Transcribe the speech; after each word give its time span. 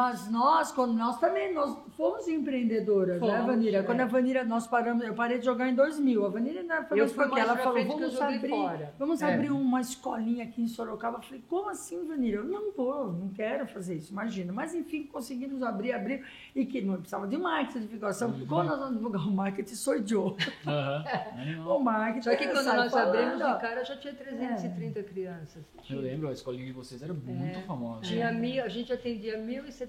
Mas 0.00 0.30
nós, 0.30 0.72
quando 0.72 0.94
nós 0.94 1.18
também, 1.18 1.52
nós 1.52 1.76
fomos 1.96 2.26
empreendedoras, 2.26 3.20
né, 3.20 3.26
Fomos, 3.28 3.46
Vanira? 3.46 3.78
é. 3.78 3.82
Quando 3.82 4.00
a 4.00 4.06
Vanira, 4.06 4.44
nós 4.44 4.66
paramos, 4.66 5.04
eu 5.04 5.12
parei 5.14 5.38
de 5.38 5.44
jogar 5.44 5.68
em 5.68 5.74
2000. 5.74 6.24
A 6.24 6.28
Vanira 6.30 6.60
ainda 6.60 6.82
falou 6.84 6.98
Eu 6.98 7.04
isso 7.04 7.14
fui 7.14 7.24
porque 7.24 7.38
mais 7.40 7.50
ela 7.50 7.58
falou, 7.58 7.84
vamos 7.86 8.20
abrir, 8.20 8.48
fora. 8.48 8.94
vamos 8.98 9.20
É. 9.22 9.34
abrir 9.34 9.50
uma 9.52 9.80
escolinha 9.80 10.44
aqui 10.44 10.62
em 10.62 10.68
Sorocaba. 10.68 11.18
Eu 11.18 11.22
falei, 11.22 11.42
como 11.48 11.68
assim, 11.68 12.06
Vanira? 12.06 12.38
Eu 12.38 12.44
não 12.44 12.72
vou, 12.72 13.12
não 13.12 13.28
quero 13.28 13.66
fazer 13.66 13.96
isso, 13.96 14.10
imagina. 14.12 14.52
Mas 14.52 14.74
enfim, 14.74 15.02
conseguimos 15.04 15.62
abrir, 15.62 15.92
abrir, 15.92 16.24
e 16.56 16.64
que 16.64 16.80
não 16.80 16.94
precisava 16.94 17.26
de 17.26 17.36
marketing, 17.36 17.80
de 17.80 17.86
divulgação. 17.88 18.30
Uhum. 18.30 18.46
Quando 18.46 18.68
nós 18.68 18.78
vamos 18.78 18.96
divulgar 18.96 19.28
o 19.28 19.30
marketing, 19.32 19.74
sou 19.74 19.94
eu. 19.96 20.36
Animal. 21.36 21.76
O 21.76 21.84
marketing. 21.84 22.22
Só 22.24 22.36
que 22.36 22.44
é, 22.44 22.48
quando 22.48 22.64
nós 22.66 22.90
falando, 22.90 23.16
abrimos, 23.16 23.40
ó. 23.42 23.54
de 23.54 23.60
cara 23.60 23.84
já 23.84 23.96
tinha 23.96 24.14
330 24.14 25.02
crianças. 25.02 25.62
Eu 25.88 26.00
lembro, 26.00 26.28
a 26.28 26.32
escolinha 26.32 26.64
de 26.66 26.72
vocês 26.72 27.02
era 27.02 27.12
muito 27.12 27.58
É. 27.58 27.62
famosa. 27.62 28.02
Tinha 28.02 28.32
mil, 28.32 28.62
a 28.64 28.68
gente 28.68 28.92
atendia 28.92 29.36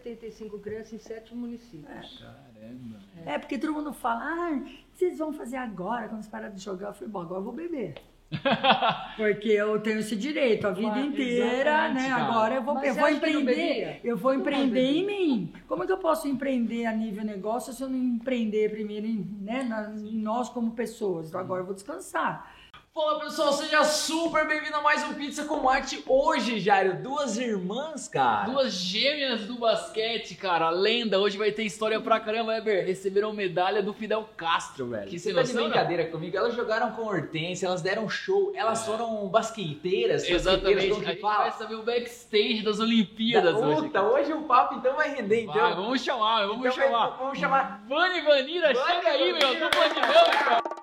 1.075 0.06 0.60
crianças 0.62 0.94
em 0.94 1.00
sete 1.00 1.36
municípios. 1.36 2.20
Caramba. 2.24 3.00
É, 3.26 3.38
porque 3.40 3.58
todo 3.58 3.74
mundo 3.74 3.94
fala, 3.94 4.22
ah, 4.24 4.52
o 4.58 4.62
que 4.64 4.80
vocês 4.94 5.18
vão 5.18 5.32
fazer 5.34 5.58
agora, 5.58 6.08
quando 6.08 6.22
vocês 6.22 6.28
pararem 6.32 6.56
de 6.56 6.62
jogar? 6.64 6.88
Eu 6.90 6.94
falei, 6.94 7.10
bom, 7.10 7.22
agora 7.22 7.40
eu 7.40 7.44
vou 7.44 7.54
beber. 7.54 7.96
Porque 9.18 9.50
eu 9.50 9.78
tenho 9.82 10.00
esse 10.00 10.16
direito 10.16 10.66
a 10.66 10.72
vida 10.72 10.88
Claro, 10.90 11.06
inteira, 11.06 11.90
né? 11.90 12.08
cara. 12.10 12.24
Agora 12.24 12.56
eu 12.56 12.64
vou, 12.64 12.74
Mas 12.76 12.88
eu 12.88 12.96
vou 12.96 13.10
empreender, 13.10 14.00
eu 14.06 14.16
vou 14.18 14.32
Não 14.34 14.40
empreender 14.40 14.80
em 14.90 15.06
mim. 15.06 15.54
Como 15.68 15.84
é 15.84 15.86
que 15.86 15.92
eu 15.92 15.98
posso 15.98 16.30
empreender 16.30 16.86
a 16.86 16.94
nível 16.94 17.26
negócio 17.26 17.74
se 17.74 17.84
eu 17.84 17.90
não 17.90 17.98
empreender 17.98 18.72
primeiro 18.72 19.06
em, 19.06 19.18
né, 19.42 19.64
na- 19.64 19.94
em 19.94 20.18
nós 20.18 20.48
como 20.48 20.72
pessoas? 20.72 21.28
Então 21.28 21.42
agora 21.42 21.60
eu 21.62 21.66
vou 21.66 21.76
descansar. 21.76 22.56
Fala 22.94 23.22
pessoal, 23.22 23.54
seja 23.54 23.86
super 23.86 24.46
bem-vindo 24.46 24.76
a 24.76 24.82
mais 24.82 25.02
um 25.04 25.14
Pizza 25.14 25.46
com 25.46 25.70
Arte. 25.70 26.04
Hoje, 26.06 26.60
Jairo, 26.60 26.96
duas 27.02 27.38
irmãs, 27.38 28.10
cara. 28.10 28.50
Duas 28.52 28.74
gêmeas 28.74 29.46
do 29.46 29.56
basquete, 29.58 30.36
cara. 30.36 30.70
Lenda. 30.70 31.18
Hoje 31.18 31.38
vai 31.38 31.54
ter 31.54 31.64
história 31.64 32.02
pra 32.02 32.20
caramba, 32.20 32.54
Eber. 32.58 32.86
Receberam 32.86 33.32
medalha 33.32 33.82
do 33.82 33.94
Fidel 33.94 34.28
Castro, 34.36 34.88
velho. 34.88 35.10
Que 35.10 35.18
Você 35.18 35.34
tá 35.34 35.42
de 35.42 35.54
noção, 35.54 35.70
brincadeira 35.70 36.08
comigo. 36.08 36.36
Elas 36.36 36.54
jogaram 36.54 36.92
com 36.92 37.04
Hortência, 37.04 37.66
elas 37.66 37.82
deram 37.82 38.10
show, 38.10 38.52
elas 38.54 38.86
foram 38.86 39.26
basqueteiras. 39.30 40.28
Exatamente. 40.30 40.76
basqueteiras, 40.76 40.84
A 40.84 40.90
como 40.90 41.02
que 41.06 41.12
gente 41.12 41.22
fala? 41.22 41.44
vai 41.44 41.52
saber 41.54 41.76
o 41.76 41.84
backstage 41.84 42.62
das 42.62 42.80
Olimpíadas 42.82 43.56
hoje. 43.56 43.82
Puta, 43.84 44.02
hoje 44.04 44.34
o 44.34 44.42
papo 44.42 44.76
então 44.76 44.98
vai 44.98 45.16
render, 45.16 45.44
então. 45.44 45.54
Vai, 45.54 45.76
vamos 45.76 46.04
chamar, 46.04 46.46
vamos 46.46 46.66
Então 46.66 46.72
chamar. 46.74 47.08
Vamos 47.18 47.40
chamar. 47.40 47.84
Vani 47.88 48.20
Vanira, 48.22 48.74
Vani 48.74 48.86
chega 48.86 49.10
aí, 49.12 49.32
meu. 49.32 49.42
Vanira. 49.48 49.70
Dupla 49.70 49.90
dinâmica. 49.90 50.81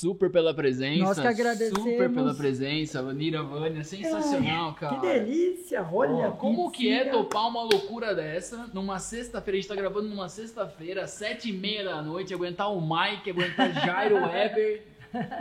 Super 0.00 0.30
pela 0.30 0.54
presença. 0.54 1.04
Nós 1.04 1.20
que 1.20 1.26
agradecemos. 1.26 1.82
Super 1.82 2.10
pela 2.10 2.34
presença. 2.34 3.02
Vanira, 3.02 3.42
Vânia, 3.42 3.84
sensacional, 3.84 4.74
cara. 4.74 4.96
Que 4.96 5.06
delícia, 5.06 5.86
olha. 5.92 6.28
Ó, 6.28 6.30
Como 6.32 6.70
que 6.70 6.90
é 6.90 7.04
topar 7.04 7.48
uma 7.48 7.62
loucura 7.62 8.14
dessa 8.14 8.68
numa 8.72 8.98
sexta-feira? 8.98 9.58
A 9.58 9.60
gente 9.60 9.68
tá 9.68 9.76
gravando 9.76 10.08
numa 10.08 10.28
sexta-feira, 10.28 11.06
sete 11.06 11.50
e 11.50 11.52
meia 11.52 11.84
da 11.84 12.02
noite, 12.02 12.32
aguentar 12.32 12.72
o 12.72 12.80
Mike, 12.80 13.30
aguentar 13.30 13.72
Jairo 13.72 14.16
Weber. 14.24 14.90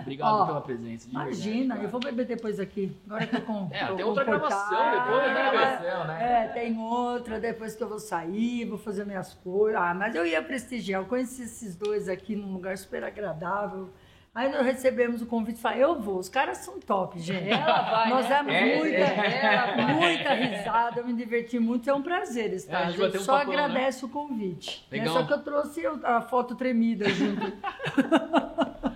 Obrigado 0.01 0.33
Ó, 0.33 0.45
pela 0.47 0.61
presença. 0.61 1.07
verdade, 1.07 1.29
Imagina, 1.29 1.75
cara. 1.75 1.85
eu 1.85 1.89
vou 1.91 1.99
beber 1.99 2.25
depois 2.25 2.59
aqui. 2.59 2.91
Agora 3.05 3.27
que 3.27 3.35
eu 3.35 3.41
com. 3.41 3.69
É, 3.71 3.85
tem 3.85 4.03
outra 4.03 4.23
gravação 4.23 4.91
depois, 4.91 5.13
Outra 5.13 5.33
né, 5.33 5.51
gravação, 5.51 6.07
né? 6.07 6.43
É, 6.43 6.47
tem 6.47 6.79
outra, 6.79 7.39
depois 7.39 7.75
que 7.75 7.83
eu 7.83 7.87
vou 7.87 7.99
sair, 7.99 8.65
vou 8.65 8.79
fazer 8.79 9.05
minhas 9.05 9.35
coisas. 9.35 9.79
Ah, 9.79 9.93
mas 9.93 10.15
eu 10.15 10.25
ia 10.25 10.41
prestigiar. 10.41 11.01
Eu 11.03 11.05
conheci 11.07 11.43
esses 11.43 11.75
dois 11.75 12.09
aqui 12.09 12.35
num 12.35 12.51
lugar 12.51 12.75
super 12.79 13.03
agradável. 13.03 13.89
Aí 14.39 14.49
nós 14.49 14.65
recebemos 14.65 15.21
o 15.21 15.25
convite 15.25 15.57
e 15.57 15.61
falei, 15.61 15.83
eu 15.83 15.99
vou. 15.99 16.17
Os 16.17 16.29
caras 16.29 16.59
são 16.59 16.79
top, 16.79 17.19
gente. 17.19 17.49
Ela 17.51 17.81
vai, 17.81 18.09
Nós 18.09 18.29
né? 18.29 18.35
demos 18.37 18.53
É, 18.53 18.75
muita, 18.77 18.97
é. 18.97 19.93
muita 19.93 20.33
risada, 20.33 21.01
eu 21.01 21.05
me 21.05 21.13
diverti 21.13 21.59
muito. 21.59 21.89
É 21.89 21.93
um 21.93 22.01
prazer 22.01 22.53
estar. 22.53 22.71
É, 22.71 22.75
a 22.75 22.79
a 22.79 22.83
gente 22.91 22.91
gente 22.99 23.05
bateu 23.07 23.19
um 23.21 23.23
só 23.25 23.37
papão, 23.39 23.53
né? 23.53 23.63
agradece 23.65 24.05
o 24.05 24.07
convite. 24.07 24.87
né? 24.89 24.99
Legal. 24.99 25.13
Só 25.13 25.23
que 25.25 25.33
eu 25.33 25.39
trouxe 25.43 25.81
a 26.05 26.21
foto 26.21 26.55
tremida 26.55 27.09
junto. 27.09 27.51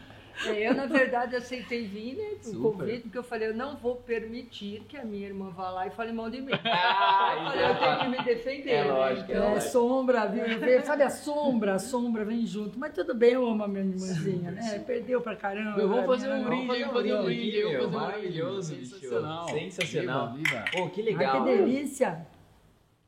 É, 0.47 0.67
Eu, 0.69 0.73
na 0.75 0.85
verdade, 0.85 1.35
aceitei 1.35 1.85
vir, 1.85 2.15
né, 2.15 2.37
o 2.45 2.61
convite, 2.61 3.01
porque 3.03 3.17
eu 3.17 3.23
falei, 3.23 3.49
eu 3.49 3.53
não 3.53 3.75
vou 3.77 3.95
permitir 3.95 4.81
que 4.87 4.97
a 4.97 5.03
minha 5.05 5.27
irmã 5.27 5.49
vá 5.49 5.69
lá 5.69 5.87
e 5.87 5.91
fale 5.91 6.11
mal 6.11 6.29
de 6.29 6.41
mim. 6.41 6.51
Ah, 6.63 7.35
eu 7.35 7.43
falei, 7.45 7.65
eu 7.69 7.75
tenho 7.79 7.99
que 7.99 8.07
me 8.17 8.23
defender. 8.23 8.69
É 8.71 8.83
né? 8.83 8.91
lógico, 8.91 9.31
é 9.31 9.35
Então, 9.35 9.47
É, 9.47 9.53
lógico. 9.53 9.71
sombra, 9.71 10.25
viu? 10.27 10.43
Sabe 10.83 11.03
a 11.03 11.09
sombra? 11.09 11.73
A 11.75 11.79
sombra 11.79 12.25
vem 12.25 12.45
junto. 12.45 12.77
Mas 12.79 12.93
tudo 12.93 13.13
bem, 13.13 13.33
eu 13.33 13.47
amo 13.47 13.63
a 13.63 13.67
minha 13.67 13.83
irmãzinha, 13.83 14.51
né? 14.51 14.79
Perdeu 14.79 15.21
pra 15.21 15.35
caramba. 15.35 15.79
Eu 15.79 15.87
vou 15.87 16.01
né? 16.01 16.07
fazer 16.07 16.31
um 16.31 16.43
brinde, 16.43 16.79
eu 16.79 16.85
vou 16.87 16.93
fazer 16.95 17.13
um 17.15 17.23
brinde, 17.23 17.57
eu 17.57 17.69
vou 17.71 17.73
fazer 17.73 17.85
um 17.85 17.89
brinde. 17.89 18.13
Maravilhoso, 18.13 18.75
bicho. 18.75 18.95
Sensacional. 18.95 19.47
Sensacional. 19.49 20.33
Viva, 20.33 20.49
viva. 20.49 20.65
Pô, 20.73 20.89
que 20.89 21.01
Ai, 21.01 21.07
legal. 21.07 21.43
que 21.45 21.49
delícia. 21.57 22.27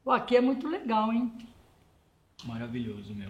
Pô, 0.04 0.12
aqui 0.12 0.38
é 0.38 0.42
muito 0.42 0.68
legal, 0.68 1.12
hein? 1.12 1.32
Maravilhoso, 2.44 3.14
meu. 3.16 3.30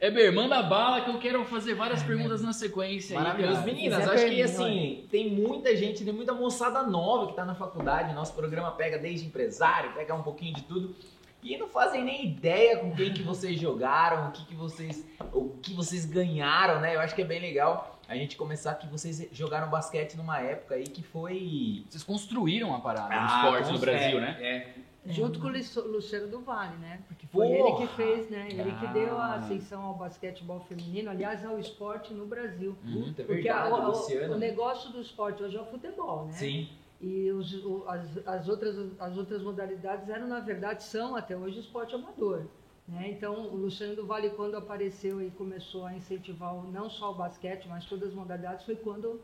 Eber, 0.00 0.32
manda 0.32 0.62
bala 0.62 1.00
que 1.00 1.10
eu 1.10 1.18
quero 1.18 1.44
fazer 1.44 1.74
várias 1.74 2.02
perguntas 2.04 2.40
na 2.40 2.52
sequência. 2.52 3.18
Maravilhoso. 3.18 3.62
Meninas, 3.62 4.06
acho 4.08 4.26
que 4.26 4.42
assim, 4.42 5.06
tem 5.10 5.28
muita 5.28 5.74
gente, 5.76 6.04
tem 6.04 6.12
muita 6.12 6.32
moçada 6.32 6.82
nova 6.84 7.26
que 7.26 7.34
tá 7.34 7.44
na 7.44 7.54
faculdade. 7.54 8.14
Nosso 8.14 8.32
programa 8.34 8.70
pega 8.72 8.96
desde 8.96 9.26
empresário, 9.26 9.92
pega 9.94 10.14
um 10.14 10.22
pouquinho 10.22 10.54
de 10.54 10.62
tudo. 10.62 10.94
E 11.42 11.56
não 11.56 11.68
fazem 11.68 12.04
nem 12.04 12.26
ideia 12.26 12.78
com 12.78 12.92
quem 12.94 13.12
que 13.12 13.22
vocês 13.22 13.58
jogaram, 13.60 14.28
o 14.28 14.32
que, 14.32 14.44
que 14.46 14.54
vocês. 14.54 15.04
o 15.32 15.50
que 15.62 15.72
vocês 15.74 16.04
ganharam, 16.04 16.80
né? 16.80 16.94
Eu 16.94 17.00
acho 17.00 17.14
que 17.14 17.22
é 17.22 17.24
bem 17.24 17.40
legal 17.40 17.98
a 18.08 18.14
gente 18.16 18.36
começar 18.36 18.74
que 18.74 18.86
vocês 18.88 19.28
jogaram 19.32 19.68
basquete 19.68 20.16
numa 20.16 20.40
época 20.40 20.76
aí 20.76 20.84
que 20.84 21.02
foi. 21.02 21.84
Vocês 21.88 22.02
construíram 22.04 22.74
a 22.74 22.80
parada 22.80 23.08
Ah, 23.10 23.42
esporte 23.44 23.66
com- 23.66 23.72
no 23.72 23.78
Brasil, 23.78 24.18
é, 24.18 24.20
né? 24.20 24.36
É. 24.40 24.66
Junto 25.06 25.40
com 25.40 25.46
o 25.46 25.50
Luci- 25.50 25.80
Luciano 25.80 26.28
do 26.28 26.40
Vale, 26.40 26.76
né? 26.76 27.00
Porque 27.08 27.26
foi 27.28 27.46
Porra! 27.46 27.58
ele 27.70 27.76
que 27.78 27.94
fez, 27.94 28.28
né? 28.30 28.48
Ele 28.50 28.70
que 28.72 28.86
deu 28.88 29.16
a 29.16 29.26
Ah. 29.26 29.34
ascensão 29.36 29.82
ao 29.82 29.94
basquetebol 29.94 30.60
feminino, 30.60 31.08
aliás, 31.10 31.44
ao 31.46 31.58
esporte 31.58 32.12
no 32.12 32.26
Brasil. 32.26 32.76
Uhum. 32.84 33.04
Puta, 33.04 33.22
é 33.22 33.24
Porque 33.24 33.48
a- 33.48 33.62
verdade, 33.62 33.82
o, 33.82 33.88
Luciano. 33.88 34.34
o 34.34 34.38
negócio 34.38 34.90
do 34.92 35.00
esporte 35.00 35.42
hoje 35.42 35.56
é 35.56 35.60
o 35.60 35.66
futebol, 35.66 36.26
né? 36.26 36.32
Sim. 36.32 36.68
E 37.00 37.30
os- 37.30 37.64
o- 37.64 37.84
as, 37.88 38.26
as 38.26 38.48
outras, 38.48 38.76
as 39.00 39.16
outras 39.16 39.40
modalidades 39.42 40.08
eram, 40.10 40.26
na 40.26 40.40
verdade, 40.40 40.82
são 40.82 41.14
até 41.16 41.36
hoje 41.36 41.60
esporte 41.60 41.94
amador. 41.94 42.42
Né? 42.86 43.08
Então, 43.10 43.34
o 43.48 43.56
Luciano 43.56 43.94
do 43.94 44.04
Vale, 44.06 44.30
quando 44.30 44.56
apareceu 44.56 45.22
e 45.22 45.30
começou 45.30 45.86
a 45.86 45.94
incentivar 45.94 46.54
o- 46.54 46.70
não 46.70 46.90
só 46.90 47.12
o 47.12 47.14
basquete, 47.14 47.66
mas 47.68 47.84
todas 47.84 48.08
as 48.08 48.14
modalidades, 48.14 48.64
foi 48.64 48.76
quando 48.76 49.20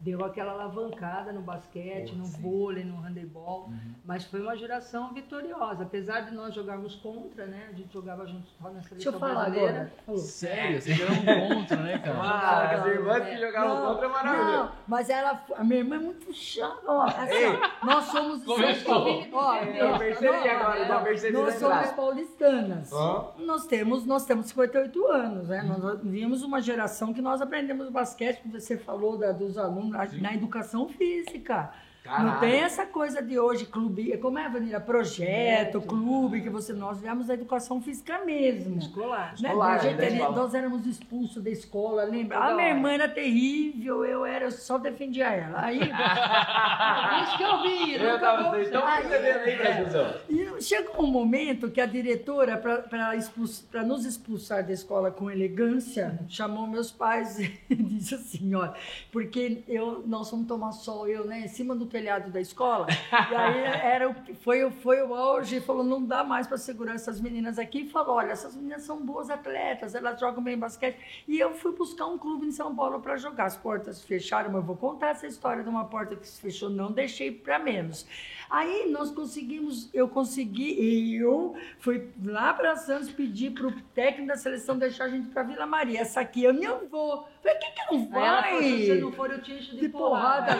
deu 0.00 0.24
aquela 0.24 0.52
alavancada 0.52 1.32
no 1.32 1.40
basquete, 1.40 2.10
Pô, 2.12 2.16
no 2.18 2.24
sim. 2.26 2.40
vôlei, 2.40 2.84
no 2.84 2.96
handebol. 3.00 3.64
Uhum. 3.68 3.94
Mas 4.04 4.24
foi 4.24 4.40
uma 4.40 4.56
geração 4.56 5.12
vitoriosa. 5.12 5.82
Apesar 5.82 6.20
de 6.20 6.32
nós 6.34 6.54
jogarmos 6.54 6.94
contra, 6.96 7.46
né? 7.46 7.68
A 7.70 7.74
gente 7.74 7.92
jogava 7.92 8.24
junto 8.26 8.46
só 8.60 8.68
na 8.68 8.74
Deixa 8.74 8.88
seleção 8.90 9.12
eu 9.12 9.18
falar 9.18 9.34
brasileira. 9.50 9.92
agora. 10.06 10.18
Sério, 10.22 10.80
vocês 10.80 11.00
eram 11.00 11.14
um 11.14 11.48
contra, 11.56 11.76
né, 11.78 11.98
cara? 11.98 12.18
Ah, 12.28 12.70
as 12.74 12.86
irmãs 12.86 13.28
que 13.28 13.36
jogavam 13.38 13.74
Não, 13.74 13.86
contra 13.88 14.06
é 14.06 14.08
maravilhoso. 14.08 14.52
Não, 14.58 14.72
mas 14.86 15.10
ela, 15.10 15.44
a 15.56 15.64
minha 15.64 15.78
irmã 15.80 15.96
é 15.96 15.98
muito 15.98 16.32
chata. 16.32 16.80
Ó, 16.86 17.02
assim, 17.02 17.84
nós 17.84 18.04
somos. 18.04 18.44
Começou. 18.44 19.28
Ó, 19.32 19.54
É, 19.54 19.82
eu 19.82 19.98
percebi 19.98 20.48
agora, 20.48 21.00
percebi 21.02 21.32
Nós 21.32 21.54
somos 21.54 21.90
paulistanas. 21.92 22.92
Ó. 22.92 23.34
Nós 23.38 23.66
temos, 23.66 24.04
nós 24.06 24.24
temos 24.24 24.46
58 24.46 25.06
anos, 25.08 25.48
né? 25.48 25.62
Nós 25.62 26.00
vimos 26.02 26.42
uma 26.42 26.60
geração 26.60 27.12
que 27.12 27.20
nós 27.20 27.40
aprendemos 27.42 27.88
basquete, 27.90 28.42
como 28.42 28.58
você 28.58 28.76
falou 28.76 29.16
da, 29.18 29.32
dos 29.32 29.58
alunos, 29.58 29.87
na, 29.88 30.34
educação 30.34 30.88
física. 30.88 31.72
Não 32.08 32.16
Caralho. 32.16 32.40
tem 32.40 32.60
essa 32.60 32.86
coisa 32.86 33.20
de 33.22 33.38
hoje, 33.38 33.66
clube, 33.66 34.16
como 34.18 34.38
é, 34.38 34.48
Vanira? 34.48 34.80
Projeto, 34.80 35.80
clube, 35.82 36.40
que 36.40 36.48
você, 36.48 36.72
nós 36.72 36.98
viemos 37.00 37.28
a 37.28 37.34
educação 37.34 37.80
física 37.82 38.24
mesmo. 38.24 38.78
Escolar. 38.78 39.34
Né? 39.40 39.48
Escolar, 39.48 39.74
A 39.74 39.78
gente- 39.78 39.96
né, 39.98 40.08
escola. 40.12 40.36
nós 40.36 40.54
éramos 40.54 40.86
expulsos 40.86 41.42
da 41.42 41.50
escola, 41.50 42.04
lembra? 42.04 42.38
Toda 42.38 42.50
A 42.50 42.54
minha 42.54 42.66
hora. 42.68 42.76
irmã 42.76 42.90
era 42.92 43.08
terrível, 43.08 44.04
eu 44.04 44.24
era, 44.24 44.46
eu 44.46 44.50
só 44.50 44.78
defendia 44.78 45.26
ela. 45.28 45.60
Aí, 45.64 45.78
Isso 47.24 47.36
que 47.36 47.42
eu 47.42 47.62
vi, 47.62 47.94
Eu 47.94 48.12
nunca 48.12 48.18
tava, 48.18 48.42
vou- 48.44 48.82
Ai, 48.84 49.02
percebendo 49.08 49.38
aí, 49.40 50.48
é. 50.48 50.58
E 50.58 50.62
chegou 50.62 51.04
um 51.04 51.06
momento 51.10 51.70
que 51.70 51.80
a 51.80 51.86
diretora, 51.86 52.56
para 52.56 53.82
nos 53.84 54.04
expulsar 54.04 54.64
da 54.66 54.72
escola 54.72 55.10
com 55.10 55.30
elegância, 55.30 56.18
chamou 56.28 56.66
meus 56.66 56.90
pais 56.90 57.38
e 57.68 57.74
disse 57.76 58.14
assim: 58.14 58.54
olha, 58.54 58.72
porque 59.12 59.62
eu, 59.68 60.02
nós 60.06 60.30
fomos 60.30 60.46
tomar 60.46 60.72
sol, 60.72 61.06
eu, 61.08 61.24
né, 61.26 61.40
em 61.40 61.48
cima 61.48 61.74
do 61.74 61.86
telhado 61.98 62.30
da 62.30 62.40
escola, 62.40 62.86
e 63.30 63.34
aí 63.34 63.60
era, 63.82 64.08
o- 64.10 64.14
foi, 64.36 64.64
o- 64.64 64.70
foi 64.70 65.02
o 65.02 65.14
auge, 65.14 65.60
falou: 65.60 65.82
não 65.84 66.02
dá 66.04 66.22
mais 66.22 66.46
para 66.46 66.56
segurar 66.56 66.94
essas 66.94 67.20
meninas 67.20 67.58
aqui, 67.58 67.80
e 67.80 67.88
falou: 67.88 68.16
olha, 68.16 68.32
essas 68.32 68.54
meninas 68.54 68.82
são 68.82 68.98
boas 69.04 69.28
atletas, 69.30 69.94
elas 69.94 70.18
jogam 70.20 70.42
bem 70.42 70.56
basquete. 70.56 70.98
E 71.26 71.38
eu 71.38 71.52
fui 71.54 71.72
buscar 71.72 72.06
um 72.06 72.16
clube 72.18 72.46
em 72.46 72.52
São 72.52 72.74
Paulo 72.74 73.00
para 73.00 73.16
jogar. 73.16 73.46
As 73.46 73.56
portas 73.56 74.02
fecharam, 74.02 74.50
mas 74.50 74.60
eu 74.60 74.66
vou 74.66 74.76
contar 74.76 75.08
essa 75.08 75.26
história 75.26 75.62
de 75.62 75.68
uma 75.68 75.84
porta 75.86 76.14
que 76.14 76.26
se 76.28 76.40
fechou, 76.40 76.68
não 76.70 76.92
deixei 76.92 77.30
para 77.32 77.58
menos. 77.58 78.06
Aí 78.50 78.90
nós 78.90 79.10
conseguimos, 79.10 79.90
eu 79.92 80.08
consegui 80.08 81.14
eu 81.16 81.54
fui 81.80 82.08
lá 82.24 82.52
para 82.54 82.76
Santos 82.76 83.10
pedir 83.10 83.50
pro 83.52 83.70
técnico 83.94 84.28
da 84.28 84.36
seleção 84.36 84.78
deixar 84.78 85.04
a 85.04 85.08
gente 85.08 85.28
para 85.28 85.42
Vila 85.42 85.66
Maria. 85.66 86.00
Essa 86.00 86.20
aqui 86.20 86.42
eu 86.44 86.52
não 86.52 86.86
vou. 86.88 87.26
Falei, 87.42 87.58
que 87.58 87.70
que 87.70 87.94
não 87.94 88.18
Aí 88.20 88.26
ela 88.26 88.42
falou, 88.42 88.62
se 88.62 88.78
você 88.86 88.88
vai? 88.92 88.98
não 89.00 89.12
for, 89.12 89.30
eu 89.30 89.40
te 89.42 89.52
encho 89.52 89.70
de, 89.72 89.80
De 89.80 89.88
porrada. 89.88 90.52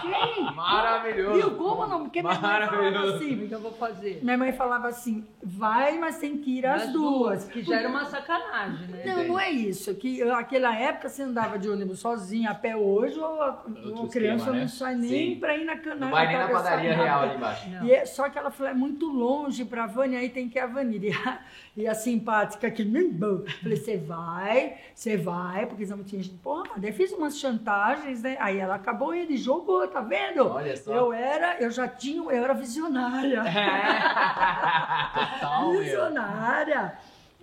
Sim. 0.00 0.42
Maravilhoso. 0.54 1.34
Viu 1.34 1.50
como 1.56 1.86
não? 1.86 2.02
Porque 2.04 2.22
minha 2.22 2.34
mãe 2.34 2.40
falava 2.40 2.72
Maravilhoso. 2.76 3.16
assim. 3.16 3.44
O 3.44 3.48
que 3.48 3.54
eu 3.54 3.60
vou 3.60 3.72
fazer? 3.72 4.20
Minha 4.22 4.38
mãe 4.38 4.52
falava 4.52 4.88
assim, 4.88 5.26
vai, 5.42 5.98
mas 5.98 6.18
tem 6.18 6.38
que 6.38 6.58
ir 6.58 6.66
as 6.66 6.82
Das 6.84 6.92
duas. 6.92 7.44
Que 7.44 7.62
já 7.62 7.76
era 7.80 7.88
uma 7.88 8.04
sacanagem, 8.04 8.86
né? 8.88 9.02
Não, 9.04 9.24
não 9.28 9.40
é 9.40 9.50
isso. 9.50 9.94
Que 9.94 10.24
naquela 10.24 10.74
época 10.74 11.08
você 11.08 11.22
andava 11.22 11.58
de 11.58 11.68
ônibus 11.68 12.00
sozinho 12.00 12.50
a 12.50 12.54
pé 12.54 12.76
hoje, 12.76 13.18
ou 13.18 13.42
a, 13.42 13.64
criança 14.10 14.44
esquema, 14.44 14.52
né? 14.52 14.60
não 14.60 14.68
sai 14.68 14.94
nem 14.94 15.08
Sim. 15.34 15.40
para 15.40 15.56
ir 15.56 15.64
na 15.64 15.76
cana. 15.76 15.96
Não 15.96 16.10
vai 16.10 16.26
nem 16.28 16.38
na 16.38 16.48
padaria 16.48 16.94
real 16.96 17.22
ali 17.22 17.34
embaixo. 17.36 17.68
E 17.82 17.92
é- 17.92 18.06
só 18.06 18.28
que 18.28 18.38
ela 18.38 18.50
falou, 18.50 18.70
é 18.72 18.74
muito 18.74 19.06
longe 19.06 19.64
pra 19.64 19.86
Vânia, 19.86 20.18
aí 20.18 20.28
tem 20.30 20.48
que 20.48 20.58
ir 20.58 20.62
a 20.62 20.66
Vanilla. 20.66 21.38
E 21.78 21.86
a, 21.86 21.94
simpática 21.94 22.68
que 22.72 22.82
bom. 23.08 23.44
Falei, 23.62 23.76
você 23.76 23.96
vai, 23.96 24.78
você 24.92 25.16
vai, 25.16 25.64
porque 25.64 25.86
não 25.86 26.02
tinha 26.02 26.20
gente. 26.20 26.34
Porra, 26.38 26.72
daí 26.76 26.90
fiz 26.90 27.12
umas 27.12 27.38
chantagens, 27.38 28.20
né? 28.20 28.36
Aí 28.40 28.58
ela 28.58 28.74
acabou 28.74 29.14
e 29.14 29.20
jogou, 29.36 29.86
tá 29.86 30.00
vendo? 30.00 30.44
Olha 30.44 30.76
só. 30.76 30.92
Eu 30.92 31.12
era, 31.12 31.62
eu 31.62 31.70
já 31.70 31.86
tinha, 31.86 32.20
eu 32.20 32.42
era 32.42 32.52
visionária. 32.52 33.44
Total, 35.38 35.70
meu. 35.70 35.80
visionária. 35.80 36.98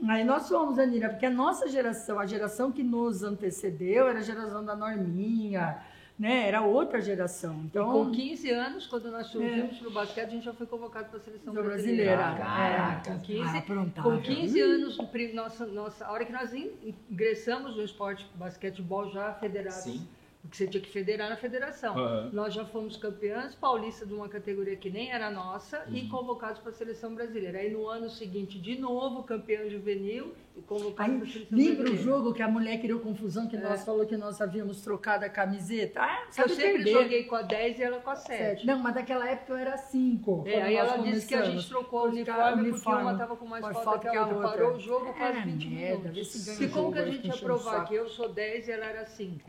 Aí 0.05 0.25
nós 0.25 0.49
fomos, 0.49 0.77
Anira, 0.77 1.07
porque 1.07 1.27
a 1.27 1.31
nossa 1.31 1.69
geração, 1.69 2.19
a 2.19 2.25
geração 2.25 2.73
que 2.73 2.83
nos 2.83 3.23
antecedeu, 3.23 4.09
era 4.09 4.19
a 4.19 4.21
geração 4.21 4.65
da 4.65 4.75
Norminha, 4.75 5.77
né? 6.17 6.47
Era 6.47 6.61
outra 6.61 7.01
geração. 7.01 7.55
E 7.63 7.65
Então, 7.65 7.91
com 7.91 8.11
15 8.11 8.49
anos, 8.49 8.87
quando 8.87 9.11
nós 9.11 9.27
surgimos 9.27 9.77
pro 9.79 9.91
basquete, 9.91 10.27
a 10.27 10.29
gente 10.31 10.45
já 10.45 10.53
foi 10.53 10.65
convocado 10.65 11.09
para 11.09 11.17
a 11.17 11.21
seleção 11.21 11.53
brasileira. 11.53 12.15
brasileira. 12.15 12.45
Caraca. 12.45 13.09
É, 13.09 13.13
com 13.13 13.19
15, 13.19 13.41
Ah, 13.55 13.57
aprontável. 13.59 14.11
com 14.11 14.21
15 14.21 14.61
anos, 14.61 14.97
nossa, 15.33 15.65
nossa, 15.65 16.05
a 16.05 16.11
hora 16.11 16.23
que 16.25 16.31
nós 16.31 16.53
in- 16.53 16.71
ingressamos 17.11 17.75
no 17.75 17.83
esporte 17.83 18.25
basquetebol 18.35 19.11
já 19.11 19.33
federado, 19.33 19.75
Sim. 19.75 20.07
Porque 20.45 20.57
você 20.57 20.67
tinha 20.67 20.81
que 20.81 20.89
federar 20.89 21.29
na 21.29 21.35
federação. 21.35 21.97
Aham. 21.97 22.29
Nós 22.31 22.53
já 22.53 22.63
fomos 22.65 22.95
campeãs 22.97 23.55
paulistas 23.55 24.07
de 24.07 24.13
uma 24.13 24.29
categoria 24.29 24.75
que 24.75 24.89
nem 24.89 25.11
era 25.11 25.29
nossa 25.31 25.83
e 25.91 26.07
convocados 26.07 26.59
para 26.59 26.69
a 26.69 26.73
seleção 26.73 27.13
brasileira. 27.15 27.59
Aí 27.59 27.71
no 27.71 27.87
ano 27.87 28.09
seguinte, 28.09 28.59
de 28.59 28.77
novo, 28.79 29.23
campeã 29.23 29.67
juvenil 29.69 30.33
e 30.55 30.61
convocados 30.61 31.15
para 31.17 31.25
a 31.27 31.31
seleção 31.31 31.57
lembra 31.57 31.73
o 31.73 31.83
brasileira. 31.83 32.03
jogo 32.03 32.33
que 32.33 32.41
a 32.43 32.47
mulher 32.47 32.79
criou 32.79 32.99
confusão, 32.99 33.47
que 33.47 33.55
É. 33.55 33.59
nós 33.59 33.83
falou 33.83 34.05
que 34.05 34.15
nós 34.15 34.39
havíamos 34.39 34.81
trocado 34.81 35.25
a 35.25 35.29
camiseta? 35.29 36.01
Ah, 36.01 36.23
Eu 36.37 36.47
sempre 36.49 36.73
perder. 36.83 36.91
joguei 36.91 37.23
com 37.23 37.35
a 37.35 37.41
10 37.41 37.79
e 37.79 37.83
ela 37.83 37.99
com 37.99 38.09
a 38.11 38.15
7. 38.15 38.37
Sete. 38.37 38.67
Não, 38.67 38.79
mas 38.79 38.93
daquela 38.93 39.27
época 39.29 39.53
eu 39.53 39.57
era 39.57 39.77
cinco. 39.77 40.43
É, 40.45 40.51
quando 40.53 40.63
aí 40.63 40.75
ela 40.75 40.97
disse 40.97 41.27
que 41.27 41.33
a 41.35 41.37
gente 41.43 41.49
começamos. 41.51 41.69
trocou 41.69 41.99
o 41.99 42.03
Porque 42.03 42.15
uniforme, 42.19 42.51
porque 42.55 42.69
uniforme 42.69 43.01
uma 43.01 43.11
estava 43.13 43.35
com 43.35 43.45
mais 43.45 43.63
falta 43.63 43.81
falta 43.83 44.09
que 44.09 44.15
a 44.17 44.25
outra. 44.27 44.41
Parou 44.49 44.73
o 44.75 44.79
jogo 44.79 45.13
quase 45.13 45.37
Ah, 45.39 45.45
20 45.45 45.67
merda, 45.69 46.09
minutos. 46.09 46.31
se 46.31 46.63
E 46.63 46.67
o 46.67 46.69
como 46.71 46.93
que 46.93 46.99
a 46.99 47.05
gente 47.05 47.27
ia 47.27 47.33
o 47.33 47.39
provar 47.39 47.85
que 47.87 47.95
eu 47.95 48.07
sou 48.07 48.29
10 48.29 48.67
e 48.67 48.71
ela 48.71 48.85
era 48.85 49.05
5? 49.05 49.43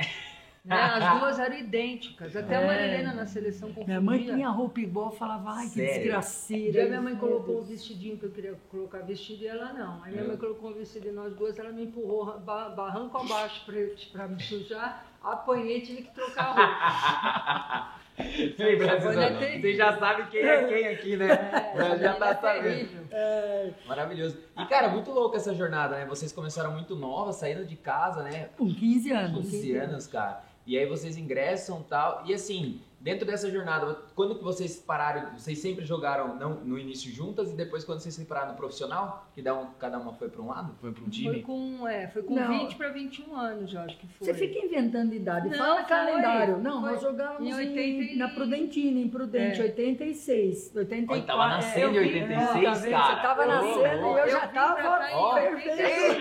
Né? 0.66 0.74
As 0.76 1.20
duas 1.20 1.38
eram 1.38 1.56
idênticas. 1.56 2.34
Até 2.34 2.56
a 2.56 2.60
É. 2.60 2.66
Marilena 2.66 3.14
na 3.14 3.24
seleção 3.24 3.68
confundia. 3.68 3.86
Minha 3.86 4.00
mãe 4.00 4.24
tinha 4.24 4.48
roupa 4.48 4.80
igual, 4.80 5.12
falava, 5.12 5.50
ai, 5.52 5.68
que 5.68 5.76
desgraceira. 5.76 6.72
dia 6.72 6.86
minha 6.86 7.00
mãe 7.00 7.14
colocou 7.14 7.54
um 7.54 7.58
Deus. 7.58 7.68
vestidinho 7.68 8.18
que 8.18 8.24
eu 8.26 8.30
queria 8.30 8.54
colocar 8.68 8.98
vestido 8.98 9.44
e 9.44 9.46
ela 9.46 9.72
não. 9.72 10.02
Aí 10.02 10.10
minha 10.10 10.24
É. 10.24 10.26
mãe 10.26 10.36
colocou 10.36 10.70
um 10.70 10.74
vestido 10.74 11.06
e 11.08 11.12
nós 11.12 11.32
duas, 11.34 11.56
ela 11.58 11.70
me 11.70 11.84
empurrou 11.84 12.36
ba- 12.40 12.68
barranco 12.70 13.16
abaixo 13.16 13.64
pra 14.12 14.26
me 14.26 14.42
sujar. 14.42 15.06
Apanhei, 15.22 15.80
tive 15.82 16.02
que 16.02 16.14
trocar 16.14 16.44
a 16.46 17.86
roupa. 17.86 17.96
Ei, 18.18 18.76
Brasil, 18.76 19.10
é 19.20 19.60
você 19.60 19.74
já 19.74 19.96
sabe 19.98 20.30
quem 20.30 20.40
é 20.40 20.64
quem 20.64 20.88
aqui, 20.88 21.16
né? 21.16 21.28
É, 21.30 21.70
O 21.72 21.76
Brasil 21.76 21.98
já 21.98 22.14
ela 22.14 22.30
é 22.30 22.34
tá 22.34 22.40
sabendo. 22.40 22.62
terrível. 22.62 23.74
Maravilhoso. 23.86 24.38
E, 24.58 24.64
cara, 24.66 24.88
muito 24.88 25.10
louco 25.10 25.36
essa 25.36 25.54
jornada, 25.54 25.96
né? 25.96 26.06
Vocês 26.06 26.32
começaram 26.32 26.72
muito 26.72 26.96
novas, 26.96 27.36
saíram 27.36 27.64
de 27.64 27.76
casa, 27.76 28.22
né? 28.22 28.48
Com 28.56 28.72
15 28.72 29.10
Com 29.10 29.16
anos. 29.16 29.50
15 29.50 29.76
anos, 29.76 30.06
cara. 30.06 30.42
E 30.66 30.76
aí 30.76 30.84
vocês 30.86 31.16
ingressam 31.16 31.82
tal. 31.82 32.22
E 32.26 32.34
assim, 32.34 32.80
dentro 33.00 33.26
dessa 33.26 33.50
jornada, 33.50 33.98
quando 34.14 34.34
que 34.36 34.42
vocês 34.44 34.76
pararam? 34.76 35.32
Vocês 35.38 35.58
sempre 35.58 35.84
jogaram 35.84 36.34
não, 36.36 36.54
no 36.56 36.78
início 36.78 37.10
juntas 37.12 37.50
e 37.52 37.56
depois 37.56 37.84
quando 37.84 38.00
vocês 38.00 38.14
se 38.14 38.20
separaram 38.22 38.50
no 38.52 38.56
profissional? 38.56 39.26
Que 39.34 39.42
dá 39.42 39.54
um, 39.54 39.66
cada 39.78 39.98
uma 39.98 40.12
foi 40.14 40.28
pra 40.28 40.42
um 40.42 40.48
lado? 40.48 40.74
Foi 40.80 40.90
para 40.92 41.00
um 41.02 41.04
Foi 41.04 41.12
time? 41.12 41.42
com, 41.42 41.86
é, 41.86 42.08
foi 42.08 42.22
com 42.22 42.34
Não. 42.34 42.48
20 42.48 42.74
para 42.76 42.88
21 42.88 43.36
anos, 43.36 43.72
eu 43.72 43.80
acho 43.80 43.96
que 43.98 44.06
foi. 44.08 44.26
Você 44.26 44.34
fica 44.34 44.58
inventando 44.64 45.14
idade. 45.14 45.48
Não, 45.50 45.56
Fala 45.58 45.76
foi. 45.76 45.84
calendário. 45.84 46.58
Não, 46.58 46.80
Foi. 46.80 46.90
nós 46.92 47.00
jogávamos 47.02 47.42
Em 47.42 47.50
em 47.50 47.54
80 47.54 47.78
e- 48.12 48.16
na 48.16 48.28
Prudentina, 48.28 48.98
em 49.00 49.08
Prudente, 49.08 49.60
É. 49.60 49.64
86. 49.64 50.72
84. 50.74 51.12
Olha, 51.14 51.22
tava 51.26 51.48
nascendo 51.48 51.86
É, 51.86 51.90
em 51.90 51.96
eu 51.96 52.02
vi- 52.02 52.20
86, 52.20 52.64
tá 52.64 52.72
vendo? 52.74 52.90
cara. 52.90 53.14
Você 53.16 53.22
tava 53.22 53.42
Ô, 53.42 53.46
nascendo 53.46 53.76
e 54.06 54.10
eu, 54.10 54.18
eu 54.18 54.30
já 54.30 54.46
tava 54.48 54.80
em 55.10 55.14
Ó, 55.14 55.34
perfeito. 55.34 56.20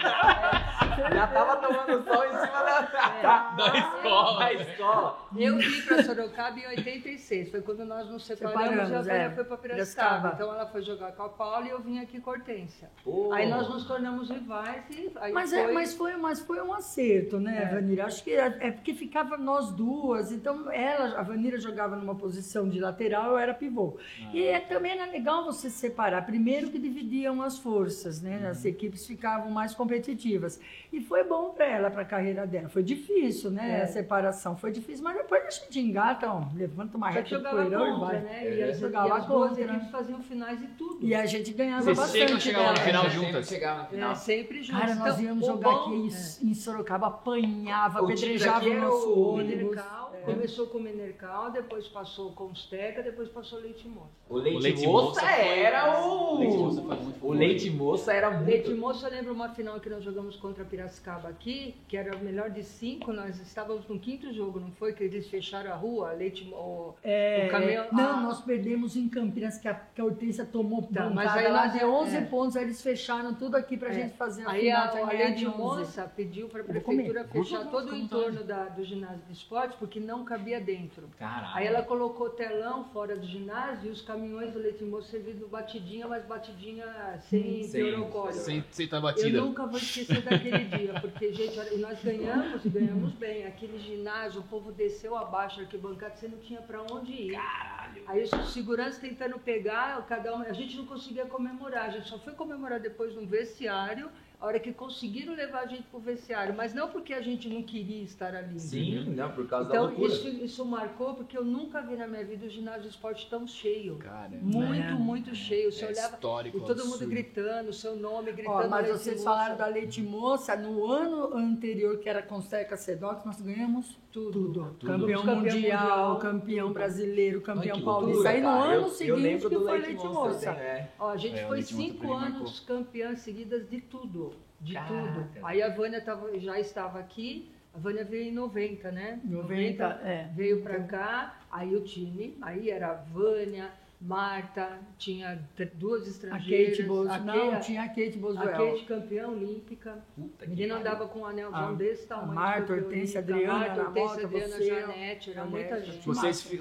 Já 1.13 1.27
tava 1.27 1.55
tomando 1.57 2.03
sol 2.03 2.25
em 2.25 2.29
cima 2.29 2.63
da, 2.63 2.81
Da 3.57 3.77
escola. 3.77 4.39
da 4.39 4.53
escola. 4.53 5.17
Eu 5.35 5.57
vim 5.57 5.81
para 5.81 6.03
Sorocaba 6.03 6.59
em 6.65 6.77
86, 6.77 7.49
foi 7.51 7.61
quando 7.61 7.85
nós 7.85 8.09
nos 8.09 8.25
separamos, 8.25 8.63
Separamos, 8.63 8.91
e 8.91 8.95
a 8.95 9.01
Vera 9.01 9.23
é. 9.23 9.29
foi 9.29 9.43
para 9.43 9.57
Piracicaba. 9.57 10.09
Piracicaba. 10.09 10.31
Então 10.33 10.53
ela 10.53 10.65
foi 10.67 10.81
jogar 10.81 11.11
com 11.11 11.23
a 11.23 11.29
Paula 11.29 11.65
e 11.65 11.69
eu 11.69 11.79
vim 11.79 11.99
aqui 11.99 12.19
com 12.19 12.29
a 12.29 12.33
Hortência. 12.33 12.89
Pô. 13.03 13.31
Aí 13.31 13.49
nós 13.49 13.69
nos 13.69 13.85
tornamos 13.85 14.29
rivais 14.29 14.83
e 14.89 15.11
aí 15.15 15.31
Mas, 15.31 15.51
foi... 15.51 15.59
é, 15.59 15.71
mas, 15.71 15.93
foi, 15.93 16.17
mas 16.17 16.39
foi 16.39 16.61
um 16.61 16.73
acerto, 16.73 17.39
né, 17.39 17.63
É. 17.63 17.75
Vanira? 17.75 18.05
Acho 18.05 18.23
que 18.23 18.31
é, 18.31 18.57
é 18.59 18.71
porque 18.71 18.93
ficava 18.93 19.37
nós 19.37 19.71
duas. 19.71 20.31
Então, 20.31 20.71
ela, 20.71 21.19
a 21.19 21.23
Vanira 21.23 21.59
jogava 21.59 21.95
numa 21.95 22.15
posição 22.15 22.67
de 22.67 22.79
lateral, 22.79 23.31
eu 23.31 23.37
era 23.37 23.53
pivô. 23.53 23.97
E 24.33 24.43
é, 24.43 24.59
também 24.59 24.91
era 24.91 25.09
legal 25.09 25.45
você 25.45 25.69
separar. 25.69 26.25
Primeiro 26.25 26.69
que 26.69 26.79
dividiam 26.79 27.41
as 27.41 27.57
forças, 27.57 28.21
né? 28.21 28.47
As 28.47 28.65
equipes 28.65 29.05
ficavam 29.05 29.49
mais 29.49 29.73
competitivas. 29.73 30.59
E 30.91 31.01
foi 31.01 31.23
bom 31.23 31.51
para 31.51 31.65
ela, 31.65 31.91
para 31.91 32.01
a 32.01 32.05
carreira 32.05 32.45
dela. 32.47 32.69
Foi 32.69 32.83
difícil, 32.83 33.51
né? 33.51 33.79
É. 33.79 33.83
A 33.83 33.87
separação 33.87 34.55
foi 34.55 34.71
difícil, 34.71 35.03
mas 35.03 35.17
depois 35.17 35.43
a 35.45 35.49
gente 35.49 35.79
engata, 35.79 36.31
ó, 36.31 36.41
levanta 36.55 36.97
uma 36.97 37.09
reta 37.09 37.23
de 37.23 37.29
jogava 37.31 37.55
poeirão 37.57 37.87
e 37.87 37.91
contra, 37.91 38.05
vai. 38.07 38.19
né? 38.21 38.47
É, 38.47 38.57
E 38.59 38.63
as, 38.63 38.79
jogava 38.79 39.07
e 39.07 39.11
as 39.11 39.25
duas 39.25 39.49
contra. 39.49 39.63
equipes 39.65 39.89
faziam 39.91 40.21
finais 40.23 40.63
e 40.63 40.67
tudo. 40.67 41.05
E 41.05 41.13
a 41.15 41.25
gente 41.25 41.53
ganhava 41.53 41.83
Vocês 41.83 41.97
bastante. 41.97 42.41
chegar 42.43 42.59
lá 42.61 42.67
no 42.69 42.73
dela. 42.75 42.85
final 42.87 43.09
juntas? 43.09 43.45
sempre 43.47 43.55
Chegava 43.55 43.83
no 43.83 43.89
final. 43.89 44.11
É, 44.11 44.15
sempre 44.15 44.63
juntos. 44.63 44.81
Cara, 44.81 44.95
nós 44.95 45.13
Então, 45.13 45.23
íamos 45.25 45.43
o 45.43 45.51
jogar 45.51 45.69
bom- 45.69 45.75
aqui 45.81 46.09
é. 46.43 46.45
em, 46.47 46.53
Sorocaba, 46.53 47.07
apanhava, 47.07 48.01
O 48.01 48.05
apedrejava 48.05 48.65
o 48.65 48.71
era 48.71 48.81
nosso 48.81 49.09
o 49.09 49.33
ônibus. 49.35 49.57
Minercal, 49.63 50.13
começou 50.25 50.67
com 50.67 50.79
Minercal, 50.79 51.51
depois 51.51 51.87
passou 51.87 52.31
com 52.31 52.53
Steca, 52.55 53.03
depois 53.03 53.29
passou 53.29 53.59
Leite 53.59 53.87
Moça. 53.87 54.09
O 54.29 54.37
leite, 54.37 54.57
O 54.57 54.59
leite 54.61 54.87
moça, 54.87 55.25
era 55.29 56.01
o. 56.07 56.39
Leite 56.39 56.57
moça 56.57 56.81
o 57.21 57.33
leite 57.33 57.69
moça 57.69 58.13
era 58.13 58.31
muito. 58.31 58.45
Leite 58.49 58.73
Moça, 58.73 59.07
eu 59.07 59.11
lembro 59.11 59.33
uma 59.33 59.49
final 59.49 59.79
que 59.79 59.89
nós 59.89 60.03
jogamos 60.03 60.35
contra 60.35 60.63
Piracicaba 60.65 61.29
aqui, 61.29 61.75
que 61.87 61.95
era 61.97 62.15
o 62.15 62.19
melhor 62.23 62.49
de 62.49 62.63
cinco, 62.63 63.11
nós 63.13 63.39
estávamos 63.39 63.87
no 63.87 63.99
quinto 63.99 64.33
jogo, 64.33 64.59
não 64.59 64.71
foi? 64.71 64.93
Que 64.93 65.03
eles 65.03 65.27
fecharam 65.27 65.71
a 65.71 65.75
rua, 65.75 66.11
Leite 66.13 66.44
Mo- 66.49 66.95
É, 67.03 67.45
O 67.47 67.51
caminhão- 67.51 67.87
não, 67.91 68.17
ah. 68.17 68.21
nós 68.21 68.41
perdemos 68.41 68.95
em 68.95 69.07
Campinas, 69.09 69.57
que 69.57 69.67
a, 69.67 69.73
que 69.73 70.01
a 70.01 70.05
Hortência 70.05 70.45
tomou 70.45 70.81
Tá, 70.93 71.09
mas 71.09 71.31
aí 71.35 71.47
lá 71.51 71.67
de 71.67 71.83
11 71.83 72.17
é. 72.17 72.21
pontos, 72.21 72.55
aí 72.55 72.63
eles 72.63 72.81
fecharam 72.81 73.33
tudo 73.33 73.55
aqui 73.55 73.75
pra 73.77 73.89
É. 73.89 73.93
gente 73.93 74.17
fazer 74.17 74.45
a 74.45 74.51
Aí 74.51 74.61
final. 74.61 74.83
a, 74.83 74.87
tinha 74.89 75.03
a 75.49 75.51
11. 75.51 75.57
Moça 75.57 76.11
pediu 76.15 76.47
para 76.47 76.61
a 76.61 76.63
prefeitura 76.63 77.23
fechar 77.25 77.65
todo 77.69 77.91
o 77.91 77.95
entorno 77.95 78.43
da- 78.43 78.65
do 78.65 78.83
ginásio 78.83 79.21
de 79.27 79.33
esporte, 79.33 79.75
porque 79.77 79.99
não 79.99 80.23
cabia 80.25 80.59
dentro. 80.59 81.07
Caralho. 81.17 81.55
Aí 81.55 81.67
ela 81.67 81.81
colocou 81.83 82.29
telão 82.29 82.85
fora 82.85 83.15
do 83.15 83.25
ginásio 83.25 83.89
e 83.89 83.91
os 83.91 84.01
caminhões 84.01 84.51
do 84.51 84.59
Leite 84.59 84.83
Moça 84.83 85.09
servindo 85.11 85.47
batidinha, 85.47 86.07
mas 86.07 86.23
batidinha 86.25 86.85
sem 87.29 87.63
Sem- 87.63 87.83
teorocóleo. 87.83 88.33
Sem, 88.33 88.63
sem 88.71 88.87
tá 88.87 88.97
Eu 88.97 89.01
batida. 89.01 89.41
nunca 89.41 89.65
vou 89.65 89.77
esquecer 89.77 90.21
daquele 90.21 90.65
dia, 90.65 90.93
porque, 91.01 91.31
gente, 91.33 91.59
olha, 91.59 91.77
nós 91.77 92.03
ganhamos 92.03 92.63
e 92.65 92.69
ganhamos 92.69 93.11
bem. 93.13 93.45
Aquele 93.45 93.77
ginásio, 93.79 94.41
o 94.41 94.43
povo 94.43 94.71
desceu 94.71 95.15
abaixo, 95.15 95.61
arquibancada, 95.61 96.15
você 96.15 96.27
não 96.27 96.34
tinha 96.37 96.61
pra 96.61 96.81
onde 96.81 97.11
ir. 97.11 97.33
Caralho. 97.33 98.03
Aí 98.07 98.23
os 98.23 98.53
seguranças 98.53 98.99
tentando 98.99 99.39
pegar, 99.39 100.05
cada 100.07 100.35
um, 100.35 100.41
a 100.41 100.53
gente 100.53 100.77
não 100.77 100.85
conseguia 100.85 101.25
comemorar, 101.25 101.85
a 101.85 101.89
gente 101.89 102.07
só 102.07 102.19
foi 102.19 102.33
comemorar 102.33 102.79
depois 102.79 103.15
no 103.15 103.25
vestiário, 103.25 104.09
a 104.45 104.47
hora 104.47 104.59
que 104.59 104.71
conseguiram 104.71 105.33
levar 105.33 105.61
a 105.61 105.65
gente 105.65 105.83
pro 105.89 105.99
vestiário, 105.99 106.53
mas 106.55 106.71
não 106.71 106.87
porque 106.89 107.13
a 107.15 107.21
gente 107.21 107.49
não 107.49 107.63
queria 107.63 108.03
estar 108.03 108.35
ali. 108.35 108.59
Sim, 108.59 109.03
não, 109.15 109.31
por 109.31 109.47
causa 109.47 109.69
da 109.69 109.75
Então, 109.75 109.85
loucura. 109.87 110.07
isso, 110.13 110.27
isso 110.27 110.63
marcou 110.65 111.15
porque 111.15 111.35
eu 111.35 111.43
nunca 111.43 111.81
vi 111.81 111.95
na 111.95 112.05
minha 112.05 112.23
vida 112.23 112.45
o 112.45 112.49
ginásio 112.49 112.83
de 112.83 112.89
esporte 112.89 113.27
tão 113.27 113.47
cheio. 113.47 113.95
Cara, 113.97 114.29
Muito, 114.39 114.73
É. 114.83 114.91
muito 114.93 115.33
cheio. 115.33 115.71
Você 115.71 115.85
é 115.85 115.87
olhava 115.89 116.13
histórico. 116.13 116.57
e 116.57 116.61
todo 116.61 116.77
mundo 116.83 116.89
absurdo. 116.93 117.09
gritando, 117.09 117.73
seu 117.73 117.95
nome, 117.95 118.31
gritando. 118.33 118.65
Ó, 118.65 118.67
mas 118.67 118.87
vocês 118.87 119.17
Moça. 119.17 119.23
falaram 119.29 119.57
da 119.57 119.65
Leite 119.65 120.03
Moça, 120.03 120.55
no 120.55 120.85
ano 120.91 121.35
anterior, 121.35 121.97
que 121.97 122.07
era 122.07 122.21
com 122.21 122.39
Seca 122.39 122.77
Sedox, 122.77 123.25
nós 123.25 123.41
ganhamos 123.41 123.97
Tudo. 124.11 124.31
tudo. 124.31 124.75
Tudo. 124.79 124.87
Campeão, 124.91 125.21
Campeão 125.23 125.35
mundial, 125.37 125.59
mundial, 125.61 126.19
campeão 126.19 126.71
brasileiro, 126.71 127.41
campeão 127.41 127.81
paulista. 127.81 128.29
Aí 128.29 128.41
no 128.41 128.47
cara. 128.47 128.63
ano 128.63 128.73
Eu- 128.73 128.81
eu 128.83 128.89
seguinte 128.89 129.19
lembro 129.21 129.49
que 129.49 129.55
do 129.55 129.63
foi 129.65 129.77
Leite 129.79 130.05
Moça. 130.05 130.49
é. 130.51 130.91
Ó, 130.99 131.09
a 131.09 131.17
gente 131.17 131.39
É, 131.39 131.43
o 131.45 131.47
foi 131.47 131.57
Moça 131.57 131.75
cinco 131.75 132.13
anos 132.13 132.59
campeãs 132.61 133.19
seguidas 133.21 133.67
de 133.69 133.81
tudo. 133.81 134.31
De 134.61 134.73
Caraca. 134.73 134.93
tudo. 135.13 135.25
Aí 135.45 135.61
a 135.61 135.69
Vânia 135.69 136.01
tava, 136.01 136.37
já 136.39 136.59
estava 136.59 136.99
aqui. 136.99 137.49
A 137.73 137.77
Vânia 137.77 138.03
veio 138.05 138.29
em 138.29 138.31
90, 138.31 138.91
né? 138.91 139.19
90, 139.23 139.83
é. 140.03 140.29
Veio 140.33 140.61
pra 140.61 140.79
cá, 140.83 141.39
aí 141.51 141.75
o 141.75 141.81
time, 141.81 142.37
aí 142.41 142.69
era 142.69 142.91
a 142.91 142.93
Vânia, 142.93 143.69
Marta, 143.99 144.79
tinha 144.97 145.39
duas 145.73 146.03
A 146.05 146.09
estrangeiras. 146.09 146.77
Kate 146.77 146.87
Bos... 146.87 147.07
a 147.09 147.19
Não, 147.19 147.51
Kate- 147.51 147.65
tinha 147.65 147.81
a 147.83 147.87
Kate 147.87 148.13
a 148.15 148.21
Boswell. 148.21 148.51
Kate 148.71 148.85
campeã 148.85 149.27
olímpica. 149.27 149.97
Puta 150.15 150.45
A 150.45 150.47
que 150.47 150.53
menina 150.53 150.75
andava 150.77 151.07
com 151.07 151.19
um 151.19 151.25
anelzão 151.25 151.69
A- 151.69 151.73
desse 151.73 152.05
tamanho. 152.07 152.31
a 152.31 152.33
Marta, 152.35 152.73
Hortência. 152.73 153.19
Adriana, 153.19 153.53
Marta, 153.59 153.81
Hortência, 153.81 154.25
Adriana, 154.25 154.47
você, 154.55 154.65
Janete, 154.69 155.31
era 155.31 155.39
Janete, 155.41 155.49
muita 155.51 155.81
gente. 155.85 156.05
Vocês, 156.07 156.51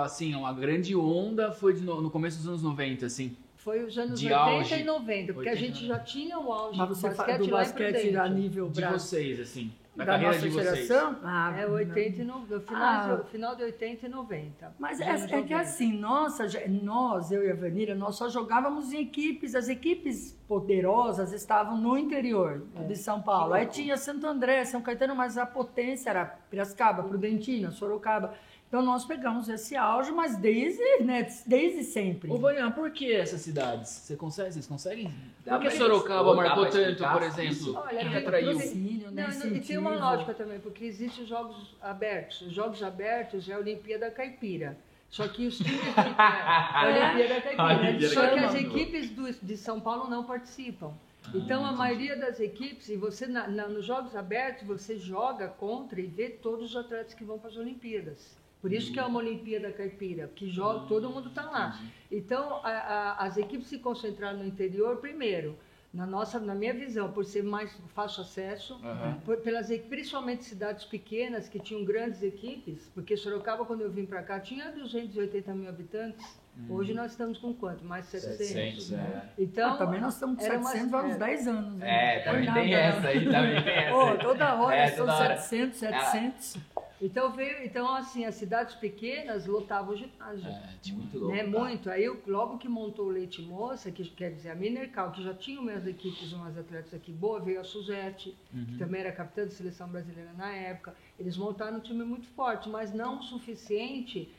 assim, 0.00 0.44
a 0.44 0.52
grande 0.52 0.94
onda 0.94 1.50
foi 1.52 1.72
de 1.74 1.82
no, 1.82 2.00
no 2.02 2.10
começo 2.10 2.38
dos 2.38 2.48
anos 2.48 2.62
90, 2.62 3.06
assim. 3.06 3.36
Foi 3.62 3.84
os 3.84 3.96
anos 3.96 4.18
De 4.18 4.26
80 4.26 4.50
auge. 4.50 4.74
e 4.80 4.84
90, 4.84 5.32
porque 5.34 5.48
a 5.48 5.52
80 5.52 5.66
gente 5.72 5.86
já 5.86 5.98
tinha 6.00 6.38
o 6.38 6.52
auge 6.52 6.78
Mas 6.78 6.88
do 6.88 6.94
você 6.96 7.10
fala 7.12 7.28
basquete 7.28 7.38
do 7.46 7.52
lá 7.52 7.58
basquete 7.60 7.92
Prudente. 7.94 8.16
a 8.16 8.28
nível 8.28 8.68
De 8.68 8.80
Brasil. 8.80 8.98
vocês, 8.98 9.40
assim. 9.40 9.72
Da, 9.94 10.04
Da 10.06 10.12
carreira 10.12 10.32
nossa 10.34 10.48
de 10.48 10.54
vocês. 10.54 10.86
geração? 10.88 11.16
Ah, 11.22 11.54
É 11.56 11.66
80 11.66 12.22
e 12.22 12.24
no, 12.24 12.38
no 12.40 12.60
final, 12.60 12.82
Ah. 12.82 13.16
de, 13.22 13.30
final 13.30 13.54
de 13.54 13.62
80 13.62 14.06
e 14.06 14.08
90. 14.08 14.74
Mas 14.78 15.00
é, 15.00 15.04
é 15.10 15.16
que 15.26 15.36
90. 15.36 15.56
assim, 15.60 15.92
nossa, 15.92 16.46
nós, 16.82 17.30
eu 17.30 17.44
e 17.46 17.50
a 17.50 17.54
Vanira, 17.54 17.94
nós 17.94 18.16
só 18.16 18.28
jogávamos 18.30 18.90
em 18.92 19.00
equipes, 19.02 19.54
as 19.54 19.68
equipes 19.68 20.32
poderosas 20.48 21.32
estavam 21.32 21.76
no 21.76 21.96
interior 21.98 22.62
É. 22.74 22.84
de 22.84 22.96
São 22.96 23.20
Paulo. 23.20 23.52
Aí 23.52 23.66
tinha 23.66 23.96
Santo 23.98 24.26
André, 24.26 24.64
São 24.64 24.80
Caetano, 24.80 25.14
mas 25.14 25.36
a 25.36 25.44
potência 25.46 26.08
era 26.10 26.24
Piracicaba, 26.50 27.02
Prudentina, 27.02 27.70
Sorocaba. 27.70 28.34
Então 28.72 28.80
nós 28.80 29.04
pegamos 29.04 29.50
esse 29.50 29.76
auge, 29.76 30.10
mas 30.12 30.34
desde, 30.38 30.82
né, 31.04 31.28
desde 31.44 31.84
sempre. 31.84 32.30
Ô, 32.30 32.38
Vanian, 32.38 32.70
por 32.70 32.90
que 32.90 33.12
essas 33.12 33.42
cidades? 33.42 33.90
Você 33.90 34.16
consegue, 34.16 34.50
vocês 34.50 34.66
conseguem? 34.66 35.12
Dá 35.44 35.58
Por 35.58 35.68
que 35.70 35.76
Sorocaba 35.76 36.34
marcou 36.34 36.64
tanto, 36.70 37.04
por 37.06 37.22
isso? 37.22 37.38
exemplo? 37.38 37.74
Olha, 37.76 37.98
Quem 38.00 38.08
tem- 38.08 38.16
atraiu? 38.16 38.46
tem- 38.48 38.56
Patrocínio, 38.56 39.10
né, 39.10 39.26
Não, 39.28 39.38
não, 39.50 39.56
e 39.56 39.60
tem 39.60 39.76
uma 39.76 39.90
lógica 39.94 40.32
também, 40.32 40.58
porque 40.58 40.86
existem 40.86 41.22
os 41.22 41.28
jogos 41.28 41.76
abertos. 41.82 42.40
Os 42.40 42.54
jogos 42.54 42.82
abertos 42.82 43.46
é 43.46 43.52
a 43.52 43.58
Olimpíada 43.58 44.10
Caipira. 44.10 44.78
Só 45.10 45.28
que 45.28 45.46
os 45.48 45.58
times. 45.58 45.70
é, 45.98 46.02
a 46.16 46.84
Olimpíada 46.86 47.40
Caipira. 47.42 47.78
Olimpíada 47.90 48.14
Só 48.14 48.26
que 48.28 48.38
as 48.38 48.54
equipes 48.54 49.10
do- 49.10 49.30
de 49.46 49.56
São 49.58 49.80
Paulo 49.80 50.08
não 50.08 50.24
participam. 50.24 50.94
Então, 51.34 51.62
a 51.66 51.72
maioria 51.72 52.16
das 52.16 52.40
equipes, 52.40 52.88
e 52.88 52.96
você 52.96 53.26
na- 53.26 53.46
na- 53.48 53.68
nos 53.68 53.84
jogos 53.84 54.16
abertos, 54.16 54.66
você 54.66 54.96
joga 54.96 55.48
contra 55.48 56.00
e 56.00 56.06
vê 56.06 56.30
todos 56.30 56.70
os 56.70 56.76
atletas 56.76 57.12
que 57.12 57.22
vão 57.22 57.38
para 57.38 57.50
as 57.50 57.56
Olimpíadas. 57.58 58.40
Por 58.62 58.72
isso 58.72 58.92
que 58.92 59.00
é 59.00 59.04
uma 59.04 59.18
Olimpíada 59.18 59.72
Caipira, 59.72 60.30
que 60.36 60.48
joga, 60.48 60.86
todo 60.86 61.10
mundo 61.10 61.28
está 61.30 61.42
lá. 61.50 61.80
Então, 62.10 62.60
a- 62.64 62.68
a- 62.70 63.24
as 63.26 63.36
equipes 63.36 63.66
se 63.66 63.78
concentraram 63.80 64.38
no 64.38 64.46
interior 64.46 64.98
primeiro. 64.98 65.58
Na, 65.92 66.06
nossa, 66.06 66.38
na 66.38 66.54
minha 66.54 66.72
visão, 66.72 67.12
por 67.12 67.22
ser 67.24 67.42
mais 67.42 67.70
fácil 67.94 68.22
acesso, 68.22 68.80
Aham. 68.82 69.18
por- 69.26 69.36
pelas 69.38 69.66
principalmente 69.90 70.44
cidades 70.44 70.84
pequenas 70.86 71.48
que 71.50 71.58
tinham 71.58 71.84
grandes 71.84 72.22
equipes, 72.22 72.88
porque 72.94 73.14
Sorocaba, 73.16 73.66
quando 73.66 73.82
eu 73.82 73.90
vim 73.90 74.06
para 74.06 74.22
cá, 74.22 74.40
tinha 74.40 74.70
280 74.70 75.52
mil 75.52 75.68
habitantes. 75.68 76.40
Hoje 76.68 76.94
nós 76.94 77.10
estamos 77.10 77.38
com 77.38 77.52
quanto? 77.52 77.84
Mais 77.84 78.06
700. 78.06 78.46
700, 78.86 78.92
é. 78.92 79.22
Então, 79.38 79.74
Ah, 79.74 79.76
também 79.76 80.00
nós 80.00 80.14
estamos 80.14 80.38
com 80.38 80.44
era 80.44 80.58
uma- 80.58 80.70
700 80.70 80.94
há 80.94 81.02
uns 81.02 81.14
é. 81.14 81.18
10 81.18 81.48
anos. 81.48 81.74
né? 81.74 82.16
É, 82.16 82.20
também 82.20 82.52
tem 82.52 82.74
essa 82.74 83.08
aí, 83.08 83.24
também 83.24 83.62
tem 83.64 83.72
essa. 83.74 84.10
Aí. 84.12 84.18
toda 84.18 84.54
hora 84.54 84.76
É, 84.76 84.86
são 84.88 84.96
toda 85.06 85.18
hora. 85.18 85.36
700, 85.38 85.78
700. 85.78 86.56
Então 87.02 87.32
veio, 87.32 87.64
então 87.64 87.92
assim, 87.94 88.24
as 88.24 88.36
cidades 88.36 88.74
pequenas 88.76 89.44
lotavam 89.46 89.92
o 89.92 89.96
ginásio. 89.96 90.48
É, 90.48 90.74
tipo, 90.80 90.98
Muito 90.98 91.18
louco. 91.18 91.34
né, 91.34 91.42
tá? 91.44 91.50
muito. 91.50 91.90
Aí, 91.90 92.06
logo 92.26 92.58
que 92.58 92.68
montou 92.68 93.06
o 93.06 93.10
Leite 93.10 93.42
Moça, 93.42 93.90
que 93.90 94.04
quer 94.04 94.30
dizer 94.32 94.50
a 94.50 94.54
Minercal, 94.54 95.10
que 95.10 95.22
já 95.22 95.34
tinha 95.34 95.60
umas 95.60 95.86
equipes, 95.86 96.32
umas 96.32 96.56
atletas 96.56 96.94
aqui 96.94 97.12
boa, 97.12 97.40
veio 97.40 97.60
a 97.60 97.64
Suzete, 97.64 98.36
que 98.68 98.78
também 98.78 99.00
era 99.00 99.10
capitã 99.12 99.44
da 99.44 99.50
seleção 99.50 99.88
brasileira 99.88 100.32
na 100.34 100.52
época. 100.54 100.94
Eles 101.18 101.36
montaram 101.36 101.78
um 101.78 101.80
time 101.80 102.04
muito 102.04 102.28
forte, 102.28 102.68
mas 102.68 102.92
não 102.94 103.18
o 103.18 103.22
suficiente 103.22 104.32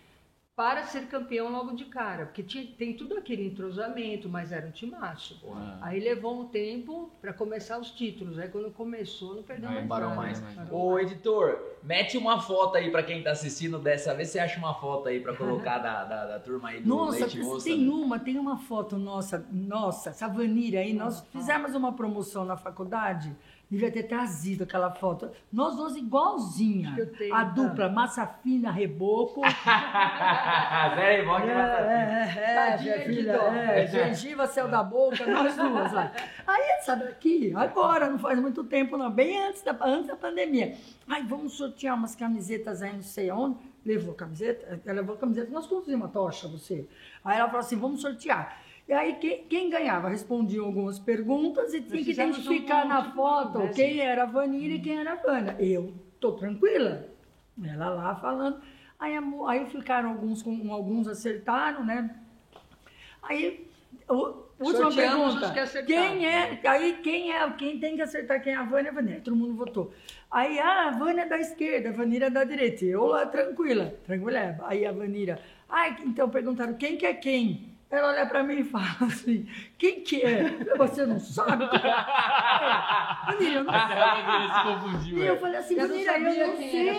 para 0.56 0.84
ser 0.84 1.08
campeão 1.08 1.52
logo 1.52 1.72
de 1.76 1.86
cara, 1.86 2.28
porque 2.28 2.44
tinha, 2.44 2.64
tem 2.78 2.94
tudo 2.96 3.18
aquele 3.18 3.44
entrosamento, 3.48 4.30
mas 4.30 4.52
era 4.52 4.68
um 4.68 4.72
timaço. 4.72 5.42
Aí 5.82 6.00
levou 6.00 6.42
um 6.42 6.46
tempo 6.48 7.10
para 7.20 7.34
começar 7.34 7.80
os 7.80 7.90
títulos. 7.90 8.38
Aí 8.38 8.48
quando 8.50 8.70
começou, 8.70 9.34
não 9.36 9.42
perdeu 9.42 9.68
Não 9.70 9.76
mais 9.78 9.88
Parou 9.88 10.10
nada. 10.10 10.22
mais. 10.22 10.40
Parou 10.40 10.80
Ô, 10.80 10.92
mais. 10.94 11.12
editor, 11.12 11.60
mete 11.82 12.18
uma 12.20 12.40
foto 12.40 12.78
aí 12.78 12.92
pra 12.92 13.02
quem 13.02 13.24
tá 13.24 13.32
assistindo 13.32 13.80
dessa 13.80 14.14
vez. 14.14 14.30
Você 14.30 14.38
acha 14.38 14.60
uma 14.60 14.76
foto 14.76 15.08
aí 15.10 15.20
pra 15.20 15.36
colocar 15.36 15.80
da, 15.80 16.04
da, 16.04 16.26
da 16.28 16.40
turma 16.40 16.70
aí 16.70 16.82
do 16.82 16.88
Nossa, 16.88 17.20
Leite 17.22 17.40
Moça? 17.40 17.66
tem 17.66 17.90
uma, 17.90 18.20
tem 18.20 18.38
uma 18.38 18.58
foto 18.58 18.96
nossa, 18.98 19.44
nossa, 19.52 20.12
essa 20.12 20.28
Vanira 20.28 20.80
aí, 20.82 20.94
nós 20.94 21.22
Ah. 21.22 21.26
fizemos 21.32 21.74
uma 21.74 21.94
promoção 21.94 22.46
na 22.46 22.56
faculdade, 22.58 23.36
devia 23.74 23.92
ter 23.92 24.04
trazido 24.04 24.64
aquela 24.64 24.92
foto. 24.92 25.30
Nós 25.52 25.76
duas 25.76 25.96
igualzinha. 25.96 26.96
Tenho, 27.18 27.34
A 27.34 27.44
tá. 27.46 27.52
dupla 27.52 27.90
massa 27.90 28.26
fina, 28.26 28.72
reboco. 28.72 29.42
Zé 30.96 31.22
Ivone 31.22 31.50
É, 31.50 31.56
Massa- 31.56 31.82
é, 31.82 32.34
é, 32.38 32.56
Tadinha, 32.56 32.96
minha 32.96 33.06
que 33.08 33.16
filha, 33.16 33.32
é, 33.34 33.88
gengiva, 33.88 34.46
céu 34.48 34.68
da 34.68 34.84
boca, 34.84 35.26
nós 35.26 35.56
duas 35.56 35.92
lá. 35.92 36.12
Aí 36.46 36.62
essa 36.78 36.96
daqui, 36.96 37.52
agora, 37.56 38.10
não 38.10 38.20
faz 38.20 38.40
muito 38.40 38.64
tempo 38.64 38.96
não, 38.98 39.10
bem 39.10 39.42
antes 39.48 39.64
da, 39.64 39.76
antes 39.82 40.08
da 40.08 40.16
pandemia. 40.16 40.76
Ai, 41.08 41.24
vamos 41.24 41.54
sortear 41.54 41.96
umas 41.98 42.16
camisetas 42.16 42.82
aí, 42.82 42.94
não 42.94 43.02
sei 43.02 43.30
aonde. 43.30 43.58
Levou 43.86 44.14
a 44.14 44.16
camiseta, 44.16 44.80
ela 44.86 45.02
levou 45.02 45.16
a 45.16 45.18
camiseta, 45.18 45.52
nós 45.52 45.68
conduzimos 45.68 46.02
uma 46.06 46.08
tocha, 46.08 46.48
você. 46.48 46.88
Aí 47.26 47.38
ela 47.38 47.48
falou 47.48 47.60
assim, 47.60 47.78
vamos 47.78 48.00
sortear. 48.02 48.58
E 48.88 48.92
aí, 48.92 49.16
quem, 49.16 49.44
quem 49.46 49.70
ganhava 49.70 50.10
respondia 50.10 50.60
algumas 50.62 51.00
perguntas 51.00 51.74
e 51.74 51.82
tinha 51.82 52.04
que 52.04 52.12
identificar 52.12 52.86
na 52.86 53.12
foto 53.12 53.60
né, 53.60 53.72
quem 53.74 54.00
era 54.02 54.24
a 54.24 54.26
Vanilla 54.26 54.74
e 54.76 54.80
quem 54.80 55.00
era 55.00 55.14
a 55.14 55.16
Vânia. 55.16 55.56
Eu 55.60 55.94
tô 56.20 56.34
tranquila. 56.34 57.08
Ela 57.64 57.90
lá 57.90 58.16
falando. 58.16 58.62
Aí, 59.00 59.14
aí 59.48 59.66
ficaram 59.68 60.10
alguns, 60.10 60.42
com, 60.44 60.72
alguns 60.74 61.08
acertaram, 61.08 61.86
né? 61.86 62.14
Aí, 63.22 63.68
o- 64.10 64.44
última 64.60 64.92
Sorteamos 64.92 65.34
pergunta. 65.36 65.54
que 65.54 65.60
acertaram. 65.60 65.88
Quem 66.12 66.26
é, 66.28 66.60
aí 66.66 66.94
quem 67.02 67.32
é, 67.34 67.50
quem 67.52 67.80
tem 67.80 67.96
que 67.96 68.02
acertar 68.02 68.42
quem 68.44 68.54
é 68.54 68.58
a 68.58 68.64
Vânia, 68.64 68.92
a 68.92 68.94
Vânia. 68.94 69.22
Todo 69.24 69.36
mundo 69.36 69.56
votou. 69.56 69.94
Aí, 70.30 70.60
ah, 70.60 70.90
a 70.90 70.92
Vânia 70.92 71.22
é 71.22 71.28
da 71.28 71.38
esquerda, 71.40 71.90
a 71.90 71.94
Vanira 71.94 72.26
é 72.26 72.30
da 72.30 72.44
direita. 72.44 72.84
Eu 72.84 73.06
lá, 73.06 73.26
tranquila, 73.26 73.94
tranquila. 74.06 74.58
Aí 74.64 74.86
a 74.86 74.92
Vanira, 74.92 75.40
ah, 75.70 75.90
então 75.90 76.30
perguntaram 76.30 76.74
quem 76.74 76.98
que 76.98 77.06
é 77.06 77.14
quem? 77.14 77.73
Ela 77.94 78.08
olha 78.08 78.26
pra 78.26 78.42
mim 78.42 78.56
e 78.56 78.64
fala 78.64 78.88
assim, 79.02 79.48
quem 79.78 80.02
que 80.02 80.24
é? 80.24 80.50
Você 80.76 81.06
não 81.06 81.20
sabe? 81.20 81.64
Vanira, 83.28 83.60
eu 83.60 83.64
não 83.64 83.72
sei. 83.72 83.96
Ela 83.96 84.54
se 84.54 84.64
confundiu, 84.64 85.18
E 85.20 85.22
é. 85.22 85.30
eu 85.30 85.38
falei 85.38 85.58
assim, 85.58 85.76
não 85.76 85.88
Vanira, 85.88 86.18
eu 86.18 86.48
não 86.48 86.58
sei. 86.58 86.90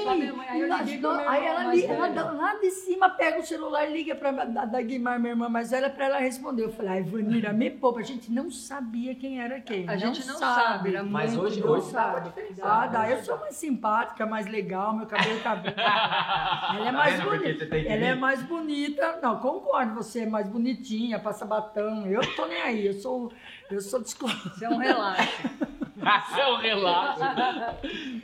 Aí 1.26 1.46
ela, 1.46 1.64
mais 1.64 2.14
lá 2.14 2.54
de 2.60 2.70
cima 2.70 3.10
pega 3.10 3.40
o 3.40 3.42
celular 3.44 3.88
e 3.88 3.92
liga 3.92 4.14
pra 4.14 4.30
da, 4.30 4.64
da 4.66 4.82
Guimar, 4.82 5.18
minha 5.18 5.32
irmã 5.32 5.48
mais 5.48 5.72
velha, 5.72 5.90
pra 5.90 6.04
ela 6.04 6.18
responder. 6.18 6.62
Eu 6.62 6.72
falei, 6.72 6.92
ai, 6.92 7.02
Vanira, 7.02 7.52
me 7.52 7.70
poupa. 7.70 7.98
A 7.98 8.04
gente 8.04 8.30
não 8.30 8.48
sabia 8.48 9.16
quem 9.16 9.40
era 9.42 9.60
quem. 9.60 9.88
A 9.88 9.96
gente 9.96 10.24
não 10.24 10.38
sabe, 10.38 11.02
Mas 11.02 11.36
hoje, 11.36 11.60
pra 11.60 11.80
sabe. 11.80 12.32
Ah, 12.62 12.86
dá. 12.86 13.10
Eu 13.10 13.20
sou 13.24 13.36
mais 13.40 13.56
simpática, 13.56 14.24
mais 14.26 14.46
legal, 14.46 14.94
meu 14.94 15.06
cabelo 15.06 15.40
tá 15.40 15.56
bem. 15.56 15.74
Ela 15.76 16.88
é 16.88 16.92
mais 16.92 17.16
vendo? 17.16 17.28
Porque 17.28 17.64
bonita. 17.64 17.76
Ela 17.76 18.06
é 18.06 18.14
mais 18.14 18.42
bonita. 18.44 19.18
Não, 19.20 19.40
concordo, 19.40 19.94
você 19.94 20.20
é 20.20 20.26
mais 20.26 20.48
passa 21.22 21.44
batão. 21.44 22.06
Eu 22.06 22.20
tô 22.34 22.46
nem 22.46 22.60
aí, 22.60 22.86
eu 22.86 22.94
sou, 22.94 23.32
eu 23.70 23.80
sou 23.80 24.00
descolada. 24.00 24.40
Isso 24.54 24.64
é 24.64 24.68
um 24.68 24.78
relato. 24.78 25.22
Esse 25.22 26.40
é 26.40 26.48
o 26.48 26.56
relato. 26.56 27.20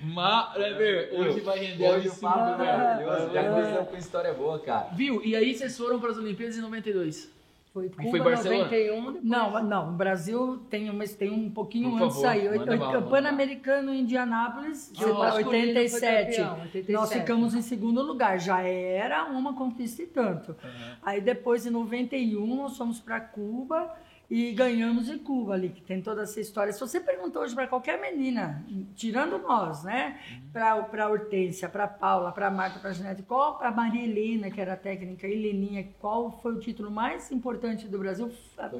Mas, 0.02 0.58
né, 0.58 0.70
meu, 0.70 1.20
hoje 1.20 1.40
vai 1.40 1.58
render 1.58 1.88
Hoje 1.88 2.08
o 2.08 2.16
papo 2.16 2.62
é 2.62 2.66
maravilhoso. 2.66 3.32
Já 3.32 3.50
começamos 3.50 3.88
com 3.88 3.96
história 3.96 4.34
boa, 4.34 4.58
cara. 4.58 4.88
Viu? 4.92 5.24
E 5.24 5.34
aí 5.34 5.54
vocês 5.54 5.76
foram 5.76 5.98
para 5.98 6.10
as 6.10 6.18
Olimpíadas 6.18 6.56
em 6.56 6.60
92. 6.60 7.39
Foi 7.72 7.88
foi 7.88 8.04
Cuba 8.18 8.24
Barcelona? 8.30 8.64
91, 8.64 9.12
depois 9.12 9.24
Não, 9.24 9.62
não, 9.62 9.88
o 9.90 9.92
Brasil 9.92 10.58
tem, 10.68 10.92
mas 10.92 11.14
tem 11.14 11.30
um 11.30 11.48
pouquinho 11.48 11.90
Por 11.92 12.02
antes 12.02 12.24
aí. 12.24 12.48
manda 12.48 13.02
Pan-Americano 13.02 13.94
em 13.94 14.00
Indianápolis, 14.00 14.92
Ah, 14.98 15.06
o 15.06 15.18
masculino 15.18 15.50
foi 15.50 15.82
87. 15.82 16.36
campeão, 16.36 16.52
87. 16.62 16.92
Nós 16.92 17.12
ficamos 17.12 17.54
em 17.54 17.62
segundo 17.62 18.02
lugar, 18.02 18.40
já 18.40 18.60
era 18.60 19.24
uma 19.26 19.54
conquista 19.54 20.02
e 20.02 20.06
tanto. 20.06 20.56
Aí 21.00 21.20
depois, 21.20 21.64
em 21.64 21.70
91, 21.70 22.56
nós 22.56 22.76
fomos 22.76 22.98
para 22.98 23.20
Cuba 23.20 23.94
e 24.30 24.52
ganhamos 24.52 25.08
em 25.08 25.18
Cuba 25.18 25.54
ali, 25.54 25.70
que 25.70 25.82
tem 25.82 26.00
toda 26.00 26.22
essa 26.22 26.40
história. 26.40 26.72
Se 26.72 26.78
você 26.78 27.00
perguntar 27.00 27.40
hoje 27.40 27.52
para 27.52 27.66
qualquer 27.66 28.00
menina, 28.00 28.64
tirando 28.94 29.38
nós, 29.38 29.82
né? 29.82 30.20
Para 30.52 31.08
Hortência, 31.08 31.68
para 31.68 31.88
Paula, 31.88 32.30
para 32.30 32.48
Marta, 32.48 32.78
para 32.78 32.92
Janete, 32.92 33.24
qual 33.24 33.58
para 33.58 33.72
Maria 33.72 34.04
Helena, 34.04 34.48
que 34.48 34.60
era 34.60 34.74
a 34.74 34.76
técnica, 34.76 35.26
Heleninha, 35.26 35.88
qual 35.98 36.30
foi 36.40 36.54
o 36.54 36.60
título 36.60 36.92
mais 36.92 37.32
importante 37.32 37.88
do 37.88 37.98
Brasil? 37.98 38.30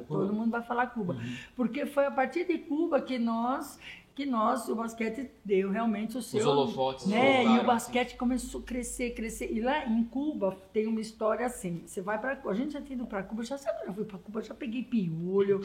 Todo 0.07 0.31
mundo 0.31 0.51
vai 0.51 0.63
falar 0.63 0.87
Cuba. 0.87 1.17
Porque 1.53 1.85
foi 1.85 2.05
a 2.05 2.11
partir 2.11 2.45
de 2.45 2.57
Cuba 2.57 3.01
que 3.01 3.19
nós 3.19 3.77
que 4.21 4.29
nós, 4.29 4.69
o 4.69 4.75
basquete 4.75 5.31
deu 5.43 5.71
realmente 5.71 6.17
o 6.17 6.21
seu... 6.21 6.39
Os 6.41 6.45
holofotes 6.45 7.07
né? 7.07 7.43
E 7.43 7.59
o 7.59 7.63
basquete 7.65 8.15
começou 8.15 8.61
a 8.61 8.63
crescer, 8.63 9.11
crescer. 9.11 9.51
E 9.51 9.59
lá 9.59 9.85
em 9.87 10.03
Cuba 10.03 10.55
tem 10.71 10.85
uma 10.85 11.01
história 11.01 11.45
assim. 11.45 11.81
Você 11.85 12.01
vai 12.01 12.19
para 12.19 12.39
A 12.45 12.53
gente 12.53 12.73
já 12.73 12.81
tinha 12.81 12.95
ido 12.95 13.05
para 13.07 13.23
Cuba, 13.23 13.43
já 13.43 13.57
sabe, 13.57 13.81
eu 13.81 13.87
já 13.87 13.93
fui 13.93 14.05
para 14.05 14.19
Cuba, 14.19 14.41
já 14.43 14.53
peguei 14.53 14.83
piolho. 14.83 15.61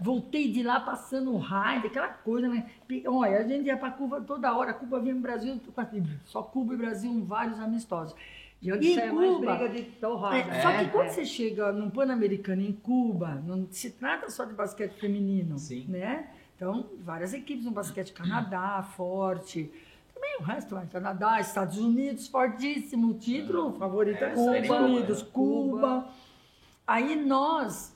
Voltei 0.00 0.50
de 0.50 0.62
lá 0.62 0.80
passando 0.80 1.36
raio, 1.36 1.86
aquela 1.86 2.08
coisa, 2.08 2.48
né? 2.48 2.68
Olha, 3.06 3.38
a 3.38 3.46
gente 3.46 3.66
ia 3.66 3.76
para 3.76 3.90
Cuba 3.92 4.20
toda 4.20 4.56
hora. 4.56 4.74
Cuba 4.74 4.98
vinha 4.98 5.14
no 5.14 5.20
Brasil, 5.20 5.60
só 6.24 6.42
Cuba 6.42 6.74
e 6.74 6.76
Brasil, 6.76 7.24
vários 7.24 7.60
amistosos. 7.60 8.14
De 8.60 8.72
onde 8.72 8.92
Em 8.92 8.94
sai 8.94 9.12
mais 9.12 9.30
Cuba, 9.30 9.56
briga 9.56 9.68
de 9.68 9.82
torrada. 9.82 10.36
É, 10.36 10.62
Só 10.62 10.72
que 10.78 10.90
quando 10.90 11.06
É. 11.06 11.10
você 11.10 11.24
chega 11.24 11.72
num 11.72 11.90
Pan-Americano 11.90 12.62
em 12.62 12.72
Cuba, 12.72 13.42
não 13.46 13.66
se 13.70 13.90
trata 13.90 14.30
só 14.30 14.44
de 14.44 14.54
basquete 14.54 14.94
feminino, 15.00 15.58
Sim. 15.58 15.84
né? 15.88 16.28
Então, 16.62 16.86
várias 17.00 17.34
equipes 17.34 17.64
no 17.64 17.72
basquete 17.72 18.12
Canadá, 18.12 18.80
forte. 18.94 19.68
Também 20.14 20.36
o 20.38 20.42
resto, 20.44 20.76
vai, 20.76 20.86
Canadá, 20.86 21.40
Estados 21.40 21.76
Unidos, 21.76 22.28
fortíssimo. 22.28 23.08
O 23.08 23.14
título 23.14 23.72
favorito 23.72 24.22
é, 24.22 24.28
É, 24.28 24.32
Estados 24.32 24.44
seria 24.44 24.72
Unidos, 24.80 25.22
Cuba. 25.24 25.72
Cuba. 25.80 26.08
Aí 26.86 27.16
nós, 27.16 27.92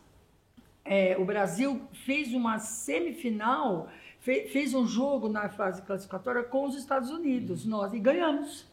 é, 0.84 1.16
o 1.16 1.24
Brasil 1.24 1.80
fez 2.04 2.34
uma 2.34 2.58
semifinal, 2.58 3.88
fe- 4.18 4.48
fez 4.48 4.74
um 4.74 4.84
jogo 4.84 5.28
na 5.28 5.48
fase 5.48 5.80
classificatória 5.82 6.42
com 6.42 6.66
os 6.66 6.74
Estados 6.74 7.10
Unidos, 7.10 7.64
nós, 7.64 7.92
e 7.94 8.00
ganhamos. 8.00 8.66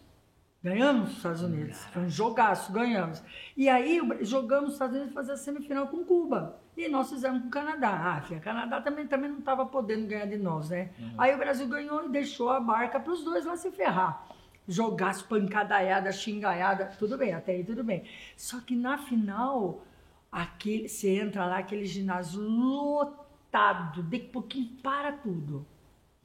Ganhamos 0.64 1.12
os 1.12 1.18
Estados 1.18 1.44
Unidos. 1.44 1.78
Foi 1.94 2.02
um 2.02 2.10
jogaço, 2.10 2.72
ganhamos. 2.74 3.22
E 3.56 3.70
aí 3.70 4.02
jogamos 4.22 4.70
os 4.70 4.74
Estados 4.74 4.96
Unidos 4.96 5.14
fazer 5.14 5.34
a 5.34 5.38
semifinal 5.38 5.86
com 5.88 6.04
Cuba. 6.04 6.63
E 6.76 6.88
nós 6.90 7.10
fizemos 7.10 7.42
com 7.42 7.48
o 7.48 7.52
Canadá. 7.52 8.16
Ah, 8.18 8.22
filha, 8.22 8.40
Canadá 8.40 8.82
também, 8.82 9.06
também 9.08 9.30
não 9.30 9.40
estava 9.40 9.66
podendo 9.66 10.08
ganhar 10.08 10.26
de 10.26 10.38
nós, 10.38 10.70
né? 10.70 10.90
Aí 11.18 11.34
o 11.34 11.38
Brasil 11.38 11.68
ganhou 11.68 12.06
e 12.06 12.10
deixou 12.10 12.50
a 12.50 12.60
barca 12.60 13.00
para 13.00 13.14
os 13.14 13.24
dois 13.24 13.46
lá 13.46 13.56
se 13.56 13.72
ferrar. 13.72 14.28
Jogaço, 14.68 15.28
pancadaiada, 15.28 16.12
xingaiada, 16.12 16.86
tudo 16.98 17.18
bem, 17.18 17.34
até 17.34 17.52
aí 17.52 17.64
tudo 17.64 17.84
bem. 17.84 18.04
Só 18.36 18.60
que 18.60 18.76
na 18.76 18.98
final, 18.98 19.84
aquele, 20.32 20.88
você 20.88 21.20
entra 21.20 21.46
lá, 21.46 21.60
aquele 21.60 21.86
ginásio 21.86 22.42
lotado, 22.42 24.02
de 24.04 24.20
pouquinho 24.20 24.70
para 24.82 25.12
tudo. 25.12 25.66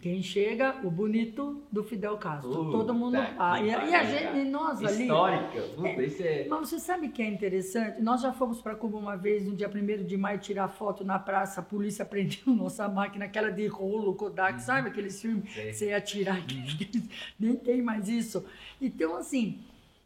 Quem 0.00 0.22
chega, 0.22 0.76
o 0.84 0.90
bonito 0.90 1.60
do 1.72 1.82
Fidel 1.82 2.16
Castro. 2.18 2.52
Puta 2.52 2.70
Todo 2.70 2.94
mundo. 2.94 3.16
Ah, 3.16 3.60
e, 3.60 3.74
a 3.74 4.04
gente, 4.04 4.36
e 4.36 4.44
nós 4.44 4.80
ali. 4.82 5.02
Histórica. 5.02 5.60
Puta, 5.74 6.02
isso 6.02 6.22
é... 6.22 6.46
Mas 6.48 6.68
você 6.68 6.78
sabe 6.78 7.08
que 7.08 7.20
é 7.20 7.26
interessante? 7.26 8.00
Nós 8.00 8.20
já 8.20 8.32
fomos 8.32 8.60
para 8.60 8.76
Cuba 8.76 8.96
uma 8.96 9.16
vez, 9.16 9.44
no 9.44 9.56
dia 9.56 9.68
1 9.68 10.04
de 10.04 10.16
maio, 10.16 10.38
tirar 10.38 10.68
foto 10.68 11.04
na 11.04 11.18
praça. 11.18 11.60
A 11.60 11.64
polícia 11.64 12.04
prendeu 12.06 12.54
nossa 12.54 12.88
máquina, 12.88 13.24
aquela 13.24 13.50
de 13.50 13.66
rolo, 13.66 14.14
Kodak, 14.14 14.62
sabe 14.62 14.88
aqueles 14.88 15.20
filmes? 15.20 15.52
Sei. 15.52 15.72
Você 15.72 15.86
ia 15.88 16.00
tirar, 16.00 16.40
nem 17.38 17.56
tem 17.56 17.82
mais 17.82 18.08
isso. 18.08 18.44
Então, 18.80 19.16
assim, 19.16 19.58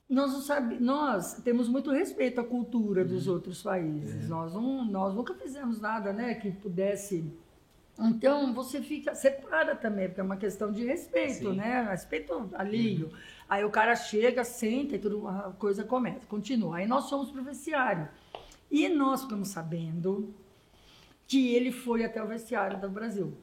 nós, 0.08 0.32
não 0.32 0.40
sabe, 0.40 0.78
nós 0.78 1.34
temos 1.42 1.68
muito 1.68 1.90
respeito 1.90 2.40
à 2.40 2.44
cultura 2.44 3.04
dos 3.04 3.28
outros 3.28 3.62
países. 3.62 4.28
Nós, 4.28 4.54
não, 4.54 4.84
nós 4.84 5.14
nunca 5.14 5.34
fizemos 5.34 5.80
nada 5.80 6.12
né, 6.12 6.34
que 6.34 6.50
pudesse. 6.50 7.30
Então, 8.02 8.52
você 8.52 8.80
fica, 8.82 9.14
separa 9.14 9.74
também, 9.76 10.08
porque 10.08 10.20
é 10.20 10.24
uma 10.24 10.36
questão 10.36 10.72
de 10.72 10.84
respeito, 10.84 11.50
Sim. 11.50 11.56
né? 11.56 11.86
Respeito 11.90 12.50
alheio. 12.54 13.12
Aí 13.48 13.64
o 13.64 13.70
cara 13.70 13.94
chega, 13.94 14.44
senta 14.44 14.96
e 14.96 14.98
tudo, 14.98 15.28
a 15.28 15.52
coisa 15.58 15.84
começa, 15.84 16.26
continua. 16.26 16.78
Aí 16.78 16.86
nós 16.86 17.08
fomos 17.08 17.30
pro 17.30 17.42
vestiário. 17.42 18.08
E 18.70 18.88
nós 18.88 19.22
ficamos 19.22 19.48
sabendo 19.48 20.34
que 21.26 21.54
ele 21.54 21.70
foi 21.70 22.04
até 22.04 22.22
o 22.22 22.26
vestiário 22.26 22.80
do 22.80 22.88
Brasil. 22.88 23.36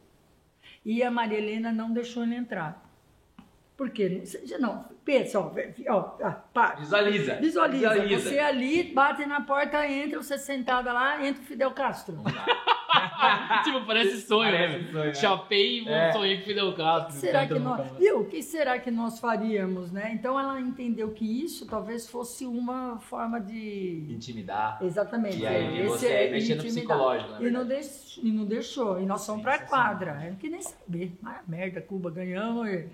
E 0.84 1.04
a 1.04 1.12
Maria 1.12 1.38
Helena 1.38 1.72
não 1.72 1.92
deixou 1.92 2.24
ele 2.24 2.36
entrar. 2.36 2.86
Por 3.78 3.92
quê? 3.92 4.22
Você- 4.26 4.58
Não, 4.58 4.84
pensa, 5.06 5.40
ó, 5.40 5.52
ó, 5.90 6.18
ah, 6.22 6.32
para. 6.54 6.76
Visualiza. 6.76 7.36
Visualiza. 7.36 8.20
Você 8.20 8.40
ali, 8.40 8.84
bate 8.92 9.26
na 9.26 9.42
porta, 9.42 9.88
entra, 9.88 10.22
você 10.22 10.38
sentada 10.38 10.92
lá, 10.92 11.26
entra 11.26 11.42
o 11.42 11.46
Fidel 11.46 11.72
Castro. 11.72 12.18
tipo, 13.64 13.86
parece 13.86 14.22
sonho, 14.22 14.52
Parece 14.52 14.78
né? 14.78 14.92
sonho, 14.92 15.06
né? 15.06 15.14
Chapei 15.14 15.80
e 15.82 15.90
É. 15.90 16.12
sonhei 16.12 16.38
com 16.38 16.44
Fidel 16.46 16.74
Castro. 16.74 17.14
será 17.14 17.46
que 17.48 17.60
nós, 17.60 17.90
viu? 17.98 18.22
O 18.22 18.26
que 18.26 18.42
será 18.42 18.80
que 18.80 18.90
nós 18.92 19.20
faríamos, 19.20 19.92
né? 19.92 20.12
Então 20.14 20.40
ela 20.40 20.60
entendeu 20.60 21.12
que 21.12 21.26
isso 21.44 21.66
talvez 21.68 22.10
fosse 22.10 22.46
uma 22.46 22.98
forma 23.00 23.40
de 23.40 24.06
Intimidar. 24.10 24.80
exatamente. 24.82 25.40
E 25.40 25.46
aí 25.48 25.80
esse 25.82 25.88
você 25.90 26.08
é 26.08 26.38
intimidar. 26.38 26.66
psicológico, 26.66 27.32
na 27.32 27.38
E 27.42 27.52
não, 27.52 27.60
verdade. 27.66 27.70
deix, 27.70 28.20
e 28.24 28.32
não 28.32 28.46
deixou. 28.46 29.00
E 29.02 29.06
nós 29.06 29.26
fomos 29.26 29.42
pra 29.44 29.60
quadra. 29.60 30.20
Eu 30.24 30.32
não 30.32 30.38
queria 30.38 30.58
nem 30.58 30.62
saber. 30.62 31.12
Ah, 31.26 31.42
merda, 31.48 31.82
Cuba, 31.82 32.10
ganhamos. 32.12 32.68
e- 32.68 32.90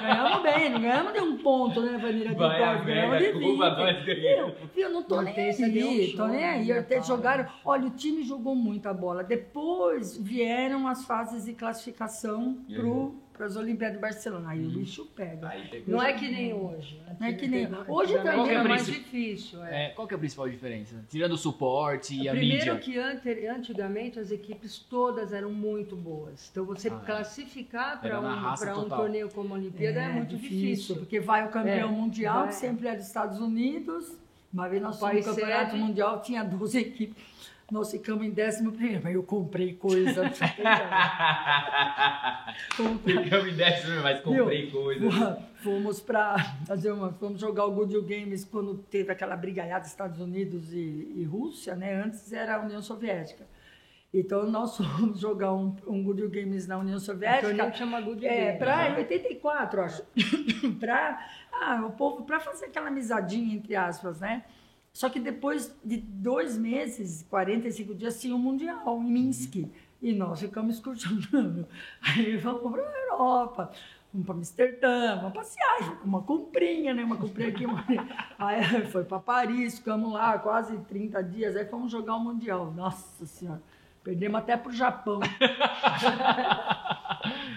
ganhamos 0.00 0.42
bem, 0.42 0.70
não 0.70 0.80
ganhamos 0.80 1.12
de 1.12 1.20
um 1.20 1.38
ponto, 1.38 1.80
né, 1.82 1.98
Vanilla? 1.98 2.30
De 2.30 2.34
Vai 2.34 2.62
a 2.62 2.72
ponto, 2.74 2.84
ganhamos 2.86 3.18
de 3.18 3.22
merda, 3.24 3.38
20. 3.38 3.50
Cuba, 3.50 3.70
nós 3.70 4.04
ganhamos. 4.04 4.54
Viu? 4.58 4.68
Viu? 4.74 4.90
Não 4.90 5.02
tô 5.02 5.16
Não 5.16 5.22
nem 5.22 5.34
um 5.34 5.64
aí, 5.64 6.14
tô 6.16 6.26
nem 6.26 6.44
aí. 6.44 6.66
né, 6.68 7.02
jogaram. 7.02 7.46
Olha, 7.64 7.86
o 7.86 7.90
time 7.90 8.22
jogou 8.22 8.54
muita 8.54 8.92
bola. 8.92 9.22
Depois 9.36 10.16
vieram 10.16 10.86
as 10.88 11.04
fases 11.04 11.44
de 11.44 11.52
classificação 11.52 12.58
Uhum. 12.68 13.14
para 13.32 13.46
as 13.46 13.56
Olimpíadas 13.56 13.96
de 13.96 14.00
Barcelona. 14.00 14.50
Aí 14.50 14.64
o 14.66 14.70
bicho 14.70 15.04
pega. 15.14 15.48
Aí. 15.48 15.84
Não 15.86 16.02
é 16.02 16.12
que 16.14 16.26
nem 16.28 16.54
hoje. 16.54 17.00
Não 17.20 17.26
é 17.26 17.32
que 17.34 17.46
nem- 17.46 17.68
hoje 17.88 18.14
também 18.14 18.54
é 18.54 18.62
mais 18.62 18.86
difícil. 18.86 19.62
é. 19.64 19.86
É, 19.86 19.88
qual 19.90 20.06
que 20.08 20.14
é 20.14 20.16
a 20.16 20.18
principal 20.18 20.48
diferença? 20.48 21.04
Tirando 21.08 21.32
o 21.32 21.36
suporte 21.38 22.14
e 22.14 22.28
a 22.28 22.32
Primeiro 22.32 22.74
mídia. 22.74 22.78
que 22.78 22.98
ante- 22.98 23.46
antigamente 23.46 24.18
as 24.18 24.30
equipes 24.30 24.78
todas 24.78 25.32
eram 25.32 25.52
muito 25.52 25.94
boas. 25.96 26.48
Então 26.50 26.64
você 26.64 26.88
Ah, 26.88 26.98
é. 27.02 27.06
classificar 27.06 28.00
para 28.00 28.20
um, 28.20 28.84
um 28.84 28.88
torneio 28.88 29.28
como 29.30 29.54
a 29.54 29.58
Olimpíada 29.58 30.00
é, 30.00 30.08
muito 30.12 30.34
difícil. 30.36 30.96
Porque 30.96 31.20
vai 31.20 31.46
o 31.46 31.50
campeão 31.50 31.88
É, 31.88 31.92
mundial, 31.92 32.40
vai. 32.40 32.48
que 32.48 32.54
sempre 32.54 32.88
é 32.88 32.96
dos 32.96 33.06
Estados 33.06 33.38
Unidos. 33.38 34.16
Uma 34.52 34.68
vez 34.68 34.80
nós 34.80 34.98
fomos 34.98 35.16
no 35.26 35.34
campeonato 35.34 35.76
mundial, 35.76 36.22
tinha 36.22 36.42
12 36.42 36.78
equipes. 36.80 37.35
Nós 37.70 37.90
ficamos 37.90 38.24
em 38.24 38.30
décimo 38.30 38.70
primeiro, 38.70 39.00
mas 39.02 39.12
eu 39.14 39.24
comprei 39.24 39.74
coisa. 39.74 40.22
Comprei. 42.76 43.24
Ficamos 43.24 43.48
em 43.48 43.56
décimo, 43.56 44.02
mas 44.02 44.20
comprei 44.20 44.70
coisa. 44.70 45.42
Fomos- 45.62 46.00
para 46.00 46.38
fazer 46.66 46.92
uma, 46.92 47.12
fomos 47.12 47.40
jogar 47.40 47.64
o 47.64 47.72
Good 47.72 48.00
Games 48.02 48.44
quando 48.44 48.78
teve 48.78 49.10
aquela 49.10 49.36
brigaiada 49.36 49.84
Estados 49.84 50.20
Unidos 50.20 50.72
e, 50.72 51.12
e 51.16 51.24
Rússia, 51.24 51.74
né? 51.74 51.94
Antes 52.04 52.32
era 52.32 52.56
a 52.56 52.60
União 52.60 52.80
Soviética. 52.80 53.44
Então 54.14 54.48
nós 54.48 54.76
fomos 54.76 55.18
jogar 55.18 55.52
um, 55.52 55.74
um 55.88 56.04
Good 56.04 56.28
Games 56.28 56.68
na 56.68 56.78
União 56.78 56.96
O 56.96 57.00
Soviética. 57.00 57.48
torneio 57.48 57.74
chama 57.74 58.00
Good 58.00 58.24
É, 58.26 58.52
para 58.52 58.94
84, 58.96 59.80
acho. 59.82 60.04
para 60.78 61.18
ah, 61.52 61.84
o 61.84 61.90
povo 61.90 62.22
para 62.24 62.38
fazer 62.38 62.66
aquela 62.66 62.88
amizadinha 62.88 63.56
entre 63.56 63.74
aspas, 63.74 64.20
né? 64.20 64.44
Só 64.96 65.10
que 65.10 65.20
depois 65.20 65.76
de 65.84 65.98
dois 65.98 66.56
meses, 66.56 67.22
45 67.28 67.94
dias, 67.94 68.18
tinha 68.18 68.34
o 68.34 68.38
Mundial 68.38 68.98
em 69.02 69.04
Minsk. 69.04 69.68
E 70.00 70.14
nós 70.14 70.40
ficamos 70.40 70.76
excursionando. 70.76 71.68
Aí 72.00 72.38
vamos 72.38 72.72
para 72.72 72.80
a 72.80 72.98
Europa, 73.10 73.70
vamos 74.10 74.26
para 74.26 74.36
Amsterdã, 74.36 75.16
vamos 75.16 75.34
passear, 75.34 76.00
uma 76.02 76.22
comprinha, 76.22 76.94
né? 76.94 77.04
Uma 77.04 77.18
comprinha 77.18 77.50
aqui. 77.50 77.66
Uma... 77.66 77.84
Aí 78.38 78.86
foi 78.86 79.04
para 79.04 79.18
Paris, 79.18 79.76
ficamos 79.76 80.14
lá 80.14 80.38
quase 80.38 80.78
30 80.78 81.22
dias. 81.24 81.54
Aí 81.56 81.66
fomos 81.66 81.92
jogar 81.92 82.14
o 82.16 82.20
Mundial. 82.20 82.72
Nossa 82.72 83.26
Senhora, 83.26 83.60
perdemos 84.02 84.40
até 84.40 84.56
para 84.56 84.70
o 84.70 84.72
Japão. 84.72 85.20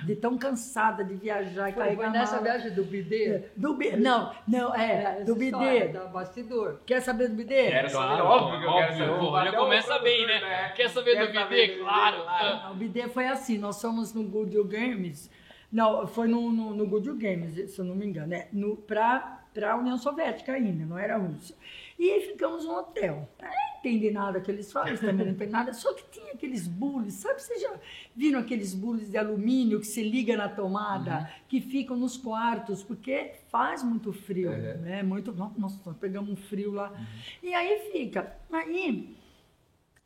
de 0.09 0.15
tão 0.15 0.37
cansada 0.37 1.03
de 1.03 1.13
viajar 1.13 1.69
e 1.69 1.73
Foi, 1.73 1.83
carregar 1.83 2.09
foi 2.09 2.19
nessa 2.19 2.31
mala. 2.33 2.43
viagem 2.43 2.71
do 2.73 2.83
bidê? 2.83 3.43
Do 3.55 3.73
bi... 3.75 3.95
Não, 3.95 4.33
não, 4.47 4.75
é, 4.75 5.17
Essa 5.21 5.25
do 5.25 5.35
bidê. 5.35 5.87
Da 5.89 6.05
bastidor. 6.05 6.79
Quer 6.85 7.01
saber 7.01 7.29
do 7.29 7.35
bidê? 7.35 7.67
Quero 7.69 7.89
saber, 7.89 8.07
Claro, 8.07 8.25
óbvio 8.25 8.59
que 8.59 8.65
eu 8.65 8.73
quero 8.73 8.97
saber. 8.97 9.19
pô, 9.19 9.41
já 9.43 9.53
começa 9.53 9.99
bem, 9.99 10.25
produtor, 10.25 10.49
né? 10.49 10.69
Quer 10.75 10.89
saber 10.89 11.15
do 11.27 11.33
saber 11.33 11.67
BD? 11.67 11.79
Claro. 11.79 12.17
Não, 12.63 12.71
o 12.71 12.75
bidê 12.75 13.07
foi 13.07 13.27
assim, 13.27 13.57
nós 13.57 13.81
fomos 13.81 14.13
no 14.13 14.23
Good 14.23 14.63
Games. 14.63 15.29
Não, 15.71 16.07
foi 16.07 16.27
no, 16.27 16.51
no, 16.51 16.73
no 16.73 16.87
Good 16.87 17.11
Games, 17.13 17.71
se 17.71 17.79
eu 17.79 17.85
não 17.85 17.95
me 17.95 18.05
engano, 18.05 18.27
né? 18.27 18.47
No, 18.51 18.75
pra, 18.75 19.43
pra 19.53 19.75
União 19.77 19.97
Soviética 19.97 20.53
ainda, 20.53 20.83
não 20.85 20.97
era 20.97 21.15
a 21.15 21.17
Rússia. 21.17 21.55
E 21.99 22.09
aí 22.09 22.21
ficamos 22.21 22.65
no 22.65 22.75
hotel. 22.75 23.29
Eu 23.39 23.47
não 23.83 23.91
entendi 23.91 24.11
nada 24.11 24.39
que 24.41 24.51
eles 24.51 24.71
falam, 24.71 24.95
também 24.97 25.33
não 25.33 25.47
nada. 25.47 25.73
Só 25.73 25.93
que 25.93 26.03
tinha 26.11 26.33
aqueles 26.33 26.67
bules, 26.67 27.13
sabe? 27.15 27.41
Vocês 27.41 27.61
já 27.61 27.73
viram 28.15 28.39
aqueles 28.39 28.73
bules 28.73 29.09
de 29.09 29.17
alumínio 29.17 29.79
que 29.79 29.87
se 29.87 30.03
liga 30.03 30.35
na 30.37 30.49
tomada, 30.49 31.29
que 31.47 31.61
ficam 31.61 31.97
nos 31.97 32.17
quartos, 32.17 32.83
porque 32.83 33.31
faz 33.49 33.83
muito 33.83 34.11
frio, 34.11 34.49
Uhum. 34.51 34.81
né? 34.81 35.03
Muito, 35.03 35.31
nossa, 35.33 35.55
nós 35.59 35.77
pegamos 35.99 36.29
um 36.29 36.35
frio 36.35 36.71
lá. 36.71 36.93
E 37.41 37.53
aí 37.53 37.89
fica. 37.91 38.35
Aí 38.51 39.15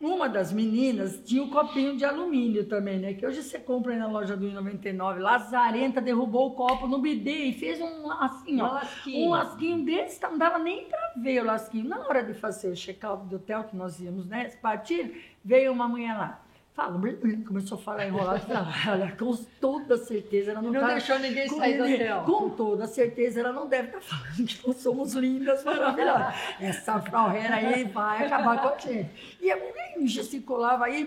uma 0.03 0.27
das 0.27 0.51
meninas 0.51 1.21
tinha 1.23 1.41
um 1.41 1.49
copinho 1.49 1.95
de 1.95 2.03
alumínio 2.03 2.65
também, 2.67 2.99
né? 2.99 3.13
Que 3.13 3.25
hoje 3.25 3.41
você 3.41 3.57
compra 3.57 3.93
aí 3.93 3.97
na 3.99 4.07
loja 4.07 4.35
do 4.35 4.51
99. 4.51 5.19
Lazarenta 5.21 6.01
derrubou 6.01 6.47
o 6.49 6.55
copo 6.55 6.87
no 6.87 6.99
bidê 6.99 7.45
e 7.45 7.53
fez 7.53 7.79
um 7.79 8.11
assim, 8.11 8.61
Um 8.61 8.65
ó. 8.65 8.73
lasquinho. 8.73 9.25
Um 9.27 9.29
lasquinho 9.29 9.85
desse, 9.85 10.21
não 10.21 10.37
dava 10.37 10.59
nem 10.59 10.85
pra 10.85 11.13
ver 11.17 11.41
o 11.41 11.45
lasquinho. 11.45 11.87
Na 11.87 11.99
hora 11.99 12.21
de 12.21 12.33
fazer 12.33 12.67
o 12.69 12.75
check-out 12.75 13.25
do 13.27 13.37
hotel 13.37 13.63
que 13.63 13.75
nós 13.77 13.97
íamos, 14.01 14.27
né? 14.27 14.49
Partir, 14.61 15.23
veio 15.43 15.71
uma 15.71 15.87
mulher 15.87 16.17
lá. 16.17 16.42
Fala, 16.73 16.99
começou 17.47 17.77
a 17.77 17.81
falar 17.81 18.07
enrolado. 18.07 18.39
Falei, 18.47 19.03
Olha, 19.03 19.15
com 19.15 19.35
toda 19.61 19.95
certeza 19.95 20.51
ela 20.51 20.61
não, 20.61 20.71
Não 20.71 20.81
tá- 20.81 20.87
deixou 20.87 21.19
ninguém 21.19 21.47
com 21.47 21.57
sair 21.57 21.77
do 21.77 21.83
hotel. 21.83 22.23
Com 22.23 22.49
toda 22.49 22.87
certeza 22.87 23.39
ela 23.41 23.53
não 23.53 23.67
deve 23.67 23.89
estar 23.89 24.01
falando 24.01 24.47
que 24.47 24.67
nós 24.67 24.77
somos 24.77 25.13
lindas, 25.13 25.63
maravilhosas. 25.65 26.33
Essa 26.59 26.99
Frau 26.99 27.29
Hera 27.31 27.55
aí 27.57 27.83
vai 27.83 28.25
acabar 28.25 28.59
com 28.59 28.67
a 28.69 28.77
gente. 28.79 29.37
E 29.39 29.51
a 29.51 29.55
menina 29.55 30.07
gesticulava 30.07 30.85
aí. 30.85 31.03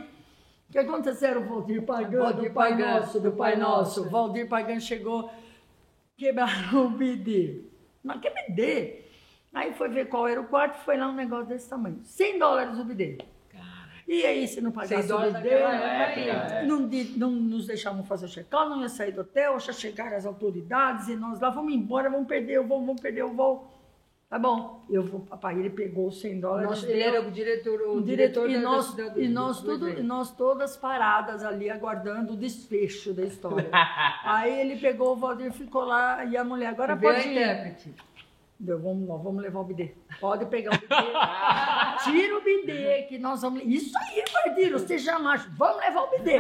O 0.69 0.73
que 0.73 0.79
aconteceu? 0.79 1.41
O 1.41 1.45
Valdir 1.45 1.83
Pagano, 1.83 2.25
Valdir 2.25 2.49
do 2.51 2.55
Pai 2.55 2.75
Nosso, 2.77 3.21
do 3.21 3.33
Pai 3.33 3.57
Nosso. 3.57 4.01
Nosso. 4.01 4.11
Valdir 4.11 4.49
Pagano 4.49 4.81
chegou, 4.81 5.31
quebraram 6.17 6.87
o 6.87 6.91
bidê. 6.91 7.63
Mas 8.05 8.21
que 8.21 8.31
bidê? 8.31 9.03
Aí 9.53 9.73
foi 9.73 9.89
ver 9.89 10.07
qual 10.09 10.29
era 10.29 10.41
o 10.41 10.45
quarto, 10.47 10.77
foi 10.85 10.97
lá 10.97 11.09
um 11.09 11.15
negócio 11.15 11.47
desse 11.47 11.69
tamanho. 11.69 12.01
100 12.05 12.39
dólares 12.39 12.79
o 12.79 12.85
bidê. 12.85 13.19
E 14.09 14.25
aí, 14.25 14.47
se 14.47 14.61
não 14.61 14.71
pagasse 14.71 14.93
o 15.13 15.19
bidê, 15.33 15.49
época, 16.29 16.63
não, 16.65 16.81
não 17.17 17.31
nos 17.33 17.67
deixavam 17.67 18.05
fazer 18.05 18.27
o 18.27 18.29
check-out, 18.29 18.71
não 18.71 18.83
ia 18.83 18.89
sair 18.89 19.11
do 19.13 19.23
hotel, 19.23 19.59
já 19.59 19.73
chegaram 19.73 20.17
as 20.17 20.25
autoridades 20.25 21.09
e 21.09 21.17
nós 21.17 21.41
lá, 21.41 21.51
vamos 21.51 21.73
embora, 21.75 22.09
vamos 22.09 22.29
perder 22.29 22.61
o 22.61 22.65
voo, 22.67 22.85
vamos 22.87 23.01
perder 23.01 23.25
o 23.25 23.33
voo. 23.33 23.73
Tá 24.29 24.41
bom, 24.41 24.85
eu 24.91 25.05
vou, 25.05 25.21
papai, 25.21 25.57
ele 25.57 25.71
pegou 25.71 26.09
os 26.09 26.21
100 26.21 26.41
dólares. 26.41 26.69
Nosso, 26.69 26.87
deu- 26.87 26.95
ele 26.97 27.03
era 27.05 27.21
o 27.21 27.31
diretor, 27.31 27.81
o 27.81 28.01
diretor, 28.03 28.49
diretor, 28.49 28.51
e 28.51 28.59
nós, 28.59 28.95
da- 28.95 29.09
do- 29.09 29.21
e 29.23 29.29
nós, 29.29 29.61
do 29.61 29.71
tudo, 29.71 29.89
e 29.89 30.03
nós 30.03 30.31
todas 30.37 30.77
paradas 30.77 31.45
ali 31.45 31.71
aguardando 31.71 32.33
o 32.33 32.37
desfecho 32.37 33.13
da 33.15 33.23
história. 33.25 33.69
Aí 34.25 34.61
ele 34.61 34.77
pegou 34.81 35.13
o 35.13 35.17
Valdir, 35.17 35.53
ficou 35.53 35.85
lá 35.85 36.25
e 36.25 36.37
a 36.37 36.43
mulher, 36.43 36.69
agora 36.71 36.95
pode 36.97 37.29
ir. 37.29 37.35
Deu, 38.59 38.79
vamos, 38.79 39.07
nós 39.07 39.23
vamos 39.23 39.43
levar 39.43 39.61
o 39.61 39.65
bidê. 39.65 39.93
Pode 40.19 40.47
pegar 40.47 40.71
o 40.71 40.79
bidê. 40.79 40.95
Tira 42.05 42.39
o 42.39 42.41
bidê, 42.43 43.03
que 43.03 43.19
nós 43.19 43.43
vamos. 43.43 43.63
Isso 43.67 43.93
aí, 43.99 44.25
Valdir, 44.33 44.79
seja 44.81 45.19
macho. 45.19 45.51
Vamos 45.59 45.77
levar 45.79 46.03
o 46.05 46.11
bidê. 46.11 46.39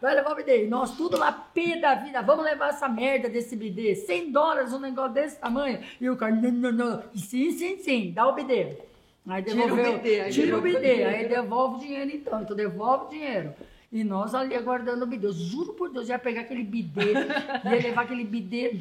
Vai 0.00 0.14
levar 0.14 0.32
o 0.32 0.36
bidê. 0.36 0.64
E 0.64 0.68
nós 0.68 0.96
tudo 0.96 1.18
lá, 1.18 1.30
pé 1.32 1.76
da 1.78 1.94
vida. 1.96 2.22
Vamos 2.22 2.46
levar 2.46 2.70
essa 2.70 2.88
merda 2.88 3.28
desse 3.28 3.54
bidê. 3.54 3.94
100 3.94 4.32
dólares, 4.32 4.72
um 4.72 4.78
negócio 4.78 5.12
desse 5.12 5.38
tamanho. 5.38 5.80
E 6.00 6.08
o 6.08 6.16
cara, 6.16 6.34
não, 6.34 6.50
não, 6.50 6.72
não. 6.72 7.02
Sim, 7.14 7.50
sim, 7.50 7.76
sim, 7.76 8.12
dá 8.14 8.26
o 8.26 8.32
bidê. 8.32 8.78
Aí 9.28 9.42
Tira 9.42 9.56
o 9.56 9.62
devolveu. 9.62 9.92
bidê, 9.98 10.20
aí 10.20 10.32
Tira 10.32 10.56
o 10.56 10.60
bidê. 10.62 11.04
Aí 11.04 11.28
devolve 11.28 11.76
o 11.76 11.78
dinheiro 11.80 12.10
então. 12.10 12.40
Então 12.40 12.56
devolve 12.56 13.04
o 13.06 13.08
dinheiro. 13.10 13.52
E 13.92 14.02
nós 14.02 14.34
ali 14.34 14.54
aguardando 14.54 15.04
o 15.04 15.06
bidê. 15.06 15.28
Eu 15.28 15.32
juro 15.32 15.72
por 15.74 15.88
Deus, 15.90 16.08
ia 16.08 16.18
pegar 16.18 16.40
aquele 16.42 16.64
bidê, 16.64 17.12
ia 17.64 17.70
levar 17.82 18.02
aquele 18.02 18.24
bidê, 18.24 18.72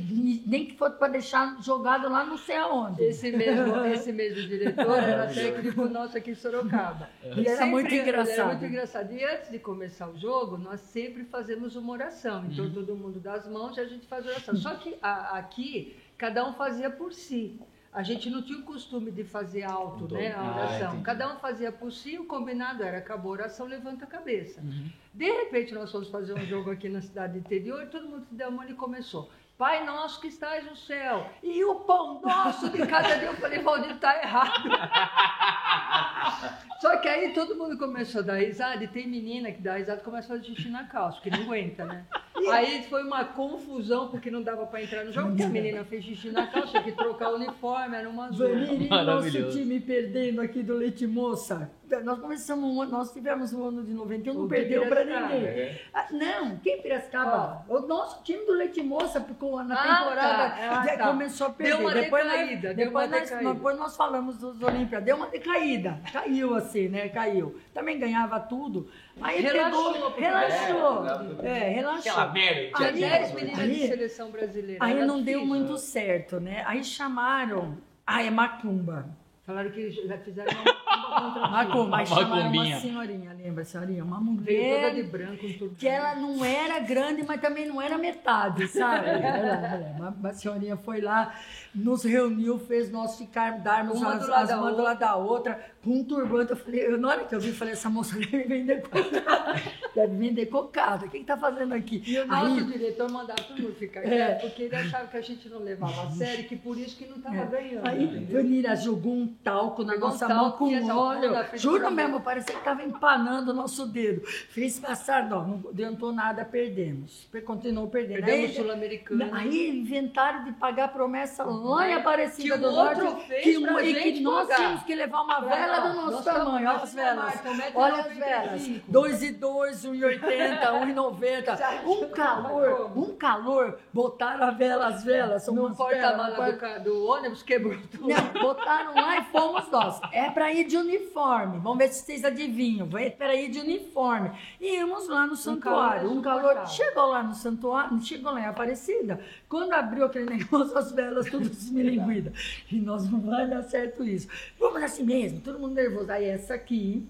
nem 0.46 0.66
que 0.66 0.76
fosse 0.76 0.98
para 0.98 1.10
deixar 1.10 1.62
jogado 1.62 2.10
lá 2.10 2.26
não 2.26 2.38
sei 2.38 2.58
aonde. 2.58 3.04
Esse 3.04 3.32
mesmo, 3.32 3.86
esse 3.86 4.12
mesmo 4.12 4.42
diretor 4.48 4.98
era 4.98 5.28
técnico 5.28 5.88
nosso 5.88 6.18
aqui 6.18 6.32
em 6.32 6.36
Sorocaba. 6.36 7.08
Ele 7.24 7.48
era 7.48 7.66
muito 7.68 7.88
Ele 7.88 8.00
era 8.00 8.10
engraçado. 8.10 8.48
muito 8.48 8.66
engraçado. 8.66 9.14
E 9.14 9.24
antes 9.24 9.52
de 9.52 9.60
começar 9.60 10.10
o 10.10 10.18
jogo, 10.18 10.58
nós 10.58 10.80
sempre 10.82 11.24
fazemos 11.26 11.76
uma 11.76 11.94
oração. 11.94 12.42
Uhum. 12.42 12.50
Então 12.52 12.72
todo 12.72 12.96
mundo 12.96 13.20
dá 13.20 13.34
as 13.36 13.48
mãos 13.48 13.78
e 13.78 13.82
a 13.82 13.86
gente 13.86 14.08
faz 14.08 14.26
oração. 14.26 14.56
Só 14.56 14.74
que 14.76 14.96
a- 15.02 15.38
aqui, 15.38 15.96
cada 16.18 16.48
um 16.50 16.54
fazia 16.54 16.90
por 16.90 17.14
si. 17.14 17.60
A 17.96 18.04
gente 18.04 18.30
não 18.30 18.42
tinha 18.42 18.60
o 18.60 18.64
costume 18.64 19.10
de 19.10 19.24
fazer 19.24 19.64
alto, 19.64 20.14
né, 20.14 20.34
a 20.34 20.40
Ah, 20.42 20.56
oração. 20.56 20.88
entendi. 20.90 21.04
Cada 21.04 21.34
um 21.34 21.40
fazia 21.40 21.72
por 21.72 21.92
si, 21.94 22.20
o 22.20 22.26
combinado 22.26 22.84
era, 22.84 22.98
acabou 22.98 23.32
a 23.32 23.36
oração, 23.36 23.66
levanta 23.66 24.04
a 24.04 24.08
cabeça. 24.08 24.60
Uhum. 24.60 24.90
De 25.14 25.32
repente, 25.32 25.74
nós 25.74 25.90
fomos 25.92 26.10
fazer 26.10 26.34
um 26.34 26.46
jogo 26.46 26.72
aqui 26.72 26.90
na 26.90 27.02
cidade 27.02 27.38
interior 27.38 27.82
e 27.84 27.88
todo 27.88 28.10
mundo 28.10 28.26
se 28.26 28.36
deu 28.36 28.50
a 28.50 28.52
mão 28.52 28.68
e 28.68 28.74
começou. 28.74 29.32
Pai 29.58 29.86
nosso 29.86 30.20
que 30.20 30.28
estás 30.28 30.66
no 30.66 30.76
céu, 30.76 31.30
e 31.42 31.64
o 31.64 31.76
pão 31.76 32.20
nosso 32.22 32.70
de 32.70 32.86
cada 32.86 33.16
dia. 33.16 33.30
Eu 33.30 33.36
falei, 33.36 33.60
Valdir, 33.60 33.92
está 33.92 34.22
errado. 34.22 34.52
Só 36.82 36.98
que 36.98 37.08
aí 37.08 37.34
todo 37.34 37.56
mundo 37.56 37.78
começou 37.78 38.20
a 38.20 38.24
dar 38.26 38.36
risada, 38.40 38.84
e 38.84 38.88
tem 38.90 39.08
menina 39.08 39.50
que 39.54 39.62
dá 39.62 39.78
risada 39.78 40.02
e 40.02 40.04
começa 40.04 40.34
a 40.34 40.38
fazer 40.38 40.50
xixi 40.54 40.68
na 40.70 40.84
calça, 40.84 41.22
que 41.22 41.30
não 41.30 41.44
aguenta, 41.44 41.86
né? 41.86 42.06
Aí 42.52 42.84
foi 42.90 43.04
uma 43.04 43.24
confusão, 43.26 44.10
porque 44.10 44.30
não 44.30 44.42
dava 44.42 44.66
para 44.66 44.84
entrar 44.84 45.06
no 45.06 45.12
jogo, 45.12 45.30
porque 45.30 45.44
a 45.44 45.48
menina 45.50 45.84
fez 45.86 46.04
xixi 46.04 46.30
na 46.32 46.48
calça, 46.48 46.68
tinha 46.70 46.84
que 46.84 46.92
trocar 46.92 47.32
o 47.32 47.36
uniforme, 47.36 47.96
era 47.96 48.10
uma 48.10 48.30
zona. 48.32 48.66
Nosso 49.04 49.52
time 49.52 49.80
perdendo 49.80 50.42
aqui 50.42 50.62
do 50.62 50.74
Leite 50.76 51.08
Moça. 51.08 51.72
Nós 52.04 52.18
começamos, 52.20 52.66
um 52.66 52.82
ano- 52.82 52.92
nós 52.92 53.14
tivemos 53.14 53.54
um 53.54 53.64
ano 53.68 53.84
de 53.84 53.94
91, 53.94 54.34
não 54.34 54.48
perdeu 54.48 54.88
para 54.88 55.04
ninguém. 55.06 55.80
Ah, 55.94 56.08
não, 56.12 56.58
quem 56.58 56.82
Piracicaba? 56.82 57.64
O 57.70 57.80
nosso 57.82 58.24
time 58.24 58.44
do 58.44 58.54
Leite 58.54 58.82
Moça 58.82 59.22
ficou 59.22 59.64
na 59.64 59.76
Ah, 59.76 59.98
temporada, 60.00 60.50
tá. 60.56 60.82
Ah, 60.94 60.98
tá. 60.98 61.08
começou 61.10 61.48
a 61.48 61.50
perder. 61.52 61.74
Deu 61.78 61.82
uma 61.86 61.94
depois 61.94 62.26
nós- 62.26 62.34
decaída, 62.40 62.74
deu 62.74 62.86
depois, 62.88 63.08
uma 63.08 63.18
nós, 63.20 63.30
decaída. 63.30 63.54
depois 63.54 63.78
nós 63.78 63.96
falamos 63.96 64.38
dos 64.40 64.62
Olímpia, 64.64 65.00
deu 65.00 65.16
uma 65.16 65.28
decaída. 65.28 66.00
Caiu 66.12 66.56
assim, 66.56 66.88
né? 66.88 67.08
Caiu. 67.10 67.56
Também 67.74 68.00
ganhava 68.00 68.40
tudo. 68.40 68.90
Aí 69.22 69.42
Relaxou, 69.42 69.94
pegou, 69.94 70.10
porque- 70.12 70.22
relaxou. 70.26 71.06
É, 71.44 71.48
É, 71.50 71.70
relaxou. 71.70 72.12
Merda 72.32 72.62
que 72.68 72.74
Tinha 72.76 72.88
Aí- 72.90 72.94
tinha 72.96 73.10
10 73.10 73.34
meninas 73.34 73.68
de 73.70 73.88
seleção 73.88 74.32
brasileira. 74.32 74.84
Aí 74.84 74.94
era 74.98 75.06
não 75.06 75.22
deu 75.22 75.40
difícil. 75.42 75.48
muito 75.48 75.78
certo, 75.78 76.40
né? 76.40 76.64
Aí 76.68 76.84
chamaram. 76.84 77.78
Ah, 78.06 78.24
é 78.24 78.30
Macumba. 78.30 79.08
Falaram 79.46 79.70
que 79.72 79.90
já 79.92 80.18
fizeram 80.18 80.52
uma 80.54 80.74
macumba. 81.00 81.98
Aí 81.98 82.06
chamaram 82.06 82.52
uma 82.52 82.80
senhorinha, 82.80 83.34
lembra, 83.34 83.66
senhorinha? 83.66 84.04
Uma 84.04 84.20
Veio 84.42 84.76
toda 84.76 84.90
de 84.90 85.04
mulher 85.04 85.12
branco, 85.12 85.46
um 85.46 85.54
turbante. 85.54 85.80
que 85.80 85.88
ela 85.88 86.16
não 86.16 86.44
era 86.44 86.80
grande, 86.80 87.24
mas 87.24 87.40
também 87.42 87.66
não 87.68 87.82
era 87.82 87.98
metade, 87.98 88.68
sabe? 88.68 89.08
Ela- 89.10 89.94
uma, 89.98 90.10
uma 90.10 90.34
senhorinha 90.34 90.78
foi 90.78 91.02
lá, 91.02 91.34
nos 91.74 92.04
reuniu, 92.04 92.58
fez 92.60 92.92
nós 92.92 93.18
ficar, 93.18 93.60
darmos 93.60 93.98
Uma 94.00 94.16
as, 94.16 94.30
as 94.30 94.50
mãos 94.52 94.62
do 94.62 94.68
outra. 94.70 94.84
lado 94.84 95.00
da 95.00 95.16
outra, 95.16 95.60
com 95.84 95.92
um 95.92 96.04
turbante. 96.04 96.52
Eu 96.52 96.58
falei, 96.58 96.86
eu, 96.88 96.98
na 96.98 97.08
hora 97.10 97.24
que 97.26 97.36
eu 97.36 97.40
vi, 97.40 97.52
falei, 97.52 97.74
essa 97.74 97.90
moça 97.90 98.18
deve 98.18 98.44
vender 98.44 98.82
cocada. 98.82 99.56
Deve 99.96 100.18
vender 100.18 100.48
cocada. 100.48 101.06
O 101.06 101.10
que 101.10 101.20
que 101.20 101.24
tá 101.26 101.38
fazendo 101.38 101.74
aqui? 101.74 102.04
E 102.06 102.20
o 102.20 102.28
nosso 102.28 102.46
Aí- 102.58 102.64
diretor 102.66 103.10
mandava 103.10 103.42
todo 103.44 103.62
mundo 103.62 103.76
ficar 103.80 104.02
É. 104.02 104.10
quieto, 104.10 104.42
porque 104.42 104.64
ele 104.64 104.76
achava 104.76 105.08
que 105.08 105.16
a 105.16 105.22
gente 105.22 105.48
não 105.48 105.60
levava 105.60 106.04
a 106.08 106.12
sério, 106.12 106.44
que 106.44 106.58
por 106.58 106.78
isso 106.78 106.98
que 106.98 107.06
não 107.06 107.16
estava 107.16 107.46
ganhando. 107.46 107.88
Aí? 107.88 108.26
Vanira 108.30 108.76
jogou 108.76 109.14
um 109.14 109.26
talco 109.42 109.84
na 109.86 109.94
Pegou 109.94 110.10
um 110.10 110.12
nossa 110.12 110.28
talco, 110.28 110.44
mão 110.44 110.52
com 110.82 110.85
óleo. 110.90 111.34
Juro 111.54 111.92
mesmo, 111.92 112.20
parecia 112.22 112.54
que 112.54 112.60
estava 112.60 112.84
empanando 112.84 113.52
o 113.52 113.54
nosso 113.54 113.86
dedo. 113.86 114.22
Fez 114.50 114.80
passar, 114.80 115.28
não, 115.28 115.46
não 115.48 115.70
adiantou 115.70 116.12
nada, 116.12 116.44
perdemos. 116.46 117.28
Continuou 117.46 117.88
perdendo. 117.88 118.18
Perdemos 118.26 118.46
Aí- 118.46 118.52
o 118.52 118.56
Sul-Americano. 118.56 119.30
Aí 119.34 119.70
inventaram 119.80 120.44
de 120.46 120.52
pagar 120.54 120.90
promessa 120.90 121.44
lá 121.44 121.90
em 121.90 121.94
Aparecida 121.94 122.56
Que 122.56 122.62
do 122.62 122.70
o 122.70 122.76
outro 122.76 123.04
Norte. 123.06 123.28
que, 123.42 123.60
pra 123.62 123.84
e 123.84 124.14
que 124.14 124.20
nós 124.22 124.48
pagar. 124.48 124.56
tínhamos 124.58 124.84
que 124.84 124.96
levar 124.96 125.22
uma 125.22 125.40
vela 125.42 125.80
do 125.80 125.94
nosso 126.02 126.24
tamanho. 126.24 126.68
Olha 126.70 126.72
as 126.82 126.94
velas. 126.94 127.34
Olha 127.76 127.94
as 127.96 128.06
95. 128.06 128.26
velas. 128.26 128.82
2 128.88 129.24
e 129.24 129.32
2, 129.32 129.86
1,80, 129.86 130.72
1,90. 130.72 131.84
Um 131.86 132.10
calor, 132.14 132.92
um 132.98 133.16
calor. 133.16 133.80
Botaram 133.94 134.46
a 134.48 134.52
vela, 134.52 134.88
as 134.88 135.04
velas. 135.04 135.46
Velas, 135.46 135.78
porta-mala 135.78 136.52
do, 136.80 137.06
ônibus 137.08 137.42
quebrou 137.44 137.76
tudo. 137.92 138.08
não, 138.08 138.42
botaram 138.42 138.94
lá 138.94 139.18
e 139.20 139.24
fomos 139.26 139.70
nós. 139.72 140.00
É 140.12 140.30
para 140.30 140.52
ir 140.52 140.66
de 140.66 140.75
uniforme. 140.78 141.60
Vamos 141.60 141.78
ver 141.78 141.90
se 141.90 142.04
vocês 142.04 142.24
adivinham. 142.24 142.88
Ir 143.00 143.50
de 143.50 143.60
uniforme. 143.60 144.32
E 144.60 144.76
íamos 144.76 145.08
lá 145.08 145.28
no 145.28 145.36
santuário. 145.36 146.12
Um 146.12 146.22
calor. 146.22 146.56
insuportável. 146.56 146.68
Chegou 146.68 147.06
lá 147.06 147.24
no 147.24 147.34
santuário, 147.34 148.02
chegou 148.02 148.32
lá 148.32 148.42
em 148.42 148.46
Aparecida. 148.46 149.20
Quando 149.50 149.74
abriu 149.74 150.06
aquele 150.06 150.26
negócio, 150.38 150.78
as 150.78 150.92
velas 150.92 151.30
tudo 151.30 151.48
desmilinguidas. 151.50 152.64
E 152.72 152.80
nós 152.80 153.10
não 153.10 153.22
vai 153.22 153.48
dar 153.48 153.64
certo 153.64 154.04
isso. 154.04 154.28
Vamos 154.60 154.82
assim 154.82 155.04
mesmo, 155.04 155.42
todo 155.42 155.60
mundo 155.60 155.74
nervoso. 155.74 156.12
Aí 156.12 156.26
essa 156.26 156.54
aqui. 156.54 157.08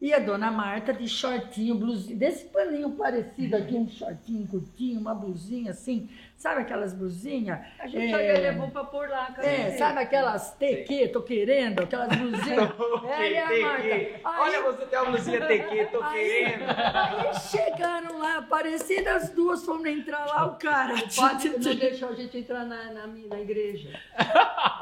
E 0.00 0.14
a 0.14 0.20
dona 0.20 0.48
Marta 0.48 0.92
de 0.92 1.08
shortinho, 1.08 1.74
blusinha, 1.74 2.16
desse 2.16 2.44
paninho 2.44 2.90
parecido 2.92 3.56
aqui, 3.56 3.74
um 3.74 3.88
shortinho 3.88 4.46
curtinho, 4.46 5.00
uma 5.00 5.12
blusinha 5.12 5.72
assim, 5.72 6.08
sabe 6.38 6.62
aquelas 6.62 6.94
blusinhas? 6.94 7.58
A 7.78 7.86
gente 7.86 8.06
É, 8.06 8.10
só 8.10 8.20
ia 8.20 8.32
levou 8.40 8.70
pra 8.70 8.84
pôr 8.84 9.08
lá. 9.08 9.26
cara. 9.32 9.46
é, 9.46 9.72
sabe 9.72 9.98
aquelas 10.00 10.54
TQ, 10.54 11.08
tô 11.08 11.20
querendo, 11.22 11.80
aquelas 11.82 12.08
blusinhas? 12.16 12.58
A 12.78 13.60
Marta. 13.60 13.84
Aí- 13.84 14.20
Olha, 14.24 14.62
você 14.62 14.86
tem 14.86 14.98
uma 15.00 15.10
blusinha 15.10 15.46
TQ, 15.46 15.86
tô 15.86 16.02
Aí, 16.02 16.28
querendo. 16.44 16.64
aí 16.70 17.34
chegaram 17.50 18.18
lá, 18.18 18.42
parecidas 18.42 19.24
as 19.24 19.30
duas, 19.30 19.64
fomos 19.64 19.84
entrar 19.86 20.24
lá, 20.26 20.46
o 20.46 20.56
cara. 20.56 20.94
O 20.94 20.98
padre 21.16 21.48
não 21.50 21.74
deixou 21.74 22.08
a 22.10 22.14
gente 22.14 22.38
entrar 22.38 22.64
na, 22.64 22.84
na, 22.92 23.06
na 23.06 23.40
igreja. 23.40 23.90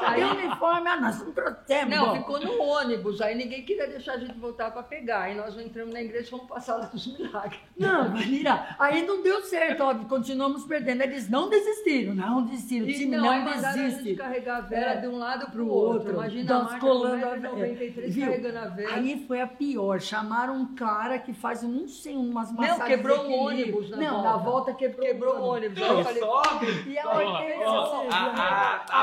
Cadê 0.01 0.25
o 0.25 0.31
uniforme? 0.31 0.89
Ah, 0.89 1.01
nós 1.01 1.19
não 1.25 1.33
trouxemos. 1.33 1.97
Não, 1.97 2.17
ficou 2.17 2.39
no 2.41 2.61
ônibus. 2.63 3.21
Aí 3.21 3.35
ninguém 3.35 3.65
queria 3.65 3.87
deixar 3.89 4.13
a 4.15 4.19
gente 4.19 4.39
voltar 4.39 4.71
para 4.71 4.83
pegar. 4.83 5.23
Aí 5.23 5.35
nós 5.35 5.55
não 5.57 5.63
entramos 5.63 5.93
na 5.93 6.01
igreja 6.03 6.27
e 6.27 6.31
fomos 6.31 6.51
a 6.53 6.61
sala 6.61 6.87
dos 6.87 7.19
milagres. 7.19 7.59
Não, 7.79 8.11
Vanira, 8.13 8.77
aí 8.79 9.05
não 9.07 9.23
deu 9.23 9.43
certo, 9.43 9.83
óbvio, 9.83 10.07
continuamos 10.09 10.65
perdendo. 10.65 11.03
Eles 11.03 11.29
não 11.29 11.46
desistiram, 11.49 12.15
não 12.15 12.45
desistiram. 12.45 12.87
O 12.87 12.89
E 12.91 12.95
time 12.95 13.17
não, 13.17 13.25
não, 13.25 13.31
a 13.31 13.55
desiste. 13.73 14.15
carregar 14.17 14.57
a 14.59 14.61
vela 14.61 14.93
É, 14.93 14.97
de 14.97 15.07
um 15.09 15.19
lado 15.19 15.41
para 15.47 15.51
pro 15.51 15.65
o 15.65 15.69
outro. 15.69 15.99
outro. 15.99 16.13
Imagina 16.15 16.55
Nós 16.55 16.63
a 16.63 16.71
Marta 16.71 16.81
colando 16.87 17.27
a 17.27 17.37
93 17.37 18.15
Viu? 18.15 18.27
carregando 18.27 18.59
a 18.59 18.67
vela. 18.69 18.95
Aí 18.95 19.25
foi 19.27 19.41
a 19.41 19.47
pior. 19.47 20.01
Chamaram 20.01 20.55
um 20.57 20.75
cara 20.75 21.19
que 21.19 21.33
faz, 21.33 21.63
não 21.63 21.89
sei, 21.89 22.17
umas 22.17 22.53
massagens. 22.53 22.85
quebrou 22.89 23.19
de 23.19 23.25
um 23.25 23.51
equilíbrio. 23.51 23.77
ônibus 23.77 23.91
na 23.91 23.97
Não, 23.97 24.11
volta. 24.23 24.29
na 24.31 24.37
volta 24.37 24.75
quebrou, 24.75 25.07
Quebrou 25.07 25.37
o 25.39 25.43
ônibus. 25.45 25.79
Eu 25.79 26.05
falei, 26.05 26.21
Sobe. 26.23 26.67
E 26.91 26.99
a 26.99 27.03
você 27.03 28.09
Ah, 28.13 28.85
ah, 28.91 29.03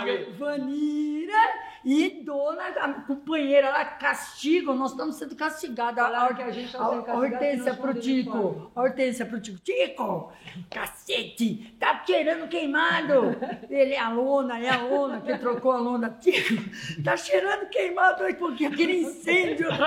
ali. 0.00 0.24
Vanira 0.38 1.68
e 1.84 2.22
dona, 2.24 2.64
a 2.64 2.92
companheira 3.02 3.70
lá, 3.70 3.84
castigo, 3.84 4.74
nós 4.74 4.90
estamos 4.92 5.16
sendo 5.16 5.36
castigados. 5.36 6.02
Falaram 6.02 6.34
que 6.34 6.42
a 6.42 6.50
gente 6.50 6.72
tá 6.72 6.78
sendo 6.78 7.02
castigado 7.02 7.18
Hortência 7.18 7.74
pro 7.74 7.94
Tico, 7.94 8.72
Hortência 8.74 9.26
pro 9.26 9.40
Tico, 9.40 9.58
Tico, 9.58 10.32
cacete, 10.70 11.76
tá 11.78 12.02
cheirando 12.04 12.48
queimado. 12.48 13.36
Ele 13.70 13.94
é 13.94 14.00
a 14.00 14.10
lona, 14.10 14.58
é 14.58 14.68
a 14.68 14.82
lona 14.82 15.20
que 15.20 15.36
trocou 15.38 15.72
a 15.72 15.78
lona. 15.78 16.10
Tico, 16.20 16.62
tá 17.02 17.16
cheirando 17.16 17.68
queimado 17.68 18.24
aí, 18.24 18.34
porque 18.34 18.66
aquele 18.66 19.02
incêndio 19.02 19.68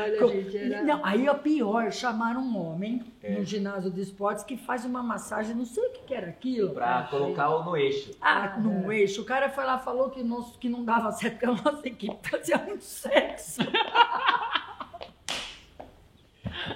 Olha, 0.00 0.28
gente, 0.28 0.56
era... 0.56 0.82
Não, 0.82 1.04
aí 1.04 1.26
é 1.26 1.34
pior, 1.34 1.90
chamaram 1.92 2.40
um 2.40 2.58
homem 2.58 3.04
no 3.28 3.44
ginásio 3.44 3.90
de 3.90 4.00
esportes 4.00 4.44
que 4.44 4.56
faz 4.56 4.84
uma 4.84 5.02
massagem, 5.02 5.54
não 5.54 5.64
sei 5.64 5.84
o 5.84 5.90
que, 5.92 6.00
que 6.02 6.14
era 6.14 6.28
aquilo. 6.28 6.70
Pra 6.70 7.04
colocar 7.10 7.48
o 7.50 7.64
no 7.64 7.76
eixo. 7.76 8.12
Ah, 8.20 8.56
no 8.58 8.92
eixo. 8.92 9.22
O 9.22 9.24
cara 9.24 9.48
foi 9.48 9.64
lá 9.64 9.78
falou 9.78 10.10
que, 10.10 10.22
nosso, 10.22 10.58
que 10.58 10.68
não 10.68 10.84
dava 10.84 11.10
certo, 11.12 11.38
porque 11.38 11.46
a 11.46 11.70
nossa 11.72 11.86
equipe 11.88 12.28
fazia 12.28 12.58
muito 12.58 12.84
sexo. 12.84 13.60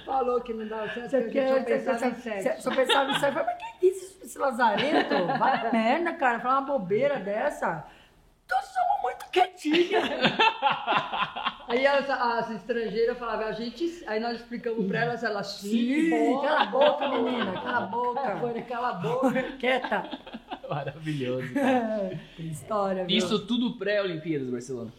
Falou 0.05 0.41
que 0.41 0.53
não 0.53 0.67
dava 0.67 0.87
certo, 0.93 1.09
Você 1.09 1.21
porque 1.21 1.39
a 1.39 1.47
gente 1.55 1.65
quer, 1.65 1.79
só 1.83 1.91
pensava 1.91 2.07
em 2.07 2.21
sexo. 2.21 2.61
só 2.63 2.75
pensava 2.75 3.11
em 3.11 3.19
sexo. 3.19 3.35
Mas 3.45 3.57
quem 3.57 3.89
disse 3.89 4.05
isso, 4.05 4.19
esse 4.23 4.37
lazarento? 4.39 5.27
Vai 5.37 5.71
merda, 5.71 6.13
cara. 6.13 6.39
Falar 6.39 6.59
uma 6.59 6.67
bobeira 6.79 7.19
dessa. 7.21 7.85
Nós 8.49 8.65
somos 8.65 9.01
muito 9.01 9.25
quietinhas. 9.31 10.03
Aí 11.67 11.87
as, 11.87 12.09
as 12.09 12.51
estrangeiras 12.51 13.17
falavam, 13.17 13.47
a 13.47 13.51
gente. 13.51 14.03
Aí 14.07 14.19
nós 14.19 14.39
explicamos 14.39 14.85
pra 14.87 15.01
elas, 15.01 15.23
elas 15.23 15.47
sim, 15.47 16.09
Sim, 16.09 16.41
cala 16.41 16.61
a 16.61 16.65
boca, 16.65 17.07
menina. 17.09 17.51
Cala 17.53 17.77
a 17.77 17.81
boca. 17.81 18.37
Foi, 18.37 18.61
cala 18.63 18.89
a 18.89 18.93
boca. 18.93 19.43
Quieta. 19.59 20.09
Maravilhoso. 20.69 21.47
Que 22.35 22.43
história? 22.43 23.05
Isso 23.09 23.45
tudo 23.45 23.77
pré-Olimpíadas, 23.77 24.49
Barcelona. 24.49 24.91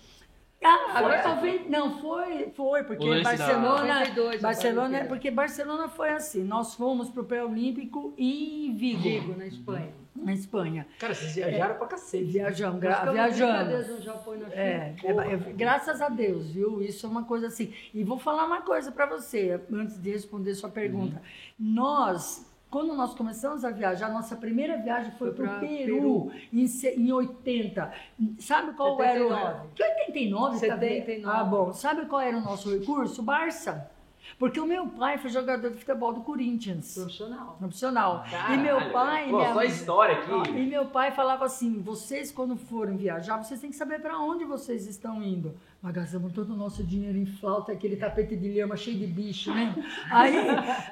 Ah, 0.63 0.93
agora 0.95 1.23
Foi. 1.23 1.23
talvez. 1.23 1.69
Não, 1.69 1.99
foi, 1.99 2.51
foi, 2.57 2.85
porque 2.85 3.05
O 3.05 3.23
Barcelona. 3.23 3.83
92, 3.85 4.41
Barcelona, 4.41 4.81
Olimpíada. 4.83 5.09
porque 5.09 5.31
Barcelona 5.31 5.89
foi 5.89 6.09
assim. 6.11 6.43
Nós 6.43 6.75
fomos 6.75 7.11
pro 7.11 7.25
pré-olímpico 7.25 8.15
em 8.17 8.75
Vigo, 8.75 9.03
Vigo, 9.03 9.37
na 9.37 9.47
Espanha. 9.47 9.93
Na 10.15 10.33
Espanha. 10.33 10.87
Cara, 10.99 11.15
vocês 11.15 11.35
viajaram 11.35 11.75
pra 11.77 11.87
cacete. 11.89 12.25
Viajamos, 12.25 12.81
gra 12.81 13.11
viajamos. 13.13 13.67
30 13.69 13.69
dias 13.69 13.89
no 13.99 14.03
Japão 14.03 14.35
na 14.35 14.49
China. 14.51 14.55
É, 14.55 14.95
é, 15.03 15.11
é, 15.11 15.53
graças 15.53 16.01
a 16.01 16.09
Deus, 16.09 16.51
viu? 16.51 16.81
Isso 16.83 17.05
é 17.07 17.09
uma 17.09 17.25
coisa 17.25 17.49
assim. 17.49 17.73
E 17.93 18.05
vou 18.05 18.19
falar 18.19 18.45
uma 18.45 18.63
coisa 18.63 18.93
para 18.93 19.07
você, 19.07 19.61
antes 19.73 20.01
de 20.01 20.11
responder 20.11 20.55
sua 20.55 20.69
pergunta. 20.71 21.21
Nós, 21.59 22.51
quando 22.71 22.95
nós 22.95 23.15
começamos 23.15 23.65
a 23.65 23.71
viajar, 23.71 24.09
nossa 24.11 24.37
primeira 24.37 24.77
viagem 24.77 25.11
foi, 25.13 25.33
Foi 25.33 25.47
para 25.47 25.57
o 25.57 25.59
pra 25.59 25.69
Peru, 25.69 26.31
Em, 26.53 26.65
em 26.97 27.13
80. 27.13 27.93
Sabe 28.39 28.73
qual 28.75 29.03
era 29.03 29.25
o. 29.25 29.29
79. 29.29 29.69
Que 29.75 29.83
89? 29.83 30.67
tá 30.69 30.77
vendo? 30.77 30.91
79. 30.91 31.39
Ah, 31.39 31.45
bom. 31.45 31.73
Sabe 31.73 32.07
qual 32.07 32.21
era 32.21 32.37
o 32.37 32.41
nosso 32.41 32.71
recurso? 32.77 33.23
Barça. 33.23 33.91
Porque 34.39 34.61
o 34.61 34.67
meu 34.67 34.87
pai 34.89 35.19
foi 35.19 35.31
jogador 35.31 35.71
de 35.71 35.79
futebol 35.79 36.13
do 36.13 36.21
Corinthians. 36.21 36.95
Profissional. 36.95 37.57
Profissional. 37.59 38.25
e 38.53 38.57
meu 38.57 38.77
Caralho, 38.77 38.93
pai. 38.93 39.31
Pô, 39.31 39.37
minha 39.39 39.55
só 39.55 39.63
história 39.63 40.19
aqui. 40.19 40.51
E 40.51 40.67
meu 40.67 40.87
pai 40.87 41.13
falava 41.13 41.45
assim: 41.45 41.81
vocês, 41.81 42.31
quando 42.31 42.57
forem 42.57 42.97
viajar, 42.97 43.37
vocês 43.43 43.61
têm 43.61 43.71
que 43.71 43.77
saber 43.77 44.01
para 44.01 44.19
onde 44.19 44.45
vocês 44.45 44.87
estão 44.87 45.23
indo. 45.23 45.55
Nós 45.85 45.93
gastamos 45.93 46.33
todo 46.33 46.55
o 46.55 46.57
nosso 46.57 46.83
dinheiro 46.83 47.19
em 47.19 47.27
flauta, 47.27 47.71
aquele 47.71 47.97
tapete 47.97 48.35
de 48.35 48.49
lhama 48.49 48.75
cheio 48.75 48.97
de 48.97 49.07
bicho, 49.07 49.53
né? 49.53 49.75
Aí, 50.11 50.35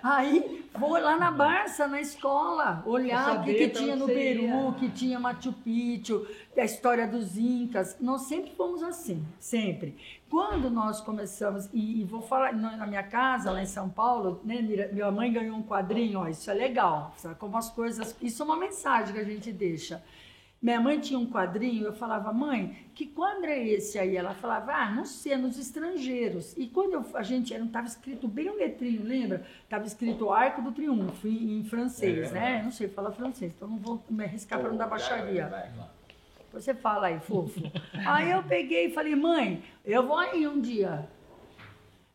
aí 0.02 0.66
vou 0.78 0.92
lá 0.92 1.16
na 1.16 1.30
Barça, 1.30 1.88
na 1.88 1.98
escola, 1.98 2.82
olhar 2.84 3.40
o 3.40 3.44
que, 3.44 3.54
que 3.54 3.68
tinha 3.70 3.96
no 3.96 4.04
você 4.04 4.12
Peru, 4.12 4.74
que 4.78 4.90
tinha 4.90 5.18
Machu 5.18 5.52
Picchu, 5.52 6.26
a 6.54 6.64
história 6.64 7.06
dos 7.06 7.38
Incas. 7.38 7.96
Nós 8.00 8.22
sempre 8.22 8.50
fomos 8.54 8.82
assim, 8.82 9.24
sempre. 9.38 9.96
Quando 10.32 10.70
nós 10.70 10.98
começamos, 10.98 11.68
e, 11.74 12.00
e 12.00 12.04
vou 12.04 12.22
falar, 12.22 12.54
na 12.54 12.86
minha 12.86 13.02
casa, 13.02 13.50
lá 13.50 13.62
em 13.62 13.66
São 13.66 13.90
Paulo, 13.90 14.40
né, 14.42 14.62
minha 14.90 15.10
mãe 15.10 15.30
ganhou 15.30 15.54
um 15.58 15.62
quadrinho, 15.62 16.20
ó, 16.20 16.26
isso 16.26 16.50
é 16.50 16.54
legal, 16.54 17.12
sabe? 17.18 17.34
Como 17.34 17.54
as 17.58 17.68
coisas, 17.68 18.16
isso 18.22 18.40
é 18.40 18.46
uma 18.46 18.56
mensagem 18.56 19.12
que 19.12 19.20
a 19.20 19.24
gente 19.24 19.52
deixa. 19.52 20.02
Minha 20.62 20.80
mãe 20.80 20.98
tinha 21.00 21.18
um 21.18 21.26
quadrinho, 21.26 21.84
eu 21.84 21.92
falava, 21.92 22.32
mãe, 22.32 22.74
que 22.94 23.08
quadro 23.08 23.44
é 23.44 23.62
esse 23.62 23.98
aí? 23.98 24.16
Ela 24.16 24.32
falava, 24.32 24.72
ah, 24.72 24.90
não 24.90 25.04
sei, 25.04 25.34
é 25.34 25.36
nos 25.36 25.58
estrangeiros. 25.58 26.56
E 26.56 26.66
quando 26.66 26.94
eu- 26.94 27.04
a 27.12 27.22
gente 27.22 27.52
não 27.58 27.66
estava 27.66 27.86
escrito 27.86 28.26
bem 28.26 28.48
um 28.48 28.56
letrinho, 28.56 29.02
lembra? 29.04 29.44
Estava 29.64 29.84
escrito 29.84 30.30
Arco 30.32 30.62
do 30.62 30.72
Triunfo, 30.72 31.28
em, 31.28 31.58
em 31.58 31.64
francês, 31.64 32.30
É, 32.30 32.32
né? 32.32 32.62
Não 32.62 32.70
sei 32.70 32.88
falar 32.88 33.10
francês, 33.12 33.52
então 33.54 33.68
não 33.68 33.76
vou 33.76 34.02
me 34.08 34.24
arriscar 34.24 34.58
para 34.60 34.70
não 34.70 34.78
dar 34.78 34.86
baixaria. 34.86 35.46
Vai, 35.48 35.68
vai. 35.72 35.88
Você 36.52 36.74
fala 36.74 37.06
aí, 37.08 37.20
fofo. 37.20 37.60
aí 38.06 38.30
eu 38.30 38.42
peguei 38.42 38.86
e 38.86 38.90
falei, 38.90 39.14
mãe, 39.16 39.62
eu 39.84 40.06
vou 40.06 40.16
aí 40.18 40.46
um 40.46 40.60
dia. 40.60 41.08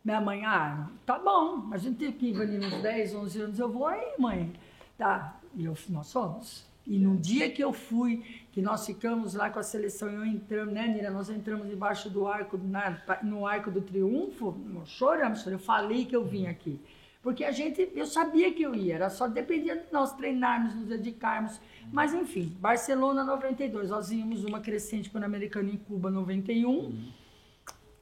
Minha 0.03 0.21
mãe, 0.21 0.45
ah, 0.45 0.87
tá 1.05 1.19
bom, 1.19 1.67
a 1.71 1.77
gente 1.77 1.97
tem 1.97 2.11
que 2.11 2.27
ir 2.29 2.41
ali 2.41 2.57
uns 2.57 2.81
10, 2.81 3.15
11 3.15 3.41
anos, 3.41 3.59
eu 3.59 3.69
vou 3.69 3.85
aí, 3.87 4.13
mãe. 4.17 4.53
Tá, 4.97 5.37
e 5.53 5.65
eu, 5.65 5.75
nós 5.89 6.11
fomos. 6.11 6.65
E 6.85 6.97
no 6.97 7.17
dia 7.17 7.51
que 7.51 7.61
eu 7.61 7.73
fui, 7.73 8.23
que 8.53 8.61
nós 8.61 8.85
ficamos 8.85 9.33
lá 9.33 9.49
com 9.49 9.59
a 9.59 9.63
seleção, 9.63 10.09
eu 10.09 10.25
entramos, 10.25 10.73
né, 10.73 10.87
Nira? 10.87 11.11
Nós 11.11 11.29
entramos 11.29 11.67
embaixo 11.69 12.09
do 12.09 12.25
arco, 12.25 12.57
na- 12.57 12.97
no 13.21 13.45
arco 13.45 13.69
do 13.69 13.81
triunfo, 13.81 14.57
nós 14.67 14.87
choramos, 14.87 15.45
eu 15.45 15.59
falei 15.59 16.05
que 16.05 16.15
eu 16.15 16.23
vim 16.23 16.47
aqui. 16.47 16.79
Porque 17.21 17.43
a 17.43 17.51
gente, 17.51 17.91
eu 17.95 18.05
sabia 18.05 18.53
que 18.53 18.63
eu 18.63 18.73
ia, 18.73 18.95
era 18.95 19.09
só 19.09 19.27
dependia 19.27 19.75
de 19.75 19.91
nós 19.91 20.13
treinarmos, 20.13 20.73
nos 20.75 20.85
dedicarmos. 20.87 21.59
Mas 21.91 22.13
enfim, 22.13 22.55
Barcelona 22.59 23.23
92, 23.23 23.89
nós 23.89 24.11
íamos 24.11 24.43
uma 24.45 24.59
crescente 24.61 25.09
pan-americana 25.09 25.69
em 25.69 25.77
Cuba 25.77 26.09
91. 26.09 27.11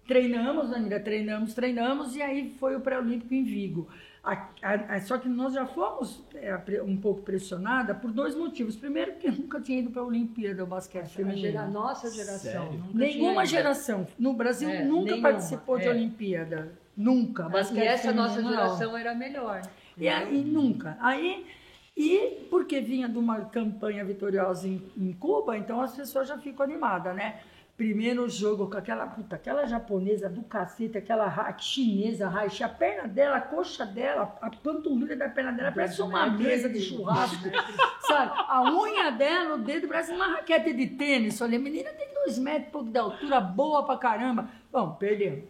Treinamos, 0.07 0.71
Anira, 0.71 0.99
treinamos, 0.99 1.53
treinamos, 1.55 2.15
e 2.15 2.21
aí 2.21 2.55
foi 2.59 2.75
o 2.75 2.79
pré-olímpico 2.81 3.33
em 3.33 3.43
Vigo. 3.43 3.87
A- 4.23 4.49
a- 4.61 4.95
a- 4.95 5.01
só 5.01 5.17
que 5.17 5.27
nós 5.27 5.53
já 5.53 5.65
fomos 5.65 6.23
é, 6.35 6.81
um 6.83 6.95
pouco 6.97 7.21
pressionada 7.23 7.93
por 7.95 8.11
dois 8.11 8.35
motivos. 8.35 8.75
Primeiro, 8.75 9.13
porque 9.13 9.27
eu 9.29 9.33
nunca 9.33 9.59
tinha 9.61 9.79
ido 9.79 9.89
para 9.89 10.01
a 10.01 10.05
Olimpíada 10.05 10.57
do 10.63 10.67
basquete 10.67 11.05
A 11.05 11.09
feminino. 11.09 11.51
gera- 11.51 11.67
nossa 11.67 12.11
geração. 12.11 12.39
Sério? 12.51 12.71
nunca 12.73 12.91
tinha 12.91 13.07
Nenhuma 13.07 13.45
geração 13.45 14.07
no 14.19 14.33
Brasil 14.33 14.69
É, 14.69 14.83
nunca 14.83 15.11
nenhuma, 15.11 15.29
participou 15.29 15.79
de 15.79 15.87
é. 15.87 15.89
Olimpíada. 15.91 16.71
Nunca. 16.95 17.43
E 17.45 17.49
Basquete 17.49 17.85
essa 17.87 18.11
nossa 18.13 18.35
feminino, 18.35 18.55
não. 18.55 18.63
geração 18.63 18.97
era 18.97 19.13
melhor. 19.13 19.61
E 19.97 20.07
aí, 20.07 20.43
nunca. 20.43 20.97
Aí, 21.01 21.45
e 21.95 22.45
porque 22.49 22.79
vinha 22.81 23.07
de 23.07 23.17
uma 23.17 23.41
campanha 23.45 24.03
vitoriosa 24.03 24.67
em, 24.67 24.81
em 24.97 25.13
Cuba, 25.13 25.57
então 25.57 25.81
as 25.81 25.95
pessoas 25.95 26.27
já 26.27 26.37
ficam 26.37 26.65
animadas, 26.65 27.15
né? 27.15 27.39
Primeiro 27.77 28.29
jogo 28.29 28.69
com 28.69 28.77
aquela 28.77 29.05
puta, 29.05 29.35
aquela 29.35 29.65
japonesa 29.65 30.29
do 30.29 30.41
cacete, 30.43 30.97
aquela 30.97 31.27
ra- 31.27 31.57
chinesa, 31.57 32.29
raixa, 32.29 32.65
a 32.67 32.69
perna 32.69 33.05
dela, 33.05 33.35
a 33.35 33.41
coxa 33.41 33.85
dela, 33.85 34.37
a 34.41 34.49
panturrilha 34.49 35.13
da 35.17 35.27
perna 35.27 35.51
dela 35.51 35.73
parece 35.73 36.01
uma 36.01 36.29
mesa 36.29 36.69
de 36.69 36.79
churrasco, 36.79 37.43
sabe? 38.07 38.31
A 38.47 38.63
unha 38.71 39.11
dela, 39.11 39.55
o 39.55 39.57
dedo 39.57 39.89
parece 39.89 40.13
uma 40.13 40.25
raquete 40.35 40.71
de 40.73 40.87
tênis. 40.87 41.41
Olha, 41.41 41.57
a 41.57 41.61
menina 41.61 41.89
tem 41.91 42.13
dois 42.13 42.39
metros 42.39 42.67
e 42.69 42.71
pouco 42.71 42.89
de 42.89 42.97
altura, 42.97 43.41
boa 43.41 43.83
pra 43.85 43.97
caramba. 43.97 44.47
Bom, 44.71 44.91
perdemos. 44.91 45.43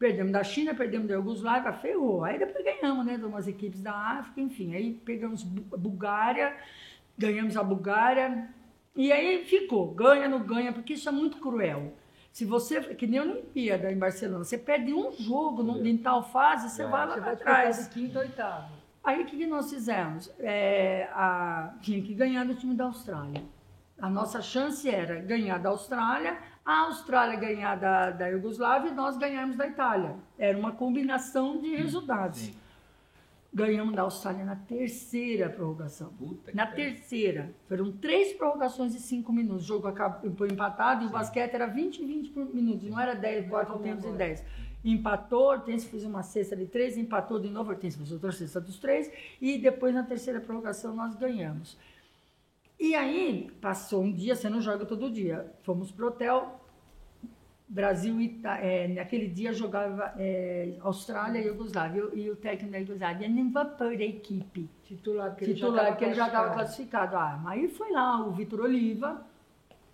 Perdemos 0.00 0.32
da 0.32 0.42
China, 0.42 0.74
perdemos 0.74 1.06
da 1.06 1.14
Iugoslávia, 1.14 1.74
ferrou. 1.74 2.24
Aí 2.24 2.38
depois 2.38 2.64
ganhamos, 2.64 3.04
né, 3.04 3.18
de 3.18 3.24
umas 3.26 3.46
equipes 3.46 3.82
da 3.82 3.92
África, 3.92 4.40
enfim. 4.40 4.74
Aí 4.74 4.94
pegamos 4.94 5.42
Bu- 5.42 5.76
Bulgária, 5.76 6.56
ganhamos 7.18 7.54
a 7.54 7.62
Bulgária. 7.62 8.48
E 8.96 9.12
aí 9.12 9.44
ficou, 9.44 9.88
ganha, 9.92 10.26
não 10.26 10.40
ganha, 10.40 10.72
porque 10.72 10.94
isso 10.94 11.06
é 11.06 11.12
muito 11.12 11.36
cruel. 11.36 11.92
Se 12.32 12.46
você, 12.46 12.80
que 12.94 13.06
nem 13.06 13.20
a 13.20 13.24
Olimpíada 13.24 13.92
em 13.92 13.98
Barcelona, 13.98 14.42
você 14.42 14.56
perde 14.56 14.90
um 14.94 15.12
jogo 15.12 15.62
no- 15.62 15.86
em 15.86 15.98
tal 15.98 16.22
fase, 16.30 16.70
você 16.70 16.82
É, 16.82 16.86
vai 16.86 17.06
lá 17.06 17.14
Você 17.16 17.20
para 17.20 17.36
trás. 17.36 17.84
de 17.88 17.90
quinto, 17.94 18.18
oitavo. 18.18 18.72
Aí 19.04 19.22
o 19.22 19.26
que, 19.26 19.36
que 19.36 19.46
nós 19.46 19.68
fizemos? 19.70 20.32
É, 20.38 21.10
a- 21.12 21.74
tinha 21.82 22.00
que 22.00 22.14
ganhar 22.14 22.44
do 22.46 22.54
time 22.54 22.74
da 22.74 22.84
Austrália. 22.84 23.42
A 24.00 24.08
nossa 24.08 24.40
chance 24.40 24.88
era 24.88 25.16
ganhar 25.20 25.58
da 25.58 25.68
Austrália, 25.68 26.38
a 26.64 26.80
Austrália 26.86 27.38
ganhar 27.38 27.76
da, 27.76 28.10
da 28.10 28.28
Iugoslávia 28.28 28.90
e 28.90 28.94
nós 28.94 29.16
ganharmos 29.16 29.56
da 29.56 29.66
Itália. 29.66 30.14
Era 30.38 30.56
uma 30.58 30.72
combinação 30.72 31.58
de 31.58 31.74
resultados. 31.74 32.38
sim. 32.40 32.54
Ganhamos 33.52 33.96
da 33.96 34.02
Austrália 34.02 34.44
na 34.44 34.54
terceira 34.54 35.48
prorrogação. 35.48 36.12
Puta 36.12 36.52
Na 36.54 36.68
terceira. 36.68 37.52
Foram 37.68 37.90
três 37.90 38.32
prorrogações 38.32 38.92
de 38.92 39.00
cinco 39.00 39.32
minutos. 39.32 39.64
O 39.64 39.66
jogo 39.66 39.88
acabou 39.88 40.32
foi 40.36 40.48
empatado 40.52 41.02
e 41.02 41.08
o 41.08 41.10
basquete 41.10 41.54
era 41.54 41.66
20 41.66 41.98
e 41.98 42.06
20 42.06 42.30
por 42.30 42.54
minutos. 42.54 42.88
Não 42.88 43.00
era 43.00 43.12
10, 43.12 43.48
quatro 43.48 43.76
tempos 43.80 44.04
e 44.04 44.06
agora. 44.06 44.18
10. 44.18 44.44
Empatou, 44.84 45.48
Hortense 45.48 45.86
fez 45.86 46.04
uma 46.04 46.22
cesta 46.22 46.56
de 46.56 46.66
três, 46.66 46.96
empatou 46.96 47.40
de 47.40 47.50
novo, 47.50 47.70
Hortense 47.70 47.96
fez 47.96 48.12
outra 48.12 48.30
cesta 48.30 48.60
dos 48.60 48.78
três. 48.78 49.10
E 49.40 49.58
depois, 49.58 49.92
na 49.96 50.04
terceira 50.04 50.40
prorrogação, 50.40 50.94
nós 50.94 51.16
ganhamos. 51.16 51.76
E 52.80 52.94
aí, 52.94 53.50
passou 53.60 54.02
um 54.02 54.12
dia, 54.12 54.34
você 54.34 54.48
não 54.48 54.60
joga 54.60 54.86
todo 54.86 55.10
dia. 55.10 55.46
Fomos 55.62 55.90
pro 55.90 56.08
hotel. 56.08 56.56
Brasil, 57.68 58.20
e 58.20 58.24
Ita- 58.24 58.56
é, 58.58 58.88
naquele 58.88 59.28
dia 59.28 59.52
jogava 59.52 60.12
é, 60.18 60.74
Austrália 60.80 61.38
e 61.40 61.46
Iugoslávia. 61.46 62.08
E 62.14 62.28
o 62.28 62.34
técnico 62.34 62.72
da 62.72 62.78
Iugoslávia 62.78 63.28
não 63.28 63.52
vapor 63.52 63.86
a 63.88 63.92
equipe 64.02 64.68
Titular, 64.82 65.30
porque 65.30 65.44
ele 65.44 65.54
já 65.54 65.66
titular, 65.66 65.82
estava 65.84 65.96
que 65.96 66.04
ele 66.04 66.14
já 66.14 66.26
estava 66.26 66.52
classificado. 66.54 67.16
Ah, 67.16 67.40
aí 67.46 67.68
foi 67.68 67.92
lá 67.92 68.26
o 68.26 68.32
Vitor 68.32 68.60
Oliva, 68.62 69.24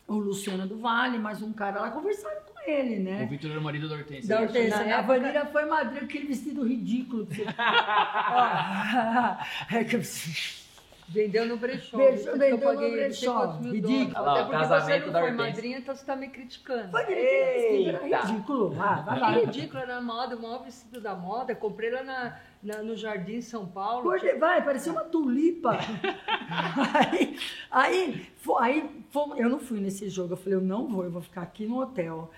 o 0.09 0.15
Luciano 0.15 0.67
do 0.67 0.79
Vale, 0.79 1.19
mais 1.19 1.43
um 1.43 1.53
cara 1.53 1.81
lá, 1.83 1.91
conversaram 1.91 2.41
com 2.47 2.59
ele, 2.71 3.01
O 3.01 3.05
né? 3.05 3.27
Vitor 3.27 3.51
era 3.51 3.61
o 3.61 3.63
marido 3.63 3.91
da 3.91 3.97
Hortência. 3.97 4.35
Da 4.35 4.41
Hortência. 4.43 4.79
Na 4.79 4.85
A 4.85 4.89
época- 5.01 5.19
Vanilla 5.19 5.45
foi 5.47 5.65
madrinha, 5.67 6.03
aquele 6.05 6.27
vestido 6.29 6.67
ridículo. 6.67 7.27
que 7.27 7.35
você- 7.35 7.45
é 9.77 9.85
que- 9.85 10.66
Vendeu 11.09 11.47
no 11.47 11.57
brechó. 11.57 11.97
Vendeu 11.99 12.37
vendeu 12.37 12.73
eu 12.73 12.81
no 12.81 12.91
brechó. 12.91 13.59
Ridículo. 13.63 14.25
lá, 14.25 14.33
Até 14.33 14.43
o 14.43 14.47
porque 14.47 14.59
você 14.65 14.69
casamento 14.69 15.07
não 15.07 15.13
da 15.13 15.21
foi 15.21 15.31
Hortência. 15.31 15.53
madrinha, 15.53 15.79
então 15.79 15.95
você 15.95 16.01
está 16.03 16.17
me 16.17 16.29
criticando. 16.29 16.91
Foi 16.91 17.13
Eita! 17.13 17.99
ridículo. 18.27 18.71
Vai, 18.71 19.03
vai 19.05 19.15
Que 19.15 19.21
lá. 19.21 19.31
ridículo, 19.31 19.83
era 19.83 20.01
moda, 20.01 20.37
o 20.37 20.43
maior 20.43 20.65
vestido 20.65 21.01
da 21.01 21.15
moda. 21.15 21.55
Comprei 21.55 21.91
lá 21.91 22.03
na, 22.03 22.37
na- 22.63 22.83
no 22.83 22.97
Jardim 22.97 23.41
São 23.41 23.67
Paulo. 23.67 24.03
Cor- 24.03 24.39
Vai, 24.39 24.65
parecia 24.65 24.91
uma 24.91 25.05
tulipa. 25.05 25.79
aí, 27.09 27.39
aí, 27.71 28.27
fo- 28.39 28.59
aí 28.59 28.91
fomos- 29.11 29.39
eu 29.39 29.49
não 29.49 29.59
fui 29.61 29.81
nesse 29.81 30.09
jogo. 30.09 30.33
Eu 30.33 30.37
falei, 30.37 30.55
eu 30.55 30.61
não 30.63 30.87
vou, 30.89 31.05
eu 31.05 31.11
vou 31.11 31.23
ficar 31.23 31.43
aqui 31.43 31.67
no 31.67 31.81
hotel. 31.81 32.31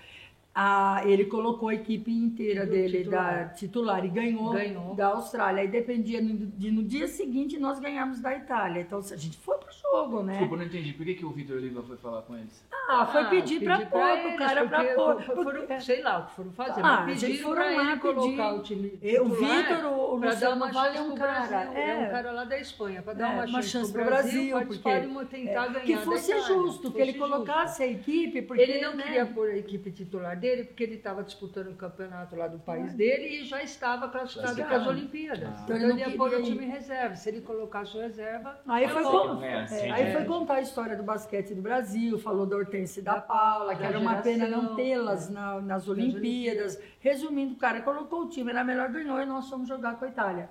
Ah, 0.61 1.01
ele 1.05 1.23
colocou 1.23 1.69
a 1.69 1.73
equipe 1.73 2.11
inteira 2.11 2.65
Do 2.65 2.71
dele, 2.73 2.97
titular. 2.97 3.47
da 3.47 3.53
titular, 3.53 4.03
e 4.05 4.09
ganhou, 4.09 4.51
Ganhou. 4.51 4.93
da 4.93 5.07
Austrália. 5.07 5.61
Aí 5.61 5.69
dependia 5.69 6.21
no- 6.21 6.47
de 6.47 6.69
no 6.69 6.83
dia 6.83 7.07
seguinte 7.07 7.57
nós 7.57 7.79
ganharmos 7.79 8.19
da 8.19 8.35
Itália. 8.35 8.81
Então 8.81 8.99
a 8.99 9.15
gente 9.15 9.37
foi 9.37 9.55
pro 9.57 9.69
jogo, 9.71 10.21
né? 10.21 10.33
Desculpa, 10.33 10.55
eu 10.55 10.57
não 10.59 10.65
entendi. 10.65 10.91
Por 10.91 11.05
que, 11.05 11.13
que 11.15 11.25
o 11.25 11.29
Vitor 11.31 11.55
Oliva 11.55 11.81
foi 11.83 11.95
falar 11.95 12.23
com 12.23 12.35
eles? 12.35 12.61
Ah, 12.89 13.05
foi 13.05 13.23
pedir 13.29 13.63
pra 13.63 13.77
pedir 13.77 13.89
pôr, 13.89 14.01
pro 14.01 14.27
eles, 14.27 14.37
cara 14.37 14.67
pra 14.67 14.83
pôr. 14.83 15.21
foram- 15.23 15.43
porque- 15.43 15.79
sei 15.79 16.01
lá 16.01 16.19
o 16.19 16.25
que 16.25 16.35
foram 16.35 16.51
fazer, 16.51 16.81
Ah, 16.83 17.05
mas 17.07 17.21
pediram 17.21 17.43
foram 17.43 17.55
pra 17.61 17.71
lá 17.71 17.91
ele 17.91 17.99
colocar 18.01 18.49
pedir. 18.49 18.59
o 18.59 18.63
time 18.63 18.99
E 19.01 19.19
o 19.19 19.29
titular 19.29 19.57
Vitor, 19.63 19.85
o- 19.93 20.15
o 20.15 20.19
pra 20.19 20.29
dar 20.29 20.33
Luciano 20.35 20.55
uma 20.57 20.71
Vale 20.73 20.89
é 20.89 20.97
chance 20.97 21.09
um 21.11 21.15
cara, 21.15 21.47
Brasil. 21.47 21.71
É. 21.77 21.89
é. 21.89 21.95
um 22.07 22.11
cara 22.11 22.31
lá 22.31 22.43
da 22.43 22.59
Espanha, 22.59 23.01
para 23.01 23.13
dar 23.13 23.29
É, 23.29 23.33
uma, 23.33 23.45
uma 23.45 23.61
chance, 23.61 23.69
chance 23.69 23.93
pro 23.93 24.03
Brasil, 24.03 24.49
Brasil, 24.49 24.67
porque- 24.67 24.81
tentar 25.29 25.67
ganhar 25.67 25.85
que 25.85 25.95
fosse 25.97 26.37
justo, 26.41 26.91
que 26.91 26.99
ele 26.99 27.13
colocasse 27.13 27.81
a 27.81 27.87
equipe, 27.87 28.41
porque 28.41 28.61
Ele 28.63 28.81
não 28.81 28.93
né, 28.95 29.03
queria 29.03 29.25
pôr 29.25 29.49
a 29.51 29.55
equipe 29.57 29.89
titular 29.91 30.37
dele, 30.37 30.48
porque 30.65 30.83
ele 30.83 30.95
estava 30.95 31.23
disputando 31.23 31.67
o 31.69 31.75
campeonato 31.75 32.35
lá 32.35 32.47
do 32.47 32.59
país 32.59 32.93
dele 32.93 33.41
e 33.41 33.45
já 33.45 33.61
estava 33.63 34.07
classificado 34.09 34.55
para 34.63 34.77
as. 34.77 34.87
Olimpíadas. 34.87 35.49
Ah. 35.49 35.61
Então 35.63 35.75
Ele 35.75 35.85
ele 35.85 35.93
não 35.93 35.99
ia 35.99 36.17
pôr 36.17 36.33
o 36.33 36.43
time 36.43 36.65
em 36.65 36.69
reserva. 36.69 37.15
Se 37.15 37.29
ele 37.29 37.41
colocasse 37.41 37.97
o 37.97 38.01
reserva, 38.01 38.59
Aí 38.67 38.87
foi, 38.87 39.01
acabou. 39.01 39.35
con- 39.37 39.43
É, 39.43 39.61
assim, 39.61 39.75
é, 39.87 39.91
aí 39.91 40.03
é. 40.03 40.11
foi 40.11 40.25
contar 40.25 40.55
a 40.55 40.61
história 40.61 40.95
do 40.97 41.03
basquete 41.03 41.53
do 41.53 41.61
Brasil, 41.61 42.17
falou 42.19 42.45
da 42.45 42.55
Hortência 42.57 42.99
e 42.99 43.03
da 43.03 43.19
Paula, 43.21 43.73
que 43.75 43.81
da 43.81 43.87
era 43.89 43.99
uma 43.99 44.15
pena 44.17 44.47
não 44.47 44.75
tê-las 44.75 45.29
na- 45.29 45.61
nas 45.61 45.87
Olimpíadas. 45.87 46.79
Resumindo, 46.99 47.53
o 47.53 47.57
cara 47.57 47.81
colocou 47.81 48.23
o 48.23 48.29
time, 48.29 48.51
era 48.51 48.63
melhor 48.63 48.89
ganhou 48.89 49.19
e 49.21 49.25
nós 49.25 49.49
fomos 49.49 49.67
jogar 49.67 49.97
com 49.97 50.05
a 50.05 50.07
Itália. 50.07 50.49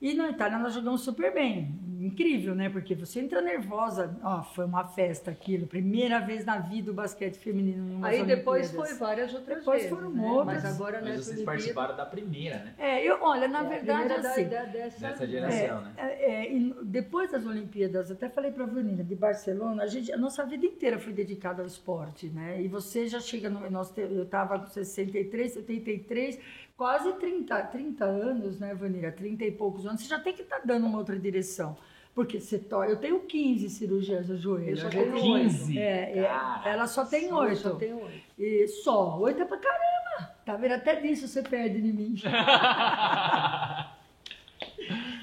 E 0.00 0.14
na 0.14 0.30
Itália 0.30 0.58
nós 0.58 0.72
jogamos 0.72 1.02
super 1.02 1.32
bem. 1.34 1.78
Incrível, 2.00 2.54
né? 2.54 2.70
Porque 2.70 2.94
você 2.94 3.20
entra 3.20 3.42
nervosa. 3.42 4.16
Ó, 4.22 4.42
foi 4.42 4.64
uma 4.64 4.84
festa 4.84 5.30
aquilo. 5.30 5.66
Primeira 5.66 6.18
vez 6.18 6.44
na 6.46 6.58
vida 6.58 6.90
o 6.90 6.94
basquete 6.94 7.36
feminino 7.36 8.02
Aí 8.04 8.24
depois 8.24 8.68
Olimpíadas. 8.68 8.90
foi 8.90 8.98
várias 9.06 9.34
outras 9.34 9.58
Depois 9.58 9.82
vezes. 9.82 9.94
foram 9.94 10.10
né? 10.10 10.26
outras. 10.30 10.62
Mas 10.64 10.74
agora 10.74 10.96
Mas 11.00 11.04
nessa 11.04 11.16
vocês 11.22 11.28
Olimpíada... 11.36 11.44
participaram 11.58 11.96
da 11.96 12.06
primeira, 12.06 12.56
né? 12.60 12.74
É, 12.78 13.04
eu, 13.04 13.18
olha, 13.20 13.46
na 13.48 13.64
é 13.64 13.68
verdade, 13.68 14.12
assim, 14.14 14.48
da- 14.48 14.64
dessa, 14.64 15.00
Dessa 15.00 15.26
geração, 15.26 15.82
né? 15.82 15.92
É, 15.98 16.32
é, 16.46 16.52
e 16.52 16.74
depois 16.84 17.30
das 17.30 17.44
Olimpíadas, 17.44 18.10
até 18.10 18.28
falei 18.30 18.50
para 18.50 18.64
a 18.64 18.66
Vanina, 18.66 19.04
de 19.04 19.14
Barcelona, 19.14 19.82
a, 19.82 19.86
gente, 19.86 20.10
a 20.10 20.16
nossa 20.16 20.44
vida 20.46 20.64
inteira 20.64 20.98
foi 20.98 21.12
dedicada 21.12 21.60
ao 21.60 21.66
esporte, 21.66 22.28
né? 22.28 22.62
E 22.62 22.66
você 22.68 23.06
já 23.08 23.20
chega, 23.20 23.50
no, 23.50 23.68
nós, 23.70 23.90
te- 23.90 24.00
eu 24.00 24.22
estava 24.22 24.58
com 24.58 24.66
63, 24.66 25.52
73, 25.52 26.38
quase 26.76 27.12
30, 27.14 27.62
30 27.64 28.04
anos, 28.06 28.58
né, 28.58 28.74
Vanira? 28.74 29.12
30 29.12 29.44
e 29.44 29.50
poucos 29.52 29.84
anos, 29.86 30.00
você 30.00 30.08
já 30.08 30.18
tem 30.18 30.32
que 30.32 30.42
estar 30.42 30.60
dando 30.64 30.86
uma 30.86 30.96
outra 30.96 31.18
direção. 31.18 31.76
Porque 32.14 32.40
você 32.40 32.58
to... 32.58 32.82
eu 32.84 32.96
tenho 32.96 33.20
15 33.20 33.70
cirurgias 33.70 34.28
no 34.28 34.36
joelho. 34.36 34.70
Eu 34.70 34.76
só 34.76 34.88
tenho 34.88 35.16
gente- 35.16 35.22
15? 35.22 35.78
É, 35.78 36.18
é, 36.18 36.30
ela 36.64 36.86
só 36.86 37.04
tem 37.04 37.28
Eu 37.28 37.36
oito. 37.36 37.56
Só 37.60 37.74
tenho 37.76 38.02
oito. 38.02 38.20
E 38.38 38.66
só, 38.68 39.18
oito 39.20 39.40
é 39.42 39.44
pra 39.44 39.56
caramba. 39.56 40.34
Tá 40.44 40.56
vendo? 40.56 40.72
Até 40.72 40.96
disso 40.96 41.28
você 41.28 41.42
perde 41.42 41.80
de 41.80 41.92
mim. 41.92 42.14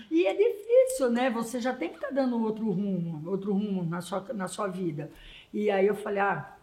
E 0.09 0.25
é 0.25 0.33
difícil, 0.33 1.11
né? 1.11 1.29
Você 1.29 1.59
já 1.59 1.73
tem 1.73 1.89
que 1.89 1.95
estar 1.95 2.09
dando 2.09 2.41
outro 2.41 2.71
rumo, 2.71 3.29
outro 3.29 3.53
rumo 3.53 3.83
na 3.83 4.01
sua, 4.01 4.25
na 4.33 4.47
sua 4.47 4.67
vida. 4.67 5.11
E 5.53 5.69
aí 5.69 5.85
eu 5.85 5.93
falei, 5.95 6.19
ah, 6.19 6.56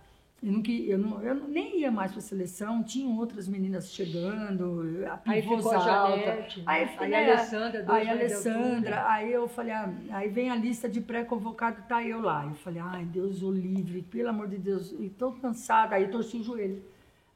eu, 0.45 0.53
não, 0.53 0.63
eu, 0.69 0.99
não, 0.99 1.23
eu 1.23 1.49
nem 1.49 1.81
ia 1.81 1.91
mais 1.91 2.11
para 2.13 2.19
a 2.19 2.23
seleção, 2.23 2.83
tinham 2.83 3.17
outras 3.17 3.49
meninas 3.49 3.91
chegando, 3.93 4.83
a 5.07 5.19
Aí 5.25 5.41
ficou 5.41 5.71
a 5.71 5.97
alta. 5.97 6.19
Janete, 6.19 6.59
né? 6.59 6.65
Aí, 6.67 6.91
Aí 6.99 7.05
a 7.05 7.09
né, 7.09 7.33
Alessandra, 7.33 7.83
dois 7.83 7.89
Aí 7.89 8.03
a 8.03 8.05
de 8.05 8.11
altura. 8.11 8.25
Alessandra, 8.25 9.11
aí 9.11 9.33
eu 9.33 9.49
falei, 9.49 9.73
ah, 9.73 9.95
aí 10.11 10.29
vem 10.29 10.51
a 10.51 10.55
lista 10.55 10.89
de 10.89 11.01
pré-convocado, 11.01 11.83
tá 11.89 12.05
eu 12.05 12.21
lá. 12.21 12.45
Eu 12.45 12.55
falei, 12.57 12.83
ai, 12.85 13.05
Deus 13.07 13.43
o 13.43 13.51
livre, 13.51 14.03
pelo 14.03 14.29
amor 14.29 14.49
de 14.49 14.59
Deus, 14.59 14.95
e 14.99 15.09
tô 15.09 15.33
cansada. 15.33 15.95
Aí 15.95 16.09
torci 16.09 16.37
o 16.37 16.43
joelho. 16.45 16.83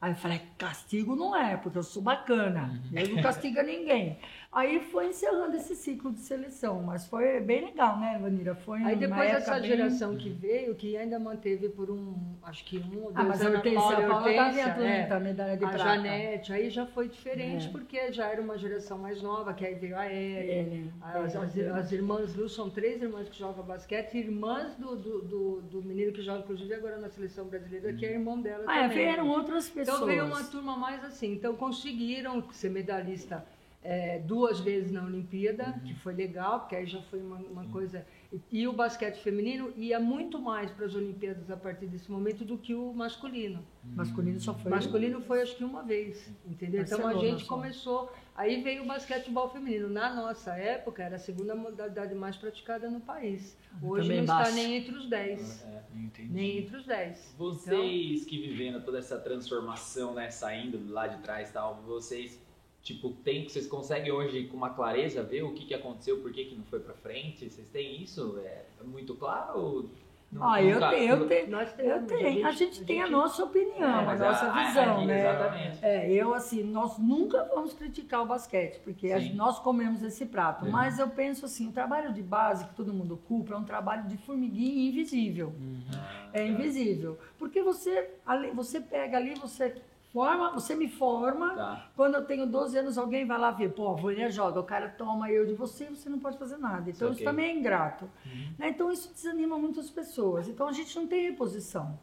Aí 0.01 0.13
eu 0.13 0.15
falei, 0.15 0.41
castigo 0.57 1.13
não 1.15 1.35
é, 1.35 1.57
porque 1.57 1.77
eu 1.77 1.83
sou 1.83 2.01
bacana, 2.01 2.79
eu 2.93 3.09
não 3.09 3.21
castiga 3.21 3.61
ninguém. 3.61 4.17
Aí 4.51 4.79
foi 4.79 5.09
encerrando 5.09 5.55
esse 5.55 5.75
ciclo 5.75 6.11
de 6.11 6.21
seleção, 6.21 6.81
mas 6.81 7.05
foi 7.05 7.39
bem 7.39 7.65
legal, 7.65 7.99
né, 7.99 8.17
Vanira? 8.19 8.55
Foi 8.55 8.79
Aí 8.81 8.95
depois 8.95 9.29
essa 9.29 9.59
bem- 9.59 9.69
geração 9.69 10.17
que 10.17 10.27
veio, 10.27 10.73
que 10.73 10.97
ainda 10.97 11.19
manteve 11.19 11.69
por 11.69 11.91
um, 11.91 12.15
acho 12.41 12.65
que 12.65 12.79
um 12.79 13.03
ou 13.03 13.11
dois 13.11 13.15
Ah, 13.15 13.23
mas 13.25 13.41
a 13.43 13.45
anos, 13.45 13.57
Hortência, 13.57 13.79
Paula 13.79 13.93
a 13.97 14.09
Paula 14.09 14.15
Hortência, 14.25 14.65
Atlanta, 14.65 15.13
é. 15.13 15.19
medalha 15.19 15.55
de 15.57 15.63
a 15.65 15.67
prata. 15.69 15.83
Janete, 15.83 16.51
aí 16.51 16.69
já 16.71 16.87
foi 16.87 17.07
diferente, 17.07 17.67
É. 17.67 17.69
porque 17.69 18.11
já 18.11 18.27
era 18.27 18.41
uma 18.41 18.57
geração 18.57 18.97
mais 18.97 19.21
nova, 19.21 19.53
que 19.53 19.63
aí 19.63 19.75
veio 19.75 19.95
a 19.95 20.11
Ellen, 20.11 20.91
É, 20.99 21.07
as, 21.19 21.35
as, 21.35 21.55
as 21.59 21.91
irmãs 21.91 22.33
Lu, 22.35 22.49
são 22.49 22.71
três 22.71 22.99
irmãs 23.03 23.29
que 23.29 23.37
jogam 23.37 23.63
basquete, 23.63 24.15
irmãs 24.17 24.75
do, 24.77 24.95
do, 24.95 25.21
do, 25.21 25.61
do 25.61 25.83
menino 25.83 26.11
que 26.11 26.23
joga, 26.23 26.39
inclusive, 26.39 26.73
agora 26.73 26.97
na 26.97 27.09
seleção 27.09 27.45
brasileira, 27.45 27.93
que 27.93 28.03
é 28.03 28.13
irmão 28.13 28.41
dela 28.41 28.63
Ah, 28.67 28.79
é, 28.79 28.81
também. 28.89 28.97
vieram 28.97 29.27
outras 29.29 29.69
pessoas. 29.69 29.97
Então 29.97 30.07
veio 30.07 30.25
uma 30.25 30.43
turma 30.43 30.75
mais 30.75 31.03
assim. 31.05 31.33
Então 31.33 31.55
conseguiram 31.55 32.43
ser 32.51 32.69
medalhista 32.71 33.45
é, 33.81 34.19
duas 34.19 34.59
vezes 34.59 34.91
na 34.91 35.03
Olimpíada, 35.05 35.67
Uhum. 35.77 35.79
que 35.87 35.93
foi 35.95 36.13
legal, 36.13 36.59
porque 36.61 36.75
aí 36.75 36.85
já 36.85 37.01
foi 37.03 37.21
uma, 37.21 37.37
uma 37.37 37.65
coisa. 37.67 38.05
E, 38.31 38.41
e 38.51 38.67
o 38.67 38.73
basquete 38.73 39.17
feminino 39.23 39.73
ia 39.77 39.99
muito 39.99 40.37
mais 40.39 40.69
para 40.69 40.85
as 40.85 40.93
Olimpíadas 40.95 41.49
a 41.49 41.55
partir 41.57 41.87
desse 41.87 42.11
momento 42.11 42.43
do 42.43 42.57
que 42.57 42.75
o 42.75 42.93
masculino. 42.93 43.65
Masculino 43.95 44.39
só 44.39 44.53
foi. 44.53 44.69
Masculino 44.69 45.21
foi 45.21 45.41
acho 45.41 45.55
que 45.55 45.63
uma 45.63 45.81
vez, 45.81 46.29
entendeu? 46.45 46.81
Então 46.81 46.99
a 46.99 47.01
Barcelona 47.03 47.29
gente 47.31 47.45
só. 47.45 47.55
começou. 47.55 48.13
Aí 48.35 48.61
veio 48.61 48.83
o 48.83 48.85
basquetebol 48.85 49.49
feminino. 49.49 49.89
Na 49.89 50.13
nossa 50.13 50.53
época 50.55 51.01
era 51.03 51.15
a 51.15 51.19
segunda 51.19 51.55
modalidade 51.55 52.13
mais 52.15 52.35
praticada 52.37 52.89
no 52.89 52.99
país. 53.01 53.57
Hoje 53.81 54.03
Também 54.03 54.17
não 54.17 54.23
está 54.25 54.35
baixo. 54.35 54.55
nem 54.55 54.75
entre 54.77 54.95
os 54.95 55.09
10. 55.09 55.65
É. 55.65 55.83
Entendi. 55.95 56.29
Nem 56.33 56.57
entre 56.59 56.77
os 56.77 56.85
10. 56.85 57.35
Vocês 57.37 58.25
que 58.25 58.39
vivendo 58.41 58.83
toda 58.83 58.99
essa 58.99 59.17
transformação, 59.17 60.13
né, 60.13 60.29
saindo 60.29 60.91
lá 60.91 61.07
de 61.07 61.21
trás 61.21 61.49
e 61.49 61.53
tal, 61.53 61.81
vocês, 61.85 62.39
tipo, 62.81 63.09
tem, 63.23 63.47
vocês 63.47 63.67
conseguem 63.67 64.11
hoje 64.11 64.45
com 64.45 64.57
uma 64.57 64.69
clareza 64.71 65.21
ver 65.23 65.43
o 65.43 65.53
que, 65.53 65.65
que 65.65 65.73
aconteceu, 65.73 66.19
por 66.21 66.31
que, 66.31 66.45
que 66.45 66.55
não 66.55 66.63
foi 66.65 66.79
pra 66.79 66.93
frente? 66.93 67.49
Vocês 67.49 67.67
têm 67.67 68.01
isso? 68.01 68.39
É 68.43 68.63
muito 68.83 69.13
claro? 69.15 69.59
ou 69.59 69.89
nu- 70.31 70.43
Ah, 70.43 70.61
eu 70.61 70.75
nunca- 70.75 70.89
tenho, 70.91 71.15
eu 71.15 71.27
tenho. 71.27 71.49
Nós 71.49 71.73
Eu 71.79 72.05
tenho. 72.05 72.45
A 72.47 72.51
gente 72.51 72.83
tem 72.85 73.01
a 73.01 73.09
nossa 73.09 73.43
opinião, 73.43 73.99
É, 74.01 74.05
a 74.05 74.15
nossa 74.15 74.45
a- 74.45 74.53
a- 74.61 74.67
visão, 74.67 74.97
aqui, 74.97 75.05
né? 75.07 75.19
Exatamente. 75.19 75.79
É, 75.85 76.11
eu 76.11 76.33
assim, 76.35 76.63
nós 76.63 76.97
nunca 76.99 77.43
vamos 77.45 77.73
criticar 77.73 78.21
o 78.21 78.25
basquete, 78.27 78.79
porque 78.83 79.11
a- 79.11 79.19
nós 79.33 79.57
comemos 79.59 80.03
esse 80.03 80.25
prato. 80.27 80.65
É. 80.67 80.69
Mas 80.69 80.99
eu 80.99 81.09
penso 81.09 81.45
assim, 81.45 81.67
o 81.67 81.71
trabalho 81.71 82.13
de 82.13 82.21
base 82.21 82.63
que 82.65 82.75
todo 82.75 82.93
mundo 82.93 83.17
culpa 83.27 83.55
é 83.55 83.57
um 83.57 83.63
trabalho 83.63 84.07
de 84.07 84.17
formiguinha 84.17 84.87
invisível. 84.89 85.51
Ah, 85.93 86.29
É 86.31 86.45
invisível. 86.47 87.17
Porque 87.39 87.61
você, 87.63 88.11
você 88.53 88.79
pega 88.79 89.17
ali, 89.17 89.33
você 89.33 89.75
forma, 90.13 90.51
você 90.51 90.75
me 90.75 90.87
forma. 90.87 91.53
Tá. 91.55 91.85
Quando 91.95 92.15
eu 92.15 92.25
tenho 92.25 92.45
12 92.47 92.77
anos, 92.77 92.97
alguém 92.97 93.25
vai 93.25 93.37
lá 93.37 93.51
ver, 93.51 93.69
pô, 93.73 93.89
a 93.89 93.93
Vânia 93.93 94.29
joga, 94.31 94.59
o 94.59 94.63
cara 94.63 94.89
toma 94.97 95.29
eu 95.31 95.45
de 95.45 95.53
você 95.53 95.85
você 95.85 96.09
não 96.09 96.19
pode 96.19 96.37
fazer 96.37 96.57
nada. 96.57 96.89
Então 96.89 97.09
Ok. 97.09 97.15
isso 97.17 97.23
também 97.23 97.45
é 97.51 97.55
ingrato. 97.55 98.09
Né? 98.57 98.69
Então 98.69 98.91
isso 98.91 99.13
desanima 99.13 99.57
muitas 99.57 99.89
pessoas. 99.89 100.47
Então 100.47 100.67
a 100.67 100.71
gente 100.71 100.95
não 100.97 101.07
tem 101.07 101.29
reposição. 101.29 101.97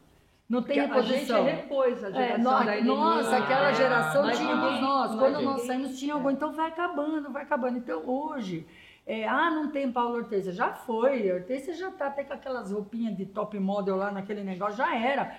Não 0.49 0.61
tem 0.63 0.77
Porque 0.81 0.97
a 0.97 1.01
gente 1.01 1.11
reposição. 1.13 1.43
repôs 1.43 2.03
a 2.05 2.07
É, 2.07 2.13
geração 2.13 2.43
nós, 2.43 2.65
da 2.65 2.71
Eleni. 2.77 2.87
nós, 2.87 3.27
aquela 3.33 3.67
Ah, 3.67 3.73
geração 3.73 4.23
mas 4.23 4.37
tínhamos 4.37 4.79
nós. 4.81 5.15
Quando 5.15 5.41
nós 5.41 5.61
saímos 5.63 5.99
tinha 5.99 6.13
algum. 6.13 6.29
Então 6.31 6.53
vai 6.53 6.69
acabando, 6.69 7.29
vai 7.29 7.43
acabando. 7.43 7.77
Então 7.77 8.01
hoje, 8.07 8.65
é, 9.09 9.25
ah, 9.25 9.49
não 9.49 9.71
tem 9.71 9.89
Paulo 9.89 10.17
Hortência. 10.17 10.51
Já 10.51 10.73
foi. 10.73 11.31
A 11.31 11.35
Hortência 11.35 11.73
já 11.73 11.89
tá 11.89 12.07
até 12.07 12.25
com 12.25 12.33
aquelas 12.33 12.73
roupinhas 12.73 13.15
de 13.15 13.25
top 13.25 13.57
model 13.57 13.95
lá 13.95 14.11
naquele 14.11 14.43
negócio. 14.43 14.75
Já 14.75 14.93
era. 14.93 15.33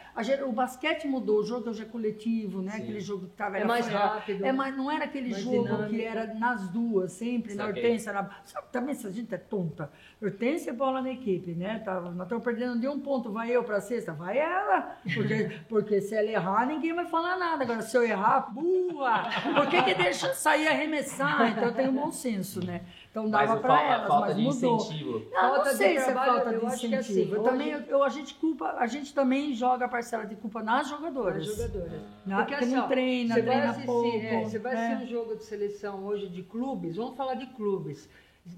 O 0.47 0.53
basquete 0.53 1.07
mudou, 1.07 1.41
o 1.41 1.45
jogo 1.45 1.69
hoje 1.69 1.83
é 1.83 1.85
coletivo, 1.85 2.63
né? 2.63 2.73
Sim. 2.73 2.83
Aquele 2.83 3.01
jogo 3.01 3.27
que 3.27 3.37
tava 3.37 3.57
É 3.57 3.61
era 3.61 3.69
mais 3.69 3.85
foi- 3.87 3.95
rápido. 3.95 4.47
É, 4.47 4.53
mas 4.53 4.75
não 4.75 4.91
era 4.91 5.05
aquele 5.05 5.33
mais 5.33 5.43
jogo 5.43 5.65
dinâmico. 5.65 5.91
que 5.91 6.03
era 6.03 6.33
nas 6.33 6.67
duas, 6.71 7.13
sempre, 7.13 7.55
na 7.55 7.67
Saquei. 7.67 7.83
Hortência. 7.85 8.13
Na... 8.15 8.31
Sabe, 8.45 8.67
também 8.73 8.93
essa 8.93 9.13
gente 9.13 9.35
é 9.35 9.39
tonta. 9.39 9.91
Hortência 10.23 10.71
e 10.71 10.73
bola 10.73 11.03
na 11.03 11.11
equipe, 11.11 11.53
né? 11.55 11.79
Tá, 11.85 12.01
nós 12.01 12.23
estamos 12.23 12.43
perdendo 12.43 12.81
de 12.81 12.89
um 12.89 12.99
ponto, 13.01 13.31
vai 13.31 13.51
eu 13.51 13.63
pra 13.65 13.83
sexta, 13.83 14.15
vai 14.15 14.39
ela. 14.39 14.97
Porque, 15.15 15.51
porque 15.69 16.01
se 16.01 16.15
ela 16.15 16.31
errar, 16.31 16.65
ninguém 16.67 16.95
vai 16.95 17.05
falar 17.05 17.37
nada. 17.37 17.65
Agora, 17.65 17.83
se 17.83 17.95
eu 17.95 18.03
errar, 18.03 18.51
boa! 18.51 19.25
Por 19.55 19.69
que, 19.69 19.83
que 19.83 19.95
deixa 19.95 20.33
sair 20.33 20.67
arremessar? 20.69 21.51
Então 21.51 21.65
eu 21.65 21.75
tenho 21.75 21.93
bom 21.93 22.11
senso, 22.11 22.65
né? 22.65 22.81
Então 23.11 23.29
dava 23.31 23.57
falta, 23.59 23.83
elas, 23.83 24.07
falta 24.07 24.27
mas 24.27 24.37
de 24.37 24.43
mudou. 24.43 24.77
incentivo. 24.77 25.19
Não 25.33 25.41
Falta 25.41 25.71
de 25.71 25.77
sei 25.77 25.99
se 25.99 26.11
é 26.11 26.13
falta 26.15 26.51
eu 26.51 26.61
de 26.61 26.67
acho 26.67 26.79
que 26.81 26.95
é 26.95 26.99
incentivo. 26.99 26.99
assim, 26.99 27.33
eu 27.35 27.41
hoje- 27.41 27.51
também, 27.51 27.71
eu, 27.89 28.03
a 28.05 28.09
gente 28.11 28.35
culpa, 28.35 28.77
a 28.79 28.87
gente 28.87 29.15
também 29.15 29.55
joga 29.55 29.87
a 29.87 29.89
parcela 29.89 30.27
de 30.27 30.37
culpa 30.37 30.63
nas 30.63 30.83
As 30.83 30.89
jogadoras. 30.91 31.45
jogadoras. 31.47 31.91
Né? 31.93 32.01
Porque, 32.37 32.37
Porque 32.53 32.55
assim, 32.65 32.75
não 32.77 32.87
treina, 32.89 33.35
você 33.35 33.43
vai 33.43 33.55
treina 33.55 33.71
assistir, 33.71 33.87
pouco. 33.87 34.17
é, 34.17 34.45
você 34.45 34.59
vai 34.59 34.75
né? 34.75 34.87
assistir 34.95 35.05
um 35.05 35.09
jogo 35.19 35.37
de 35.37 35.45
seleção 35.45 36.05
hoje 36.05 36.29
de 36.29 36.43
clubes, 36.43 36.97
vamos 36.97 37.17
falar 37.17 37.35
de 37.35 37.47
clubes. 37.47 38.09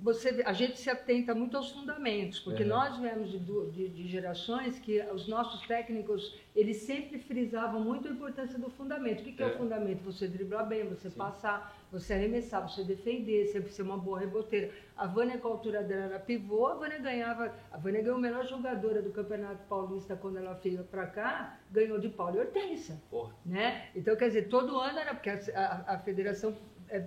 Você, 0.03 0.43
a 0.47 0.53
gente 0.53 0.79
se 0.79 0.89
atenta 0.89 1.35
muito 1.35 1.57
aos 1.57 1.71
fundamentos, 1.73 2.39
porque 2.41 2.63
Uhum. 2.63 2.69
nós 2.69 2.97
viemos 2.99 3.31
de, 3.31 3.39
de- 3.39 3.89
de 3.89 4.09
gerações 4.09 4.79
que 4.79 5.01
os 5.13 5.27
nossos 5.29 5.67
técnicos, 5.67 6.39
eles 6.55 6.79
sempre 6.79 7.19
frisavam 7.19 7.81
muito 7.83 8.09
a 8.09 8.11
importância 8.11 8.59
do 8.59 8.71
fundamento. 8.71 9.21
O 9.21 9.25
que, 9.25 9.33
que 9.33 9.43
é, 9.43 9.47
É. 9.47 9.51
o 9.55 9.57
fundamento? 9.59 10.03
Você 10.05 10.29
driblar 10.29 10.67
bem, 10.69 10.89
você 10.89 11.11
passar, 11.11 11.77
você 11.91 12.15
arremessar, 12.15 12.63
você 12.69 12.85
defender, 12.85 13.47
você 13.47 13.61
ser 13.69 13.83
uma 13.83 13.99
boa 13.99 14.21
reboteira. 14.21 14.71
A 14.97 15.07
Vânia, 15.07 15.39
com 15.39 15.49
a 15.49 15.51
altura 15.53 15.83
dela, 15.83 16.05
era 16.05 16.19
pivô, 16.21 16.67
a 16.69 16.75
Vânia 16.75 16.99
ganhava, 16.99 17.53
a 17.73 17.77
Vânia 17.79 18.01
ganhou 18.03 18.17
a 18.19 18.21
melhor 18.21 18.47
jogadora 18.47 19.03
do 19.03 19.11
Campeonato 19.11 19.65
Paulista 19.69 20.15
quando 20.17 20.37
ela 20.39 20.53
veio 20.55 20.85
para 20.85 21.07
cá, 21.07 21.59
ganhou 21.71 21.99
de 21.99 22.09
Paulo 22.09 22.37
e 22.37 22.41
Hortência 22.41 23.01
Porra. 23.11 23.35
né? 23.45 23.89
Então, 23.97 24.15
quer 24.17 24.29
dizer, 24.29 24.49
todo 24.49 24.79
ano 24.79 24.99
era, 24.99 25.15
porque 25.15 25.31
a, 25.31 25.41
a- 25.55 25.95
a 25.95 25.99
federação, 25.99 26.51
é, 26.51 26.55
é, 26.55 26.57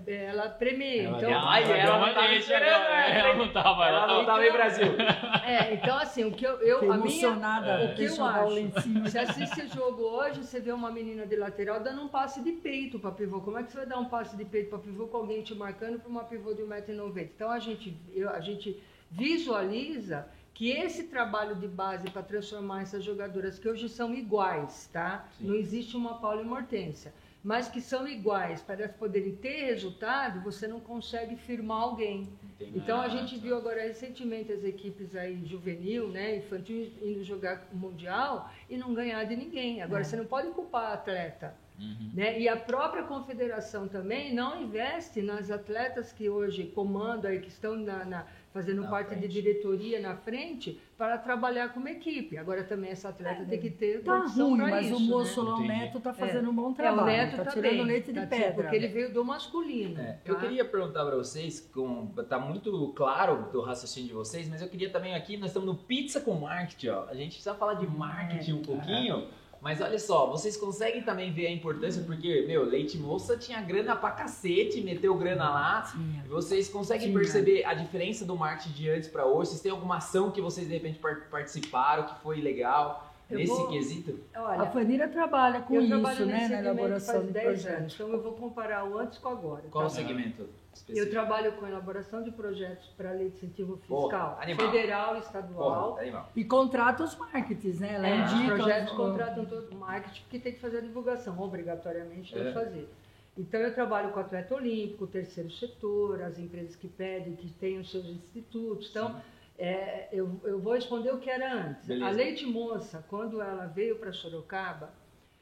ela 0.07 0.49
premia. 0.49 1.03
Ela 1.03 1.17
então, 1.17 1.31
Ai, 1.47 1.63
ela 1.63 1.73
ela 1.77 1.83
deu 1.83 1.91
não 1.93 1.97
uma 2.05 2.13
tava 2.13 2.27
deixa 2.27 2.59
né? 2.59 3.19
Ela 3.19 3.35
não 3.35 3.51
tava, 3.51 3.85
ela 3.87 3.97
Ela 4.03 4.07
não 4.07 4.25
tava. 4.25 4.25
tava 4.25 4.47
em 4.47 4.51
Brasil. 4.51 4.87
é, 5.45 5.73
então 5.73 5.97
assim, 5.97 6.23
o 6.23 6.31
que 6.31 6.45
eu, 6.45 6.57
eu 6.61 6.77
a 6.79 6.81
minha, 6.81 6.95
emocionada. 6.95 7.85
o 7.85 7.95
que 7.95 8.05
eu 8.05 8.15
o 8.15 8.23
acho, 8.25 8.69
você 9.03 9.19
assiste 9.19 9.59
esse 9.59 9.67
jogo 9.75 10.01
hoje, 10.03 10.43
você 10.43 10.59
vê 10.59 10.71
uma 10.71 10.91
menina 10.91 11.25
de 11.25 11.35
lateral 11.35 11.79
dando 11.81 12.01
um 12.01 12.07
passe 12.07 12.41
de 12.41 12.51
peito 12.53 12.97
para 12.99 13.11
pivô. 13.11 13.41
Como 13.41 13.57
é 13.57 13.63
que 13.63 13.71
você 13.71 13.77
vai 13.77 13.85
dar 13.85 13.97
um 13.99 14.05
passe 14.05 14.35
de 14.37 14.45
peito 14.45 14.69
para 14.69 14.79
pivô 14.79 15.07
com 15.07 15.17
alguém 15.17 15.41
te 15.41 15.53
marcando 15.53 15.99
para 15.99 16.09
uma 16.09 16.23
pivô 16.23 16.53
de 16.53 16.61
1,90m? 16.63 17.29
Então 17.35 17.49
a 17.49 17.59
gente, 17.59 17.97
eu- 18.13 18.29
a 18.29 18.39
gente 18.39 18.81
visualiza 19.11 20.27
que 20.53 20.69
esse 20.69 21.03
trabalho 21.05 21.55
de 21.55 21.67
base 21.67 22.09
para 22.11 22.21
transformar 22.21 22.83
essas 22.83 23.03
jogadoras 23.03 23.57
que 23.57 23.67
hoje 23.67 23.89
são 23.89 24.13
iguais, 24.13 24.87
tá? 24.93 25.25
Sim. 25.37 25.47
Não 25.47 25.55
existe 25.55 25.97
uma 25.97 26.19
Paula 26.19 26.41
e 26.41 26.45
Mortência, 26.45 27.11
mas 27.43 27.67
que 27.67 27.81
são 27.81 28.07
iguais 28.07 28.61
para 28.61 28.83
elas 28.83 28.95
poderem 28.95 29.35
ter 29.35 29.65
resultado, 29.65 30.39
você 30.41 30.65
não 30.67 30.79
consegue 30.79 31.35
firmar 31.35 31.81
alguém. 31.81 32.29
Entendi. 32.55 32.77
Então 32.79 33.01
a 33.01 33.05
Ah, 33.05 33.09
gente 33.09 33.35
tá. 33.35 33.41
viu 33.41 33.57
agora 33.57 33.81
recentemente 33.83 34.51
as 34.51 34.63
equipes 34.63 35.13
aí 35.15 35.43
juvenil, 35.45 36.07
né, 36.07 36.37
infantil 36.37 36.89
indo 37.01 37.23
jogar 37.23 37.67
mundial 37.73 38.49
e 38.69 38.77
não 38.77 38.93
ganhar 38.93 39.23
de 39.25 39.35
ninguém. 39.35 39.81
Agora 39.81 40.01
É. 40.01 40.03
você 40.05 40.15
não 40.15 40.25
pode 40.25 40.49
culpar 40.51 40.91
a 40.91 40.93
atleta, 40.93 41.53
Uhum. 41.79 42.11
né? 42.13 42.39
E 42.39 42.47
a 42.47 42.55
própria 42.55 43.03
confederação 43.03 43.87
também 43.87 44.33
não 44.33 44.61
investe 44.61 45.21
nas 45.21 45.49
atletas 45.49 46.11
que 46.11 46.29
hoje 46.29 46.65
comandam 46.65 47.31
aí 47.31 47.39
que 47.39 47.47
estão 47.49 47.75
na, 47.75 48.05
na- 48.05 48.25
fazendo 48.53 48.83
Na 48.83 48.89
parte 48.89 49.07
frente. 49.07 49.21
de 49.27 49.27
diretoria 49.41 49.99
na 49.99 50.15
frente 50.15 50.79
para 50.95 51.17
trabalhar 51.17 51.73
como 51.73 51.87
equipe. 51.87 52.37
Agora 52.37 52.63
também 52.63 52.91
essa 52.91 53.09
atleta 53.09 53.43
tem 53.45 53.59
que 53.59 53.71
ter 53.71 54.03
Tá 54.03 54.19
ruim, 54.27 54.57
mas 54.57 54.85
isso, 54.85 54.95
o 54.95 54.99
né? 54.99 55.05
moço 55.07 55.41
lá, 55.41 55.55
o. 55.55 55.61
Neto, 55.67 55.99
tá 55.99 56.13
fazendo 56.13 56.51
um 56.51 56.53
bom 56.55 56.71
trabalho. 56.71 57.09
É, 57.09 57.13
o 57.13 57.17
Neto 57.25 57.37
tá 57.37 57.43
tá 57.45 57.51
tirando 57.51 57.71
bem, 57.71 57.83
leite 57.85 58.13
de 58.13 58.21
tá, 58.21 58.27
pedra. 58.27 58.53
Porque 58.53 58.75
ele 58.75 58.87
veio 58.89 59.11
do 59.11 59.25
masculino. 59.25 59.99
É, 59.99 60.19
eu 60.23 60.35
tá? 60.35 60.41
queria 60.41 60.63
perguntar 60.63 61.03
para 61.03 61.15
vocês, 61.15 61.59
com, 61.73 62.05
tá 62.29 62.37
muito 62.37 62.93
claro 62.95 63.51
do 63.51 63.59
raciocínio 63.61 64.09
de 64.09 64.13
vocês, 64.13 64.47
mas 64.47 64.61
eu 64.61 64.69
queria 64.69 64.91
também 64.91 65.15
aqui, 65.15 65.35
nós 65.35 65.49
estamos 65.49 65.67
no 65.67 65.75
Pizza 65.75 66.21
com 66.21 66.35
Marketing, 66.35 66.89
ó. 66.89 67.05
A 67.09 67.15
gente 67.15 67.29
precisa 67.31 67.55
falar 67.55 67.73
de 67.73 67.87
marketing 67.87 68.53
um 68.53 68.61
pouquinho, 68.61 69.27
mas 69.63 69.79
olha 69.81 69.97
só, 69.97 70.29
vocês 70.29 70.57
conseguem 70.57 71.01
também 71.01 71.31
ver 71.31 71.47
a 71.47 71.51
importância, 71.51 72.03
porque, 72.03 72.43
meu, 72.45 72.65
Leite 72.65 72.97
Moça 72.97 73.37
tinha 73.37 73.61
grana 73.61 73.95
pra 73.95 74.11
cacete, 74.11 74.81
meteu 74.81 75.15
grana 75.15 75.49
lá. 75.49 75.81
Tinha. 75.89 76.23
Vocês 76.27 76.67
conseguem 76.67 77.07
Tinha. 77.07 77.17
perceber 77.19 77.63
a 77.63 77.73
diferença 77.73 78.25
do 78.25 78.35
marketing 78.35 78.73
de 78.73 78.89
antes 78.89 79.07
para 79.07 79.25
hoje? 79.25 79.51
Vocês 79.51 79.61
têm 79.61 79.71
alguma 79.71 79.97
ação 79.97 80.29
que 80.29 80.41
vocês 80.41 80.67
de 80.67 80.73
repente 80.73 80.99
par- 80.99 81.27
participaram, 81.31 82.03
que 82.07 82.21
foi 82.21 82.41
legal 82.41 83.12
Eu 83.29 83.37
nesse 83.39 83.51
vou- 83.53 83.67
quesito? 83.69 84.19
Olha, 84.35 84.61
A 84.61 84.65
Fanira 84.67 85.07
trabalha 85.07 85.61
com 85.61 85.73
eu 85.75 85.81
isso, 85.81 85.89
trabalho 85.89 86.25
né, 86.25 86.47
na 86.49 86.59
elaboração 86.59 87.15
faz 87.15 87.27
de 87.27 87.31
10 87.33 87.45
projetos. 87.45 87.77
anos, 87.79 87.93
então 87.95 88.09
eu 88.09 88.21
vou 88.21 88.33
comparar 88.33 88.83
o 88.85 88.97
antes 88.97 89.17
com 89.17 89.29
o 89.29 89.31
agora. 89.31 89.63
Qual 89.71 89.83
tá? 89.85 89.87
o 89.87 89.89
segmento 89.89 90.41
Eu 90.41 90.49
específico? 90.73 91.11
trabalho 91.11 91.53
com 91.53 91.65
elaboração 91.65 92.21
de 92.21 92.31
projetos 92.31 92.87
para 92.97 93.11
lei 93.11 93.29
de 93.29 93.37
incentivo 93.37 93.77
Porra, 93.87 94.01
fiscal, 94.09 94.37
animal. 94.41 94.71
federal 94.71 95.15
e 95.15 95.19
estadual. 95.19 95.95
Porra. 95.95 96.29
E 96.35 96.43
contrata 96.43 97.03
os 97.03 97.15
marketings, 97.17 97.79
né? 97.79 97.93
Ela 97.95 98.07
É, 98.07 98.25
os 98.25 98.33
indica 98.33 98.55
projetos 98.55 98.91
os- 98.91 98.97
contratam 98.97 99.45
todo 99.45 99.69
o 99.71 99.75
marketing 99.75 100.21
porque 100.23 100.39
tem 100.39 100.53
que 100.53 100.59
fazer 100.59 100.77
a 100.77 100.81
divulgação, 100.81 101.39
obrigatoriamente 101.39 102.33
tem 102.33 102.41
É. 102.43 102.47
que 102.47 102.53
fazer. 102.53 102.89
Então 103.35 103.59
eu 103.59 103.73
trabalho 103.73 104.11
com 104.11 104.19
o 104.19 104.21
atleta 104.21 104.53
olímpico, 104.53 105.05
o 105.05 105.07
terceiro 105.07 105.49
setor, 105.49 106.21
as 106.21 106.37
empresas 106.37 106.75
que 106.75 106.87
pedem 106.87 107.35
que 107.35 107.49
tenham 107.49 107.81
os 107.81 107.89
seus 107.89 108.05
institutos. 108.05 108.89
Então, 108.91 109.15
é, 109.57 110.09
eu, 110.11 110.39
eu 110.43 110.59
vou 110.59 110.73
responder 110.73 111.11
o 111.11 111.19
que 111.19 111.29
era 111.29 111.53
antes. 111.53 111.85
Beleza. 111.85 112.05
A 112.07 112.11
Leite 112.11 112.45
Moça, 112.45 113.05
quando 113.09 113.41
ela 113.41 113.65
veio 113.67 113.97
para 113.97 114.11
Sorocaba, 114.11 114.91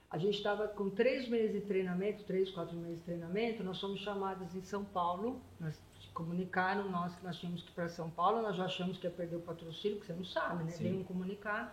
a 0.09 0.17
gente 0.17 0.35
estava 0.37 0.67
com 0.67 0.89
três 0.89 1.27
meses 1.29 1.53
de 1.53 1.61
treinamento, 1.61 2.23
três, 2.25 2.51
quatro 2.51 2.75
meses 2.75 2.97
de 2.99 3.03
treinamento, 3.05 3.63
nós 3.63 3.79
fomos 3.79 4.01
chamadas 4.01 4.53
em 4.55 4.61
São 4.61 4.83
Paulo, 4.83 5.41
nós 5.59 5.79
comunicaram 6.13 6.89
nós 6.91 7.15
que 7.15 7.23
nós 7.23 7.37
tínhamos 7.37 7.63
que 7.63 7.69
ir 7.69 7.73
para 7.73 7.87
São 7.87 8.09
Paulo, 8.09 8.41
nós 8.41 8.55
já 8.57 8.65
achamos 8.65 8.97
que 8.97 9.07
ia 9.07 9.11
perder 9.11 9.37
o 9.37 9.41
patrocínio, 9.41 9.97
porque 9.97 10.11
você 10.11 10.17
não 10.17 10.25
sabe, 10.25 10.65
né? 10.65 10.71
Veio 10.77 10.99
um 10.99 11.03
comunicado. 11.03 11.71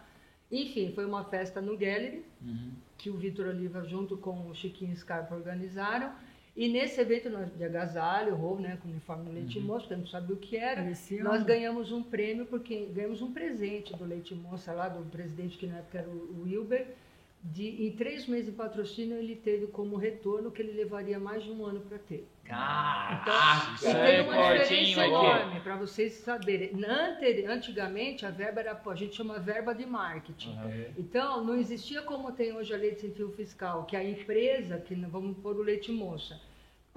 Enfim, 0.50 0.92
foi 0.94 1.04
uma 1.04 1.24
festa 1.24 1.60
no 1.60 1.72
Gallery, 1.76 2.24
Uhum. 2.40 2.70
que 2.96 3.10
o 3.10 3.16
Vitor 3.16 3.46
Oliva, 3.48 3.84
junto 3.84 4.16
com 4.16 4.48
o 4.48 4.54
Chiquinho 4.54 4.96
Scarpa, 4.96 5.34
organizaram. 5.34 6.12
E 6.58 6.68
nesse 6.68 7.00
evento, 7.00 7.30
nós 7.30 7.48
de 7.56 7.62
agasalho, 7.64 8.34
roubo, 8.34 8.60
né, 8.60 8.76
com 8.82 8.88
uniforme 8.88 9.30
leite 9.30 9.60
moço, 9.60 9.82
porque 9.82 9.94
eu 9.94 9.98
não 9.98 10.06
sabia 10.08 10.34
o 10.34 10.38
que 10.38 10.56
era, 10.56 10.90
Esse 10.90 11.22
nós 11.22 11.36
ano. 11.36 11.44
ganhamos 11.44 11.92
um 11.92 12.02
prêmio, 12.02 12.46
porque 12.46 12.86
ganhamos 12.86 13.22
um 13.22 13.32
presente 13.32 13.94
do 13.96 14.04
Leite 14.04 14.34
Moça 14.34 14.72
lá, 14.72 14.88
do 14.88 15.04
presidente 15.08 15.56
que 15.56 15.68
na 15.68 15.78
época 15.78 15.98
era 16.00 16.08
o 16.08 16.42
Wilber. 16.42 16.84
De, 17.40 17.86
em 17.86 17.92
três 17.92 18.26
meses 18.26 18.46
de 18.46 18.50
patrocínio, 18.52 19.16
ele 19.16 19.36
teve 19.36 19.68
como 19.68 19.94
retorno 19.96 20.50
que 20.50 20.60
ele 20.60 20.72
levaria 20.72 21.20
mais 21.20 21.44
de 21.44 21.52
um 21.52 21.64
ano 21.64 21.80
para 21.82 21.96
ter. 21.96 22.26
Caraca! 22.44 23.74
Isso 23.76 23.86
E 23.86 23.90
é 23.90 24.06
tem 24.06 24.20
uma 24.28 24.52
diferença 24.58 25.06
enorme 25.06 25.60
para 25.60 25.76
vocês 25.76 26.12
saberem. 26.14 26.72
Ante- 26.84 27.44
Antigamente, 27.46 28.26
a 28.26 28.30
verba 28.30 28.60
era, 28.60 28.80
a 28.84 28.94
gente 28.96 29.14
chama 29.14 29.38
verba 29.38 29.72
de 29.72 29.86
marketing. 29.86 30.58
Então, 30.98 31.44
não 31.44 31.54
existia 31.54 32.02
como 32.02 32.32
tem 32.32 32.52
hoje 32.52 32.74
a 32.74 32.76
lei 32.76 32.90
de 32.90 32.96
incentivo 32.96 33.30
fiscal, 33.32 33.84
que 33.84 33.94
a 33.96 34.02
empresa, 34.02 34.78
que 34.78 34.96
vamos 34.96 35.36
pôr 35.38 35.56
o 35.56 35.62
leite 35.62 35.92
moça, 35.92 36.40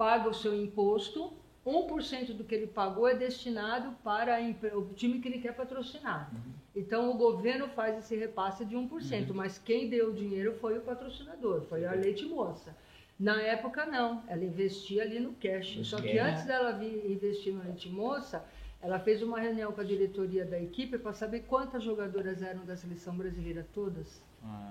paga 0.02 0.28
o 0.28 0.34
seu 0.34 0.52
imposto, 0.52 1.32
1% 1.64 2.34
do 2.34 2.42
que 2.42 2.52
ele 2.52 2.66
pagou 2.66 3.06
é 3.06 3.14
destinado 3.14 3.92
para 4.02 4.36
o 4.76 4.92
time 4.94 5.20
que 5.20 5.28
ele 5.28 5.38
quer 5.38 5.54
patrocinar. 5.54 6.28
Então, 6.74 7.08
o 7.08 7.14
governo 7.14 7.68
faz 7.68 7.96
esse 7.96 8.16
repasse 8.16 8.64
de 8.64 8.74
1%, 8.74 9.32
mas 9.32 9.58
quem 9.58 9.88
deu 9.88 10.10
o 10.10 10.12
dinheiro 10.12 10.56
foi 10.60 10.76
o 10.76 10.80
patrocinador, 10.80 11.60
foi 11.68 11.84
a 11.84 11.92
leite 11.92 12.26
moça. 12.26 12.76
Na 13.16 13.40
época, 13.42 13.86
não, 13.86 14.24
ela 14.26 14.44
investia 14.44 15.04
ali 15.04 15.20
no 15.20 15.34
cash. 15.34 15.78
Só 15.84 16.00
que 16.00 16.18
antes 16.18 16.46
dela 16.46 16.72
vir 16.72 17.08
investir 17.08 17.54
no 17.54 17.62
leite 17.62 17.88
moça, 17.88 18.44
ela 18.80 18.98
fez 18.98 19.22
uma 19.22 19.38
reunião 19.38 19.70
com 19.70 19.82
a 19.82 19.84
diretoria 19.84 20.44
da 20.44 20.60
equipe 20.60 20.98
para 20.98 21.12
saber 21.12 21.44
quantas 21.46 21.84
jogadoras 21.84 22.42
eram 22.42 22.64
da 22.64 22.76
seleção 22.76 23.14
brasileira 23.16 23.64
todas. 23.72 24.20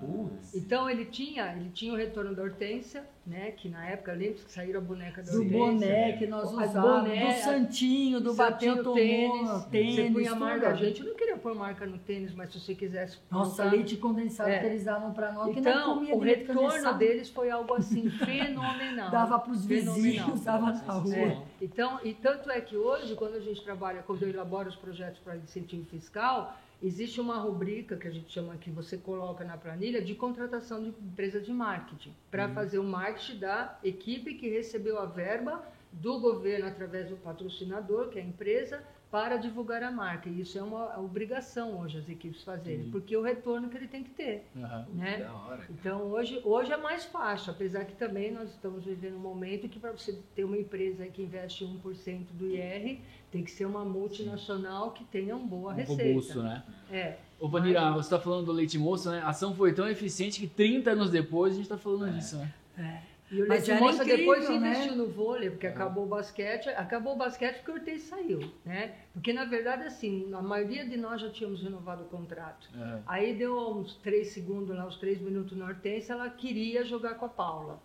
Putz. 0.00 0.54
Então 0.54 0.90
ele 0.90 1.04
tinha, 1.06 1.52
ele 1.56 1.70
tinha 1.70 1.92
o 1.92 1.96
retorno 1.96 2.34
da 2.34 2.42
Hortência, 2.42 3.04
né? 3.26 3.52
Que 3.52 3.68
na 3.68 3.86
época, 3.86 4.12
lembra 4.12 4.34
que 4.44 4.52
saíram 4.52 4.80
a 4.80 4.82
boneca 4.82 5.22
da 5.22 5.30
Do 5.32 5.38
Hortência? 5.38 5.58
boné 5.58 6.12
que 6.18 6.26
nós 6.26 6.52
usávamos, 6.52 7.08
do 7.18 7.42
santinho, 7.42 8.20
do 8.20 8.34
bateu 8.34 8.82
tênis, 8.92 9.32
tomou, 9.48 9.60
tênis, 9.70 9.94
Você 9.94 10.10
punha 10.10 10.32
a 10.32 10.34
marca, 10.34 10.68
a 10.68 10.74
gente 10.74 11.02
não 11.04 11.14
queria 11.14 11.36
pôr 11.36 11.54
marca 11.54 11.86
no 11.86 11.98
tênis, 11.98 12.34
mas 12.34 12.52
se 12.52 12.60
você 12.60 12.74
quisesse 12.74 13.18
Nossa, 13.30 13.62
colocar- 13.62 13.76
leite 13.76 13.96
condensado 13.96 14.50
É. 14.50 14.58
que 14.58 14.66
eles 14.66 14.84
davam 14.84 15.12
pra 15.14 15.32
nós, 15.32 15.54
que 15.54 15.60
não 15.60 15.70
Então, 15.70 15.94
comia 15.94 16.14
o 16.16 16.18
retorno 16.18 16.60
condensado. 16.62 16.98
deles 16.98 17.30
foi 17.30 17.50
algo 17.50 17.72
assim 17.74 18.10
fenomenal. 18.10 19.10
Dava 19.10 19.38
pros 19.38 19.64
Fenomenal. 19.64 19.94
vizinhos, 19.94 20.40
dava 20.44 20.72
na 20.72 20.92
rua. 20.94 21.14
É. 21.16 21.38
Então, 21.60 22.00
e 22.04 22.12
tanto 22.12 22.50
é 22.50 22.60
que 22.60 22.76
hoje, 22.76 23.14
quando 23.14 23.36
a 23.36 23.40
gente 23.40 23.62
trabalha, 23.62 24.02
quando 24.02 24.22
eu 24.24 24.28
elaboro 24.30 24.68
os 24.68 24.76
projetos 24.76 25.18
para 25.20 25.36
incentivo 25.36 25.84
fiscal, 25.86 26.56
existe 26.82 27.20
uma 27.20 27.38
rubrica 27.38 27.96
que 27.96 28.08
a 28.08 28.10
gente 28.10 28.32
chama 28.32 28.56
que 28.56 28.70
você 28.70 28.96
coloca 28.98 29.44
na 29.44 29.56
planilha 29.56 30.02
de 30.02 30.14
contratação 30.14 30.82
de 30.82 30.88
empresa 30.88 31.40
de 31.40 31.52
marketing, 31.52 32.12
para 32.30 32.48
fazer 32.48 32.78
o 32.78 32.84
marketing 32.84 33.38
da 33.38 33.78
equipe 33.84 34.34
que 34.34 34.48
recebeu 34.48 34.98
a 34.98 35.06
verba 35.06 35.64
do 35.92 36.18
governo 36.18 36.66
através 36.66 37.08
do 37.08 37.16
patrocinador, 37.16 38.08
que 38.08 38.18
é 38.18 38.22
a 38.22 38.24
empresa, 38.24 38.82
para 39.12 39.36
divulgar 39.36 39.82
a 39.82 39.90
marca. 39.90 40.30
E 40.30 40.40
isso 40.40 40.58
é 40.58 40.62
uma 40.62 40.98
obrigação 40.98 41.78
hoje 41.78 41.98
as 41.98 42.08
equipes 42.08 42.42
fazerem, 42.42 42.90
porque 42.90 43.14
é 43.14 43.18
o 43.18 43.22
retorno 43.22 43.68
que 43.68 43.76
ele 43.76 43.86
tem 43.86 44.02
que 44.02 44.08
ter. 44.08 44.46
Aham. 44.56 44.86
Né? 44.94 45.18
Da 45.18 45.34
hora. 45.34 45.66
Então 45.68 46.04
hoje, 46.04 46.40
hoje 46.42 46.72
é 46.72 46.78
mais 46.78 47.04
fácil, 47.04 47.52
apesar 47.52 47.84
que 47.84 47.94
também 47.94 48.32
nós 48.32 48.48
estamos 48.48 48.86
vivendo 48.86 49.16
um 49.16 49.20
momento 49.20 49.68
que 49.68 49.78
para 49.78 49.92
você 49.92 50.18
ter 50.34 50.44
uma 50.44 50.56
empresa 50.56 51.06
que 51.08 51.22
investe 51.22 51.62
1% 51.62 52.24
do 52.32 52.46
IR, 52.46 53.00
tem 53.32 53.42
que 53.42 53.50
ser 53.50 53.64
uma 53.64 53.84
multinacional 53.84 54.90
que 54.92 55.02
tenha 55.04 55.34
uma 55.34 55.46
boa 55.46 55.72
Um 55.72 55.76
receita. 55.76 56.04
robusto, 56.04 56.42
né? 56.42 56.62
É. 56.90 57.16
Ô, 57.40 57.48
Vanira, 57.48 57.90
você 57.92 58.10
tá 58.10 58.20
falando 58.20 58.46
do 58.46 58.52
leite 58.52 58.78
moço, 58.78 59.10
né? 59.10 59.20
A 59.20 59.30
ação 59.30 59.54
foi 59.54 59.72
tão 59.72 59.88
eficiente 59.88 60.38
que 60.38 60.46
30 60.46 60.90
anos 60.90 61.10
depois 61.10 61.54
a 61.54 61.56
gente 61.56 61.68
tá 61.68 61.78
falando 61.78 62.12
disso, 62.12 62.36
né? 62.36 63.02
E 63.30 63.42
o 63.42 63.48
Mas 63.48 63.66
Leite 63.66 63.82
Moça 63.82 64.02
incrível, 64.04 64.18
depois 64.18 64.48
né? 64.50 64.56
investiu 64.56 64.94
no 64.94 65.06
vôlei, 65.08 65.48
porque 65.48 65.66
acabou 65.66 66.04
o 66.04 66.06
basquete. 66.06 66.68
Acabou 66.68 67.14
o 67.14 67.16
basquete 67.16 67.56
porque 67.56 67.70
o 67.70 67.74
Ortiz 67.74 68.02
saiu, 68.02 68.52
né? 68.62 68.92
Porque, 69.14 69.32
na 69.32 69.46
verdade, 69.46 69.84
assim, 69.84 70.28
a 70.34 70.42
maioria 70.42 70.86
de 70.86 70.98
nós 70.98 71.18
já 71.22 71.30
tínhamos 71.30 71.62
renovado 71.62 72.02
o 72.02 72.06
contrato. 72.08 72.68
Aham. 72.76 73.02
Aí 73.06 73.34
deu 73.34 73.56
uns 73.70 73.94
três 73.96 74.28
segundos 74.34 74.76
lá, 74.76 74.86
uns 74.86 74.98
três 74.98 75.18
minutos 75.18 75.56
na 75.56 75.64
Hortência, 75.64 76.12
ela 76.12 76.28
queria 76.28 76.84
jogar 76.84 77.14
com 77.14 77.24
a 77.24 77.28
Paula. 77.30 77.80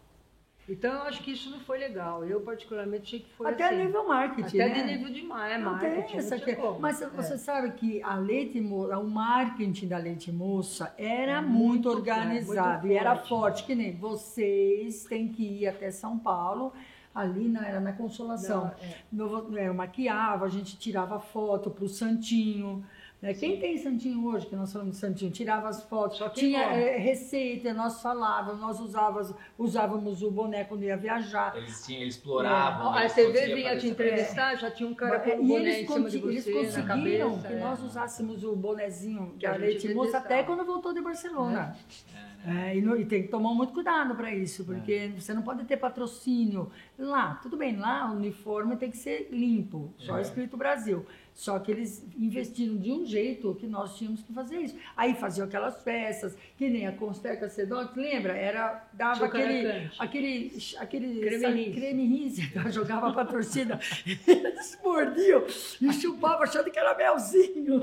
Então 0.69 0.93
eu 0.93 1.01
acho 1.03 1.23
que 1.23 1.31
isso 1.31 1.49
não 1.49 1.61
foi 1.61 1.77
legal. 1.77 2.25
Eu 2.25 2.41
particularmente 2.41 3.03
achei 3.03 3.19
que 3.21 3.29
foi 3.37 3.49
Até 3.49 3.67
assim. 3.67 3.85
nível 3.85 4.05
marketing, 4.07 4.59
Até 4.61 4.69
né? 4.69 4.73
de 4.83 4.83
nível 4.97 5.13
de 5.13 5.21
é 5.21 5.57
marketing. 5.57 6.17
essa 6.17 6.37
que- 6.37 6.55
como. 6.55 6.79
Mas 6.79 7.01
É. 7.01 7.07
você 7.07 7.37
sabe 7.37 7.71
que 7.71 8.03
a 8.03 8.15
Leite 8.15 8.59
Moça, 8.59 8.97
o 8.97 9.09
marketing 9.09 9.87
da 9.87 9.97
Leite 9.97 10.29
Moça 10.31 10.93
era 10.97 11.33
É 11.37 11.41
muito, 11.41 11.67
muito 11.67 11.89
organizado 11.89 12.81
forte, 12.81 12.87
e 12.87 12.97
era 12.97 13.13
muito 13.15 13.27
forte, 13.27 13.63
que 13.63 13.75
nem 13.75 13.95
vocês 13.95 15.05
têm 15.05 15.29
que 15.29 15.43
ir 15.43 15.67
até 15.67 15.89
São 15.89 16.19
Paulo, 16.19 16.73
ali 17.15 17.47
na, 17.47 17.65
era 17.65 17.79
na 17.79 17.93
Consolação. 17.93 18.71
Não, 19.11 19.47
é. 19.57 19.67
Eu 19.67 19.73
maquiava, 19.73 20.45
a 20.45 20.49
gente 20.49 20.77
tirava 20.77 21.17
foto 21.19 21.71
pro 21.71 21.87
Santinho. 21.87 22.85
Né? 23.21 23.33
Quem 23.33 23.59
tem 23.59 23.77
Santinho 23.77 24.25
hoje, 24.27 24.45
que 24.45 24.55
nós 24.55 24.71
falamos 24.71 24.93
de 24.95 24.99
Santinho, 25.01 25.31
tirava 25.31 25.67
as 25.69 25.83
fotos, 25.83 26.21
tinha 26.35 26.61
eh, 26.61 26.97
receita, 26.97 27.73
nós 27.73 28.01
falávamos, 28.01 28.61
nós 28.61 28.79
usávamos, 28.79 29.33
usávamos 29.57 30.21
o 30.21 30.29
boneco 30.29 30.69
quando 30.69 30.83
ia 30.83 30.95
viajar. 30.95 31.55
Eles, 31.57 31.85
tinham, 31.85 32.01
eles 32.03 32.15
exploravam. 32.15 32.87
Ó, 32.87 32.93
a 32.93 33.01
eles 33.01 33.13
TV 33.13 33.55
vinha 33.55 33.77
te 33.77 33.87
entrevistar, 33.87 34.55
já 34.55 34.69
tinha 34.69 34.87
um 34.87 34.93
cara 34.93 35.19
com 35.19 35.31
um 35.31 35.43
e 35.43 35.47
boné 35.47 35.59
eles, 35.79 35.89
em 35.89 35.93
cima 35.93 36.09
de 36.09 36.17
eles 36.17 36.43
você, 36.43 36.51
na 36.51 36.59
conseguiram 36.87 37.29
cabeça. 37.31 37.47
que 37.47 37.53
é. 37.53 37.59
nós 37.59 37.83
usássemos 37.83 38.43
o 38.43 38.55
bonezinho 38.55 39.33
Que 39.39 39.45
a 39.45 39.51
da 39.51 39.59
gente 39.59 39.87
Leite 39.87 39.93
Moça 39.93 40.17
até 40.19 40.43
quando 40.43 40.63
voltou 40.63 40.93
de 40.93 41.01
Barcelona. 41.01 41.75
É, 42.45 42.77
e, 42.77 42.81
no- 42.81 42.95
e 42.95 43.03
tem 43.03 43.23
que 43.23 43.27
tomar 43.29 43.53
muito 43.53 43.73
cuidado 43.73 44.15
para 44.15 44.33
isso, 44.33 44.63
porque 44.63 45.11
você 45.17 45.33
não 45.33 45.41
pode 45.41 45.65
ter 45.65 45.75
patrocínio. 45.75 46.71
Lá, 46.97 47.39
tudo 47.41 47.57
bem, 47.57 47.75
lá 47.75 48.09
o 48.09 48.15
uniforme 48.15 48.77
tem 48.77 48.89
que 48.89 48.95
ser 48.97 49.27
limpo, 49.31 49.91
só 49.97 50.17
É. 50.17 50.21
escrito 50.21 50.55
Brasil. 50.55 51.05
Só 51.37 51.59
que 51.59 51.71
eles 51.71 52.03
investiram 52.17 52.75
de 52.77 52.91
um 52.91 53.05
jeito 53.05 53.53
que 53.59 53.67
nós 53.67 53.95
tínhamos 53.95 54.23
que 54.23 54.33
fazer 54.33 54.57
isso. 54.57 54.75
Aí 54.97 55.13
faziam 55.13 55.45
aquelas 55.45 55.83
festas, 55.83 56.35
que 56.57 56.67
nem 56.67 56.87
a 56.87 56.91
Consteca 56.91 57.47
Sedoc, 57.47 57.95
lembra? 57.95 58.35
Era, 58.35 58.83
dava 58.91 59.25
aquele, 59.25 59.87
aquele, 59.99 60.51
aquele 60.79 61.19
Creme 61.21 61.71
creme 61.73 62.05
rinse, 62.07 62.41
jogava 62.73 63.13
pra 63.13 63.23
torcida. 63.23 63.79
Eles 64.27 64.79
mordiam 64.83 65.45
e 65.79 65.93
chupavam 65.93 66.41
achando 66.41 66.71
que 66.71 66.79
era 66.79 66.97
melzinho. 66.97 67.79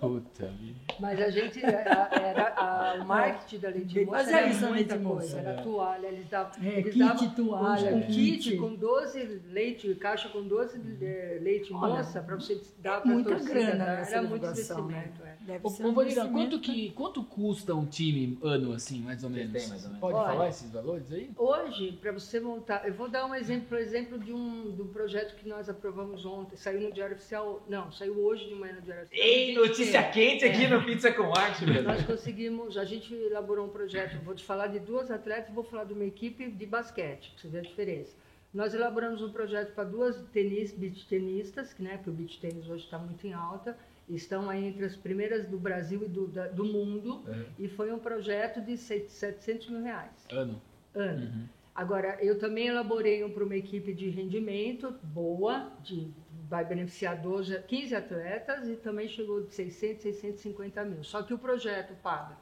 Puta 0.00 0.46
vida. 0.48 0.80
Mas 0.98 1.20
a 1.20 1.30
gente 1.30 1.64
era, 1.64 2.08
era 2.12 2.54
a- 2.56 2.94
o 3.00 3.06
marketing 3.06 3.58
da 3.58 3.68
Leite 3.68 4.00
Moça 4.04 4.10
Mas 4.16 4.28
é 4.28 4.32
era 4.32 4.48
isso, 4.48 4.66
a 4.66 4.68
muita 4.68 4.98
coisa. 4.98 5.36
Moça. 5.36 5.38
Era 5.38 5.62
toalha, 5.62 6.06
eles 6.08 6.28
davam, 6.28 6.52
É, 6.64 6.78
eles 6.80 6.92
kit, 6.92 6.98
davam 6.98 7.28
toalha, 7.34 7.94
um 7.94 8.00
kit. 8.02 8.38
kit 8.48 8.56
com 8.56 8.74
12 8.74 9.42
leite, 9.52 9.94
caixa 9.94 10.28
com 10.28 10.42
12 10.42 10.78
de 10.80 11.38
leite 11.40 11.72
Olha, 11.72 11.94
moça 11.98 12.20
para 12.20 12.34
você 12.34 12.60
dar 12.78 12.95
Para 13.00 13.10
muita 13.12 13.30
torcida. 13.30 13.52
grana 13.54 13.84
tá? 13.84 13.92
nessa 13.96 14.12
Era 14.12 14.22
muito 14.22 14.42
né? 14.46 14.52
investimento. 14.52 15.22
é. 15.24 15.36
Deve 15.46 15.60
Ô, 15.62 15.70
ser 15.70 15.86
um 15.86 15.94
quanto, 16.32 16.58
que, 16.58 16.90
quanto 16.90 17.22
custa 17.22 17.74
um 17.74 17.86
time 17.86 18.36
ano, 18.42 18.72
assim, 18.72 19.00
mais 19.00 19.22
ou 19.22 19.30
menos? 19.30 19.52
têm 19.52 19.68
mais 19.68 19.82
ou 19.84 19.88
menos? 19.90 20.00
Pode 20.00 20.16
Olha. 20.18 20.26
falar 20.32 20.48
esses 20.48 20.70
valores 20.72 21.12
aí? 21.12 21.30
Hoje, 21.36 21.92
para 22.00 22.10
você 22.12 22.40
montar, 22.40 22.86
eu 22.86 22.92
vou 22.94 23.08
dar 23.08 23.26
um 23.26 23.34
exemplo, 23.34 23.68
por 23.68 23.78
exemplo, 23.78 24.18
de 24.18 24.32
um 24.32 24.70
do 24.72 24.86
projeto 24.86 25.36
que 25.36 25.48
nós 25.48 25.68
aprovamos 25.68 26.24
ontem, 26.26 26.56
saiu 26.56 26.80
no 26.80 26.92
Diário 26.92 27.14
Oficial, 27.14 27.64
não, 27.68 27.92
saiu 27.92 28.18
hoje 28.18 28.48
de 28.48 28.54
manhã 28.56 28.74
no 28.74 28.82
Diário 28.82 29.04
Oficial. 29.04 29.26
Ei, 29.26 29.54
notícia 29.54 30.02
quente 30.10 30.44
aqui 30.44 30.64
É. 30.64 30.68
no 30.68 30.84
Pizza 30.84 31.12
com 31.12 31.32
Arte, 31.32 31.64
Nós 31.82 32.02
conseguimos, 32.04 32.76
a 32.76 32.84
gente 32.84 33.14
elaborou 33.14 33.66
um 33.66 33.70
projeto, 33.70 34.18
vou 34.24 34.34
te 34.34 34.44
falar 34.44 34.66
de 34.66 34.80
duas 34.80 35.10
atletas, 35.10 35.54
vou 35.54 35.62
falar 35.62 35.84
de 35.84 35.92
uma 35.92 36.04
equipe 36.04 36.50
de 36.50 36.66
basquete, 36.66 37.30
para 37.32 37.42
você 37.42 37.48
ver 37.48 37.58
a 37.58 37.62
diferença. 37.62 38.16
Nós 38.54 38.72
elaboramos 38.74 39.22
um 39.22 39.30
projeto 39.32 39.74
para 39.74 39.84
duas 39.84 40.16
tenis, 40.32 40.72
beach 40.72 41.06
tenistas, 41.06 41.72
que, 41.72 41.82
né, 41.82 41.96
porque 41.96 42.10
o 42.10 42.12
beach 42.12 42.40
tênis 42.40 42.68
hoje 42.68 42.84
está 42.84 42.98
muito 42.98 43.26
em 43.26 43.32
alta, 43.32 43.76
estão 44.08 44.48
aí 44.48 44.64
entre 44.64 44.84
as 44.84 44.96
primeiras 44.96 45.46
do 45.46 45.58
Brasil 45.58 46.02
e 46.04 46.08
do, 46.08 46.26
da- 46.28 46.46
do 46.48 46.64
mundo, 46.64 47.24
Uhum. 47.26 47.44
e 47.58 47.68
foi 47.68 47.92
um 47.92 47.98
projeto 47.98 48.60
de 48.60 48.76
700 48.78 49.68
mil 49.68 49.82
reais 49.82 50.26
Ano. 50.30 50.60
ano. 50.94 51.22
Uhum. 51.26 51.44
Agora, 51.74 52.16
eu 52.24 52.38
também 52.38 52.68
elaborei 52.68 53.22
um 53.22 53.30
para 53.30 53.44
uma 53.44 53.56
equipe 53.56 53.92
de 53.92 54.08
rendimento 54.08 54.92
boa, 55.02 55.70
de, 55.82 56.10
vai 56.48 56.64
beneficiar 56.64 57.20
12, 57.20 57.60
15 57.64 57.94
atletas 57.94 58.66
e 58.66 58.76
também 58.76 59.06
chegou 59.08 59.42
de 59.42 59.52
600, 59.52 60.02
650 60.04 60.84
mil. 60.86 61.04
Só 61.04 61.22
que 61.22 61.34
o 61.34 61.38
projeto 61.38 61.94
paga 62.02 62.38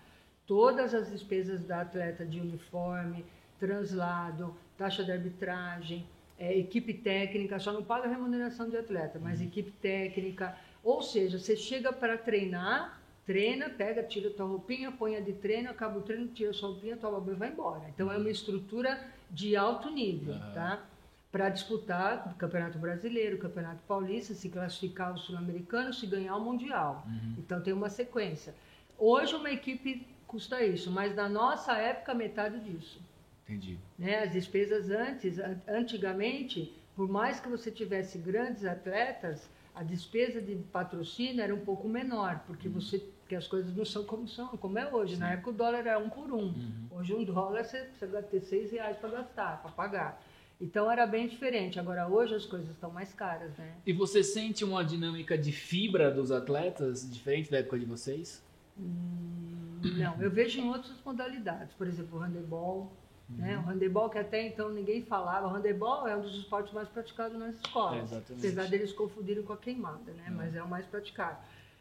todas 0.47 0.95
as 0.95 1.11
despesas 1.11 1.65
da 1.65 1.81
atleta 1.81 2.25
de 2.25 2.39
uniforme, 2.41 3.25
translado, 3.59 4.55
taxa 4.77 5.05
de 5.05 5.13
arbitragem, 5.13 6.07
é, 6.39 6.57
equipe 6.57 6.93
técnica, 6.95 7.59
só 7.59 7.73
não 7.73 7.83
paga 7.83 8.07
a 8.07 8.11
remuneração 8.11 8.69
de 8.69 8.77
atleta, 8.77 9.19
mas 9.23 9.41
equipe 9.41 9.71
técnica. 9.71 10.57
Ou 10.83 11.03
seja, 11.03 11.39
você 11.39 11.57
chega 11.57 11.93
para 11.93 12.19
treinar, 12.19 13.01
treina, 13.25 13.71
pega, 13.71 14.03
tira 14.03 14.31
tua 14.31 14.47
roupinha, 14.47 14.91
põe 14.93 15.17
a 15.17 15.21
de 15.21 15.33
treino, 15.33 15.71
acaba 15.71 15.99
o 15.99 16.03
treino, 16.03 16.27
tira 16.29 16.53
sua 16.53 16.71
roupinha, 16.71 16.97
toma 16.97 17.21
banho 17.21 17.37
e 17.37 17.39
vai 17.39 17.49
embora. 17.51 17.85
Então 17.89 18.11
é 18.11 18.19
uma 18.19 18.31
estrutura 18.31 19.01
de 19.31 19.57
alto 19.57 19.91
nível, 19.91 20.35
Aham. 20.35 20.53
tá? 20.53 20.83
Para 21.31 21.49
disputar 21.49 22.31
o 22.33 22.35
Campeonato 22.37 22.79
Brasileiro, 22.79 23.37
o 23.37 23.41
Campeonato 23.41 23.83
Paulista, 23.89 24.35
se 24.35 24.49
classificar 24.49 25.15
o 25.15 25.19
Sul-Americano, 25.19 25.93
se 25.93 26.07
ganhar 26.07 26.37
o 26.37 26.41
Mundial. 26.41 27.05
Então 27.37 27.61
tem 27.61 27.73
uma 27.73 27.89
sequência. 27.89 28.55
Hoje 28.97 29.35
uma 29.35 29.51
equipe 29.51 30.07
custa 30.29 30.63
isso, 30.65 30.93
mas 30.93 31.13
na 31.17 31.29
nossa 31.29 31.77
época 31.77 32.15
metade 32.15 32.61
disso 32.61 33.01
Entendi. 33.49 33.79
né? 33.99 34.23
As 34.25 34.33
despesas 34.33 34.91
antes, 34.91 35.39
an- 35.39 35.61
antigamente, 35.69 36.73
por 36.97 37.09
mais 37.09 37.41
que 37.41 37.49
você 37.49 37.71
tivesse 37.71 38.19
grandes 38.19 38.65
atletas, 38.65 39.49
a 39.75 39.83
despesa 39.83 40.41
de 40.41 40.55
patrocínio 40.73 41.43
era 41.43 41.55
um 41.55 41.61
pouco 41.65 41.89
menor, 41.89 42.41
porque 42.47 42.69
você, 42.69 42.99
porque 43.21 43.35
as 43.35 43.47
coisas 43.47 43.75
não 43.77 43.85
são 43.85 44.05
como 44.05 44.27
são, 44.29 44.49
como 44.57 44.79
é 44.79 44.93
hoje. 44.93 45.17
Na 45.17 45.33
época 45.33 45.51
o 45.51 45.53
dólar 45.53 45.81
era 45.87 45.99
um 45.99 46.09
por 46.09 46.33
um. 46.33 46.55
Hoje 46.91 47.13
um 47.13 47.25
dólar 47.25 47.65
você 47.65 47.81
precisa 47.81 48.23
ter 48.23 48.41
seis 48.41 48.71
reais 48.71 48.97
para 48.97 49.11
gastar, 49.11 49.61
para 49.63 49.71
pagar. 49.73 50.23
Então 50.61 50.89
era 50.91 51.05
bem 51.07 51.27
diferente. 51.27 51.79
Agora 51.81 52.07
hoje 52.09 52.35
as 52.37 52.47
coisas 52.47 52.71
estão 52.71 52.91
mais 52.91 53.13
caras, 53.13 53.51
né? 53.59 53.75
E 53.85 53.93
você 53.93 54.23
sente 54.23 54.65
uma 54.65 54.85
dinâmica 54.85 55.37
de 55.37 55.51
fibra 55.53 56.11
dos 56.11 56.31
atletas 56.31 57.11
diferente 57.13 57.51
da 57.51 57.59
época 57.59 57.79
de 57.79 57.85
vocês? 57.85 58.41
Não, 58.79 60.21
eu 60.23 60.31
vejo 60.31 60.61
em 60.61 60.69
outras 60.69 60.95
modalidades, 61.05 61.75
por 61.75 61.87
exemplo, 61.87 62.19
o 62.19 62.23
handebol. 62.23 62.93
Né? 63.29 63.57
O 63.59 63.63
handebol 63.63 64.11
que 64.11 64.19
até 64.19 64.47
então 64.47 64.69
ninguém 64.69 65.03
falava. 65.03 65.47
O 65.47 65.51
handebol 65.51 66.07
é 66.07 66.17
um 66.17 66.21
dos 66.21 66.37
esportes 66.37 66.73
mais 66.73 66.89
praticados 66.89 67.39
nas 67.39 67.55
É, 67.55 67.59
escolas. 67.65 68.03
exatamente. 68.13 68.47
apesar 68.47 68.69
deles 68.69 68.93
confundirem 68.93 69.43
com 69.43 69.53
a 69.53 69.57
queimada, 69.57 70.13
né? 70.13 70.31
Mas 70.31 70.55
é 70.55 70.63
o 70.63 70.69
mais 70.69 70.85
praticado. 70.87 71.39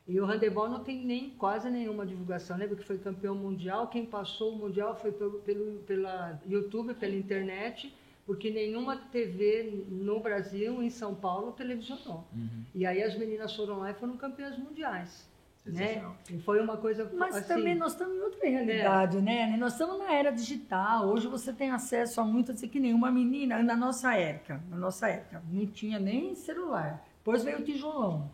E 0.08 0.20
o 0.20 0.26
handebol 0.26 0.68
não 0.70 0.84
tem 0.84 1.06
nem 1.06 1.30
quase 1.32 1.70
nenhuma 1.70 2.06
divulgação. 2.06 2.58
Lembra 2.58 2.76
que 2.76 2.84
foi 2.84 2.98
campeão 2.98 3.36
mundial? 3.36 3.88
Quem 3.88 4.06
passou 4.06 4.54
o 4.54 4.58
mundial 4.58 4.96
foi 4.96 5.12
pelo, 5.12 5.40
pelo 5.40 5.80
pela 5.80 6.40
YouTube, 6.48 6.94
pela 6.94 7.16
internet, 7.16 7.94
porque 8.26 8.50
nenhuma 8.50 8.98
TV 8.98 9.86
no 9.90 10.20
Brasil, 10.20 10.82
em 10.84 10.90
São 10.90 11.14
Paulo, 11.16 11.52
televisionou. 11.54 12.26
Uhum. 12.34 12.64
E 12.76 12.86
aí 12.86 13.02
as 13.04 13.18
meninas 13.18 13.56
foram 13.56 13.80
lá 13.80 13.92
e 13.92 13.94
foram 13.94 14.18
campeãs 14.18 14.58
mundiais. 14.58 15.26
Né? 15.66 16.04
E 16.30 16.40
foi 16.40 16.60
uma 16.62 16.76
coisa 16.76 17.10
Mas 17.14 17.38
assim, 17.38 17.48
também 17.48 17.74
nós 17.74 17.94
estamos 17.94 18.18
em 18.18 18.22
outra 18.22 18.50
realidade, 18.50 19.22
né? 19.22 19.56
Nós 19.58 19.74
estamos 19.74 19.98
na 19.98 20.14
era 20.14 20.30
digital. 20.30 21.08
Hoje 21.08 21.28
você 21.28 21.54
tem 21.54 21.72
acesso 21.72 22.20
a 22.20 22.26
muito, 22.26 22.52
assim, 22.52 22.68
que 22.68 22.80
nenhuma 22.82 23.10
menina, 23.10 23.64
na 23.64 23.76
nossa 23.76 24.14
época, 24.14 24.62
na 24.70 24.76
nossa 24.76 25.08
época, 25.08 25.42
não 25.50 25.66
tinha 25.66 26.00
nem 26.00 26.36
celular. 26.36 27.06
Depois 27.18 27.44
veio 27.44 27.60
o 27.60 27.64
tijolão. 27.64 28.30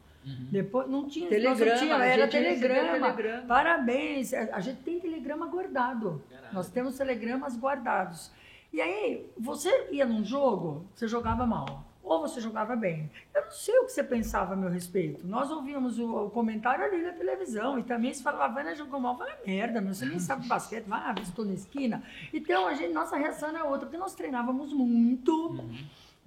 Depois 0.51 0.89
não 0.89 1.07
tinha, 1.07 1.25
não 1.25 1.29
Telegrama, 1.29 1.77
tinha, 1.77 1.95
era 2.03 2.27
telegrama. 2.27 2.99
telegrama. 2.99 3.47
Parabéns, 3.47 4.33
a 4.33 4.55
a 4.55 4.59
gente 4.59 4.81
tem 4.81 4.99
telegrama 4.99 5.45
guardado. 5.47 6.21
Caralho. 6.29 6.53
Nós 6.53 6.69
temos 6.69 6.97
telegramas 6.97 7.55
guardados. 7.57 8.31
E 8.73 8.81
aí, 8.81 9.25
você 9.37 9.87
ia 9.91 10.05
num 10.05 10.23
jogo, 10.23 10.85
você 10.93 11.07
jogava 11.07 11.45
mal. 11.45 11.83
Ou 12.03 12.21
você 12.21 12.41
jogava 12.41 12.75
bem. 12.75 13.09
Eu 13.35 13.43
não 13.45 13.51
sei 13.51 13.77
o 13.79 13.85
que 13.85 13.91
você 13.91 14.03
pensava 14.03 14.53
a 14.53 14.55
meu 14.55 14.69
respeito. 14.69 15.27
Nós 15.27 15.51
ouvíamos 15.51 15.99
o, 15.99 16.25
o 16.25 16.29
comentário 16.29 16.83
ali 16.83 17.01
na 17.03 17.11
televisão. 17.11 17.77
E 17.77 17.83
também 17.83 18.13
se 18.13 18.23
falava, 18.23 18.45
a 18.45 18.47
Vânia 18.47 18.75
jogou 18.75 18.99
mal. 18.99 19.15
Vai 19.17 19.31
merda, 19.45 19.79
meu, 19.81 19.93
você 19.93 20.05
nem 20.05 20.17
sabe 20.19 20.45
basquete. 20.49 20.85
Vai, 20.85 20.99
ah, 21.01 21.15
estou 21.21 21.45
na 21.45 21.53
esquina. 21.53 22.01
Então, 22.33 22.67
a 22.67 22.73
gente, 22.73 22.93
nossa 22.93 23.15
reação 23.17 23.49
era 23.49 23.63
outra. 23.65 23.85
Porque 23.85 23.97
nós 23.97 24.15
treinávamos 24.15 24.73
muito. 24.73 25.63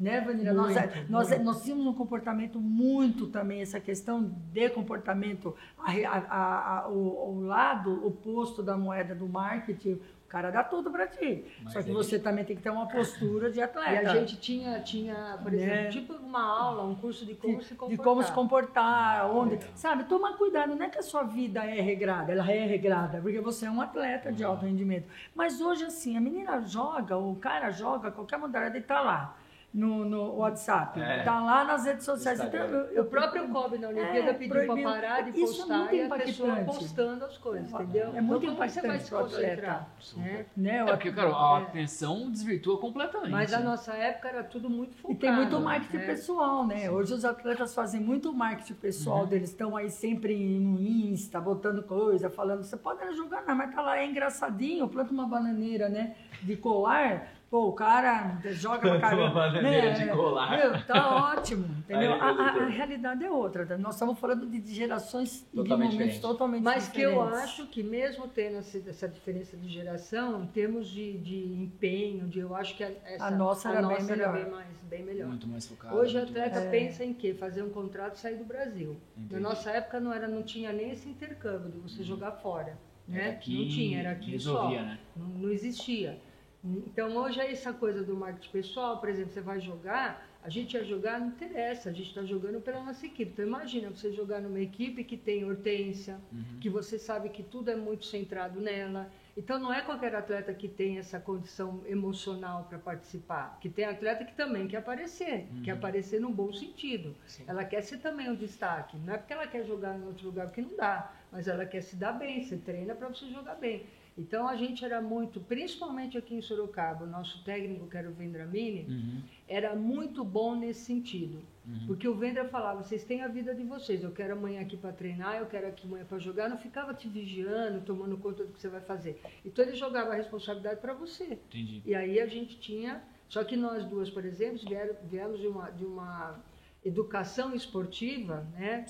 Né, 0.00 0.20
Vanilla? 0.20 0.52
Nós, 0.52 0.74
Muito, 0.74 1.10
nós, 1.12 1.28
muito. 1.28 1.44
nós 1.44 1.62
tínhamos 1.62 1.86
um 1.86 1.94
comportamento 1.94 2.58
muito 2.60 3.28
também, 3.28 3.60
essa 3.62 3.78
questão 3.78 4.32
de 4.52 4.68
comportamento, 4.70 5.54
a 5.78 5.92
a- 5.92 6.78
a- 6.80 6.88
o, 6.88 7.36
o 7.36 7.40
lado 7.44 8.04
oposto 8.04 8.62
da 8.64 8.76
moeda 8.76 9.14
do 9.14 9.28
marketing, 9.28 10.00
cara 10.32 10.50
dá 10.50 10.64
tudo 10.64 10.90
para 10.90 11.06
ti. 11.06 11.44
Mas 11.62 11.74
Só 11.74 11.82
que 11.82 11.88
ele- 11.90 11.94
você 11.94 12.18
também 12.18 12.42
tem 12.42 12.56
que 12.56 12.62
ter 12.62 12.70
uma 12.70 12.88
postura 12.88 13.50
de 13.50 13.58
E 13.58 13.62
atleta. 13.62 14.10
a 14.10 14.14
gente 14.16 14.38
tinha, 14.38 14.80
tinha 14.80 15.38
por 15.42 15.52
exemplo, 15.52 15.74
Né? 15.74 15.88
tipo 15.90 16.14
uma 16.14 16.42
aula, 16.42 16.84
um 16.84 16.94
curso 16.94 17.26
de 17.26 17.34
como 17.34 17.58
de, 17.58 17.64
se 17.64 17.74
comportar. 17.74 17.96
de 17.98 18.02
como 18.02 18.22
se 18.22 18.32
comportar, 18.32 19.30
onde. 19.30 19.56
legal. 19.56 19.68
Sabe, 19.74 20.04
toma 20.04 20.32
cuidado, 20.38 20.74
não 20.74 20.86
é 20.86 20.88
que 20.88 20.98
a 20.98 21.02
sua 21.02 21.22
vida 21.24 21.62
é 21.64 21.82
regrada, 21.82 22.32
ela 22.32 22.50
é 22.50 22.64
regrada, 22.66 23.20
porque 23.20 23.40
você 23.40 23.66
é 23.66 23.70
um 23.70 23.82
atleta 23.82 24.32
de 24.32 24.42
alto 24.42 24.64
rendimento. 24.64 25.06
Mas 25.34 25.60
hoje, 25.60 25.84
assim, 25.84 26.16
a 26.16 26.20
menina 26.20 26.62
joga, 26.62 27.18
o 27.18 27.36
cara 27.36 27.70
joga, 27.70 28.10
qualquer 28.10 28.38
modalidade, 28.38 28.78
ele 28.78 28.84
tá 28.86 29.00
lá. 29.02 29.36
No, 29.72 30.04
no 30.04 30.34
WhatsApp. 30.36 31.00
É. 31.00 31.22
Tá 31.22 31.40
lá 31.40 31.64
nas 31.64 31.84
redes 31.86 32.04
sociais. 32.04 32.38
Instagram. 32.38 32.66
Então, 32.66 32.80
eu, 32.92 33.02
O 33.02 33.06
próprio 33.06 33.48
Kobe 33.48 33.78
na 33.78 33.88
Olimpíada 33.88 34.30
É, 34.30 34.34
pediu 34.34 34.66
para 34.66 34.82
parar 34.82 35.20
de 35.22 35.30
Isso 35.30 35.40
é 35.54 35.56
postar 35.58 35.78
muito 35.78 35.94
e 35.94 36.02
a 36.02 36.08
pessoa 36.10 36.48
impactante. 36.50 36.78
postando 36.78 37.24
as 37.24 37.38
coisas, 37.38 37.72
entendeu? 37.72 38.12
É 38.14 38.20
muito 38.20 38.44
então, 38.44 38.56
como 38.56 38.68
você 38.70 38.80
vai 38.82 38.96
impactante 38.96 39.04
se 39.04 39.10
concentrar? 39.10 39.88
Né? 40.16 40.46
né, 40.56 40.76
É 40.78 40.84
o- 40.84 40.86
porque, 40.88 41.12
cara, 41.12 41.28
a 41.30 41.58
É. 41.60 41.62
atenção 41.62 42.30
desvirtua 42.30 42.78
completamente. 42.78 43.30
Mas 43.30 43.52
a 43.54 43.60
nossa 43.60 43.94
época 43.94 44.28
era 44.28 44.44
tudo 44.44 44.68
muito 44.68 44.94
focado. 44.96 45.14
E 45.14 45.16
tem 45.16 45.32
muito 45.32 45.58
marketing 45.60 45.96
né? 45.96 46.06
pessoal, 46.06 46.66
né? 46.66 46.90
Hoje 46.90 47.14
os 47.14 47.24
atletas 47.24 47.74
fazem 47.74 48.00
muito 48.00 48.32
marketing 48.32 48.74
pessoal 48.74 49.26
deles, 49.26 49.48
estão 49.50 49.74
aí 49.76 49.88
sempre 49.90 50.36
no 50.58 50.78
Insta, 50.80 51.40
botando 51.40 51.82
coisa, 51.82 52.28
falando, 52.28 52.62
você 52.62 52.76
pode 52.76 53.02
não 53.04 53.14
jogar, 53.14 53.42
não, 53.46 53.54
mas 53.54 53.74
tá 53.74 53.80
lá, 53.80 53.98
é 53.98 54.06
engraçadinho, 54.06 54.86
planta 54.88 55.12
uma 55.12 55.26
bananeira, 55.26 55.88
né? 55.88 56.14
De 56.42 56.56
colar, 56.56 57.28
pô, 57.52 57.68
o 57.68 57.72
cara 57.74 58.38
joga 58.46 58.78
pra 58.78 58.98
caramba. 59.10 59.52
né? 59.60 59.90
de 59.90 60.08
colar. 60.08 60.56
Meu, 60.56 60.82
tá 60.86 61.34
ótimo, 61.34 61.66
entendeu? 61.80 62.14
A, 62.14 62.30
a- 62.30 62.62
a 62.62 62.66
realidade 62.66 63.22
é 63.22 63.30
outra, 63.30 63.66
tá? 63.66 63.76
nós 63.76 63.94
estamos 63.94 64.18
falando 64.18 64.46
de, 64.46 64.58
gerações 64.74 65.42
e 65.42 65.44
de 65.50 65.56
Totalmente 65.56 65.92
momentos 65.92 66.14
diferente. 66.14 66.20
totalmente 66.22 66.62
Mas 66.62 66.88
que 66.88 67.02
eu 67.02 67.10
diferentes. 67.10 67.38
acho 67.44 67.66
que 67.66 67.82
mesmo 67.82 68.26
tendo 68.26 68.56
essa, 68.56 69.06
diferença 69.06 69.54
de 69.54 69.68
geração, 69.68 70.42
em 70.44 70.46
termos 70.46 70.88
de, 70.88 71.18
de 71.18 71.44
emprão, 71.52 72.26
de, 72.26 72.38
eu 72.38 72.56
acho 72.56 72.74
que 72.74 72.84
a, 72.84 72.90
essa, 73.04 73.26
A 73.26 73.30
nossa 73.30 73.68
era 73.68 73.82
bem 73.86 73.90
nossa 73.98 74.16
melhor. 74.16 74.32
bem, 74.32 74.50
mais, 74.50 74.66
bem 74.88 75.04
melhor. 75.04 75.28
Muito 75.28 75.46
mais 75.46 75.66
focado. 75.66 75.94
Hoje 75.94 76.16
o 76.16 76.20
muito 76.20 76.30
atleta 76.30 76.58
É. 76.58 76.70
pensa 76.70 77.04
em 77.04 77.12
quê? 77.12 77.34
Fazer 77.34 77.62
um 77.62 77.68
contrato 77.68 78.14
e 78.14 78.18
sair 78.18 78.36
do 78.36 78.44
Brasil. 78.44 78.96
Entendi. 79.14 79.34
Na 79.34 79.40
nossa 79.50 79.70
época 79.70 80.00
não, 80.00 80.10
era, 80.10 80.26
não 80.26 80.42
tinha 80.42 80.72
nem 80.72 80.90
esse 80.90 81.06
intercâmbio 81.06 81.70
de 81.70 81.76
você 81.80 82.02
jogar 82.02 82.32
fora. 82.32 82.78
Né? 83.06 83.30
aqui, 83.30 83.58
não 83.62 83.68
tinha, 83.68 83.98
era 83.98 84.12
aqui 84.12 84.30
resolvia, 84.30 84.78
só. 84.78 84.84
né? 84.86 84.98
Não, 85.14 85.26
não 85.26 85.50
existia. 85.50 86.18
Então 86.64 87.16
hoje 87.16 87.40
é 87.40 87.50
essa 87.50 87.72
coisa 87.72 88.04
do 88.04 88.14
marketing 88.14 88.50
pessoal, 88.50 88.98
por 88.98 89.08
exemplo, 89.08 89.32
você 89.32 89.40
vai 89.40 89.60
jogar, 89.60 90.24
a 90.44 90.48
gente 90.48 90.74
ia 90.74 90.84
jogar, 90.84 91.18
não 91.18 91.28
interessa, 91.28 91.90
a 91.90 91.92
gente 91.92 92.08
está 92.08 92.22
jogando 92.22 92.60
pela 92.60 92.80
nossa 92.84 93.04
equipe. 93.04 93.32
Então 93.32 93.44
imagina 93.44 93.90
você 93.90 94.12
jogar 94.12 94.40
numa 94.40 94.60
equipe 94.60 95.02
que 95.02 95.16
tem 95.16 95.44
hortência, 95.44 96.20
Uhum. 96.32 96.58
que 96.60 96.70
você 96.70 96.98
sabe 97.00 97.30
que 97.30 97.42
tudo 97.42 97.70
é 97.70 97.74
muito 97.76 98.04
centrado 98.06 98.60
nela. 98.60 99.10
Então 99.36 99.58
não 99.58 99.72
é 99.72 99.80
qualquer 99.80 100.14
atleta 100.14 100.52
que 100.54 100.68
tem 100.68 100.98
essa 100.98 101.18
condição 101.18 101.80
emocional 101.86 102.66
para 102.68 102.78
participar, 102.78 103.58
que 103.60 103.68
tem 103.68 103.84
atleta 103.84 104.24
que 104.24 104.34
também 104.34 104.68
quer 104.68 104.76
aparecer, 104.76 105.48
quer 105.64 105.72
aparecer 105.72 106.20
no 106.20 106.30
bom 106.30 106.52
sentido. 106.52 107.14
Ela 107.48 107.64
quer 107.64 107.82
ser 107.82 107.98
também 107.98 108.30
um 108.30 108.36
destaque. 108.36 108.96
Não 108.98 109.14
é 109.14 109.18
porque 109.18 109.32
ela 109.32 109.46
quer 109.48 109.64
jogar 109.64 109.98
em 109.98 110.04
outro 110.04 110.26
lugar, 110.26 110.46
porque 110.46 110.60
não 110.62 110.76
dá, 110.76 111.12
mas 111.32 111.48
ela 111.48 111.64
quer 111.66 111.80
se 111.80 111.96
dar 111.96 112.12
bem, 112.12 112.44
você 112.44 112.56
treina 112.56 112.94
para 112.94 113.08
você 113.08 113.26
jogar 113.30 113.54
bem. 113.56 113.84
Então 114.16 114.46
a 114.46 114.56
gente 114.56 114.84
era 114.84 115.00
muito, 115.00 115.40
principalmente 115.40 116.18
aqui 116.18 116.34
em 116.34 116.42
Sorocaba, 116.42 117.04
o 117.04 117.08
nosso 117.08 117.42
técnico, 117.44 117.86
que 117.88 117.96
era 117.96 118.08
o 118.10 118.12
Vendramini, 118.12 118.86
Uhum. 118.88 119.22
era 119.48 119.74
muito 119.74 120.22
bom 120.24 120.54
nesse 120.54 120.84
sentido. 120.84 121.42
Porque 121.86 122.08
o 122.08 122.14
Vendra 122.14 122.44
falava, 122.48 122.82
vocês 122.82 123.04
têm 123.04 123.22
a 123.22 123.28
vida 123.28 123.54
de 123.54 123.62
vocês, 123.62 124.02
eu 124.02 124.10
quero 124.10 124.32
amanhã 124.32 124.60
aqui 124.62 124.76
para 124.76 124.92
treinar, 124.92 125.36
eu 125.38 125.46
quero 125.46 125.68
aqui 125.68 125.86
amanhã 125.86 126.04
para 126.04 126.18
jogar, 126.18 126.48
não 126.48 126.58
ficava 126.58 126.92
te 126.92 127.08
vigiando, 127.08 127.80
tomando 127.82 128.16
conta 128.18 128.44
do 128.44 128.52
que 128.52 128.60
você 128.60 128.68
vai 128.68 128.80
fazer. 128.80 129.20
Então 129.44 129.64
ele 129.64 129.76
jogava 129.76 130.10
a 130.12 130.16
responsabilidade 130.16 130.80
para 130.80 130.92
você. 130.92 131.34
Entendi. 131.48 131.80
E 131.86 131.94
aí 131.94 132.18
a 132.20 132.26
gente 132.26 132.58
tinha, 132.58 133.00
só 133.28 133.44
que 133.44 133.56
nós 133.56 133.84
duas, 133.84 134.10
por 134.10 134.24
exemplo, 134.24 134.58
vieram, 134.68 134.96
viemos 135.04 135.38
de 135.40 135.46
uma, 135.46 135.70
de 135.70 135.84
uma 135.84 136.40
educação 136.84 137.54
esportiva, 137.54 138.46
né? 138.52 138.84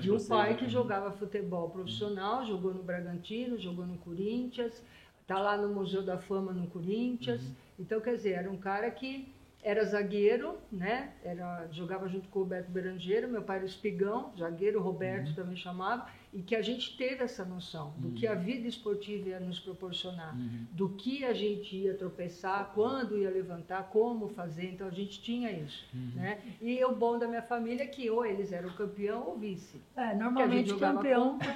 de 0.00 0.10
um 0.10 0.24
pai 0.26 0.50
né? 0.50 0.56
que 0.56 0.68
jogava 0.68 1.12
futebol 1.12 1.70
profissional, 1.70 2.44
jogou 2.44 2.74
no 2.74 2.82
Bragantino, 2.82 3.58
jogou 3.58 3.86
no 3.86 3.96
Corinthians, 3.98 4.82
tá 5.26 5.38
lá 5.38 5.56
no 5.56 5.68
Museu 5.68 6.02
da 6.02 6.18
Fama 6.18 6.52
no 6.52 6.66
Corinthians. 6.66 7.42
Uhum. 7.42 7.54
Então, 7.78 8.00
quer 8.00 8.16
dizer, 8.16 8.32
era 8.32 8.50
um 8.50 8.56
cara 8.56 8.90
que 8.90 9.32
era 9.62 9.84
zagueiro, 9.84 10.56
né? 10.70 11.12
Era, 11.22 11.68
jogava 11.72 12.08
junto 12.08 12.28
com 12.28 12.40
o 12.40 12.42
Roberto 12.42 12.70
Berangeiro, 12.70 13.28
meu 13.28 13.42
pai 13.42 13.56
era 13.58 13.66
espigão, 13.66 14.32
zagueiro, 14.38 14.80
Roberto 14.80 15.28
Uhum. 15.28 15.34
também 15.34 15.56
chamava, 15.56 16.08
e 16.32 16.42
que 16.42 16.54
a 16.54 16.60
gente 16.62 16.96
teve 16.96 17.24
essa 17.24 17.44
noção 17.44 17.94
do 17.96 18.10
que 18.10 18.26
a 18.26 18.34
vida 18.34 18.68
esportiva 18.68 19.30
ia 19.30 19.40
nos 19.40 19.58
proporcionar 19.58 20.34
Uhum. 20.36 20.66
do 20.72 20.90
que 20.90 21.24
a 21.24 21.32
gente 21.32 21.74
ia 21.74 21.94
tropeçar, 21.94 22.70
quando 22.74 23.16
ia 23.16 23.30
levantar, 23.30 23.84
como 23.84 24.28
fazer. 24.28 24.66
Então 24.72 24.86
a 24.86 24.90
gente 24.90 25.20
tinha 25.22 25.50
isso, 25.50 25.84
Uhum. 25.94 26.12
né? 26.16 26.38
E 26.60 26.84
o 26.84 26.92
bom 26.94 27.18
da 27.18 27.26
minha 27.26 27.42
família 27.42 27.84
é 27.84 27.86
que 27.86 28.10
ou 28.10 28.24
eles 28.26 28.52
eram 28.52 28.68
campeão 28.70 29.24
ou 29.26 29.38
vice. 29.38 29.80
É, 29.96 30.14
normalmente 30.14 30.74
campeão. 30.76 31.38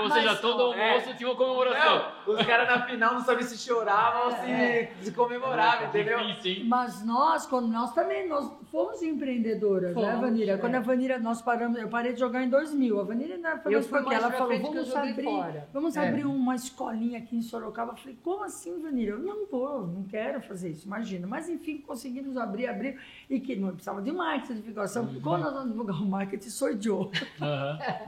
Ou 0.00 0.10
seja, 0.10 0.36
todo 0.36 0.62
almoço 0.62 1.14
tinha 1.16 1.28
uma 1.28 1.36
comemoração. 1.36 2.12
Não, 2.26 2.34
os 2.34 2.42
caras 2.46 2.68
na 2.68 2.86
final 2.86 3.14
não 3.14 3.20
sabiam 3.22 3.46
se 3.48 3.58
choravam 3.58 4.26
ou 4.26 4.30
se, 4.32 4.88
se 5.04 5.12
comemoravam, 5.12 5.88
entendeu? 5.88 6.18
Difícil, 6.26 6.62
hein? 6.62 6.64
Mas 6.68 7.04
nós, 7.04 7.46
quando 7.46 7.68
nós 7.68 7.92
também, 7.92 8.28
nós 8.28 8.50
fomos 8.70 9.02
empreendedoras, 9.02 9.94
né, 9.94 10.02
Fomos, 10.02 10.20
Vanira? 10.20 10.52
é. 10.52 10.56
Quando 10.56 10.74
a 10.76 10.80
Vanira, 10.80 11.18
nós 11.18 11.42
paramos, 11.42 11.78
eu 11.78 11.88
parei 11.88 12.12
de 12.14 12.20
jogar 12.20 12.42
em 12.42 12.48
2000. 12.48 12.91
A 13.00 13.04
Vanira 13.04 13.34
ainda 13.34 13.58
foi 13.58 13.72
Eu 13.74 13.78
mais 13.78 13.86
fui 13.86 13.98
porque 14.00 14.14
ela 14.14 14.30
falou, 14.32 14.58
vamos 14.60 14.94
abrir, 14.94 15.24
fora." 15.24 15.68
vamos 15.72 15.96
É. 15.96 16.08
abrir 16.08 16.26
uma 16.26 16.54
escolinha 16.54 17.18
aqui 17.18 17.36
em 17.36 17.42
Sorocaba. 17.42 17.92
Eu 17.92 17.96
falei, 17.96 18.18
como 18.22 18.44
assim, 18.44 18.80
Vanira? 18.82 19.12
Eu 19.12 19.18
não 19.18 19.46
vou, 19.46 19.86
não 19.86 20.04
quero 20.04 20.40
fazer 20.42 20.70
isso, 20.70 20.86
imagina. 20.86 21.26
Mas 21.26 21.48
enfim, 21.48 21.78
conseguimos 21.78 22.36
abrir, 22.36 22.66
abrir, 22.66 22.98
e 23.28 23.40
que 23.40 23.56
não 23.56 23.68
precisava 23.70 24.00
de 24.02 24.12
marketing, 24.12 24.54
de 24.54 24.60
divulgação. 24.60 25.04
Uhum. 25.04 25.20
Quando 25.20 25.42
nós 25.42 25.52
vamos 25.52 25.70
divulgar 25.70 26.00
o 26.02 26.06
marketing, 26.06 26.48
sou 26.48 26.70
idiota. 26.70 27.18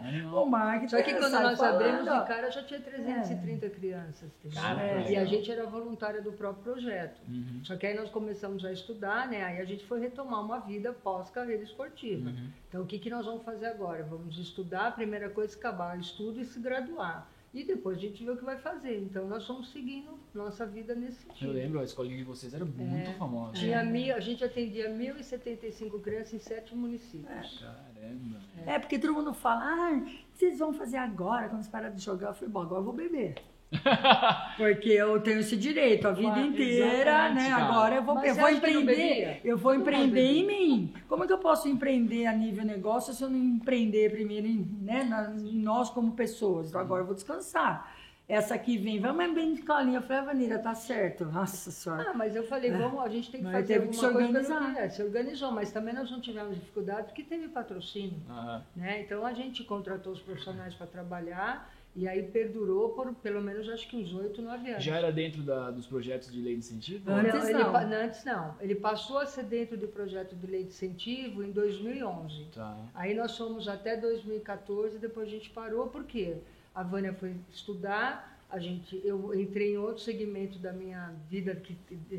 Animal. 0.01 0.35
O 0.45 0.47
marketing 0.47 0.89
Só 0.97 1.03
que 1.03 1.11
é, 1.11 1.15
quando 1.19 1.33
nós 1.33 1.59
falando, 1.59 1.83
abrimos, 1.83 2.07
o 2.23 2.25
cara 2.27 2.51
já 2.51 2.63
tinha 2.63 2.81
330 2.81 3.71
crianças. 3.71 4.31
entendeu? 4.41 4.61
Cara, 4.63 4.83
É, 4.83 5.11
e 5.13 5.17
a 5.17 5.25
gente 5.25 5.51
era 5.51 5.67
voluntária 5.67 6.21
do 6.21 6.33
próprio 6.33 6.63
projeto. 6.75 7.21
Uhum. 7.29 7.61
Só 7.63 7.77
que 7.77 7.87
aí 7.87 7.97
nós 7.97 8.11
começamos 8.11 8.65
a 8.65 8.73
estudar, 8.73 9.29
né? 9.29 9.45
Aí 9.45 9.61
a 9.61 9.65
gente 9.65 9.85
foi 9.87 10.01
retomar 10.01 10.45
uma 10.45 10.59
vida 10.61 10.93
pós-carreira 10.93 11.63
esportiva. 11.63 12.29
Uhum. 12.31 12.49
Então, 12.69 12.83
o 12.83 12.87
que, 12.87 12.99
que 12.99 13.09
nós 13.09 13.25
vamos 13.25 13.43
fazer 13.45 13.67
agora? 13.67 14.03
Vamos 14.03 14.37
estudar, 14.39 14.74
a 14.75 14.91
primeira 14.91 15.29
coisa, 15.31 15.57
acabar 15.57 15.97
o 15.97 16.01
estudo 16.01 16.41
e 16.41 16.45
se 16.45 16.59
graduar. 16.61 17.29
E 17.53 17.63
depois 17.65 17.99
a 17.99 18.01
gente 18.01 18.25
vê 18.25 18.31
o 18.33 18.37
que 18.37 18.45
vai 18.45 18.59
fazer. 18.59 18.99
Então, 19.01 19.29
nós 19.29 19.43
estamos 19.43 19.71
seguindo 19.71 20.19
nossa 20.35 20.67
vida 20.67 20.93
nesse 20.95 21.25
Eu 21.25 21.33
sentido. 21.33 21.53
lembro, 21.53 21.79
a 21.79 21.85
escolinha 21.85 22.17
de 22.17 22.25
vocês 22.25 22.53
era 22.53 22.65
muito 22.65 23.13
famosa. 23.17 23.53
Tinha 23.53 23.85
mil, 23.85 24.13
a 24.15 24.19
gente 24.19 24.43
atendia 24.43 24.91
1.075 24.91 26.01
crianças 26.01 26.35
em 26.35 26.39
sete 26.41 26.75
municípios. 26.75 27.61
Caramba. 27.61 28.41
É, 28.67 28.79
porque 28.79 28.99
todo 28.99 29.13
mundo 29.15 29.33
fala, 29.33 29.63
ah, 29.65 29.97
o 29.99 30.05
que 30.05 30.25
vocês 30.33 30.59
vão 30.59 30.73
fazer 30.73 30.97
agora, 30.97 31.49
quando 31.49 31.61
vocês 31.63 31.69
pararem 31.69 31.97
de 31.97 32.03
jogar? 32.03 32.29
Eu 32.31 32.35
falei, 32.35 32.49
bom, 32.51 32.63
agora 32.63 32.81
eu 32.81 32.85
vou 32.85 32.93
beber. 32.93 33.37
Porque 34.57 34.91
eu 34.91 35.21
tenho 35.21 35.41
esse 35.41 35.57
direito 35.57 36.07
a 36.07 36.13
vida 36.13 36.29
Claro, 36.33 36.47
inteira, 36.47 37.29
né? 37.31 37.51
cara. 37.51 37.65
Agora 37.65 37.95
eu 37.97 38.03
vou, 38.03 38.15
Mas 38.15 38.25
eu 38.29 38.35
você 38.35 38.41
vou 38.41 38.49
que 38.51 38.57
empreender, 38.57 39.41
eu 39.45 39.57
vou 39.59 39.75
empreender 39.75 40.21
em 40.33 40.47
mim. 40.47 40.95
Como 41.09 41.25
é 41.25 41.27
que 41.27 41.33
eu 41.33 41.39
posso 41.39 41.69
empreender 41.69 42.27
a 42.27 42.33
nível 42.33 42.65
negócio 42.65 43.13
se 43.13 43.23
eu 43.23 43.29
não 43.31 43.39
empreender 43.39 44.11
primeiro 44.11 44.47
em, 44.47 44.59
né, 44.81 45.05
na- 45.05 45.31
em 45.35 45.57
nós 45.59 45.91
como 45.91 46.13
pessoas? 46.13 46.69
Então 46.69 46.81
agora 46.81 47.03
eu 47.03 47.07
vou 47.07 47.15
descansar. 47.15 47.93
Essa 48.27 48.55
aqui 48.55 48.79
vem, 48.79 48.99
vamos 49.01 49.35
bem 49.35 49.53
de 49.53 49.61
colinha. 49.61 49.99
Eu 49.99 50.03
falei, 50.03 50.23
ah, 50.23 50.25
Vanira, 50.25 50.59
tá 50.59 50.75
certo. 50.75 51.27
Nossa 51.27 51.71
senhora. 51.71 52.07
Ah, 52.09 52.15
mas 52.15 52.35
eu 52.35 52.43
falei, 52.47 52.71
vamos, 52.71 52.99
a 53.03 53.09
gente 53.11 53.31
tem 53.31 53.41
que 53.41 53.45
Mas 53.47 53.53
fazer 53.57 53.67
teve 53.75 53.89
que 53.89 53.97
alguma 53.97 54.09
se 54.09 54.13
coisa 54.15 54.29
organizar. 54.29 54.61
pelo 54.63 54.73
que 54.73 54.79
é. 54.81 54.89
Se 54.89 55.03
organizou, 55.03 55.53
mas 55.53 55.71
também 55.73 55.93
nós 55.93 56.11
não 56.11 56.21
tivemos 56.23 56.55
dificuldade 56.55 57.09
porque 57.09 57.23
teve 57.23 57.49
patrocínio. 57.49 58.17
Aham. 58.31 58.63
Né? 58.75 59.03
Então 59.03 59.27
a 59.27 59.35
gente 59.35 59.63
contratou 59.65 60.15
os 60.15 60.21
profissionais 60.23 60.73
para 60.75 60.87
trabalhar 60.87 61.71
e 61.97 62.09
aí 62.09 62.23
perdurou 62.25 62.91
por 62.91 63.15
pelo 63.15 63.41
menos 63.41 63.69
acho 63.69 63.89
que 63.89 63.97
uns 63.97 64.13
oito, 64.15 64.43
nove 64.43 64.71
anos. 64.71 64.83
Já 64.83 64.97
era 64.97 65.13
dentro 65.13 65.43
da- 65.43 65.71
dos 65.71 65.87
projetos 65.87 66.33
de 66.33 66.41
lei 66.41 66.55
de 66.55 66.59
incentivo? 66.59 67.11
Antes 67.11 67.33
não, 67.35 67.49
ele, 67.49 67.59
não. 67.63 67.77
antes 67.77 68.25
não. 68.25 68.55
Ele 68.61 68.75
passou 68.75 69.19
a 69.19 69.27
ser 69.27 69.45
dentro 69.45 69.77
do 69.77 69.87
projeto 69.89 70.35
de 70.35 70.47
lei 70.47 70.63
de 70.65 70.69
incentivo 70.71 71.43
em 71.45 71.53
2011. 71.53 72.47
Tá. 72.55 72.77
Aí 72.95 73.15
nós 73.15 73.37
fomos 73.37 73.69
até 73.69 73.97
2014, 73.97 74.99
depois 74.99 75.29
a 75.29 75.31
gente 75.31 75.51
parou, 75.51 75.87
porque 75.89 76.37
a 76.75 76.83
Vânia 76.83 77.13
foi 77.13 77.35
estudar, 77.53 78.34
a 78.51 78.59
gente, 78.59 79.01
eu 79.05 79.35
entrei 79.39 79.75
em 79.75 79.79
outro 79.79 80.03
segmento 80.03 80.59
da 80.59 80.73
minha 80.73 81.13
vida, 81.29 81.55
que, 81.57 81.77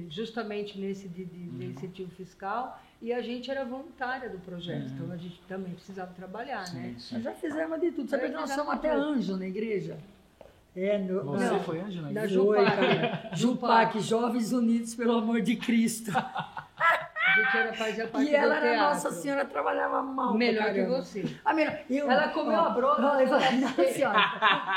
justamente 0.09 0.77
nesse 0.79 1.07
de, 1.07 1.23
de- 1.25 1.49
de 1.49 1.65
incentivo 1.67 2.11
fiscal, 2.11 2.81
e 3.01 3.13
a 3.13 3.21
gente 3.21 3.49
era 3.49 3.63
voluntária 3.63 4.29
do 4.29 4.37
projeto, 4.39 4.91
então 4.93 5.11
a 5.11 5.17
gente 5.17 5.39
também 5.47 5.73
precisava 5.73 6.13
trabalhar, 6.13 6.63
né? 6.73 6.95
Sim, 6.97 6.99
sim. 6.99 7.15
Nós 7.15 7.23
já 7.23 7.33
fizemos 7.33 7.79
de 7.79 7.91
tudo. 7.91 8.09
Sabe 8.09 8.27
que 8.27 8.33
nós 8.33 8.49
somos 8.51 8.73
até 8.73 8.91
anjo 8.93 9.37
na 9.37 9.47
igreja? 9.47 9.97
É, 10.75 10.97
no, 10.97 11.23
Você 11.23 11.45
não. 11.45 11.59
foi 11.61 11.77
né? 11.77 12.11
Na 12.11 12.21
Foi, 12.21 12.29
Jupac. 12.29 12.65
cara. 12.75 13.29
Jupac, 13.33 13.99
Jovens 14.01 14.51
Unidos 14.51 14.93
pelo 14.93 15.13
Amor 15.17 15.41
de 15.41 15.55
Cristo. 15.55 16.11
Gente 17.35 17.57
era, 17.57 17.73
fazia 17.73 18.07
parte 18.07 18.29
E 18.29 18.35
ela 18.35 18.55
do 18.55 18.65
era 18.65 18.69
teatro. 18.75 18.85
Nossa 18.93 19.11
Senhora, 19.11 19.45
trabalhava 19.45 20.01
mal. 20.01 20.33
Melhor 20.33 20.73
que 20.73 20.83
você. 20.83 21.25
A 21.43 21.53
melhor, 21.53 21.77
eu, 21.89 22.09
Ela 22.09 22.27
comeu 22.29 22.59
a 22.59 22.69
broa, 22.69 22.95
Ó, 22.99 23.19
eu, 23.19 23.27
Nossa 23.29 23.83
Senhora. 23.93 24.19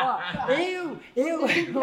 Ó, 0.03 0.53
eu, 0.53 0.99
eu, 1.17 1.41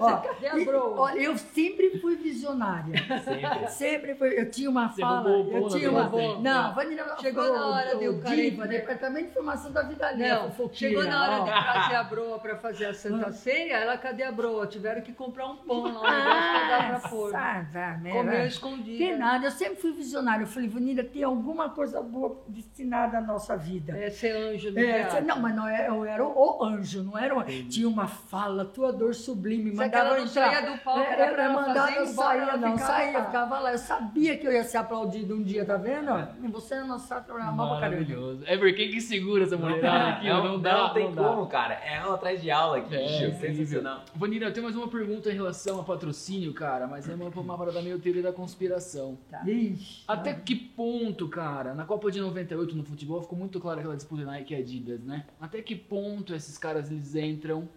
ó, 0.00 0.04
ó, 0.06 0.16
Cadê 0.18 0.46
a 0.48 0.64
broa? 0.64 1.00
olha, 1.00 1.18
eu 1.20 1.36
sempre 1.38 1.98
fui 2.00 2.16
visionária. 2.16 2.94
Sempre. 3.24 3.68
Sempre 3.68 4.14
fui. 4.14 4.38
Eu 4.38 4.50
tinha 4.50 4.68
uma 4.70 4.88
Você 4.88 5.00
fala. 5.00 5.30
eu 5.30 5.68
tinha 5.68 5.90
uma. 5.90 6.08
Não, 6.40 6.74
Vanilla 6.74 7.16
Chegou 7.20 7.44
o- 7.44 7.52
na 7.52 7.66
hora 7.68 7.96
de 7.96 8.08
o 8.08 8.18
o 8.18 8.22
cara 8.22 8.34
ir- 8.34 8.50
DIVA, 8.50 8.66
Departamento 8.66 9.24
de 9.24 9.30
Informação 9.30 9.72
da 9.72 9.82
Vida. 9.82 10.12
Não, 10.16 10.52
chegou 10.72 11.04
na 11.04 11.22
hora 11.22 11.36
ó. 11.42 11.44
de 11.44 11.50
trazer 11.50 11.94
a 11.94 12.04
broa 12.04 12.38
para 12.38 12.56
fazer 12.56 12.86
a 12.86 12.94
Santa 12.94 13.30
Ceia, 13.32 13.74
ela, 13.76 13.96
cadê 13.96 14.22
a 14.22 14.32
broa? 14.32 14.66
Tiveram 14.66 15.00
que 15.02 15.12
comprar 15.12 15.46
um 15.46 15.56
pão 15.56 15.82
lá, 16.00 16.58
negócio 16.88 17.00
pra 17.00 17.08
pôr. 17.10 17.34
Ah, 17.36 17.64
vá, 17.72 17.90
né, 17.98 18.12
Comeu 18.12 18.46
escondido. 18.46 18.98
Tem 18.98 19.16
nada, 19.16 19.46
eu 19.46 19.50
sempre 19.50 19.76
fui 19.76 19.92
visionária. 19.92 20.07
Eu 20.14 20.46
falei, 20.46 20.68
Vanilla, 20.68 21.02
tem 21.04 21.22
alguma 21.22 21.70
coisa 21.70 22.00
boa 22.02 22.42
destinada 22.48 23.18
à 23.18 23.20
nossa 23.20 23.56
vida. 23.56 23.96
É 23.96 24.10
ser 24.10 24.30
anjo 24.36 24.72
do 24.72 24.78
É, 24.78 25.20
não, 25.20 25.40
mas 25.40 25.54
não 25.54 25.66
era, 25.68 25.88
eu 25.88 26.04
era 26.04 26.24
o 26.26 26.64
anjo, 26.64 27.02
não 27.02 27.16
era 27.18 27.36
o, 27.36 27.42
Tinha 27.44 27.88
uma 27.88 28.06
fala, 28.06 28.64
tua 28.64 28.92
dor 28.92 29.14
sublime, 29.14 29.72
mandava 29.72 30.10
não 30.16 30.24
entrar. 30.24 30.52
saía 30.52 30.70
do 30.70 30.78
palco, 30.78 31.00
É, 31.00 31.12
era 31.12 31.32
pra 31.34 31.44
ela 31.44 31.54
mandava, 31.54 31.90
eu 31.92 32.06
saía, 32.06 32.42
ela 32.42 32.56
não, 32.56 32.72
ficava 32.78 32.92
saía, 32.92 33.18
lá. 33.18 33.24
ficava 33.26 33.58
lá. 33.60 33.72
Eu 33.72 33.78
sabia 33.78 34.36
que 34.38 34.46
eu 34.46 34.52
ia 34.52 34.64
ser 34.64 34.78
aplaudido 34.78 35.34
um 35.34 35.42
dia, 35.42 35.64
tá 35.64 35.76
vendo? 35.76 36.10
E 36.42 36.48
você 36.48 36.74
é 36.76 36.84
nossa 36.84 37.20
caramba. 37.20 37.66
Maravilhoso. 37.66 38.42
É 38.46 38.56
porque 38.56 38.72
quem 38.74 38.90
que 38.90 39.00
segura 39.00 39.44
essa 39.44 39.56
mulherada 39.56 40.08
aqui? 40.10 40.28
não, 40.28 40.44
Não, 40.44 40.60
dá, 40.60 40.78
não 40.78 40.94
tem 40.94 41.04
não 41.06 41.14
dá. 41.14 41.22
como, 41.28 41.46
cara. 41.46 41.74
É 41.74 41.98
aula 41.98 42.14
atrás 42.14 42.40
de 42.40 42.50
aula 42.50 42.78
aqui, 42.78 42.94
É. 42.94 43.30
Sensacional. 43.32 44.02
Vanira, 44.14 44.46
eu 44.46 44.52
tenho 44.52 44.64
mais 44.64 44.76
uma 44.76 44.88
pergunta 44.88 45.30
em 45.30 45.34
relação 45.34 45.80
a 45.80 45.84
patrocínio, 45.84 46.52
cara, 46.54 46.86
mas 46.86 47.08
é 47.08 47.14
uma, 47.14 47.28
uma 47.28 47.58
parada 47.58 47.80
meio 47.82 47.98
teoria 47.98 48.22
da 48.22 48.32
conspiração. 48.32 49.18
Ixi, 49.46 49.97
Até 50.06 50.34
que 50.34 50.54
ponto, 50.54 51.28
cara, 51.28 51.74
na 51.74 51.84
Copa 51.84 52.10
de 52.10 52.20
98 52.20 52.74
no 52.76 52.84
futebol 52.84 53.20
ficou 53.22 53.38
muito 53.38 53.58
claro 53.60 53.80
aquela 53.80 53.96
disputa 53.96 54.24
Nike 54.24 54.54
e 54.54 54.56
Adidas, 54.56 55.02
né? 55.04 55.26
Até 55.40 55.60
que 55.62 55.74
ponto 55.74 56.34
esses 56.34 56.56
caras 56.56 56.90
eles 56.90 57.14
entram 57.14 57.68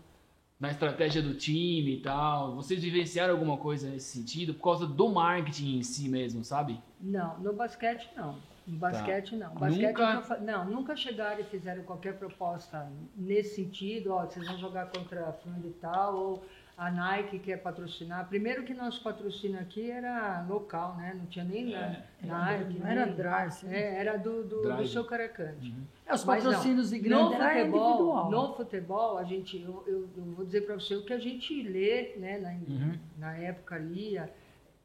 na 0.59 0.69
estratégia 0.69 1.21
do 1.21 1.33
time 1.33 1.95
e 1.95 2.01
tal? 2.01 2.55
Vocês 2.55 2.81
vivenciaram 2.81 3.33
alguma 3.33 3.57
coisa 3.57 3.89
nesse 3.89 4.17
sentido 4.17 4.53
por 4.53 4.63
causa 4.63 4.85
do 4.85 5.09
marketing 5.09 5.77
em 5.79 5.83
si 5.83 6.07
mesmo, 6.07 6.43
sabe? 6.43 6.79
Não, 6.99 7.39
no 7.39 7.53
basquete 7.53 8.09
não. 8.15 8.37
No 8.67 8.77
basquete 8.77 9.35
não. 9.35 9.55
Basquete 9.55 9.87
Nunca- 9.87 10.13
nunca... 10.15 10.37
Não, 10.37 10.65
nunca 10.65 10.95
chegaram 10.95 11.41
e 11.41 11.43
fizeram 11.43 11.81
qualquer 11.83 12.17
proposta 12.19 12.87
nesse 13.17 13.55
sentido, 13.55 14.11
ó, 14.13 14.23
vocês 14.25 14.45
vão 14.47 14.57
jogar 14.59 14.85
contra 14.91 15.27
a 15.29 15.33
fulano 15.33 15.67
e 15.67 15.73
tal, 15.81 16.15
ou 16.15 16.45
a 16.81 16.89
Nike 16.89 17.37
quer 17.37 17.57
patrocinar. 17.61 18.27
Primeiro 18.27 18.63
que 18.63 18.73
nosso 18.73 19.03
patrocínio 19.03 19.59
aqui 19.59 19.91
era 19.91 20.43
local, 20.49 20.95
né? 20.97 21.13
Não 21.15 21.27
tinha 21.27 21.45
nem 21.45 21.69
na- 21.71 21.89
Nike, 22.23 22.79
não 22.79 22.87
era 22.87 23.05
nem- 23.05 23.15
Drarce. 23.15 23.67
É, 23.67 23.97
era 23.99 24.17
do, 24.17 24.43
do, 24.43 24.63
Drive. 24.63 24.81
do 24.81 24.87
seu 24.87 25.05
Caracante. 25.05 25.71
É, 26.07 26.13
os 26.13 26.23
patrocínios 26.23 26.89
de 26.89 26.97
No 26.97 27.03
grande 27.03 27.35
era 27.35 27.59
futebol, 27.59 27.89
individual. 27.91 28.31
no 28.31 28.55
futebol, 28.55 29.17
a 29.19 29.23
gente, 29.23 29.61
eu, 29.61 29.83
eu, 29.85 30.09
eu 30.17 30.23
vou 30.35 30.43
dizer 30.43 30.61
para 30.61 30.73
você 30.73 30.95
o 30.95 31.05
que 31.05 31.13
a 31.13 31.19
gente 31.19 31.61
lê, 31.61 32.15
né, 32.17 32.39
na, 32.39 32.49
Uhum. 32.49 32.97
na 33.19 33.33
época 33.37 33.77
lia, 33.77 34.33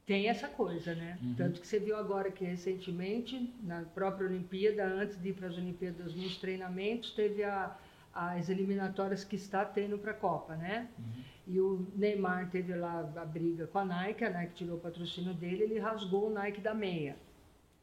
tem 0.05 0.29
essa 0.29 0.47
coisa, 0.47 0.93
né? 0.93 1.17
Uhum. 1.19 1.33
Tanto 1.35 1.59
que 1.59 1.65
você 1.67 1.79
viu 1.79 1.97
agora 1.97 2.29
que 2.29 2.45
recentemente, 2.45 3.53
na 3.63 3.81
própria 3.81 4.27
Olimpíada, 4.27 4.83
antes 4.85 5.19
de 5.19 5.29
ir 5.29 5.33
para 5.33 5.47
as 5.47 5.57
Olimpíadas, 5.57 6.13
nos 6.15 6.37
treinamentos, 6.37 7.11
teve 7.11 7.43
a, 7.43 7.75
as 8.13 8.49
eliminatórias 8.49 9.23
que 9.23 9.35
está 9.35 9.65
tendo 9.65 9.97
para 9.97 10.11
a 10.11 10.13
Copa, 10.13 10.55
né? 10.55 10.87
Uhum. 10.99 11.23
E 11.49 11.59
o 11.61 11.87
Neymar 11.95 12.49
teve 12.49 12.75
lá 12.75 13.09
a 13.15 13.25
briga 13.25 13.67
com 13.67 13.79
a 13.79 13.85
Nike, 13.85 14.25
a 14.25 14.29
Nike 14.29 14.53
tirou 14.55 14.75
o 14.77 14.79
patrocínio 14.81 15.33
dele, 15.33 15.63
ele 15.63 15.79
rasgou 15.79 16.27
o 16.27 16.29
Nike 16.29 16.59
da 16.59 16.73
meia. 16.73 17.15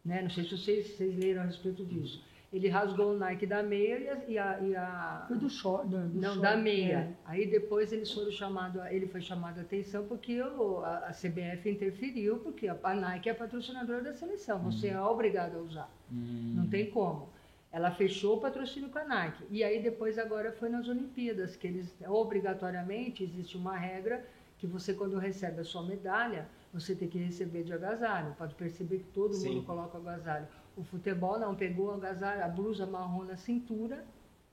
Né? 0.04 0.20
Não 0.20 0.28
sei 0.28 0.44
se 0.44 0.50
vocês, 0.56 0.86
vocês 0.96 1.16
leram 1.16 1.40
a 1.42 1.44
respeito 1.46 1.82
disso. 1.84 2.22
Ele 2.52 2.68
rasgou 2.68 3.14
o 3.14 3.18
Nike 3.18 3.46
da 3.46 3.62
meia 3.64 3.98
e 3.98 4.08
a. 4.08 4.16
e 4.28 4.38
a- 4.38 4.60
e 4.60 4.76
a- 4.76 5.24
Foi 5.26 5.36
do 5.38 5.48
short. 5.50 5.88
do- 5.88 6.08
do 6.08 6.20
não, 6.20 6.34
short, 6.34 6.40
da 6.42 6.56
meia. 6.56 6.98
é. 6.98 7.12
Aí 7.24 7.46
depois 7.50 7.90
eles 7.90 8.12
foram 8.12 8.30
chamado, 8.30 8.80
ele 8.90 9.08
foi 9.08 9.20
chamado 9.22 9.58
a 9.58 9.62
atenção 9.62 10.06
porque 10.06 10.40
o- 10.40 10.78
a, 10.84 10.98
a 11.08 11.12
CBF 11.12 11.68
interferiu, 11.68 12.38
porque 12.40 12.68
a, 12.68 12.78
a 12.82 12.94
Nike 12.94 13.28
é 13.28 13.32
a 13.32 13.34
patrocinadora 13.34 14.02
da 14.02 14.12
seleção. 14.12 14.60
Você 14.60 14.88
é 14.88 15.00
obrigado 15.00 15.56
a 15.56 15.62
usar. 15.62 15.90
Hum. 16.12 16.52
Não 16.54 16.68
tem 16.68 16.90
como. 16.90 17.28
Ela 17.74 17.90
fechou 17.90 18.36
o 18.36 18.40
patrocínio 18.40 18.88
com 18.88 19.00
a 19.00 19.04
Nike. 19.04 19.42
E 19.50 19.64
aí 19.64 19.82
depois 19.82 20.16
agora 20.16 20.52
foi 20.52 20.68
nas 20.68 20.86
Olimpíadas, 20.86 21.56
que 21.56 21.66
eles 21.66 21.92
obrigatoriamente 22.06 23.24
existe 23.24 23.56
uma 23.56 23.76
regra 23.76 24.24
que 24.58 24.66
você 24.66 24.94
quando 24.94 25.18
recebe 25.18 25.60
a 25.60 25.64
sua 25.64 25.82
medalha, 25.82 26.46
você 26.72 26.94
tem 26.94 27.08
que 27.08 27.18
receber 27.18 27.64
de 27.64 27.72
agasalho. 27.72 28.32
Pode 28.38 28.54
perceber 28.54 28.98
que 28.98 29.06
todo 29.06 29.34
Sim. 29.34 29.56
mundo 29.56 29.66
coloca 29.66 29.98
agasalho. 29.98 30.46
O 30.76 30.84
futebol 30.84 31.36
não 31.36 31.52
pegou 31.56 31.86
o 31.88 31.94
agasalho, 31.94 32.44
a 32.44 32.48
blusa 32.48 32.86
marrom 32.86 33.24
na 33.24 33.36
cintura, 33.36 34.04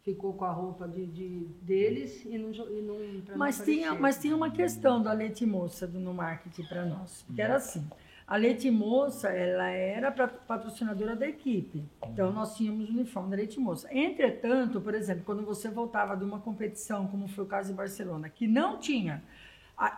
ficou 0.02 0.34
com 0.34 0.46
a 0.46 0.52
roupa 0.52 0.88
de, 0.88 1.06
de- 1.06 1.46
deles 1.62 2.26
e 2.26 2.36
não, 2.40 2.50
e 2.52 2.82
não 2.82 3.22
pra 3.22 3.32
não 3.34 3.38
Mas 3.38 3.64
tinha, 3.64 3.94
mas 3.94 4.20
tinha 4.20 4.36
uma 4.36 4.50
questão 4.50 5.00
da 5.02 5.14
Leite 5.14 5.46
Moça 5.46 5.86
do- 5.86 6.00
no 6.00 6.12
marketing 6.12 6.64
para 6.64 6.86
nós, 6.86 7.24
que 7.36 7.40
era 7.40 7.58
assim. 7.58 7.88
A 8.32 8.38
Leite 8.38 8.72
Moça, 8.72 9.28
ela 9.28 9.68
era 9.68 10.10
patrocinadora 10.10 11.18
da 11.18 11.28
equipe. 11.28 11.84
Então, 12.08 12.32
nós 12.32 12.56
tínhamos 12.56 12.88
o 12.88 12.94
uniforme 12.94 13.30
da 13.30 13.36
Leite 13.36 13.60
Moça. 13.60 13.90
Entretanto, 13.92 14.80
por 14.80 14.96
exemplo, 14.96 15.24
quando 15.26 15.44
você 15.44 15.70
voltava 15.70 16.16
de 16.16 16.24
uma 16.24 16.40
competição, 16.40 17.08
como 17.08 17.28
foi 17.28 17.44
o 17.44 17.48
caso 17.48 17.72
de 17.72 17.74
Barcelona, 17.76 18.30
que 18.30 18.48
não 18.48 18.80
tinha 18.80 19.22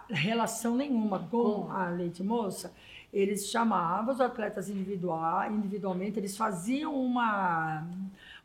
relação 0.10 0.76
nenhuma 0.76 1.20
com 1.20 1.66
Com. 1.66 1.72
a 1.72 1.90
Leite 1.90 2.24
Moça, 2.24 2.74
eles 3.14 3.52
chamavam 3.52 4.12
os 4.12 4.20
atletas 4.20 4.68
individual, 4.68 5.52
individualmente, 5.52 6.18
eles 6.18 6.36
faziam 6.36 6.96
uma, 6.96 7.88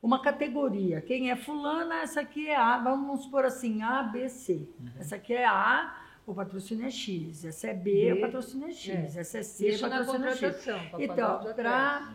uma 0.03 0.21
categoria. 0.21 1.01
Quem 1.01 1.31
é 1.31 1.37
fulana, 1.37 2.03
essa 2.03 2.21
aqui 2.21 2.47
é 2.47 2.57
A, 2.57 2.77
vamos 2.77 3.23
supor 3.23 3.47
assim, 3.47 3.81
A, 3.81 4.03
B, 4.03 4.29
C. 4.29 4.69
Essa 5.01 5.17
aqui 5.17 5.33
é 5.33 5.47
A, 5.47 5.98
o 6.29 6.35
patrocínio 6.35 6.87
é 6.87 6.91
X. 6.91 7.45
Essa 7.45 7.69
é 7.69 7.75
B, 7.75 7.91
B, 7.91 8.13
o 8.13 8.21
patrocínio 8.21 8.69
é 8.69 8.73
X. 8.73 9.17
Essa 9.17 9.39
é 9.39 9.43
C, 9.43 9.65
o 9.65 9.69
Isso 9.69 9.89
na 9.89 9.97
patrocínio 9.99 10.29
é 10.29 10.37
X. 10.37 10.65
pra 10.65 11.03
Então, 11.03 11.35
atletas. 11.37 11.65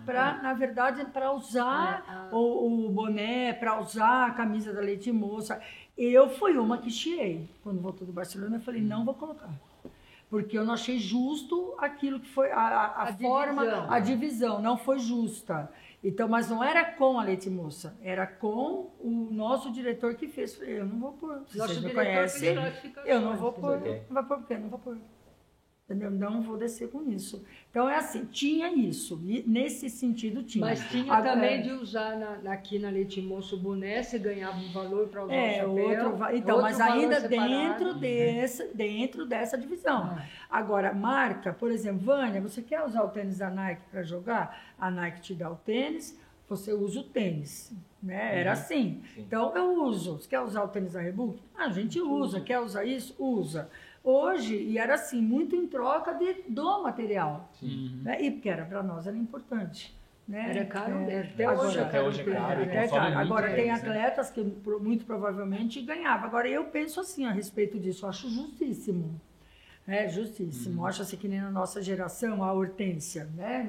pra, 0.05 0.39
na 0.43 0.53
verdade, 0.53 1.05
para 1.05 1.31
usar 1.31 2.03
É, 2.07 2.11
a- 2.11 2.29
o, 2.31 2.85
o 2.85 2.89
boné, 2.91 3.53
para 3.53 3.79
usar 3.81 4.27
a 4.27 4.31
camisa 4.31 4.71
da 4.71 4.81
Leite 4.81 5.11
Moça, 5.11 5.59
eu 5.97 6.29
fui 6.29 6.57
uma 6.57 6.77
que 6.77 6.89
chiei. 6.91 7.49
Quando 7.63 7.81
voltou 7.81 8.05
do 8.05 8.13
Barcelona, 8.13 8.57
eu 8.57 8.61
falei, 8.61 8.81
não 8.81 9.03
vou 9.03 9.13
colocar. 9.15 9.49
Porque 10.29 10.57
eu 10.57 10.65
não 10.65 10.73
achei 10.73 10.97
justo 10.97 11.75
aquilo 11.77 12.19
que 12.19 12.27
foi 12.29 12.51
a, 12.51 12.57
a, 12.57 12.85
a 12.85 13.03
A 13.03 13.13
forma, 13.13 13.61
divisão. 13.63 13.91
a 13.91 13.99
divisão, 13.99 14.61
não 14.61 14.77
foi 14.77 14.97
justa. 14.99 15.69
Então, 16.03 16.27
mas 16.27 16.49
não 16.49 16.61
era 16.61 16.83
com 16.83 17.17
a 17.17 17.23
Leite 17.23 17.49
Moça, 17.49 17.97
era 18.01 18.27
com 18.27 18.91
o 18.99 19.29
nosso 19.31 19.71
diretor 19.71 20.15
que 20.15 20.27
fez. 20.27 20.61
Eu 20.61 20.85
não 20.85 20.99
vou 20.99 21.13
pôr. 21.13 21.35
Nosso 21.55 21.55
vocês 21.55 21.81
me 21.81 21.93
conhecem, 21.93 22.55
classificações, 22.55 23.07
eu 23.07 23.21
não 23.21 23.37
vou 23.37 23.53
pôr. 23.53 23.79
Não 23.79 24.13
vai 24.13 24.23
pôr 24.25 24.37
por 24.39 24.47
quê? 24.47 24.57
Não 24.57 24.69
vou 24.69 24.79
pôr. 24.79 24.97
Entendeu? 25.85 26.09
Não 26.09 26.41
vou 26.41 26.55
descer 26.55 26.89
com 26.89 27.03
isso. 27.11 27.43
Então 27.69 27.89
é 27.89 27.97
assim, 27.97 28.23
tinha 28.25 28.73
isso. 28.73 29.19
Nesse 29.45 29.89
sentido 29.89 30.41
tinha. 30.41 30.63
Mas 30.65 30.79
tinha 30.89 31.11
Agora, 31.11 31.33
também 31.33 31.61
de 31.61 31.71
usar 31.71 32.17
na, 32.17 32.53
aqui 32.53 32.79
na 32.79 32.89
Leite 32.89 33.21
Moço 33.21 33.57
o 33.57 33.59
boné, 33.59 34.01
você 34.01 34.17
ganhava 34.17 34.57
um 34.57 34.71
valor 34.71 35.09
para 35.09 35.25
usar 35.25 35.35
É, 35.35 35.65
o 35.65 35.75
chapéu. 35.75 36.09
outro, 36.09 36.35
então, 36.37 36.55
outro 36.55 36.61
mas 36.61 36.79
ainda 36.79 37.19
dentro, 37.27 37.93
dessa, 37.95 38.65
dentro 38.73 39.25
dessa 39.25 39.57
divisão. 39.57 40.03
Ah. 40.03 40.25
Agora, 40.49 40.93
marca, 40.93 41.51
por 41.51 41.69
exemplo, 41.69 42.05
Vânia, 42.05 42.39
você 42.39 42.61
quer 42.61 42.85
usar 42.85 43.03
o 43.03 43.09
tênis 43.09 43.39
da 43.39 43.49
Nike 43.49 43.81
para 43.91 44.03
jogar? 44.03 44.73
A 44.79 44.89
Nike 44.89 45.19
te 45.19 45.35
dá 45.35 45.51
o 45.51 45.55
tênis, 45.57 46.17
você 46.47 46.71
usa 46.71 47.01
o 47.01 47.03
tênis. 47.03 47.73
Né? 48.01 48.39
Era 48.39 48.51
assim. 48.53 49.01
Sim. 49.15 49.21
Então, 49.21 49.55
eu 49.55 49.83
uso. 49.83 50.17
Você 50.17 50.27
quer 50.27 50.41
usar 50.41 50.63
o 50.63 50.67
tênis 50.67 50.91
da 50.93 50.99
Reebok? 51.01 51.41
Ah, 51.55 51.65
a 51.65 51.69
gente 51.69 52.01
usa. 52.01 52.41
Quer 52.41 52.59
usar 52.59 52.83
isso? 52.83 53.15
Usa. 53.17 53.69
Hoje, 54.03 54.55
e 54.55 54.77
era 54.77 54.95
assim, 54.95 55.21
muito 55.21 55.55
em 55.55 55.65
troca 55.65 56.13
de, 56.13 56.43
do 56.49 56.83
material. 56.83 57.49
Uhum. 57.61 58.01
Né? 58.03 58.21
E 58.21 58.31
porque 58.31 58.49
era 58.49 58.65
para 58.65 58.83
nós 58.83 59.07
era 59.07 59.15
importante. 59.17 59.95
Né? 60.27 60.49
Era 60.51 60.65
caro, 60.65 60.95
É, 61.09 61.13
é, 61.13 61.19
até 61.21 61.45
agora- 61.45 61.67
hoje 61.67 61.77
é 61.77 61.81
Até 61.81 61.91
caro. 61.97 62.07
hoje 62.07 62.21
é 62.21 62.23
caro, 62.23 62.59
né? 62.59 62.63
até 62.65 62.87
caro. 62.87 63.03
muito 63.05 63.17
Agora, 63.19 63.47
tem 63.47 63.55
tênis, 63.65 63.83
né? 63.83 63.89
atletas 63.89 64.29
que 64.29 64.43
pro- 64.43 64.79
muito 64.79 65.05
provavelmente 65.05 65.81
ganhavam. 65.81 66.25
Agora, 66.27 66.47
eu 66.47 66.65
penso 66.65 66.99
assim 66.99 67.25
a 67.25 67.31
respeito 67.31 67.79
disso, 67.79 68.05
eu 68.05 68.09
acho 68.09 68.29
justíssimo. 68.29 69.19
É 69.85 70.07
justíssimo. 70.07 70.79
Uhum. 70.81 70.87
Acho 70.87 71.01
assim 71.01 71.17
que 71.17 71.27
nem 71.27 71.41
na 71.41 71.51
nossa 71.51 71.81
geração, 71.81 72.41
a 72.41 72.53
Hortência, 72.53 73.25
né? 73.35 73.67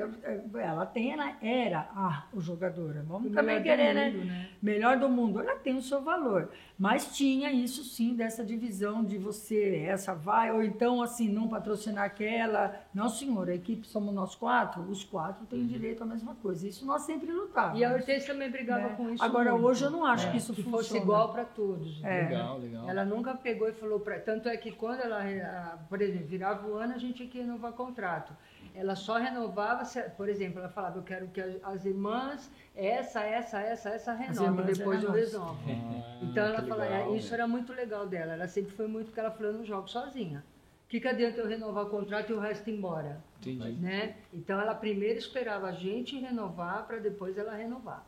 Ela 0.62 0.86
tem, 0.86 1.10
ela 1.12 1.36
era 1.42 1.88
a 1.92 2.26
o 2.32 2.40
jogadora. 2.40 3.02
Vamos 3.04 3.32
O 3.32 3.34
também 3.34 3.58
melhor 3.60 3.76
do 3.76 3.82
querer, 3.82 3.94
né? 3.94 4.10
mundo, 4.12 4.24
né? 4.26 4.48
Melhor 4.62 4.96
do 4.96 5.08
mundo. 5.08 5.40
Ela 5.40 5.56
tem 5.56 5.76
o 5.76 5.82
seu 5.82 6.02
valor. 6.02 6.50
Mas 6.76 7.16
tinha 7.16 7.52
isso 7.52 7.84
sim, 7.84 8.14
dessa 8.16 8.44
divisão 8.44 9.04
de 9.04 9.16
você, 9.16 9.84
essa 9.86 10.12
vai, 10.12 10.50
ou 10.50 10.60
então 10.62 11.00
assim, 11.00 11.28
não 11.28 11.46
patrocinar 11.46 12.04
aquela. 12.04 12.74
Não, 12.92 13.08
senhor, 13.08 13.48
a 13.48 13.54
equipe 13.54 13.86
somos 13.86 14.12
nós 14.12 14.34
quatro, 14.34 14.82
os 14.82 15.04
quatro 15.04 15.46
têm 15.46 15.66
direito 15.66 16.02
à 16.02 16.06
mesma 16.06 16.34
coisa. 16.34 16.66
Isso 16.66 16.84
nós 16.84 17.02
sempre 17.02 17.30
lutávamos. 17.30 17.78
E 17.78 17.84
a 17.84 17.92
Hortência 17.92 18.32
também 18.34 18.50
brigava 18.50 18.88
né? 18.88 18.94
com 18.96 19.08
isso. 19.10 19.22
Agora, 19.22 19.52
muito. 19.52 19.66
hoje 19.66 19.84
eu 19.84 19.90
não 19.90 20.04
acho 20.04 20.26
É, 20.26 20.30
que 20.32 20.36
isso 20.38 20.52
que 20.52 20.64
funciona. 20.64 20.82
fosse 20.82 20.96
igual 20.96 21.32
para 21.32 21.44
todos. 21.44 22.02
É. 22.02 22.22
Legal, 22.22 22.58
legal. 22.58 22.88
Ela 22.90 23.04
nunca 23.04 23.34
pegou 23.36 23.68
e 23.68 23.72
falou 23.72 24.00
para. 24.00 24.18
Tanto 24.18 24.48
é 24.48 24.56
que 24.56 24.72
quando 24.72 25.00
ela, 25.00 25.78
por 25.88 26.02
exemplo, 26.02 26.26
virava 26.26 26.66
o 26.66 26.74
ano, 26.74 26.94
a 26.94 26.98
gente 26.98 27.14
tinha 27.14 27.28
que 27.28 27.38
renovar 27.38 27.72
contrato. 27.72 28.32
Ela 28.74 28.96
só 28.96 29.16
renovava, 29.16 29.84
se, 29.84 30.02
por 30.10 30.28
exemplo, 30.28 30.58
ela 30.58 30.68
falava, 30.68 30.98
eu 30.98 31.02
quero 31.04 31.28
que 31.28 31.40
as 31.62 31.84
irmãs, 31.84 32.50
essa, 32.74 33.22
essa, 33.22 33.60
essa, 33.60 33.90
essa 33.90 34.12
renova, 34.12 34.62
depois 34.62 35.02
eu 35.02 35.12
resolvo. 35.12 35.58
Ah, 36.14 36.18
então 36.22 36.44
ela 36.46 36.62
que 36.62 36.68
fala, 36.68 36.84
legal, 36.84 37.12
é, 37.12 37.16
isso 37.16 37.30
velho. 37.30 37.34
era 37.34 37.46
muito 37.46 37.72
legal 37.72 38.06
dela, 38.06 38.32
ela 38.32 38.48
sempre 38.48 38.72
foi 38.72 38.86
muito 38.86 39.12
que 39.12 39.20
ela 39.20 39.30
falou, 39.30 39.52
eu 39.52 39.58
não 39.58 39.64
jogo 39.64 39.88
sozinha. 39.88 40.44
O 40.84 40.88
que, 40.88 41.00
que 41.00 41.08
adianta 41.08 41.40
eu 41.40 41.46
renovar 41.46 41.84
o 41.84 41.90
contrato 41.90 42.30
e 42.30 42.34
o 42.34 42.40
resto 42.40 42.68
ir 42.70 42.74
embora? 42.74 43.22
Entendi. 43.40 43.72
Né? 43.72 44.16
Então 44.32 44.60
ela 44.60 44.74
primeiro 44.74 45.18
esperava 45.18 45.68
a 45.68 45.72
gente 45.72 46.18
renovar 46.18 46.86
para 46.86 46.98
depois 46.98 47.36
ela 47.36 47.54
renovar. 47.54 48.06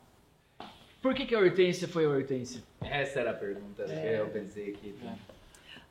Por 1.02 1.14
que, 1.14 1.26
que 1.26 1.34
a 1.34 1.38
Hortência 1.38 1.86
foi 1.86 2.04
a 2.04 2.08
Hortência? 2.08 2.62
Essa 2.80 3.20
era 3.20 3.30
a 3.30 3.34
pergunta 3.34 3.84
que 3.84 3.92
eu 3.92 4.28
pensei 4.30 4.70
aqui. 4.70 4.94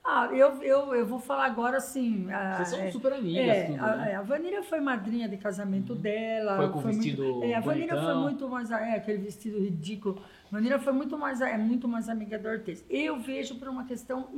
Ah, 0.07 0.29
eu, 0.31 0.61
eu, 0.61 0.93
eu 0.93 1.05
vou 1.07 1.17
falar 1.19 1.45
agora 1.47 1.77
assim. 1.77 2.31
a- 2.31 2.57
Vocês 2.57 2.67
são 2.69 2.79
é, 2.79 2.91
super 2.91 3.11
amigas, 3.11 3.43
é, 3.57 3.63
tudo, 3.65 3.83
a, 3.83 3.95
né? 3.95 4.11
é, 4.11 4.15
a 4.15 4.21
Vanilla 4.21 4.61
foi 4.61 4.79
madrinha 4.79 5.27
de 5.27 5.35
casamento 5.35 5.95
dela. 5.95 6.57
Foi 6.57 6.69
com 6.69 6.79
vestido 6.81 7.23
muito, 7.23 7.43
é, 7.43 7.55
A 7.55 7.59
Vanilla 7.59 7.99
foi 7.99 8.13
muito 8.21 8.47
mais. 8.47 8.69
É, 8.69 8.95
aquele 8.97 9.17
vestido 9.17 9.57
ridículo. 9.57 10.21
A 10.51 10.55
Vanilla 10.55 10.77
foi 10.77 10.93
muito 10.93 11.17
mais, 11.17 11.41
é, 11.41 11.57
muito 11.57 11.87
mais 11.87 12.07
amiga 12.07 12.37
da 12.37 12.51
Hortência. 12.51 12.85
Eu 12.87 13.17
vejo 13.19 13.55
por 13.55 13.67
uma 13.67 13.83
questão. 13.85 14.29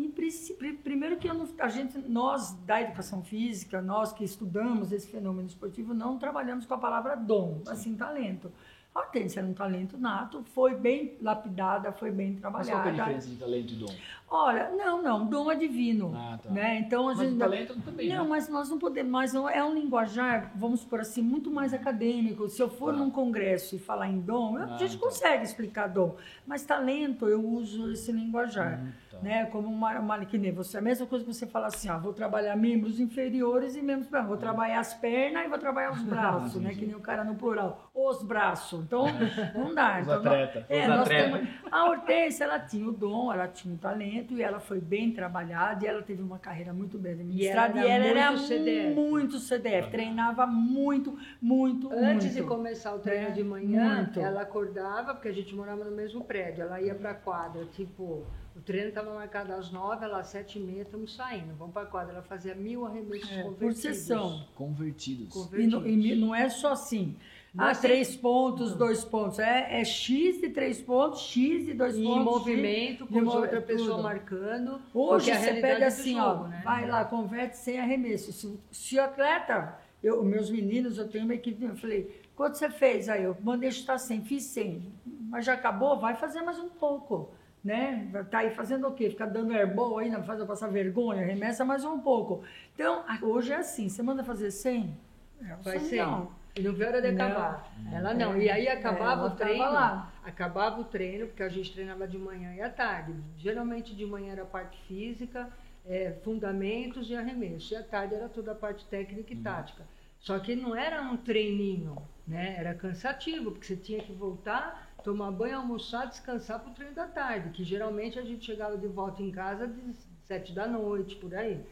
Primeiro 0.84 1.18
que 1.18 1.28
não- 1.28 1.48
a 1.60 1.68
gente, 1.68 1.98
nós 2.08 2.54
da 2.66 2.82
educação 2.82 3.22
física, 3.22 3.82
nós 3.82 4.14
que 4.14 4.24
estudamos 4.24 4.94
esse 4.94 5.08
fenômeno 5.08 5.48
esportivo, 5.48 5.94
não 5.94 6.18
trabalhamos 6.18 6.66
com 6.66 6.74
a 6.76 6.78
palavra 6.78 7.16
dom, 7.16 7.62
assim, 7.68 7.94
talento. 7.96 8.52
A 8.98 9.02
Hortência 9.02 9.42
era 9.42 9.48
um 9.48 9.54
talento 9.54 9.96
nato, 9.96 10.44
foi 10.56 10.74
bem 10.74 11.16
lapidada, 11.22 11.92
foi 11.92 12.10
bem 12.10 12.32
Mas 12.32 12.40
trabalhada. 12.42 12.72
qual 12.72 12.82
que 12.84 12.90
é 12.90 12.92
a 12.92 12.96
diferença 12.96 13.30
de 13.30 13.36
talento 13.36 13.74
e 13.74 13.76
dom? 13.76 13.94
Olha, 14.28 14.70
não, 14.72 15.04
não, 15.04 15.26
dom 15.28 15.52
é 15.52 15.56
divino. 15.56 16.14
Ah, 16.16 16.40
tá. 16.42 16.50
né? 16.50 16.80
Então 16.80 17.04
a 17.08 17.14
Mas 17.14 17.20
gente. 17.20 17.36
o 17.36 17.38
talento 17.38 17.80
também, 17.82 18.10
Não, 18.10 18.24
né? 18.24 18.30
mas 18.30 18.50
nós 18.50 18.70
não 18.72 18.80
podemos, 18.80 19.12
mas 19.12 19.36
é 19.36 19.64
um 19.64 19.76
linguajar, 19.76 20.52
vamos 20.56 20.84
por 20.84 21.00
assim, 21.00 21.22
muito 21.22 21.52
mais 21.52 21.76
acadêmico. 21.76 22.50
Se 22.50 22.60
eu 22.62 22.70
for 22.70 22.92
Tá. 22.92 22.98
num 23.00 23.12
congresso 23.12 23.76
e 23.76 23.80
falar 23.80 24.08
em 24.08 24.20
dom, 24.20 24.58
a 24.58 24.64
Ah, 24.64 24.78
gente 24.78 24.98
tá. 24.98 25.04
consegue 25.06 25.44
explicar 25.44 25.88
dom. 25.88 26.16
Mas 26.48 26.64
talento, 26.66 27.28
eu 27.28 27.40
uso 27.48 27.92
esse 27.92 28.12
linguajar. 28.12 28.80
Hum, 28.82 28.92
tá. 29.18 29.24
Né? 29.24 29.46
Como 29.48 29.68
uma, 29.68 30.00
uma 30.00 30.26
que 30.26 30.38
nem 30.38 30.52
você. 30.52 30.78
A 30.78 30.82
mesma 30.82 31.06
coisa 31.06 31.26
que 31.26 31.34
você 31.34 31.46
fala 31.46 31.68
assim, 31.68 31.90
ó, 31.90 31.98
vou 31.98 32.14
trabalhar 32.14 32.56
membros 32.56 33.00
inferiores 33.00 33.76
e 33.76 33.82
membros. 33.82 34.08
Vou 34.28 34.38
trabalhar 34.38 34.80
as 34.80 34.94
pernas 34.94 35.46
e 35.46 35.50
vou 35.50 35.58
trabalhar 35.58 35.92
os 35.92 36.02
braços, 36.04 36.62
né? 36.62 36.74
Que 36.74 36.86
nem 36.86 36.96
o 36.96 37.00
cara 37.00 37.24
no 37.24 37.36
plural. 37.36 37.90
Os 37.94 38.22
braços. 38.24 38.84
Então, 38.84 39.06
não 39.56 39.74
dá. 39.74 39.98
Os 40.00 40.04
Então, 40.04 40.16
nós- 40.24 40.26
atletas. 40.26 40.66
é, 40.70 40.82
Os 40.82 40.88
nós 40.88 41.00
atletas. 41.02 41.32
temos- 41.40 41.50
a 41.72 41.86
Hortência, 41.90 42.44
ela 42.44 42.60
tinha 42.60 42.88
o 42.88 42.92
dom, 42.92 43.32
ela 43.34 43.48
tinha 43.48 43.74
o 43.74 43.78
talento 43.78 44.34
e 44.34 44.42
ela 44.44 44.60
foi 44.60 44.80
bem 44.80 45.12
trabalhada 45.12 45.84
e 45.86 45.88
ela 45.88 46.02
teve 46.02 46.22
uma 46.22 46.40
carreira 46.40 46.74
muito 46.74 46.98
bem 46.98 47.14
administrada. 47.14 47.80
E 47.80 47.82
E 47.84 47.88
ela 47.90 48.06
ela, 48.06 48.20
era 48.20 48.32
muito 48.32 48.44
CDF. 48.48 48.96
muito 48.96 49.40
CDF, 49.40 49.90
treinava 49.92 50.46
muito, 50.48 51.18
muito, 51.42 51.92
Antes 51.92 52.34
de 52.34 52.42
muito. 52.42 52.56
começar 52.56 52.94
o 52.96 53.00
treino 53.00 53.28
É, 53.28 53.32
de 53.32 53.44
manhã, 53.44 53.96
muito. 53.98 54.20
ela 54.20 54.42
acordava, 54.42 55.14
porque 55.14 55.28
a 55.28 55.34
gente 55.34 55.56
morava 55.56 55.84
no 55.84 55.92
mesmo 55.92 56.24
prédio, 56.24 56.62
ela 56.64 56.82
ia 56.82 56.94
pra 56.96 57.14
quadra, 57.14 57.66
tipo, 57.66 58.26
o 58.58 58.62
treino 58.62 58.90
estava 58.90 59.14
marcado 59.14 59.54
às 59.54 59.72
nove, 59.72 60.04
ela 60.04 60.20
às 60.20 60.28
sete 60.28 60.58
e 60.58 60.62
meia, 60.62 60.82
estamos 60.82 61.16
saindo, 61.16 61.54
vamos 61.56 61.74
pra 61.74 61.86
quadra. 61.86 62.14
Ela 62.14 62.24
fazia 62.24 62.56
mil 62.56 62.86
arremessos 62.86 63.30
É, 63.32 63.44
por 63.44 63.54
convertidos. 63.54 63.78
sessão. 63.98 64.46
Convertidos. 64.56 65.28
E, 65.30 65.34
Convertidos. 65.40 65.74
não- 65.82 65.88
e 65.88 66.16
não 66.16 66.36
é 66.36 66.50
só 66.50 66.72
assim. 66.72 67.16
Ah, 67.58 67.74
Você- 67.74 67.82
três 67.88 68.16
pontos, 68.16 68.76
dois 68.76 69.04
pontos. 69.04 69.40
É, 69.40 69.80
é 69.80 69.84
X 69.86 70.42
de 70.42 70.50
três 70.50 70.80
pontos, 70.82 71.22
X 71.22 71.66
de 71.66 71.74
dois 71.74 71.96
E 71.96 72.02
em 72.02 72.06
pontos. 72.06 72.24
movimento, 72.26 73.06
de 73.06 73.14
com 73.14 73.26
outra 73.26 73.62
tudo. 73.62 73.68
pessoa 73.68 74.02
marcando. 74.02 74.82
Hoje 74.94 75.32
é 75.32 75.36
a 75.36 75.40
você 75.40 75.54
pega 75.62 75.80
do 75.80 75.84
assim, 75.86 76.14
jogo, 76.16 76.44
ó, 76.44 76.48
né? 76.48 76.62
vai 76.64 76.88
lá, 76.88 77.06
converte 77.06 77.58
sem 77.58 77.80
arremesso. 77.80 78.32
Se, 78.32 78.60
se 78.72 78.98
o 78.98 79.04
atleta, 79.04 79.76
eu, 80.04 80.24
meus 80.24 80.50
meninos, 80.52 80.98
eu 80.98 81.08
tenho 81.08 81.24
uma 81.26 81.34
equipe, 81.34 81.64
eu 81.64 81.76
falei, 81.78 82.22
quanto 82.36 82.58
você 82.58 82.70
fez? 82.70 83.10
Aí 83.10 83.24
eu 83.24 83.36
mandei 83.42 83.72
chutar 83.72 83.98
100, 83.98 84.22
fiz 84.24 84.44
100. 84.44 84.92
Mas 85.30 85.46
já 85.46 85.54
acabou? 85.54 85.98
Vai 86.00 86.16
fazer 86.16 86.42
mais 86.42 86.60
um 86.60 86.70
pouco. 86.70 87.32
Né? 87.72 88.10
Tá 88.32 88.40
aí 88.40 88.52
fazendo 88.52 88.88
o 88.88 88.94
quê? 88.94 89.10
Ficar 89.10 89.26
dando 89.26 89.52
airball 89.52 89.98
aí, 89.98 90.10
não 90.10 90.24
faz 90.24 90.40
eu 90.40 90.48
passar 90.48 90.70
vergonha, 90.70 91.22
arremessa 91.22 91.66
mais 91.66 91.84
um 91.84 92.00
pouco. 92.00 92.42
Então, 92.74 93.04
hoje 93.22 93.52
é 93.52 93.58
assim, 93.58 93.90
você 93.90 94.02
manda 94.02 94.24
fazer 94.24 94.52
100? 94.52 94.98
É, 95.42 95.56
Vai 95.58 95.78
ser. 95.80 95.98
não. 96.06 96.32
E 96.56 96.62
não 96.62 96.72
vê 96.74 96.86
a 96.86 96.88
hora 96.88 97.02
de 97.02 97.12
Não. 97.12 97.26
acabar. 97.26 97.70
Ela 97.92 98.14
não. 98.14 98.34
É. 98.36 98.40
E 98.46 98.50
aí 98.50 98.68
É, 98.68 98.72
acabava 98.72 99.22
ela 99.24 99.34
o 99.34 99.36
treino. 99.36 99.64
lá. 99.66 100.14
Acabava 100.24 100.80
o 100.80 100.86
treino, 100.86 101.28
porque 101.28 101.44
a 101.44 101.50
gente 101.50 101.74
treinava 101.74 102.08
de 102.08 102.18
manhã 102.18 102.54
e 102.56 102.62
à 102.62 102.70
tarde. 102.70 103.14
Geralmente 103.38 103.94
de 103.94 104.06
manhã 104.06 104.32
era 104.32 104.44
a 104.44 104.46
parte 104.46 104.80
física, 104.88 105.50
é, 105.86 106.14
fundamentos 106.24 107.10
e 107.10 107.16
arremesso. 107.18 107.74
E 107.74 107.76
à 107.76 107.84
tarde 107.84 108.16
era 108.16 108.30
toda 108.30 108.54
a 108.54 108.56
parte 108.56 108.86
técnica 108.86 109.34
e 109.34 109.36
tática. 109.36 109.84
Só 110.22 110.40
que 110.40 110.56
não 110.56 110.74
era 110.74 111.02
um 111.02 111.18
treininho, 111.18 111.98
né? 112.26 112.56
Era 112.58 112.74
cansativo, 112.74 113.52
porque 113.52 113.68
você 113.68 113.76
tinha 113.76 114.00
que 114.00 114.14
voltar, 114.14 114.87
tomar 115.08 115.32
banho, 115.32 115.56
almoçar, 115.56 116.06
descansar 116.06 116.60
para 116.60 116.70
o 116.70 116.74
treino 116.74 116.94
da 116.94 117.08
tarde, 117.08 117.52
que 117.52 117.64
geralmente 117.64 118.20
a 118.20 118.24
gente 118.24 118.46
chegava 118.46 118.78
de 118.78 118.88
volta 118.88 119.24
em 119.24 119.32
casa 119.32 119.66
de 119.66 119.94
sete 120.26 120.52
da 120.52 120.68
noite, 120.68 121.16
por 121.16 121.34
aí. 121.34 121.64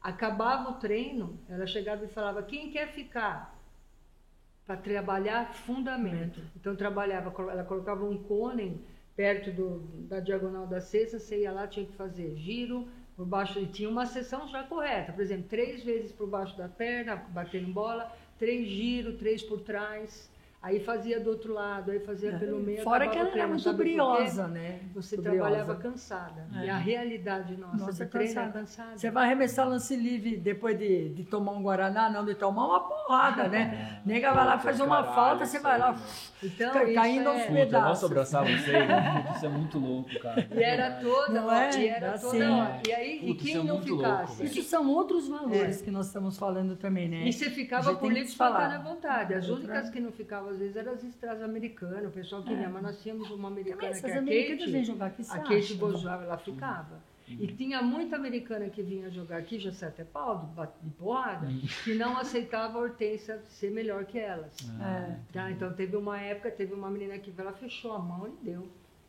Acabava 0.00 0.70
o 0.70 0.74
treino, 0.74 1.36
ela 1.48 1.66
chegava 1.66 2.04
e 2.04 2.08
falava: 2.08 2.44
quem 2.44 2.70
quer 2.70 2.86
ficar? 2.92 3.58
Para 4.64 4.76
trabalhar 4.76 5.52
fundamento. 5.52 6.40
Então 6.54 6.76
trabalhava, 6.76 7.34
ela 7.50 7.64
colocava 7.64 8.04
um 8.04 8.22
cone 8.22 8.80
perto 9.16 9.50
do, 9.50 9.80
da 10.06 10.20
diagonal 10.20 10.68
da 10.68 10.80
cesta, 10.80 11.18
você 11.18 11.40
ia 11.40 11.50
lá, 11.50 11.66
tinha 11.66 11.86
que 11.86 11.96
fazer 11.96 12.36
giro 12.36 12.86
por 13.16 13.26
baixo, 13.26 13.58
e 13.58 13.66
tinha 13.66 13.88
uma 13.88 14.06
sessão 14.06 14.46
já 14.46 14.62
correta, 14.62 15.12
por 15.12 15.22
exemplo, 15.22 15.48
três 15.48 15.82
vezes 15.82 16.12
por 16.12 16.28
baixo 16.28 16.56
da 16.56 16.68
perna, 16.68 17.16
batendo 17.16 17.72
bola, 17.72 18.12
três 18.38 18.68
giro, 18.68 19.16
três 19.16 19.42
por 19.42 19.60
trás, 19.62 20.30
aí 20.66 20.80
fazia 20.80 21.20
do 21.20 21.30
outro 21.30 21.52
lado, 21.54 21.90
aí 21.92 22.00
fazia 22.00 22.32
pelo 22.38 22.58
meio. 22.58 22.82
Fora 22.82 23.06
que 23.08 23.16
ela 23.16 23.30
era 23.30 23.46
muito 23.46 23.72
briosa, 23.72 24.48
né? 24.48 24.80
Você 24.94 25.16
trabalhava 25.16 25.76
cansada. 25.76 26.46
É. 26.56 26.66
E 26.66 26.70
a 26.70 26.76
realidade 26.76 27.56
nossa, 27.56 27.86
Nossa, 27.86 28.06
treino 28.06 28.30
é 28.30 28.34
cansada. 28.34 28.58
cansada. 28.58 28.98
Você 28.98 29.10
vai 29.10 29.24
arremessar 29.24 29.68
lance 29.68 29.94
livre 29.94 30.36
depois 30.36 30.76
de, 30.78 31.10
de 31.10 31.24
tomar 31.24 31.52
um 31.52 31.62
Guaraná, 31.62 32.10
não 32.10 32.24
de 32.24 32.34
tomar 32.34 32.66
uma 32.66 32.80
porrada, 32.80 33.48
né? 33.48 34.00
Nega 34.04 34.32
vai 34.32 34.44
lá, 34.44 34.58
faz 34.58 34.80
uma 34.80 34.96
Caralho, 34.96 35.14
falta, 35.14 35.46
você 35.46 35.58
vai 35.60 35.78
lá, 35.78 35.90
aí, 35.92 36.48
Então, 36.48 36.72
caindo 36.94 37.28
é- 37.28 37.32
aos 37.32 37.42
Puta, 37.42 37.52
pedaços. 37.54 37.72
eu 37.74 37.88
posso 37.88 38.06
abraçar 38.06 38.44
vocês? 38.44 39.36
Isso 39.36 39.46
é 39.46 39.48
muito 39.48 39.78
louco, 39.78 40.10
cara. 40.20 40.46
E 40.50 40.62
era 40.62 40.90
toda, 41.00 41.40
Não 41.40 41.52
é? 41.52 41.70
e 41.80 41.88
era 41.88 42.12
Assim. 42.14 42.30
toda 42.30 42.52
hora. 42.56 42.80
E 42.86 42.92
aí, 42.92 43.18
Puta, 43.20 43.30
e 43.30 43.34
quem 43.36 43.48
isso 43.52 43.58
é 43.60 43.62
não 43.64 43.74
muito 43.76 43.94
louco, 43.94 44.10
ficasse? 44.10 44.36
velho. 44.38 44.50
Isso 44.50 44.62
são 44.68 44.88
outros 44.90 45.28
valores 45.28 45.80
que 45.80 45.90
nós 45.90 46.06
estamos 46.06 46.36
falando 46.36 46.76
também, 46.76 47.08
né? 47.08 47.26
E 47.28 47.32
você 47.32 47.50
ficava 47.50 47.92
livre 47.92 48.24
que 48.24 48.36
falar. 48.36 48.66
espontânea 48.66 48.78
vontade. 48.94 49.34
As 49.34 49.48
únicas 49.48 49.90
que 49.90 50.00
não 50.00 50.10
ficavam, 50.12 50.48
às 50.56 50.60
vezes, 50.60 50.76
eram 50.76 50.92
as 50.92 51.04
estras 51.04 51.42
americanas. 51.42 52.06
O 52.06 52.10
pessoal 52.10 52.42
queria, 52.42 52.68
mas 52.68 52.82
nós 52.82 53.02
tínhamos 53.02 53.30
uma 53.30 53.48
Também 53.48 53.62
americana 53.62 53.92
que 53.92 53.98
essas 53.98 54.10
é 54.10 54.18
a 54.18 54.20
vêm 54.20 54.56
Kate. 54.56 54.84
jogar 54.84 55.06
aqui, 55.06 55.22
A 55.28 55.38
Kate? 55.40 55.74
Bozoava, 55.74 56.24
ela 56.24 56.38
ficava. 56.38 57.00
E 57.28 57.46
tinha 57.48 57.82
muita 57.82 58.16
americana 58.16 58.68
que 58.70 58.82
vinha 58.82 59.10
jogar 59.10 59.38
aqui, 59.38 59.58
já 59.58 59.70
até 59.86 60.04
pau, 60.04 60.48
de, 60.56 60.88
de 60.88 60.94
porrada, 60.94 61.48
que 61.82 61.94
não 61.94 62.16
aceitava 62.16 62.78
a 62.78 62.82
Hortência 62.82 63.42
ser 63.48 63.70
melhor 63.70 64.04
que 64.04 64.18
elas. 64.18 64.56
É. 64.80 65.18
Tá? 65.32 65.50
Então 65.50 65.72
teve 65.72 65.96
uma 65.96 66.20
época, 66.20 66.50
teve 66.50 66.72
uma 66.72 66.88
menina 66.88 67.18
que 67.18 67.32
ela 67.36 67.52
fechou 67.52 67.92
a 67.92 67.98
mão 67.98 68.28
e 68.28 68.44
deu. 68.44 68.68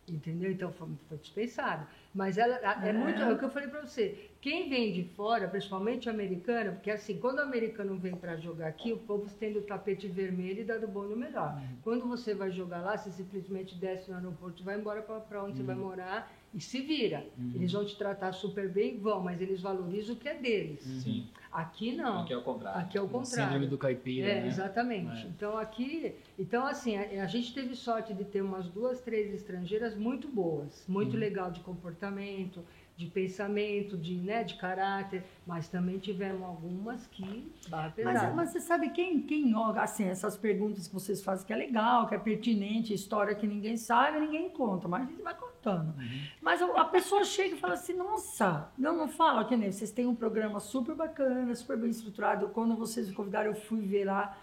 Entendeu? 0.09 0.49
Então 0.51 0.71
foi, 0.71 0.87
foi 1.09 1.17
dispensada. 1.17 1.85
Mas 2.15 2.37
ela 2.37 2.55
é, 2.55 2.89
É. 2.89 2.93
muito. 2.93 3.21
É 3.21 3.33
o 3.33 3.37
que 3.37 3.43
eu 3.43 3.49
falei 3.49 3.67
pra 3.67 3.81
você. 3.81 4.29
Quem 4.39 4.69
vem 4.69 4.93
de 4.93 5.03
fora, 5.03 5.47
principalmente 5.47 6.09
americano, 6.09 6.73
porque 6.73 6.89
assim, 6.89 7.19
quando 7.19 7.39
o 7.39 7.41
americano 7.41 7.97
vem 7.97 8.15
para 8.15 8.37
jogar 8.37 8.67
aqui, 8.67 8.93
o 8.93 8.97
povo 8.97 9.29
tem 9.37 9.55
o 9.57 9.61
tapete 9.61 10.07
vermelho 10.07 10.61
e 10.61 10.63
dá 10.63 10.77
do 10.77 10.87
bom 10.87 11.05
e 11.05 11.09
do 11.09 11.17
melhor. 11.17 11.61
Quando 11.83 12.07
você 12.07 12.33
vai 12.33 12.51
jogar 12.51 12.81
lá, 12.81 12.97
você 12.97 13.11
simplesmente 13.11 13.75
desce 13.75 14.09
no 14.09 14.15
aeroporto, 14.15 14.63
vai 14.63 14.77
embora 14.79 15.01
para 15.01 15.43
onde 15.43 15.57
você 15.57 15.63
vai 15.63 15.75
morar 15.75 16.31
e 16.53 16.61
se 16.61 16.79
vira. 16.81 17.25
Eles 17.53 17.73
vão 17.73 17.85
te 17.85 17.97
tratar 17.97 18.31
super 18.31 18.69
bem, 18.69 18.97
vão, 18.97 19.21
mas 19.21 19.41
eles 19.41 19.61
valorizam 19.61 20.15
o 20.15 20.17
que 20.17 20.29
é 20.29 20.35
deles. 20.35 20.81
Sim. 21.03 21.27
Aqui 21.51 21.95
não. 21.95 22.21
Aqui 22.21 22.33
é 22.33 22.37
o 22.37 22.41
contrário. 22.41 22.79
Aqui 22.81 22.97
é 22.97 23.01
o 23.01 23.05
O 23.05 23.09
contrário. 23.09 23.45
síndrome 23.53 23.67
do 23.67 23.77
caipira, 23.77 24.27
É, 24.27 24.41
né? 24.41 24.47
exatamente. 24.47 25.25
É. 25.25 25.29
Então 25.29 25.57
aqui, 25.57 26.15
então 26.37 26.65
assim, 26.65 26.95
a, 26.97 27.23
a 27.23 27.27
gente 27.27 27.53
teve 27.53 27.75
sorte 27.75 28.13
de 28.13 28.23
ter 28.25 28.41
umas 28.41 28.67
duas, 28.67 28.99
três 29.01 29.33
estrangeiras 29.33 29.95
muito 29.95 30.27
boas, 30.27 30.83
muito 30.87 31.13
Uhum. 31.13 31.19
legal 31.19 31.49
de 31.51 31.59
comportamento, 31.61 32.63
de 32.95 33.05
pensamento, 33.05 33.95
de, 33.95 34.15
né, 34.15 34.43
de 34.43 34.55
caráter, 34.55 35.23
mas 35.45 35.67
também 35.69 35.99
tivemos 35.99 36.41
algumas 36.41 37.05
que. 37.07 37.51
Mas, 37.69 38.33
mas 38.35 38.49
você 38.49 38.59
sabe 38.59 38.89
quem, 38.89 39.21
quem, 39.21 39.53
assim, 39.77 40.05
essas 40.05 40.35
perguntas 40.35 40.87
que 40.87 40.93
vocês 40.95 41.23
fazem 41.23 41.45
que 41.45 41.53
é 41.53 41.55
legal, 41.55 42.07
que 42.07 42.15
é 42.15 42.17
pertinente, 42.17 42.93
história 42.93 43.35
que 43.35 43.45
ninguém 43.45 43.77
sabe, 43.77 44.19
ninguém 44.19 44.49
conta, 44.49 44.87
mas 44.87 45.03
a 45.03 45.05
gente 45.11 45.21
vai 45.21 45.35
contando. 45.67 45.93
Mas 46.41 46.61
a, 46.61 46.85
pessoa 46.85 47.23
chega 47.25 47.55
e 47.55 47.59
fala 47.59 47.73
assim, 47.73 47.93
nossa, 47.93 48.69
não, 48.77 48.95
não 48.95 49.07
fala, 49.07 49.43
que 49.45 49.55
nem 49.55 49.71
vocês 49.71 49.91
têm 49.91 50.07
um 50.07 50.15
programa 50.15 50.59
super 50.59 50.95
bacana, 50.95 51.53
super 51.55 51.77
bem 51.77 51.89
estruturado. 51.89 52.49
Quando 52.49 52.75
vocês 52.75 53.09
me 53.09 53.13
convidaram, 53.13 53.47
eu 53.47 53.55
fui 53.55 53.81
ver 53.81 54.05
lá. 54.05 54.37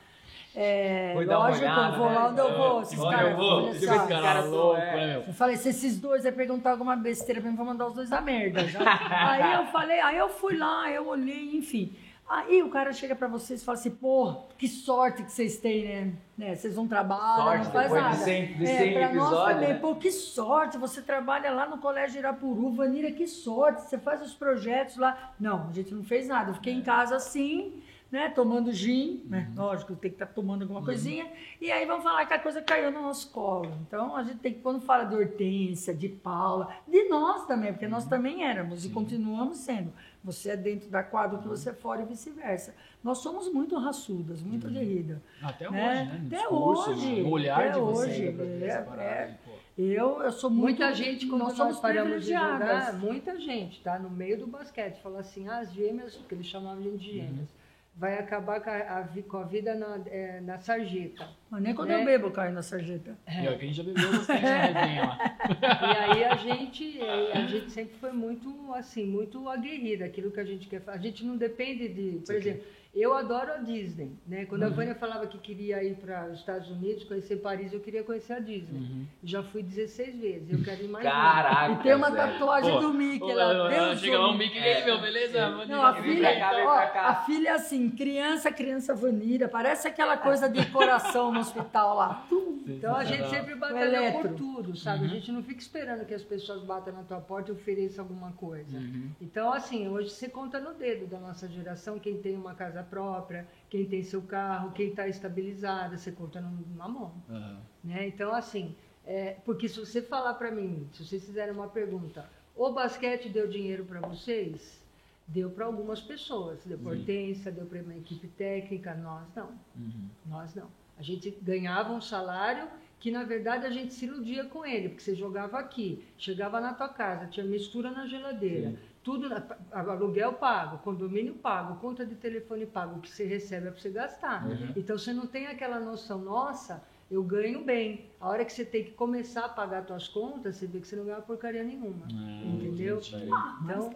É, 0.57 1.13
Foi 1.15 1.27
dar 1.27 1.39
uma 1.39 1.49
lógico, 1.49 1.65
olhada, 1.65 1.97
eu 1.97 1.99
vou 1.99 2.09
né? 2.09 2.15
lá 2.15 2.29
onde 2.29 2.41
eu 2.41 2.57
vou, 2.57 2.83
esses 2.83 2.99
Onde 2.99 3.13
eu 3.13 3.19
caras. 3.19 3.37
vou? 3.37 3.69
esse 3.71 3.87
cara 3.87 4.07
caras 4.07 4.45
são, 4.45 4.55
louco, 4.55 4.81
é. 4.81 5.07
né? 5.07 5.25
Eu 5.27 5.33
falei, 5.33 5.57
se 5.57 5.69
esses 5.69 6.01
dois 6.01 6.23
vai 6.23 6.33
perguntar 6.33 6.71
alguma 6.71 6.95
besteira 6.95 7.41
pra 7.41 7.51
mim, 7.51 7.57
vou 7.57 7.67
mandar 7.67 7.89
os 7.89 7.95
dois 7.95 8.13
a 8.13 8.21
merda. 8.21 8.61
aí 9.11 9.55
eu 9.55 9.67
falei, 9.67 10.01
aí 10.01 10.17
eu 10.17 10.29
fui 10.29 10.57
lá, 10.57 10.89
eu 10.91 11.09
olhei, 11.09 11.57
enfim. 11.57 11.93
Aí 12.27 12.63
o 12.63 12.71
cara 12.71 12.93
chega 12.93 13.15
pra 13.15 13.29
vocês 13.29 13.61
e 13.61 13.65
fala 13.65 13.77
assim, 13.79 13.91
pô, 13.91 14.35
que 14.57 14.67
sorte 14.67 15.23
que 15.23 15.31
vocês 15.31 15.59
têm, 15.59 15.85
né? 15.85 16.13
né? 16.39 16.55
Vocês 16.57 16.75
vão 16.75 16.89
trabalhar, 16.89 17.37
Sorte 17.37 17.65
não 17.67 17.73
faz 17.73 17.85
depois 17.87 18.03
nada. 18.03 18.17
de 18.17 18.23
100, 18.25 18.55
de 18.55 18.65
É, 18.65 18.79
100 18.79 18.93
pra 18.95 19.13
nós 19.15 19.53
também, 19.55 19.69
né? 19.69 19.79
pô, 19.79 19.95
que 19.95 20.11
sorte, 20.11 20.79
você 20.79 21.03
trabalha 21.03 21.51
lá 21.53 21.69
no 21.69 21.79
Colégio 21.79 22.19
Irapuru, 22.19 22.73
Vanira, 22.73 23.11
que 23.13 23.27
sorte, 23.27 23.83
você 23.83 23.99
faz 23.99 24.23
os 24.23 24.33
projetos 24.35 24.97
lá. 24.97 25.35
Não, 25.39 25.69
a 25.69 25.73
gente 25.73 25.93
não 25.95 26.03
fez 26.03 26.27
nada, 26.27 26.51
eu 26.51 26.55
fiquei 26.55 26.73
É. 26.73 26.77
em 26.77 26.83
casa 26.83 27.15
assim, 27.17 27.83
né, 28.11 28.31
tomando 28.31 28.73
gin, 28.73 29.23
né, 29.27 29.49
Uhum. 29.57 29.63
lógico, 29.65 29.95
tem 29.97 30.11
que 30.11 30.15
estar 30.15 30.27
tomando 30.27 30.63
alguma 30.63 30.83
coisinha, 30.83 31.27
e 31.61 31.71
aí 31.71 31.85
vamos 31.85 32.05
falar 32.05 32.25
que 32.27 32.33
a 32.33 32.39
coisa 32.39 32.63
caiu 32.63 32.91
no 32.91 33.03
nosso 33.03 33.31
colo. 33.33 33.71
Então, 33.87 34.17
a 34.17 34.23
gente 34.23 34.39
tem 34.39 34.53
que, 34.55 34.61
quando 34.61 34.81
fala 34.81 35.05
de 35.05 35.15
Hortência, 35.15 35.93
de 35.93 36.09
Paula, 36.09 36.69
de 36.89 37.09
nós 37.09 37.45
também, 37.47 37.73
porque 37.73 37.85
Uhum. 37.85 37.91
nós 37.91 38.07
também 38.07 38.45
éramos 38.45 38.85
e 38.87 38.89
continuamos 38.91 39.59
sendo. 39.59 39.93
Você 40.25 40.51
é 40.51 40.57
dentro 40.57 40.89
da 40.89 41.03
quadra 41.03 41.39
que 41.39 41.47
você 41.47 41.69
é 41.69 41.73
fora 41.75 42.01
e 42.03 42.07
vice-versa. 42.07 42.75
Nós 43.03 43.19
somos 43.19 43.53
muito 43.53 43.77
raçudas, 43.77 44.43
muito 44.43 44.67
guerridas. 44.69 45.19
Até 45.43 45.71
Né? 45.71 45.91
hoje, 45.91 46.05
né? 46.05 46.23
Até 46.27 46.37
discurso, 46.39 46.91
hoje, 46.91 47.23
no 47.23 47.31
olhar 47.31 47.61
até 47.61 47.71
de 47.73 47.79
vocês. 47.79 48.11
hoje, 48.11 48.29
ver 48.31 48.63
é, 48.65 48.83
parada 48.83 49.03
é. 49.03 49.39
Eu, 49.77 50.23
eu 50.23 50.33
sou 50.33 50.49
muito... 50.49 50.63
Muita 50.63 50.95
gente, 50.95 51.27
quando 51.27 51.43
nós, 51.43 51.53
somos 51.53 51.79
paramos 51.79 52.25
de 52.25 52.33
jogar, 52.33 52.95
muita 52.95 53.39
gente, 53.39 53.83
tá? 53.83 53.99
No 53.99 54.09
meio 54.09 54.39
do 54.39 54.47
basquete, 54.47 55.03
fala 55.03 55.21
assim, 55.21 55.47
ah, 55.47 55.59
as 55.59 55.73
gêmeas, 55.73 56.15
porque 56.15 56.35
eles 56.35 56.47
chamavam 56.47 56.97
de 56.97 56.97
gêmeas, 56.97 57.49
vai 57.97 58.19
acabar 58.19 58.61
com 58.61 58.71
a, 58.71 59.09
com 59.29 59.37
a 59.37 59.45
vida 59.45 59.75
na, 59.75 60.01
é, 60.07 60.41
na 60.41 60.59
sarjeta. 60.59 61.29
Mas 61.49 61.63
nem 61.63 61.75
quando 61.75 61.89
né? 61.89 62.01
eu 62.01 62.05
bebo 62.05 62.31
cai 62.31 62.51
na 62.51 62.63
sarjeta. 62.63 63.17
E 63.29 63.49
ó, 63.49 63.57
que 63.57 63.65
a 63.65 63.69
gente 63.69 63.75
já 63.75 63.83
bebeu 63.85 64.11
bastante 64.11 64.43
lá. 64.43 65.19
E 65.55 65.97
aí 65.99 66.25
a 66.25 66.37
gente, 66.37 67.01
eh, 67.01 67.33
a 67.35 67.47
gente 67.47 67.71
sempre 67.71 67.97
foi 67.99 68.13
muito, 68.13 68.73
assim, 68.75 69.07
muito 69.07 69.49
aguerrida, 69.49 70.05
aquilo 70.05 70.31
que 70.31 70.41
a 70.41 70.45
gente 70.45 70.67
quer 70.67 70.81
fazer. 70.81 70.99
A 70.99 71.03
gente 71.03 71.25
não 71.25 71.37
depende 71.37 71.89
de, 71.89 72.19
por 72.25 72.35
exemplo, 72.35 72.65
eu 72.95 73.15
adoro 73.15 73.53
a 73.53 73.57
Disney, 73.57 74.13
né? 74.27 74.45
Quando 74.47 74.63
a 74.63 74.69
Vânia 74.69 74.95
falava 74.95 75.27
que 75.27 75.39
queria 75.39 75.83
ir 75.83 75.97
para 75.97 76.27
os 76.29 76.39
Estados 76.39 76.71
Unidos, 76.71 77.05
conhecer 77.05 77.37
Paris, 77.37 77.73
eu 77.73 77.81
queria 77.81 78.03
conhecer 78.05 78.35
a 78.35 78.39
Disney. 78.39 79.07
Já 79.23 79.43
fui 79.43 79.63
16 79.63 80.17
vezes, 80.21 80.51
eu 80.53 80.63
quero 80.63 80.85
ir 80.85 80.89
mais. 80.89 81.05
Caraca. 81.05 81.73
E 81.73 81.77
tem 81.83 81.95
uma 81.95 82.11
tatuagem 82.11 82.73
Pô, 82.73 82.81
do 82.81 82.95
Mickey 82.95 83.33
lá. 83.33 83.47
ô, 83.49 83.67
ô, 83.67 83.69
Deus 83.69 84.01
Chega 84.01 84.19
lá 84.19 84.31
o 84.31 84.39
Mickey 84.39 84.59
É. 84.59 84.85
meu, 84.85 85.01
beleza? 85.01 85.51
Vou 85.51 85.67
Não, 85.67 85.85
a 85.85 85.95
filha, 85.95 86.39
cá, 86.39 86.53
ó, 86.65 86.99
a 87.09 87.15
filha 87.27 87.49
é 87.49 87.53
assim, 87.53 87.91
criança, 87.91 88.53
criança 88.53 88.95
vanira, 88.95 89.49
parece 89.49 89.89
aquela 89.89 90.17
coisa 90.17 90.49
de 90.49 90.65
coração 90.67 91.33
no 91.33 91.41
hospital 91.41 91.97
lá. 91.97 92.27
Então 92.67 92.95
a 92.95 93.05
gente 93.05 93.29
sempre 93.29 93.55
eletro. 93.55 94.21
por 94.31 94.37
tudo, 94.37 94.77
sabe? 94.77 95.05
A 95.05 95.09
gente 95.09 95.31
não 95.31 95.43
fica 95.43 95.61
esperando 95.61 96.05
que 96.07 96.15
as 96.15 96.23
pessoas 96.23 96.63
batam 96.63 96.95
na 96.95 97.03
tua 97.03 97.21
porta 97.21 97.51
e 97.51 97.55
ofereçam 97.55 98.05
alguma 98.05 98.33
coisa. 98.33 98.79
Então, 99.21 99.53
assim, 99.53 99.89
hoje 99.89 100.11
você 100.11 100.29
conta 100.29 100.59
no 100.61 100.73
dedo 100.75 101.07
da 101.07 101.19
nossa 101.19 101.49
geração 101.49 101.99
quem 101.99 102.19
tem 102.19 102.37
uma 102.37 102.55
casa 102.55 102.83
própria, 102.85 103.49
quem 103.69 103.87
tem 103.87 104.03
seu 104.03 104.23
carro, 104.23 104.73
quem 104.73 104.89
está 104.89 105.09
estabilizado, 105.09 105.99
você 105.99 106.13
conta 106.13 106.41
numa 106.41 106.89
mão. 106.89 107.15
Aham. 107.29 107.61
Né? 107.83 108.07
Então, 108.07 108.35
assim, 108.35 108.75
é, 109.05 109.37
porque 109.45 109.69
se 109.69 109.79
você 109.79 110.01
falar 110.01 110.35
para 110.35 110.51
mim, 110.51 110.89
se 110.93 111.05
vocês 111.05 111.25
fizerem 111.25 111.53
uma 111.53 111.69
pergunta, 111.69 112.29
o 112.57 112.71
basquete 112.71 113.29
deu 113.29 113.49
dinheiro 113.49 113.85
para 113.85 114.01
vocês? 114.01 114.83
Deu 115.27 115.51
para 115.51 115.65
algumas 115.65 116.01
pessoas, 116.01 116.65
deu 116.65 116.79
para 116.79 116.93
Hortência, 116.93 117.51
deu 117.51 117.67
para 117.67 117.81
uma 117.81 117.97
equipe 117.97 118.29
técnica, 118.29 118.95
nós 118.95 119.27
não. 119.35 119.49
Uhum. 119.75 120.09
Nós 120.27 120.55
não. 120.55 120.69
A 120.99 121.03
gente 121.03 121.31
ganhava 121.43 121.93
um 121.93 122.01
salário 122.01 122.69
que, 123.01 123.11
na 123.11 123.25
verdade, 123.25 123.67
a 123.67 123.71
gente 123.71 123.93
se 123.93 124.07
iludia 124.07 124.45
com 124.45 124.65
ele, 124.65 124.91
porque 124.91 125.03
você 125.03 125.15
jogava 125.15 125.59
aqui, 125.59 126.05
chegava 126.17 126.61
na 126.61 126.73
tua 126.73 126.89
casa, 126.89 127.27
tinha 127.27 127.45
mistura 127.45 127.91
na 127.91 128.07
geladeira, 128.07 128.75
tudo, 129.05 129.29
aluguel 129.71 130.33
pago, 130.33 130.79
condomínio 130.79 131.35
pago, 131.35 131.79
conta 131.79 132.05
de 132.07 132.15
telefone 132.15 132.65
pago, 132.65 132.97
o 132.97 133.01
que 133.01 133.11
você 133.11 133.25
recebe 133.25 133.69
é 133.69 133.71
para 133.71 133.79
você 133.81 133.91
gastar. 133.91 134.45
Então, 134.75 134.97
você 134.99 135.13
não 135.13 135.27
tem 135.27 135.47
aquela 135.47 135.79
noção, 135.79 136.19
nossa, 136.19 136.83
eu 137.11 137.23
ganho 137.23 137.63
bem. 137.63 138.11
A 138.19 138.29
hora 138.31 138.45
que 138.47 138.53
você 138.53 138.65
tem 138.65 138.83
que 138.83 138.93
começar 138.93 139.45
a 139.45 139.49
pagar 139.49 139.87
suas 139.87 140.09
contas, 140.09 140.57
você 140.57 140.67
vê 140.67 140.81
que 140.81 140.89
você 140.89 140.97
não 140.97 141.05
ganha 141.05 141.21
porcaria 141.21 141.63
nenhuma. 141.63 142.07
Ah, 142.11 142.43
entendeu? 142.47 142.97
entendi. 142.99 143.31
Então, 143.63 143.91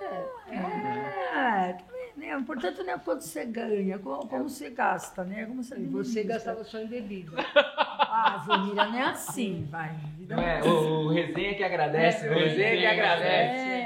é, 0.00 0.54
É, 1.68 1.72
também, 1.74 2.12
né? 2.16 2.36
O 2.36 2.40
importante 2.40 2.82
não 2.82 2.92
é 2.94 2.98
quanto 2.98 3.22
você 3.22 3.44
ganha, 3.44 3.98
como, 3.98 4.26
como 4.26 4.48
você 4.48 4.70
gasta, 4.70 5.24
né? 5.24 5.46
Como 5.46 5.62
você 5.62 5.76
e 5.76 5.86
você 5.86 6.22
gastava 6.24 6.64
só 6.64 6.78
em 6.78 6.86
bebida. 6.86 7.36
Ah, 8.16 8.36
Vanira 8.46 8.84
não 8.86 8.98
é 8.98 9.02
assim, 9.06 9.66
vai. 9.70 9.92
Não 10.28 10.38
é, 10.38 10.62
o, 10.62 11.06
o 11.06 11.08
resenha 11.08 11.54
que 11.54 11.64
agradece, 11.64 12.26
É, 12.26 12.30
o 12.30 12.34
resenha 12.34 12.78
que 12.78 12.86
agradece. 12.86 13.60
É, 13.60 13.80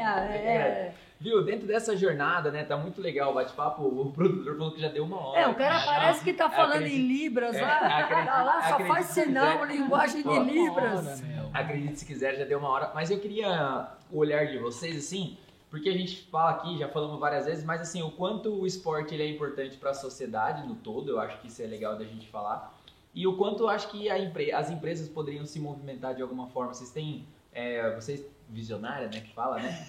é. 0.46 0.94
Viu, 1.20 1.42
dentro 1.44 1.66
dessa 1.66 1.96
jornada, 1.96 2.50
né, 2.52 2.62
tá 2.62 2.76
muito 2.76 3.00
legal 3.00 3.32
o 3.32 3.34
bate-papo, 3.34 3.82
o 3.82 4.12
produtor 4.12 4.56
falou 4.56 4.70
que 4.72 4.80
já 4.80 4.88
deu 4.88 5.04
uma 5.04 5.18
hora. 5.18 5.40
É, 5.40 5.48
o 5.48 5.54
cara 5.54 5.80
parece 5.84 6.22
que 6.22 6.32
tá 6.32 6.48
falando 6.48 6.74
acredito- 6.74 6.94
em 6.96 7.08
Libras 7.08 7.56
É, 7.56 7.62
lá. 7.62 7.98
acredito- 8.00 8.26
Tá 8.28 8.42
lá, 8.44 8.62
só 8.68 8.78
faz 8.80 9.06
sinal, 9.06 9.58
quiser. 9.60 9.72
linguagem 9.74 10.22
de 10.22 10.38
Libras. 10.40 11.06
Ora, 11.06 11.16
meu. 11.26 11.50
Acredite 11.52 11.98
se 11.98 12.04
quiser, 12.06 12.36
já 12.36 12.44
deu 12.44 12.58
uma 12.58 12.68
hora. 12.68 12.92
Mas 12.94 13.10
eu 13.10 13.18
queria 13.18 13.88
o 14.12 14.18
olhar 14.18 14.46
de 14.46 14.58
vocês, 14.58 14.96
assim, 14.96 15.36
porque 15.70 15.88
a 15.88 15.92
gente 15.92 16.28
fala 16.30 16.50
aqui, 16.50 16.78
já 16.78 16.86
falamos 16.88 17.18
várias 17.18 17.46
vezes, 17.46 17.64
mas 17.64 17.80
assim, 17.80 18.00
o 18.02 18.12
quanto 18.12 18.54
o 18.54 18.64
esporte 18.66 19.12
ele 19.12 19.24
é 19.24 19.28
importante 19.28 19.76
para 19.76 19.90
a 19.90 19.94
sociedade 19.94 20.64
no 20.68 20.76
todo, 20.76 21.10
eu 21.10 21.20
acho 21.20 21.40
que 21.40 21.48
isso 21.48 21.60
é 21.62 21.66
legal 21.66 21.96
da 21.96 22.04
gente 22.04 22.28
falar. 22.28 22.77
E 23.14 23.26
o 23.26 23.36
quanto 23.36 23.64
eu 23.64 23.68
acho 23.68 23.88
que 23.90 24.08
empre- 24.08 24.52
as 24.52 24.70
empresas 24.70 25.08
poderiam 25.08 25.44
se 25.44 25.58
movimentar 25.58 26.14
de 26.14 26.22
alguma 26.22 26.46
forma. 26.48 26.72
Vocês 26.74 26.90
têm, 26.90 27.26
é, 27.52 27.94
vocês, 27.94 28.24
visionária, 28.48 29.08
né, 29.08 29.20
que 29.20 29.32
fala, 29.34 29.56
né? 29.58 29.88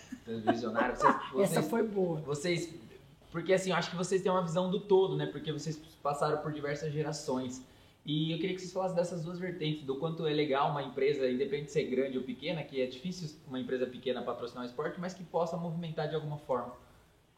Visionária, 0.52 0.96
vocês, 0.96 1.16
vocês 1.32 1.52
Essa 1.58 1.62
foi 1.64 1.84
boa. 1.84 2.20
vocês. 2.22 2.74
Porque 3.32 3.54
assim, 3.54 3.70
eu 3.70 3.76
acho 3.76 3.92
que 3.92 3.96
vocês 3.96 4.22
têm 4.24 4.32
uma 4.32 4.42
visão 4.42 4.72
do 4.72 4.80
todo, 4.80 5.16
né? 5.16 5.26
Porque 5.28 5.52
vocês 5.52 5.78
passaram 6.02 6.38
por 6.42 6.52
diversas 6.52 6.92
gerações. 6.92 7.64
E 8.06 8.32
eu 8.32 8.40
queria 8.40 8.56
que 8.56 8.62
vocês 8.62 8.74
falassem 8.74 8.96
dessas 8.96 9.24
duas 9.24 9.38
vertentes, 9.38 9.84
do 9.84 9.98
quanto 9.98 10.26
é 10.26 10.34
legal 10.34 10.72
uma 10.72 10.82
empresa, 10.82 11.30
independente 11.30 11.66
de 11.68 11.72
ser 11.74 11.84
grande 11.84 12.18
ou 12.18 12.24
pequena, 12.24 12.64
que 12.64 12.82
é 12.82 12.88
difícil 12.88 13.38
uma 13.48 13.60
empresa 13.60 13.86
pequena 13.86 14.22
patrocinar 14.24 14.64
o 14.64 14.66
esporte, 14.68 15.00
mas 15.00 15.14
que 15.14 15.24
possa 15.24 15.56
movimentar 15.58 16.08
de 16.10 16.16
alguma 16.16 16.38
forma. 16.40 16.74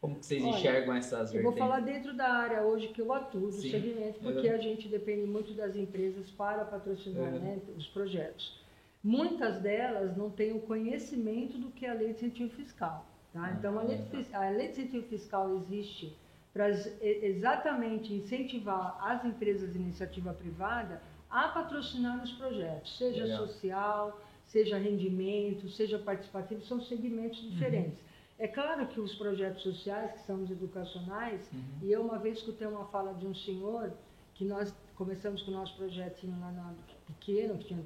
Como 0.02 0.16
que 0.18 0.26
vocês 0.26 0.42
Olha, 0.42 0.56
enxergam 0.58 0.94
essas 0.96 1.32
Eu 1.32 1.44
vou 1.44 1.52
vertentes? 1.52 1.58
falar 1.58 1.80
dentro 1.80 2.12
da 2.12 2.28
área 2.28 2.62
hoje 2.62 2.88
que 2.88 3.00
eu 3.00 3.12
atuo, 3.12 3.46
do 3.46 3.52
Sim. 3.52 3.70
segmento, 3.70 4.18
porque 4.18 4.48
a 4.48 4.58
gente 4.58 4.88
depende 4.88 5.24
muito 5.26 5.54
das 5.54 5.76
empresas 5.76 6.28
para 6.32 6.64
patrocinar 6.64 7.32
Uhum. 7.32 7.38
né, 7.38 7.60
os 7.78 7.86
projetos. 7.86 8.60
Muitas 9.04 9.60
delas 9.62 10.16
não 10.16 10.28
têm 10.28 10.52
o 10.54 10.60
conhecimento 10.60 11.56
do 11.56 11.70
que 11.70 11.86
é 11.86 11.90
a 11.90 11.94
lei 11.94 12.08
de 12.08 12.14
incentivo 12.14 12.50
fiscal. 12.50 13.06
Tá? 13.32 13.54
Então, 13.56 13.78
a 13.78 13.82
lei, 13.82 13.98
de, 13.98 14.10
fis- 14.10 14.34
a 14.34 14.50
lei 14.50 14.66
de 14.66 14.72
incentivo 14.72 15.06
fiscal 15.06 15.54
existe 15.58 16.16
para 16.52 16.68
ex- 16.68 16.92
exatamente 17.00 18.12
incentivar 18.12 18.98
as 19.00 19.24
empresas 19.24 19.72
de 19.72 19.78
iniciativa 19.78 20.34
privada 20.34 21.00
a 21.30 21.46
patrocinar 21.48 22.22
os 22.24 22.32
projetos, 22.32 22.98
seja 22.98 23.22
Legal. 23.22 23.46
social, 23.46 24.20
seja 24.46 24.76
rendimento, 24.78 25.68
seja 25.68 25.96
participativo, 25.98 26.60
são 26.62 26.80
segmentos 26.82 27.40
diferentes. 27.48 27.98
É 28.42 28.48
claro 28.48 28.88
que 28.88 28.98
os 29.00 29.14
projetos 29.14 29.62
sociais, 29.62 30.10
que 30.14 30.20
são 30.26 30.42
os 30.42 30.50
educacionais, 30.50 31.48
e 31.80 31.92
eu 31.92 32.02
uma 32.02 32.18
vez 32.18 32.38
escutei 32.38 32.66
uma 32.66 32.84
fala 32.86 33.14
de 33.14 33.24
um 33.24 33.32
senhor 33.32 33.92
que 34.34 34.44
nós 34.44 34.74
começamos 34.96 35.42
com 35.42 35.52
o 35.52 35.54
nosso 35.54 35.76
projetinho 35.76 36.34
lá 36.40 36.50
na, 36.50 36.74
pequeno, 37.06 37.56
que 37.58 37.66
tinha 37.66 37.84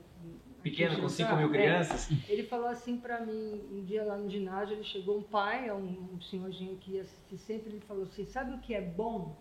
Pequeno, 0.63 0.99
com 1.03 1.09
5 1.11 1.31
É. 1.31 1.37
mil 1.37 1.51
crianças? 1.51 2.09
Ele 2.27 2.43
falou 2.45 2.69
assim 2.69 2.97
para 2.97 3.21
mim, 3.21 3.63
um 3.71 3.85
dia 3.85 4.03
lá 4.03 4.17
no 4.17 4.31
ginásio, 4.31 4.75
ele 4.77 4.83
chegou 4.83 5.19
um 5.19 5.23
pai, 5.23 5.71
um, 5.71 6.15
um 6.15 6.21
senhorzinho 6.23 6.79
que 6.79 6.93
ia 6.93 7.03
assistir 7.03 7.37
sempre, 7.37 7.69
ele 7.73 7.81
falou 7.81 8.05
assim, 8.05 8.25
sabe 8.25 8.55
o 8.55 8.59
que 8.59 8.73
é 8.75 8.81
bom? 8.81 9.37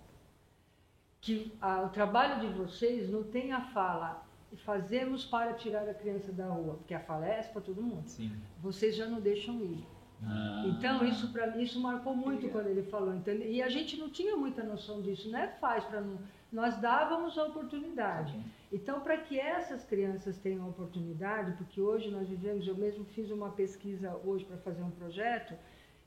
Que 1.21 1.53
ah, 1.61 1.83
o 1.83 1.89
trabalho 1.89 2.41
de 2.41 2.53
vocês 2.53 3.09
não 3.09 3.23
tem 3.23 3.53
a 3.53 3.61
fala, 3.61 4.27
fazemos 4.65 5.23
para 5.23 5.53
tirar 5.53 5.87
a 5.87 5.93
criança 5.93 6.33
da 6.33 6.47
rua, 6.47 6.75
porque 6.75 6.93
a 6.93 6.99
fala 6.99 7.25
é 7.25 7.39
essa 7.39 7.53
para 7.53 7.61
todo 7.61 7.81
mundo. 7.81 8.05
Sim. 8.05 8.31
Vocês 8.61 8.97
já 8.97 9.05
não 9.07 9.21
deixam 9.21 9.55
ir. 9.61 9.94
Ah. 10.23 10.63
Então, 10.67 11.05
isso 11.05 11.31
para 11.31 11.57
isso 11.57 11.79
marcou 11.79 12.15
muito 12.15 12.47
quando 12.49 12.67
ele 12.67 12.83
falou. 12.83 13.13
entende? 13.13 13.47
E 13.47 13.61
a 13.61 13.69
gente 13.69 13.97
não 13.97 14.09
tinha 14.09 14.35
muita 14.35 14.63
noção 14.63 15.01
disso, 15.01 15.29
não 15.29 15.39
é 15.39 15.47
fácil 15.47 15.89
para. 15.89 16.03
Nós 16.51 16.77
dávamos 16.77 17.37
a 17.37 17.43
oportunidade. 17.45 18.33
Então, 18.71 19.01
para 19.01 19.17
que 19.17 19.39
essas 19.39 19.83
crianças 19.83 20.37
tenham 20.37 20.65
a 20.65 20.69
oportunidade, 20.69 21.51
porque 21.57 21.81
hoje 21.81 22.09
nós 22.09 22.27
vivemos, 22.27 22.67
eu 22.67 22.75
mesmo 22.75 23.03
fiz 23.05 23.29
uma 23.29 23.49
pesquisa 23.49 24.15
hoje 24.23 24.45
para 24.45 24.57
fazer 24.57 24.81
um 24.81 24.91
projeto, 24.91 25.53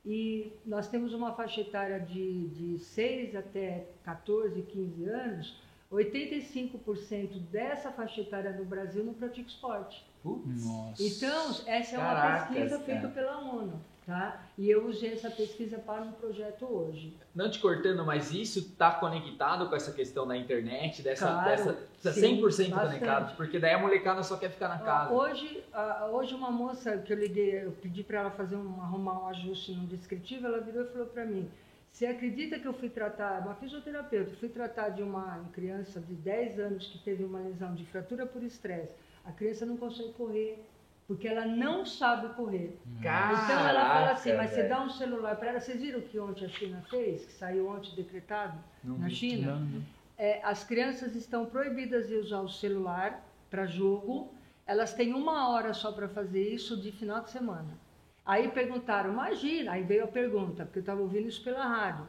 e 0.06 0.52
nós 0.64 0.88
temos 0.88 1.12
uma 1.12 1.32
faixa 1.34 1.60
etária 1.60 2.00
de, 2.00 2.48
de 2.48 2.78
6 2.78 3.36
até 3.36 3.86
14, 4.04 4.62
15 4.62 5.04
anos, 5.04 5.60
85% 5.92 7.40
dessa 7.50 7.90
faixa 7.90 8.20
etária 8.20 8.52
no 8.52 8.64
Brasil 8.64 9.04
não 9.04 9.14
pratica 9.14 9.48
esporte. 9.48 10.04
Nossa. 10.24 11.02
Então, 11.02 11.50
essa 11.66 11.96
é 11.96 11.98
uma 11.98 12.14
Caracas, 12.14 12.48
pesquisa 12.48 12.78
feita 12.80 13.00
cara. 13.02 13.14
pela 13.14 13.38
ONU, 13.38 13.80
tá? 14.08 14.40
E 14.56 14.70
eu 14.70 14.88
usei 14.88 15.12
essa 15.12 15.30
pesquisa 15.30 15.76
para 15.78 16.00
um 16.00 16.12
projeto 16.12 16.64
hoje. 16.64 17.14
Não 17.34 17.50
te 17.50 17.58
cortando, 17.58 18.06
mas 18.06 18.32
isso 18.32 18.58
está 18.58 18.90
conectado 18.92 19.68
com 19.68 19.76
essa 19.76 19.92
questão 19.92 20.26
da 20.26 20.34
internet, 20.34 21.02
dessa, 21.02 21.26
Claro, 21.26 21.76
dessa 22.02 22.12
sim, 22.14 22.40
100% 22.40 22.40
bastante. 22.40 22.70
conectado, 22.72 23.36
porque 23.36 23.58
daí 23.58 23.74
a 23.74 23.78
molecada 23.78 24.22
só 24.22 24.38
quer 24.38 24.50
ficar 24.50 24.68
na 24.68 24.78
casa. 24.78 25.12
Hoje, 25.12 25.62
hoje 26.10 26.34
uma 26.34 26.50
moça 26.50 26.96
que 26.96 27.12
eu 27.12 27.18
liguei, 27.18 27.66
eu 27.66 27.72
pedi 27.72 28.02
para 28.02 28.20
ela 28.20 28.30
fazer 28.30 28.56
um, 28.56 28.80
arrumar 28.80 29.24
um 29.24 29.28
ajuste 29.28 29.72
no 29.72 29.86
descritivo, 29.86 30.46
ela 30.46 30.58
virou 30.58 30.84
e 30.84 30.88
falou 30.88 31.06
para 31.08 31.26
mim: 31.26 31.46
Você 31.92 32.06
acredita 32.06 32.58
que 32.58 32.66
eu 32.66 32.72
fui 32.72 32.88
tratar, 32.88 33.42
uma 33.42 33.56
fisioterapeuta, 33.56 34.34
fui 34.40 34.48
tratar 34.48 34.88
de 34.88 35.02
uma 35.02 35.44
criança 35.52 36.00
de 36.00 36.14
10 36.14 36.58
anos 36.58 36.86
que 36.86 36.96
teve 36.96 37.24
uma 37.24 37.40
lesão 37.40 37.74
de 37.74 37.84
fratura 37.84 38.24
por 38.24 38.42
estresse. 38.42 38.92
A 39.26 39.32
criança 39.32 39.66
não 39.66 39.76
consegue 39.76 40.14
correr, 40.14 40.64
porque 41.08 41.26
ela 41.26 41.46
não 41.46 41.86
sabe 41.86 42.28
correr. 42.34 42.78
Caraca, 43.02 43.42
então 43.42 43.66
ela 43.66 43.88
fala 43.88 44.10
assim, 44.10 44.34
mas 44.34 44.50
você 44.50 44.64
dá 44.64 44.82
um 44.82 44.90
celular 44.90 45.36
para 45.36 45.48
ela. 45.48 45.60
Vocês 45.60 45.80
viram 45.80 46.00
o 46.00 46.02
que 46.02 46.20
ontem 46.20 46.44
a 46.44 46.48
China 46.50 46.84
fez? 46.90 47.24
Que 47.24 47.32
saiu 47.32 47.66
ontem 47.66 47.94
decretado 47.96 48.58
na 48.84 49.08
China? 49.08 49.66
É, 50.18 50.42
as 50.44 50.64
crianças 50.64 51.16
estão 51.16 51.46
proibidas 51.46 52.08
de 52.08 52.14
usar 52.14 52.40
o 52.40 52.48
celular 52.48 53.24
para 53.48 53.64
jogo. 53.64 54.30
Elas 54.66 54.92
têm 54.92 55.14
uma 55.14 55.48
hora 55.48 55.72
só 55.72 55.92
para 55.92 56.10
fazer 56.10 56.46
isso 56.52 56.78
de 56.78 56.92
final 56.92 57.22
de 57.22 57.30
semana. 57.30 57.78
Aí 58.26 58.48
perguntaram, 58.50 59.10
imagina, 59.10 59.72
aí 59.72 59.82
veio 59.82 60.04
a 60.04 60.08
pergunta, 60.08 60.66
porque 60.66 60.80
eu 60.80 60.82
estava 60.82 61.00
ouvindo 61.00 61.26
isso 61.26 61.42
pela 61.42 61.64
rádio. 61.64 62.06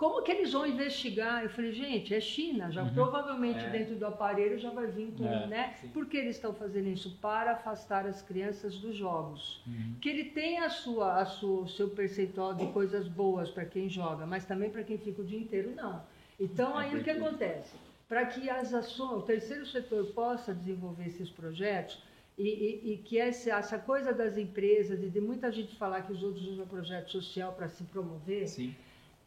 Como 0.00 0.22
que 0.22 0.32
eles 0.32 0.54
vão 0.54 0.66
investigar? 0.66 1.42
Eu 1.44 1.50
falei, 1.50 1.72
gente, 1.72 2.14
é 2.14 2.20
China, 2.22 2.70
já 2.70 2.82
provavelmente 2.86 3.58
É. 3.58 3.68
dentro 3.68 3.96
do 3.96 4.06
aparelho 4.06 4.58
já 4.58 4.70
vai 4.70 4.86
vir 4.86 5.08
tudo, 5.14 5.28
É, 5.28 5.46
né? 5.46 5.74
sim. 5.78 5.88
Por 5.88 6.06
que 6.06 6.16
eles 6.16 6.36
estão 6.36 6.54
fazendo 6.54 6.88
isso? 6.88 7.18
Para 7.20 7.50
afastar 7.52 8.06
as 8.06 8.22
crianças 8.22 8.78
dos 8.78 8.96
jogos. 8.96 9.62
Uhum. 9.66 9.96
Que 10.00 10.08
ele 10.08 10.24
tem 10.30 10.58
a 10.60 10.70
sua, 10.70 11.20
a 11.20 11.26
sua, 11.26 11.64
o 11.64 11.68
seu 11.68 11.90
percentual 11.90 12.54
de 12.54 12.66
coisas 12.68 13.06
boas 13.08 13.50
para 13.50 13.66
quem 13.66 13.90
joga, 13.90 14.24
mas 14.24 14.46
também 14.46 14.70
para 14.70 14.82
quem 14.82 14.96
fica 14.96 15.20
o 15.20 15.24
dia 15.24 15.38
inteiro, 15.38 15.74
não. 15.76 16.02
Então, 16.40 16.78
aí 16.78 16.96
o 16.98 17.04
que 17.04 17.10
acontece? 17.10 17.76
Para 18.08 18.24
que 18.24 18.48
as 18.48 18.72
ações, 18.72 19.18
o 19.18 19.26
terceiro 19.26 19.66
setor 19.66 20.06
possa 20.14 20.54
desenvolver 20.54 21.08
esses 21.08 21.28
projetos, 21.28 22.02
e, 22.38 22.48
e- 22.48 22.92
e 22.94 22.96
que 22.96 23.18
essa, 23.18 23.50
essa 23.50 23.78
coisa 23.78 24.14
das 24.14 24.38
empresas 24.38 25.02
e 25.02 25.10
de 25.10 25.20
muita 25.20 25.52
gente 25.52 25.76
falar 25.76 26.00
que 26.06 26.12
os 26.14 26.22
outros 26.22 26.46
usam 26.46 26.66
projeto 26.66 27.10
social 27.10 27.52
para 27.52 27.68
se 27.68 27.84
promover, 27.84 28.48
Sim. 28.48 28.74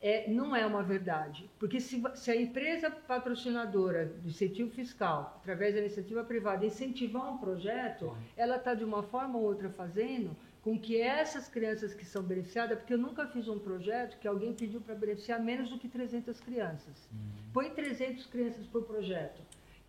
É, 0.04 0.30
não 0.30 0.54
é 0.54 0.66
uma 0.66 0.84
verdade. 0.84 1.49
Porque 1.58 1.80
se, 1.80 2.04
se 2.16 2.30
a 2.30 2.36
empresa 2.36 2.91
patrocinadora 2.91 4.06
do 4.06 4.28
incentivo 4.28 4.70
fiscal, 4.70 5.39
através 5.41 5.74
da 5.74 5.80
iniciativa 5.80 6.22
privada, 6.26 6.66
incentivar 6.66 7.34
um 7.34 7.38
projeto, 7.38 8.16
ela 8.36 8.58
está 8.58 8.74
de 8.74 8.84
uma 8.84 9.01
forma 9.01 9.39
ou 9.39 9.45
outra 9.45 9.70
fazendo 9.70 10.36
com 10.62 10.78
que 10.78 10.99
essas 10.99 11.47
crianças 11.47 11.93
que 11.93 12.06
são 12.06 12.22
beneficiadas, 12.22 12.78
porque 12.78 12.93
eu 12.93 12.97
nunca 12.97 13.28
fiz 13.28 13.47
um 13.47 13.60
projeto 13.60 14.18
que 14.20 14.28
alguém 14.28 14.54
pediu 14.54 14.82
para 14.82 14.95
beneficiar 14.95 15.41
menos 15.41 15.70
do 15.70 15.78
que 15.78 15.88
300 15.88 16.39
crianças. 16.41 17.10
Põe 17.54 17.70
300 17.70 18.26
crianças 18.28 18.66
por 18.68 18.84
projeto. 18.84 19.41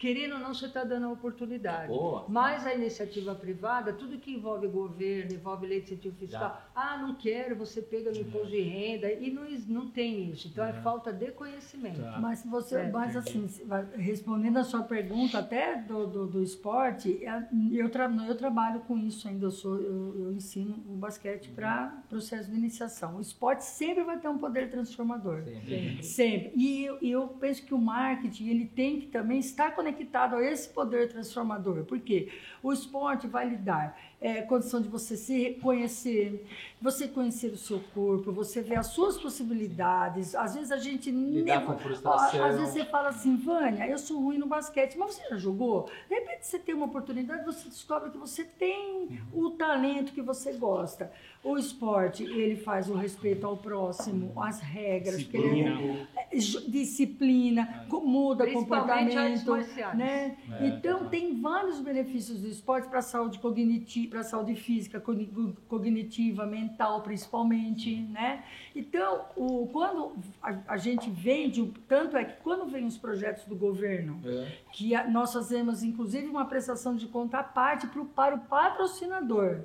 Querendo 0.05 0.35
ou 0.35 0.39
não, 0.39 0.53
você 0.53 0.67
está 0.67 0.85
dando 0.85 1.07
a 1.07 1.13
oportunidade. 1.13 1.89
Boa. 1.89 2.27
Mas 2.29 2.67
a 2.67 2.75
iniciativa 2.75 3.35
privada, 3.35 3.91
tudo 3.91 4.19
que 4.19 4.33
envolve 4.33 4.69
governo, 4.69 5.33
envolve 5.33 5.67
lei 5.67 5.81
de 5.81 5.87
incentivo 5.87 6.15
fiscal, 6.17 6.61
ah, 6.75 6.99
não 6.99 7.15
quero, 7.15 7.57
você 7.57 7.81
pega 7.81 8.11
no 8.11 8.19
imposto 8.19 8.49
de 8.49 8.61
renda, 8.61 9.11
e 9.11 9.31
não, 9.31 9.45
não 9.67 9.89
tem 9.89 10.31
isso. 10.31 10.49
Então 10.49 10.63
é 10.63 10.75
falta 10.75 11.11
de 11.11 11.31
conhecimento. 11.31 12.03
Tá. 12.03 12.19
Mas 12.21 12.45
você, 12.45 12.75
É, 12.81 12.91
mas 12.91 13.17
assim, 13.17 13.49
respondendo 13.95 14.59
a 14.59 14.65
sua 14.65 14.83
pergunta 14.83 15.39
até 15.39 15.77
do, 15.77 16.07
do, 16.07 16.27
do 16.27 16.43
esporte, 16.43 17.25
é, 17.25 17.49
eu, 17.73 17.89
tra, 17.89 18.05
eu 18.29 18.37
trabalho 18.37 18.81
com 18.81 18.99
isso 18.99 19.27
ainda, 19.27 19.47
eu, 19.47 19.51
sou, 19.51 19.81
eu, 19.81 20.19
eu 20.19 20.33
ensino 20.35 20.85
o 20.87 20.97
basquete 20.97 21.49
para 21.49 22.03
processo 22.11 22.51
de 22.51 22.59
iniciação. 22.59 23.17
O 23.17 23.21
esporte 23.23 23.65
sempre 23.65 24.05
vai 24.05 24.19
ter 24.19 24.29
um 24.29 24.37
poder 24.37 24.69
transformador. 24.69 25.45
Sempre. 25.45 26.03
Sempre. 26.03 26.53
E 26.55 26.85
eu, 26.85 26.99
e 27.01 27.11
eu 27.11 27.27
penso 27.29 27.65
que 27.65 27.73
o 27.73 27.79
marketing 27.79 28.49
ele 28.51 28.67
tem 28.67 29.01
que 29.01 29.07
também 29.07 29.39
estar 29.39 29.75
conectado 29.75 29.94
a 30.37 30.43
esse 30.43 30.69
poder 30.69 31.09
transformador. 31.09 31.85
Por 31.85 32.01
quê? 32.01 32.33
O 32.63 32.73
esporte 32.73 33.27
vai 33.27 33.49
lhe 33.49 33.57
dar 33.57 33.99
é, 34.25 34.41
condição 34.41 34.81
de 34.81 34.89
você 34.89 35.19
se 35.19 35.51
conhecer, 35.61 36.47
você 36.81 37.07
conhecer 37.07 37.49
o 37.53 37.59
seu 37.59 37.79
corpo, 37.93 38.33
você 38.33 38.63
ver 38.63 38.77
as 38.79 38.87
suas 38.87 39.19
possibilidades. 39.19 40.35
Às 40.35 40.55
vezes 40.55 40.73
a 40.73 40.79
gente 40.79 41.11
Lidar 41.11 41.59
nem- 41.59 41.67
com 41.67 41.77
frustração. 41.79 42.43
Às 42.43 42.57
vezes 42.57 42.73
você 42.73 42.85
fala 42.87 43.11
assim, 43.11 43.37
Vânia, 43.37 43.87
eu 43.87 43.99
sou 43.99 44.19
ruim 44.21 44.39
no 44.39 44.47
basquete, 44.47 44.97
mas 44.97 45.15
você 45.17 45.29
já 45.29 45.37
jogou? 45.37 45.91
De 46.09 46.15
repente 46.15 46.47
você 46.47 46.59
tem 46.59 46.75
uma 46.75 46.87
oportunidade, 46.87 47.45
você 47.45 47.69
descobre 47.69 48.11
que 48.11 48.17
você 48.17 48.45
tem 48.45 49.21
o 49.31 49.51
talento 49.51 50.13
que 50.15 50.23
você 50.23 50.55
gosta. 50.55 51.13
O 51.43 51.59
esporte, 51.59 52.23
ele 52.25 52.57
faz 52.57 52.89
o 52.89 52.95
respeito 52.95 53.47
ao 53.47 53.59
próximo, 53.59 54.33
as 54.41 54.59
regras, 54.61 55.17
ele 55.35 55.61
é- 55.61 55.65
Disciplina. 55.71 56.09
é, 56.17 56.41
ju- 56.41 56.71
disciplina, 56.71 57.87
muda 57.91 58.51
comportamento, 58.51 59.51
né? 59.95 60.37
É, 60.61 60.67
então 60.67 60.95
total. 60.95 61.11
tem 61.11 61.39
vários 61.41 61.81
benefícios 61.81 62.41
do 62.41 62.49
esporte 62.49 62.89
para 62.89 63.01
a 63.01 63.03
saúde 63.03 63.39
cognitiva, 63.39 64.14
para 64.15 64.21
a 64.21 64.25
saúde 64.25 64.55
física, 64.55 65.01
cogni- 65.01 65.29
cognitiva, 65.69 66.47
mental, 66.47 67.01
principalmente, 67.03 67.97
né? 67.97 68.45
Então, 68.73 69.25
o, 69.37 69.67
quando 69.73 70.13
a, 70.41 70.55
a 70.69 70.77
gente 70.77 71.11
vende, 71.11 71.73
tanto 71.89 72.17
é 72.17 72.23
que 72.25 72.41
quando 72.41 72.65
vem 72.67 72.85
os 72.87 72.97
projetos 72.97 73.45
do 73.47 73.57
governo, 73.57 74.21
É. 74.25 74.53
que 74.73 74.95
a- 74.95 75.09
nós 75.11 75.33
fazemos 75.33 75.83
inclusive 75.83 76.29
uma 76.29 76.45
prestação 76.45 76.95
de 76.95 77.09
conta 77.09 77.39
à 77.39 77.43
parte 77.43 77.89
pro, 77.89 78.05
para 78.05 78.37
o 78.37 78.39
patrocinador. 78.39 79.63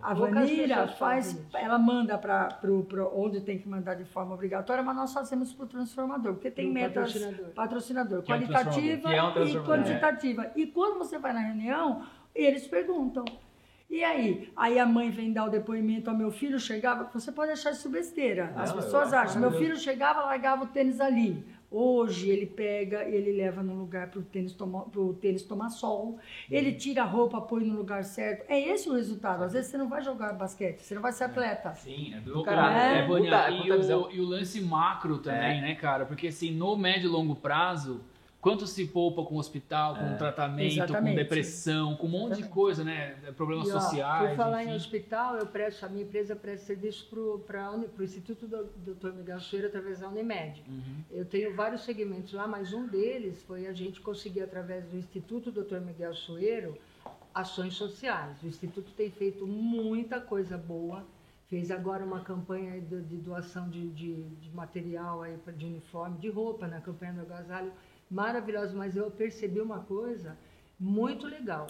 A 0.00 0.14
Vanira 0.14 0.86
faz, 0.86 1.36
ela 1.52 1.76
manda 1.78 2.16
para 2.16 2.56
onde 3.12 3.40
tem 3.40 3.58
que 3.58 3.68
mandar 3.68 3.94
de 3.94 4.04
forma 4.04 4.34
obrigatória, 4.34 4.84
mas 4.84 4.94
nós 4.94 5.12
fazemos 5.12 5.52
para 5.52 5.64
o 5.64 5.68
transformador, 5.68 6.34
porque 6.34 6.50
tem 6.52 6.66
Pro 6.66 6.74
metas 6.74 7.12
patrocinador. 7.12 7.52
patrocinador, 7.54 8.18
é 8.18 8.20
um 8.20 8.24
qualitativa 8.24 9.00
transformador, 9.08 9.42
é 9.42 9.44
um 9.44 9.48
e 9.48 9.60
quantitativa. 9.66 10.52
E 10.54 10.66
quando 10.68 10.96
você 10.98 11.18
vai 11.18 11.32
na 11.32 11.40
reunião, 11.40 12.04
eles 12.32 12.68
perguntam. 12.68 13.24
E 13.90 14.04
aí? 14.04 14.48
Aí 14.56 14.78
a 14.78 14.86
mãe 14.86 15.10
vem 15.10 15.32
dar 15.32 15.46
o 15.46 15.50
depoimento 15.50 16.08
ao 16.08 16.16
meu 16.16 16.30
filho, 16.30 16.60
chegava, 16.60 17.10
você 17.12 17.32
pode 17.32 17.50
achar 17.50 17.72
isso 17.72 17.88
besteira. 17.90 18.52
As 18.56 18.70
Não, 18.70 18.76
pessoas 18.76 19.12
acham, 19.12 19.40
meu 19.40 19.50
filho 19.52 19.76
chegava, 19.76 20.20
largava 20.20 20.62
o 20.64 20.66
tênis 20.68 21.00
ali. 21.00 21.44
Hoje 21.72 22.28
ele 22.30 22.46
pega, 22.46 23.04
ele 23.04 23.30
leva 23.32 23.62
no 23.62 23.74
lugar 23.74 24.08
para 24.08 24.18
o 24.18 24.22
tênis, 24.22 24.56
tênis 25.20 25.42
tomar 25.42 25.68
sol, 25.70 26.18
ele 26.50 26.72
tira 26.72 27.02
a 27.02 27.04
roupa, 27.04 27.40
põe 27.40 27.64
no 27.64 27.76
lugar 27.76 28.02
certo. 28.04 28.44
É 28.48 28.60
esse 28.60 28.88
o 28.88 28.92
resultado. 28.94 29.42
Às 29.44 29.52
vezes 29.52 29.70
você 29.70 29.78
não 29.78 29.88
vai 29.88 30.02
jogar 30.02 30.32
basquete, 30.34 30.80
você 30.80 30.94
não 30.94 31.02
vai 31.02 31.12
ser 31.12 31.24
atleta. 31.24 31.72
Sim, 31.74 32.14
é 32.14 32.20
do 32.20 32.40
O- 32.40 32.42
caralho. 32.44 32.76
É, 32.76 32.98
é, 33.04 33.06
Vânia, 33.06 33.30
puta- 33.30 33.50
e, 33.50 33.62
puta 33.62 33.76
visão. 33.76 34.02
o, 34.02 34.10
e 34.12 34.20
o 34.20 34.24
lance 34.24 34.60
macro 34.60 35.18
também, 35.18 35.58
É. 35.58 35.60
né, 35.60 35.74
cara? 35.76 36.04
Porque 36.06 36.28
assim, 36.28 36.50
no 36.52 36.76
médio 36.76 37.08
e 37.08 37.12
longo 37.12 37.36
prazo, 37.36 38.00
quanto 38.40 38.66
se 38.66 38.86
poupa 38.86 39.22
com 39.24 39.36
hospital, 39.36 39.94
com 39.96 40.04
É. 40.04 40.16
tratamento, 40.16 40.76
com 40.76 40.82
Exatamente. 40.84 41.16
depressão, 41.16 41.94
com 41.96 42.06
um 42.06 42.10
monte 42.10 42.42
de 42.42 42.48
coisa, 42.48 42.82
né? 42.82 43.16
Problemas 43.36 43.68
E, 43.68 43.72
ó, 43.72 43.80
sociais. 43.80 44.28
Por 44.30 44.36
falar 44.36 44.62
em 44.62 44.68
enfim. 44.68 44.76
hospital, 44.76 45.36
eu 45.36 45.46
presto, 45.46 45.84
a 45.84 45.88
minha 45.88 46.04
empresa 46.04 46.34
presta 46.34 46.66
serviço 46.66 47.06
para 47.46 47.70
o 47.72 48.02
Instituto 48.02 48.46
do 48.46 48.64
Dr. 48.94 49.12
Miguel 49.12 49.40
Soeiro 49.40 49.68
através 49.68 50.00
da 50.00 50.08
Unimed. 50.08 50.62
Uhum. 50.66 50.96
Eu 51.10 51.24
tenho 51.24 51.54
vários 51.54 51.82
segmentos 51.82 52.32
lá, 52.32 52.46
mas 52.46 52.72
um 52.72 52.86
deles 52.86 53.42
foi 53.42 53.66
a 53.66 53.72
gente 53.72 54.00
conseguir, 54.00 54.40
através 54.42 54.84
do 54.86 54.96
Instituto 54.96 55.50
Dr. 55.50 55.80
Miguel 55.80 56.14
Soeiro, 56.14 56.78
ações 57.34 57.74
sociais. 57.74 58.42
O 58.42 58.46
Instituto 58.46 58.90
tem 58.96 59.10
feito 59.10 59.46
muita 59.46 60.20
coisa 60.20 60.56
boa. 60.56 61.04
Fez 61.48 61.70
agora 61.72 62.04
uma 62.04 62.20
campanha 62.20 62.80
de, 62.80 63.16
doação 63.16 63.68
de, 63.68 63.88
de, 63.90 64.22
de 64.22 64.50
material 64.54 65.22
aí 65.22 65.36
de 65.56 65.66
uniforme, 65.66 66.16
de 66.18 66.30
roupa, 66.30 66.68
na 66.68 66.80
campanha 66.80 67.12
do 67.12 67.22
agasalho, 67.22 67.72
maravilhosa. 68.10 68.74
Mas 68.74 68.96
eu 68.96 69.10
percebi 69.10 69.60
uma 69.60 69.80
coisa 69.80 70.36
muito 70.78 71.26
legal. 71.26 71.66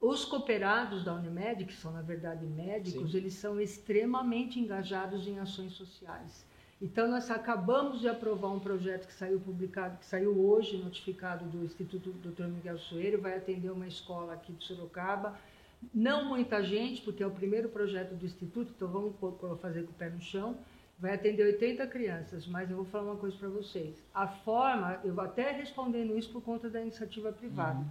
Os 0.00 0.24
cooperados 0.24 1.04
da 1.04 1.14
Unimed, 1.14 1.66
que 1.66 1.74
são 1.74 1.92
na 1.92 2.00
verdade 2.00 2.46
médicos, 2.46 3.14
eles 3.14 3.34
são 3.34 3.60
extremamente 3.60 4.58
engajados 4.58 5.26
em 5.26 5.38
ações 5.38 5.72
sociais. 5.72 6.46
Então 6.80 7.06
nós 7.06 7.30
acabamos 7.30 8.00
de 8.00 8.08
aprovar 8.08 8.48
um 8.48 8.58
projeto 8.58 9.06
que 9.06 9.12
saiu 9.12 9.38
publicado, 9.38 9.98
que 9.98 10.06
saiu 10.06 10.38
hoje, 10.40 10.78
notificado 10.78 11.44
do 11.44 11.62
Instituto 11.62 12.10
Dr. 12.12 12.44
Miguel 12.44 12.78
Soeiro, 12.78 13.20
vai 13.20 13.36
atender 13.36 13.70
uma 13.70 13.86
escola 13.86 14.32
aqui 14.32 14.54
de 14.54 14.64
Sorocaba. 14.64 15.38
Não 15.92 16.24
muita 16.24 16.62
gente, 16.64 17.02
porque 17.02 17.22
é 17.22 17.26
o 17.26 17.30
primeiro 17.30 17.68
projeto 17.68 18.14
do 18.14 18.24
Instituto, 18.24 18.72
então 18.74 18.88
vamos 18.88 19.14
fazer 19.60 19.82
com 19.82 19.92
o 19.92 19.94
pé 19.94 20.08
no 20.08 20.20
chão. 20.22 20.56
Vai 21.00 21.14
atender 21.14 21.44
80 21.44 21.86
crianças, 21.86 22.46
mas 22.46 22.70
eu 22.70 22.76
vou 22.76 22.84
falar 22.84 23.12
uma 23.12 23.16
coisa 23.16 23.34
para 23.38 23.48
vocês. 23.48 24.04
A 24.12 24.28
forma, 24.28 25.00
eu 25.02 25.14
vou 25.14 25.24
até 25.24 25.50
respondendo 25.50 26.16
isso 26.16 26.30
por 26.30 26.42
conta 26.42 26.68
da 26.68 26.82
iniciativa 26.82 27.32
privada. 27.32 27.82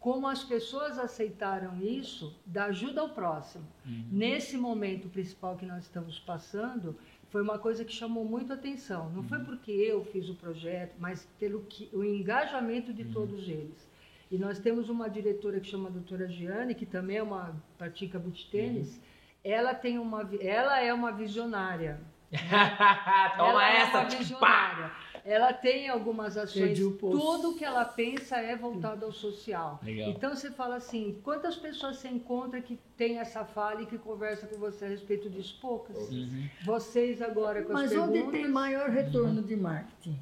Como 0.00 0.26
as 0.26 0.42
pessoas 0.42 0.98
aceitaram 0.98 1.80
isso, 1.80 2.36
da 2.44 2.64
ajuda 2.64 3.00
ao 3.00 3.10
próximo. 3.10 3.64
Nesse 4.10 4.56
momento 4.56 5.08
principal 5.08 5.56
que 5.56 5.66
nós 5.66 5.84
estamos 5.84 6.18
passando, 6.18 6.96
foi 7.30 7.42
uma 7.42 7.60
coisa 7.60 7.84
que 7.84 7.92
chamou 7.92 8.24
muito 8.24 8.52
atenção. 8.52 9.08
Não 9.10 9.22
foi 9.22 9.38
porque 9.38 9.70
eu 9.70 10.04
fiz 10.06 10.28
o 10.28 10.34
projeto, 10.34 10.96
mas 10.98 11.28
pelo 11.38 11.62
que, 11.62 11.88
o 11.92 12.02
engajamento 12.02 12.92
de 12.92 13.04
todos 13.04 13.48
eles. 13.48 13.86
E 14.30 14.36
nós 14.36 14.58
temos 14.58 14.88
uma 14.88 15.08
diretora 15.08 15.60
que 15.60 15.68
chama 15.68 15.88
a 15.88 15.92
doutora 15.92 16.28
Giane, 16.28 16.74
que 16.74 16.84
também 16.84 17.18
é 17.18 17.22
uma 17.22 17.54
pratica 17.78 18.18
beach 18.18 18.50
tênis. 18.50 19.00
Ela 19.44 19.74
tem 19.74 19.98
uma, 19.98 20.28
ela 20.40 20.80
é 20.80 20.92
uma 20.92 21.12
visionária. 21.12 22.00
Toma 23.36 23.48
ela 23.48 23.68
essa, 23.68 23.98
é 23.98 24.00
uma 24.00 24.06
tipo, 24.06 24.38
pá! 24.38 24.68
visionária. 24.68 24.92
ela 25.24 25.52
tem 25.52 25.88
algumas 25.88 26.36
ações. 26.36 26.78
Tudo 26.78 27.54
que 27.54 27.64
ela 27.64 27.84
pensa 27.84 28.36
é 28.36 28.54
voltado 28.54 29.06
ao 29.06 29.12
social. 29.12 29.80
Legal. 29.82 30.10
Então 30.10 30.34
você 30.34 30.50
fala 30.50 30.76
assim, 30.76 31.20
quantas 31.22 31.56
pessoas 31.56 31.96
você 31.96 32.08
encontra 32.08 32.60
que 32.60 32.78
tem 32.96 33.18
essa 33.18 33.44
fala 33.44 33.82
e 33.82 33.86
que 33.86 33.96
conversa 33.98 34.46
com 34.46 34.58
você 34.58 34.84
a 34.84 34.88
respeito 34.88 35.30
disso? 35.30 35.58
Poucas. 35.60 35.96
Uhum. 36.10 36.48
Vocês 36.64 37.22
agora 37.22 37.62
com 37.62 37.72
Mas 37.72 37.92
as 37.92 37.98
onde 37.98 38.12
perguntas. 38.12 38.40
tem 38.40 38.48
maior 38.48 38.90
retorno 38.90 39.42
de 39.42 39.56
marketing? 39.56 40.18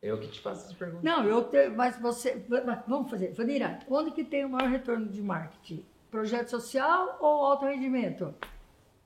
Eu 0.00 0.20
que 0.20 0.28
te 0.28 0.40
faço 0.40 0.66
essa 0.66 0.74
pergunta. 0.74 1.00
Não, 1.02 1.24
eu 1.24 1.42
te, 1.44 1.68
mas 1.70 1.98
você. 1.98 2.40
mas 2.48 2.80
Vamos 2.86 3.10
fazer. 3.10 3.32
Vanira, 3.32 3.80
onde 3.90 4.12
que 4.12 4.22
tem 4.22 4.44
o 4.44 4.48
maior 4.48 4.70
retorno 4.70 5.06
de 5.06 5.20
marketing? 5.20 5.84
Projeto 6.10 6.48
social 6.48 7.18
ou 7.20 7.44
alto 7.46 7.66
rendimento? 7.66 8.32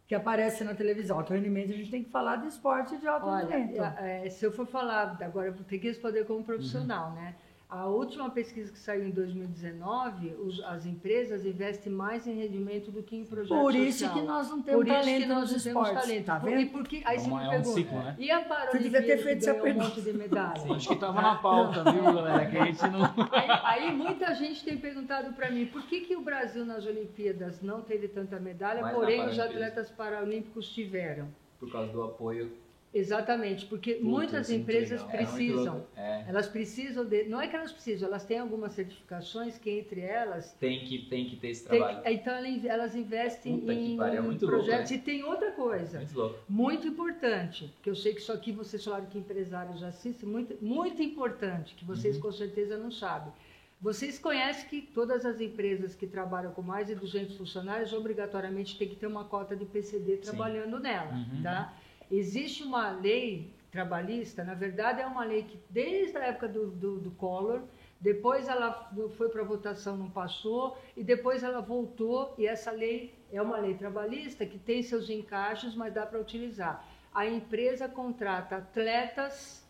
Que 0.06 0.14
aparece 0.14 0.62
na 0.64 0.74
televisão. 0.74 1.18
Alto 1.18 1.32
rendimento, 1.32 1.72
a 1.72 1.76
gente 1.76 1.90
tem 1.90 2.02
que 2.04 2.10
falar 2.10 2.36
de 2.36 2.48
esporte 2.48 2.96
de 2.98 3.06
alto 3.06 3.26
Olha, 3.26 3.46
rendimento. 3.56 3.82
é, 3.98 4.28
se 4.28 4.44
eu 4.44 4.52
for 4.52 4.66
falar, 4.66 5.16
agora 5.22 5.46
eu 5.48 5.54
vou 5.54 5.64
ter 5.64 5.78
que 5.78 5.88
responder 5.88 6.24
como 6.26 6.44
profissional, 6.44 7.10
Uhum. 7.10 7.14
né? 7.14 7.34
A 7.72 7.86
última 7.86 8.28
pesquisa 8.28 8.70
que 8.70 8.78
saiu 8.78 9.06
em 9.06 9.10
2019, 9.10 10.34
os- 10.40 10.62
as 10.64 10.84
empresas 10.84 11.42
investem 11.46 11.90
mais 11.90 12.26
em 12.26 12.34
rendimento 12.34 12.90
do 12.90 13.02
que 13.02 13.16
em 13.16 13.24
projeto 13.24 13.58
Por 13.58 13.74
isso 13.74 14.00
social. 14.00 14.14
que 14.14 14.20
nós 14.26 14.50
não 14.50 14.60
temos 14.60 14.80
Por 14.84 14.86
isso 14.88 14.98
talento 15.00 15.22
que 15.22 15.26
nós 15.26 15.38
nos 15.40 15.52
não 15.52 15.72
temos 15.72 15.88
esportes. 15.88 16.08
talento. 16.08 16.26
Tá 16.26 16.38
vendo? 16.38 16.60
E 16.60 16.66
por 16.66 16.86
que, 16.86 17.02
aí 17.06 17.16
É 17.16 17.18
você 17.18 17.30
é 17.30 17.32
um 17.32 17.38
pergunta, 17.38 17.64
ciclo, 17.64 17.98
né? 18.00 18.16
e 18.18 18.30
a 18.30 18.40
Você 18.70 18.78
devia 18.78 19.02
ter 19.02 19.16
feito 19.22 19.38
essa 19.38 19.52
ganhou 19.52 19.58
um 19.60 19.62
pergunta. 19.64 19.88
monte 19.88 20.00
de 20.02 20.12
medalha? 20.12 20.74
Acho 20.74 20.88
que 20.88 20.96
tava 20.96 21.22
na 21.22 21.34
pauta, 21.36 21.90
viu, 21.90 22.02
galera? 22.04 22.44
Que 22.50 22.58
a 22.58 22.64
gente 22.66 22.88
não. 22.88 23.04
Aí, 23.32 23.86
aí 23.86 23.96
muita 23.96 24.34
gente 24.34 24.62
tem 24.62 24.76
perguntado 24.76 25.32
para 25.32 25.50
mim, 25.50 25.64
por 25.64 25.80
que, 25.86 26.00
que 26.02 26.14
o 26.14 26.20
Brasil 26.20 26.66
nas 26.66 26.84
Olimpíadas 26.84 27.62
não 27.62 27.80
teve 27.80 28.06
tanta 28.06 28.38
medalha, 28.38 28.82
Mas 28.82 28.94
porém 28.94 29.26
os 29.26 29.38
atletas 29.38 29.90
paralímpicos 29.90 30.68
tiveram? 30.68 31.26
Por 31.58 31.72
causa 31.72 31.90
do 31.90 32.02
apoio. 32.02 32.52
Exatamente, 32.94 33.64
porque 33.66 33.94
Puta, 33.94 34.04
muitas 34.04 34.50
é 34.50 34.54
empresas. 34.54 35.00
É 35.02 35.04
precisam. 35.16 35.74
louco. 35.76 35.88
É. 35.96 36.24
Elas 36.28 36.46
precisam 36.46 37.04
de. 37.06 37.24
Não 37.24 37.40
é 37.40 37.48
que 37.48 37.56
elas 37.56 37.72
precisam, 37.72 38.06
elas 38.06 38.24
têm 38.24 38.38
algumas 38.38 38.72
certificações 38.74 39.56
que 39.56 39.70
entre 39.70 40.02
elas. 40.02 40.52
Tem 40.60 40.84
que, 40.84 40.98
tem 41.08 41.24
que 41.26 41.36
ter 41.36 41.48
esse 41.48 41.66
tem- 41.66 41.78
trabalho. 41.78 42.02
então 42.06 42.34
ela- 42.34 42.48
elas 42.68 42.94
investem 42.94 43.60
Puta 43.60 43.72
em, 43.72 43.96
pariu, 43.96 44.18
é 44.18 44.20
muito 44.20 44.44
louco, 44.44 44.58
projetos. 44.64 44.90
né? 44.90 44.96
E 44.96 45.00
tem 45.00 45.24
outra 45.24 45.52
coisa, 45.52 45.98
Muito 45.98 46.18
louco. 46.18 46.38
muito 46.48 46.86
importante, 46.86 47.72
que 47.82 47.88
eu 47.88 47.94
sei 47.94 48.12
que 48.12 48.20
isso 48.20 48.32
aqui 48.32 48.52
vocês 48.52 48.84
falaram 48.84 49.06
que 49.06 49.18
empresários 49.18 49.82
assistem, 49.82 50.28
muito, 50.28 50.56
muito 50.62 51.02
importante, 51.02 51.74
que 51.74 51.84
vocês 51.86 52.16
Uhum. 52.16 52.22
com 52.22 52.32
certeza 52.32 52.76
não 52.76 52.90
sabem. 52.90 53.32
Vocês 53.80 54.16
conhecem 54.16 54.68
que 54.68 54.80
todas 54.82 55.24
as 55.26 55.40
empresas 55.40 55.94
que 55.94 56.06
trabalham 56.06 56.52
com 56.52 56.62
mais 56.62 56.86
de 56.86 56.94
200 56.94 57.36
funcionários 57.36 57.92
obrigatoriamente 57.92 58.78
tem 58.78 58.86
que 58.88 58.94
ter 58.94 59.06
uma 59.08 59.24
cota 59.24 59.56
de 59.56 59.64
PCD 59.64 60.18
trabalhando 60.18 60.78
nela, 60.78 61.10
Uhum. 61.12 61.42
tá? 61.42 61.74
Existe 62.12 62.62
uma 62.62 62.90
lei 62.90 63.50
trabalhista, 63.70 64.44
na 64.44 64.52
verdade 64.52 65.00
é 65.00 65.06
uma 65.06 65.24
lei 65.24 65.44
que 65.44 65.58
desde 65.70 66.18
a 66.18 66.26
época 66.26 66.46
do, 66.46 66.70
do, 66.70 66.98
do 66.98 67.10
Collor, 67.12 67.62
depois 67.98 68.48
ela 68.48 68.92
foi 69.16 69.30
para 69.30 69.42
votação, 69.42 69.96
não 69.96 70.10
passou, 70.10 70.76
e 70.94 71.02
depois 71.02 71.42
ela 71.42 71.62
voltou, 71.62 72.34
e 72.36 72.46
essa 72.46 72.70
lei 72.70 73.14
é 73.32 73.40
uma 73.40 73.56
lei 73.56 73.74
trabalhista 73.74 74.44
que 74.44 74.58
tem 74.58 74.82
seus 74.82 75.08
encaixes, 75.08 75.74
mas 75.74 75.94
dá 75.94 76.04
para 76.04 76.20
utilizar. 76.20 76.86
A 77.14 77.26
empresa 77.26 77.88
contrata 77.88 78.56
atletas 78.56 79.66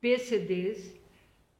PCDs 0.00 0.99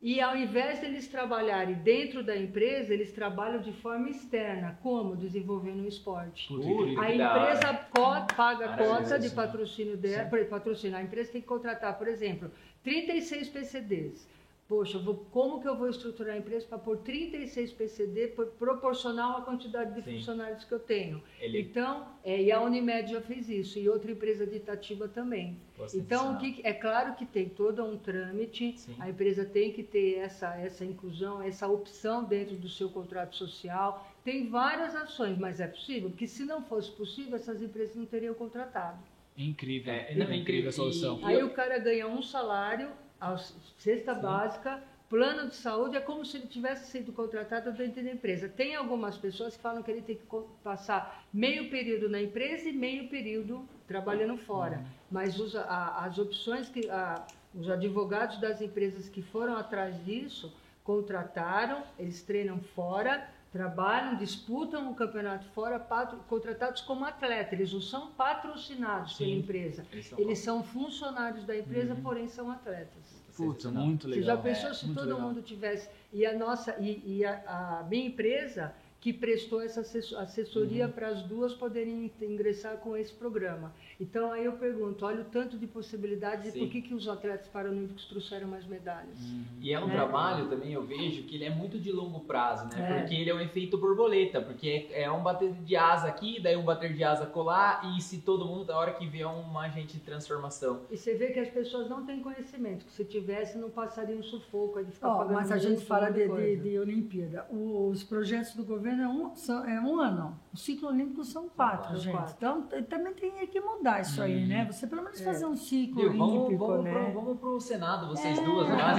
e 0.02 0.18
ao 0.20 0.34
invés 0.36 0.80
deles 0.80 1.06
trabalharem 1.08 1.74
dentro 1.74 2.22
da 2.22 2.34
empresa, 2.36 2.92
eles 2.94 3.12
trabalham 3.12 3.60
de 3.60 3.72
forma 3.72 4.08
externa, 4.08 4.78
como 4.82 5.14
desenvolvendo 5.14 5.82
o 5.82 5.88
esporte. 5.88 6.48
Puta, 6.48 7.00
A 7.02 7.14
empresa 7.14 7.74
co- 7.94 8.34
paga 8.34 8.64
a 8.72 8.76
cota 8.78 9.18
de 9.18 9.28
patrocínio 9.30 9.96
dela, 9.98 10.30
patrocínio. 10.48 10.96
A 10.96 11.02
empresa 11.02 11.32
tem 11.32 11.40
que 11.42 11.46
contratar, 11.46 11.98
por 11.98 12.08
exemplo, 12.08 12.50
36 12.82 13.48
PCDs. 13.50 14.26
Poxa, 14.70 14.98
eu 14.98 15.02
vou- 15.02 15.26
como 15.32 15.60
que 15.60 15.66
eu 15.66 15.74
vou 15.76 15.88
estruturar 15.90 16.36
a 16.36 16.38
empresa 16.38 16.64
para 16.64 16.78
pôr 16.78 16.98
36 16.98 17.72
PCD 17.72 18.28
por- 18.28 18.46
proporcional 18.52 19.38
à 19.38 19.42
quantidade 19.42 19.92
de 19.96 20.00
Sim. 20.04 20.18
funcionários 20.18 20.62
que 20.62 20.70
eu 20.72 20.78
tenho? 20.78 21.20
Ele 21.40 21.60
Então, 21.62 22.06
é, 22.22 22.40
e 22.40 22.52
a 22.52 22.60
Unimed 22.62 23.10
já 23.10 23.20
fez 23.20 23.48
isso, 23.48 23.80
e 23.80 23.88
outra 23.88 24.12
empresa 24.12 24.46
de 24.46 24.58
Itatiba 24.58 25.08
também. 25.08 25.56
de 25.90 25.98
Então, 25.98 26.38
que, 26.38 26.60
é 26.62 26.72
claro 26.72 27.16
que 27.16 27.26
tem 27.26 27.48
todo 27.48 27.82
um 27.84 27.98
trâmite, 27.98 28.78
Sim. 28.78 28.94
a 29.00 29.10
empresa 29.10 29.44
tem 29.44 29.72
que 29.72 29.82
ter 29.82 30.18
essa, 30.18 30.54
essa 30.54 30.84
inclusão, 30.84 31.42
essa 31.42 31.66
opção 31.66 32.22
dentro 32.22 32.54
do 32.54 32.68
seu 32.68 32.88
contrato 32.90 33.34
social. 33.34 34.08
Tem 34.22 34.48
várias 34.48 34.94
ações, 34.94 35.36
mas 35.36 35.58
é 35.58 35.66
possível, 35.66 36.10
porque 36.10 36.28
se 36.28 36.44
não 36.44 36.62
fosse 36.62 36.92
possível, 36.92 37.34
essas 37.34 37.60
empresas 37.60 37.96
não 37.96 38.06
teriam 38.06 38.34
contratado. 38.34 38.98
Incrível. 39.36 39.92
É, 39.92 40.12
É, 40.12 40.14
não, 40.14 40.32
incrível 40.32 40.68
a 40.68 40.70
e- 40.70 40.72
solução. 40.72 41.18
E 41.22 41.24
Aí 41.24 41.42
o 41.42 41.50
cara 41.50 41.76
ganha 41.80 42.06
um 42.06 42.22
salário, 42.22 42.90
a 43.20 43.36
cesta 43.78 44.14
básica, 44.14 44.82
plano 45.08 45.48
de 45.48 45.56
saúde, 45.56 45.96
é 45.96 46.00
como 46.00 46.24
se 46.24 46.36
ele 46.36 46.46
tivesse 46.46 46.90
sido 46.90 47.12
contratado 47.12 47.72
dentro 47.72 48.02
da 48.02 48.10
empresa. 48.10 48.48
Tem 48.48 48.74
algumas 48.76 49.16
pessoas 49.18 49.56
que 49.56 49.62
falam 49.62 49.82
que 49.82 49.90
ele 49.90 50.02
tem 50.02 50.16
que 50.16 50.26
passar 50.62 51.24
meio 51.32 51.68
período 51.68 52.08
na 52.08 52.22
empresa 52.22 52.68
e 52.68 52.72
meio 52.72 53.08
período 53.08 53.68
trabalhando 53.86 54.36
fora. 54.36 54.84
Mas 55.10 55.38
os, 55.38 55.54
a- 55.56 56.04
as 56.04 56.16
opções 56.18 56.68
que 56.68 56.88
a- 56.88 57.26
os 57.54 57.68
advogados 57.68 58.38
das 58.40 58.60
empresas 58.62 59.08
que 59.08 59.20
foram 59.20 59.56
atrás 59.56 60.02
disso 60.04 60.52
contrataram, 60.84 61.82
eles 61.98 62.22
treinam 62.22 62.60
fora, 62.74 63.28
trabalham, 63.52 64.16
disputam 64.16 64.90
o 64.90 64.94
campeonato 64.94 65.46
fora, 65.48 65.78
patro- 65.78 66.18
contratados 66.28 66.80
como 66.82 67.04
atleta. 67.04 67.54
Eles 67.54 67.72
não 67.72 67.80
são 67.80 68.08
patrocinados 68.12 69.14
pela 69.14 69.30
Sim. 69.30 69.38
empresa. 69.38 69.84
Eles 69.92 70.06
são 70.06 70.18
Eles 70.18 70.38
são 70.38 70.62
funcionários 70.62 71.44
da 71.44 71.56
empresa, 71.56 71.96
porém 72.02 72.28
são 72.28 72.50
atletas. 72.50 73.20
Putz, 73.36 73.62
sensacional. 73.62 73.84
muito 73.86 74.02
Você 74.08 74.14
legal. 74.16 74.36
já 74.36 74.42
pensou 74.42 74.70
É, 74.70 74.74
se 74.74 74.94
todo 74.94 75.04
legal. 75.06 75.20
mundo 75.20 75.42
tivesse 75.42 75.88
e 76.12 76.26
a 76.26 76.36
nossa 76.36 76.76
e, 76.78 77.18
e 77.18 77.24
a, 77.24 77.80
a 77.80 77.82
minha 77.88 78.06
empresa 78.06 78.72
que 79.00 79.12
prestou 79.12 79.60
essa 79.62 79.80
assess- 79.80 80.12
assessoria 80.14 80.86
Uhum. 80.86 80.92
para 80.92 81.08
as 81.08 81.22
duas 81.22 81.54
poderem 81.54 82.04
in- 82.20 82.24
ingressar 82.24 82.76
com 82.76 82.96
esse 82.96 83.12
programa. 83.12 83.72
Então 83.98 84.30
aí 84.32 84.44
eu 84.44 84.52
pergunto, 84.52 85.04
olha 85.06 85.22
o 85.22 85.24
tanto 85.24 85.56
de 85.58 85.66
possibilidades 85.66 86.46
e 86.48 86.50
Sim. 86.52 86.60
por 86.60 86.68
que 86.70 86.82
que 86.82 86.94
os 86.94 87.08
atletas 87.08 87.48
paralímpicos 87.48 88.04
trouxeram 88.06 88.46
mais 88.48 88.66
medalhas? 88.66 89.18
E 89.60 89.72
é 89.72 89.80
um 89.82 89.88
É. 89.90 89.92
trabalho 89.94 90.48
também, 90.48 90.72
eu 90.72 90.82
vejo, 90.82 91.22
que 91.24 91.34
ele 91.34 91.44
é 91.44 91.50
muito 91.50 91.78
de 91.78 91.90
longo 91.90 92.20
prazo, 92.20 92.64
né? 92.68 92.76
É. 92.96 93.00
Porque 93.00 93.14
ele 93.14 93.30
é 93.30 93.34
um 93.34 93.40
efeito 93.40 93.76
borboleta, 93.78 94.40
porque 94.40 94.88
é 94.90 95.00
é 95.00 95.10
um 95.10 95.22
bater 95.22 95.52
de 95.52 95.74
asa 95.76 96.06
aqui, 96.08 96.38
daí 96.40 96.56
um 96.56 96.62
bater 96.62 96.92
de 96.92 97.02
asa 97.02 97.24
colar, 97.26 97.96
e 97.96 98.00
se 98.02 98.18
todo 98.18 98.44
mundo, 98.44 98.66
da 98.66 98.78
hora 98.78 98.92
que 98.92 99.06
vê, 99.06 99.20
é 99.22 99.26
um 99.26 99.58
agente 99.58 99.94
de 99.94 100.00
transformação. 100.00 100.82
E 100.90 100.96
você 100.96 101.14
vê 101.14 101.28
que 101.28 101.40
as 101.40 101.48
pessoas 101.48 101.88
não 101.88 102.04
têm 102.04 102.20
conhecimento, 102.20 102.84
que 102.84 102.92
se 102.92 103.04
tivesse 103.04 103.56
não 103.58 103.70
passaria 103.70 104.14
um 104.14 104.22
sufoco 104.22 104.78
aí 104.78 104.84
de 104.84 104.92
ficar 104.92 105.08
Ó, 105.08 105.16
pagando 105.18 105.34
mas 105.34 105.50
a 105.50 105.56
gente 105.58 105.84
fala 105.84 106.10
de, 106.10 106.28
de, 106.28 106.56
de 106.56 106.78
Olimpíada. 106.78 107.46
Os 107.50 108.04
projetos 108.04 108.54
do 108.54 108.62
governo 108.64 108.89
é 108.98 109.08
um, 109.08 109.32
é 109.66 109.80
um 109.80 110.00
ano. 110.00 110.34
Os 110.52 110.62
ciclos 110.64 110.90
olímpicos 110.90 111.28
são 111.28 111.48
quatro, 111.48 111.82
quatro. 111.90 111.96
gente. 111.98 112.12
Quatro. 112.16 112.34
Então 112.36 112.62
também 112.88 113.14
tem 113.14 113.46
que 113.46 113.60
mudar 113.60 114.00
isso 114.00 114.20
aí, 114.20 114.44
né? 114.46 114.66
Você 114.70 114.84
pelo 114.86 115.02
menos 115.02 115.20
É. 115.20 115.24
fazer 115.24 115.46
um 115.46 115.54
ciclo 115.54 116.00
Viu? 116.02 116.10
Vamos, 116.18 116.34
olímpico, 116.34 116.66
vamos, 116.66 116.84
né? 116.84 116.92
pro, 116.92 117.12
vamos 117.12 117.38
pro 117.38 117.60
Senado, 117.60 118.08
vocês 118.08 118.36
É. 118.36 118.42
duas. 118.42 118.68
As, 118.68 118.98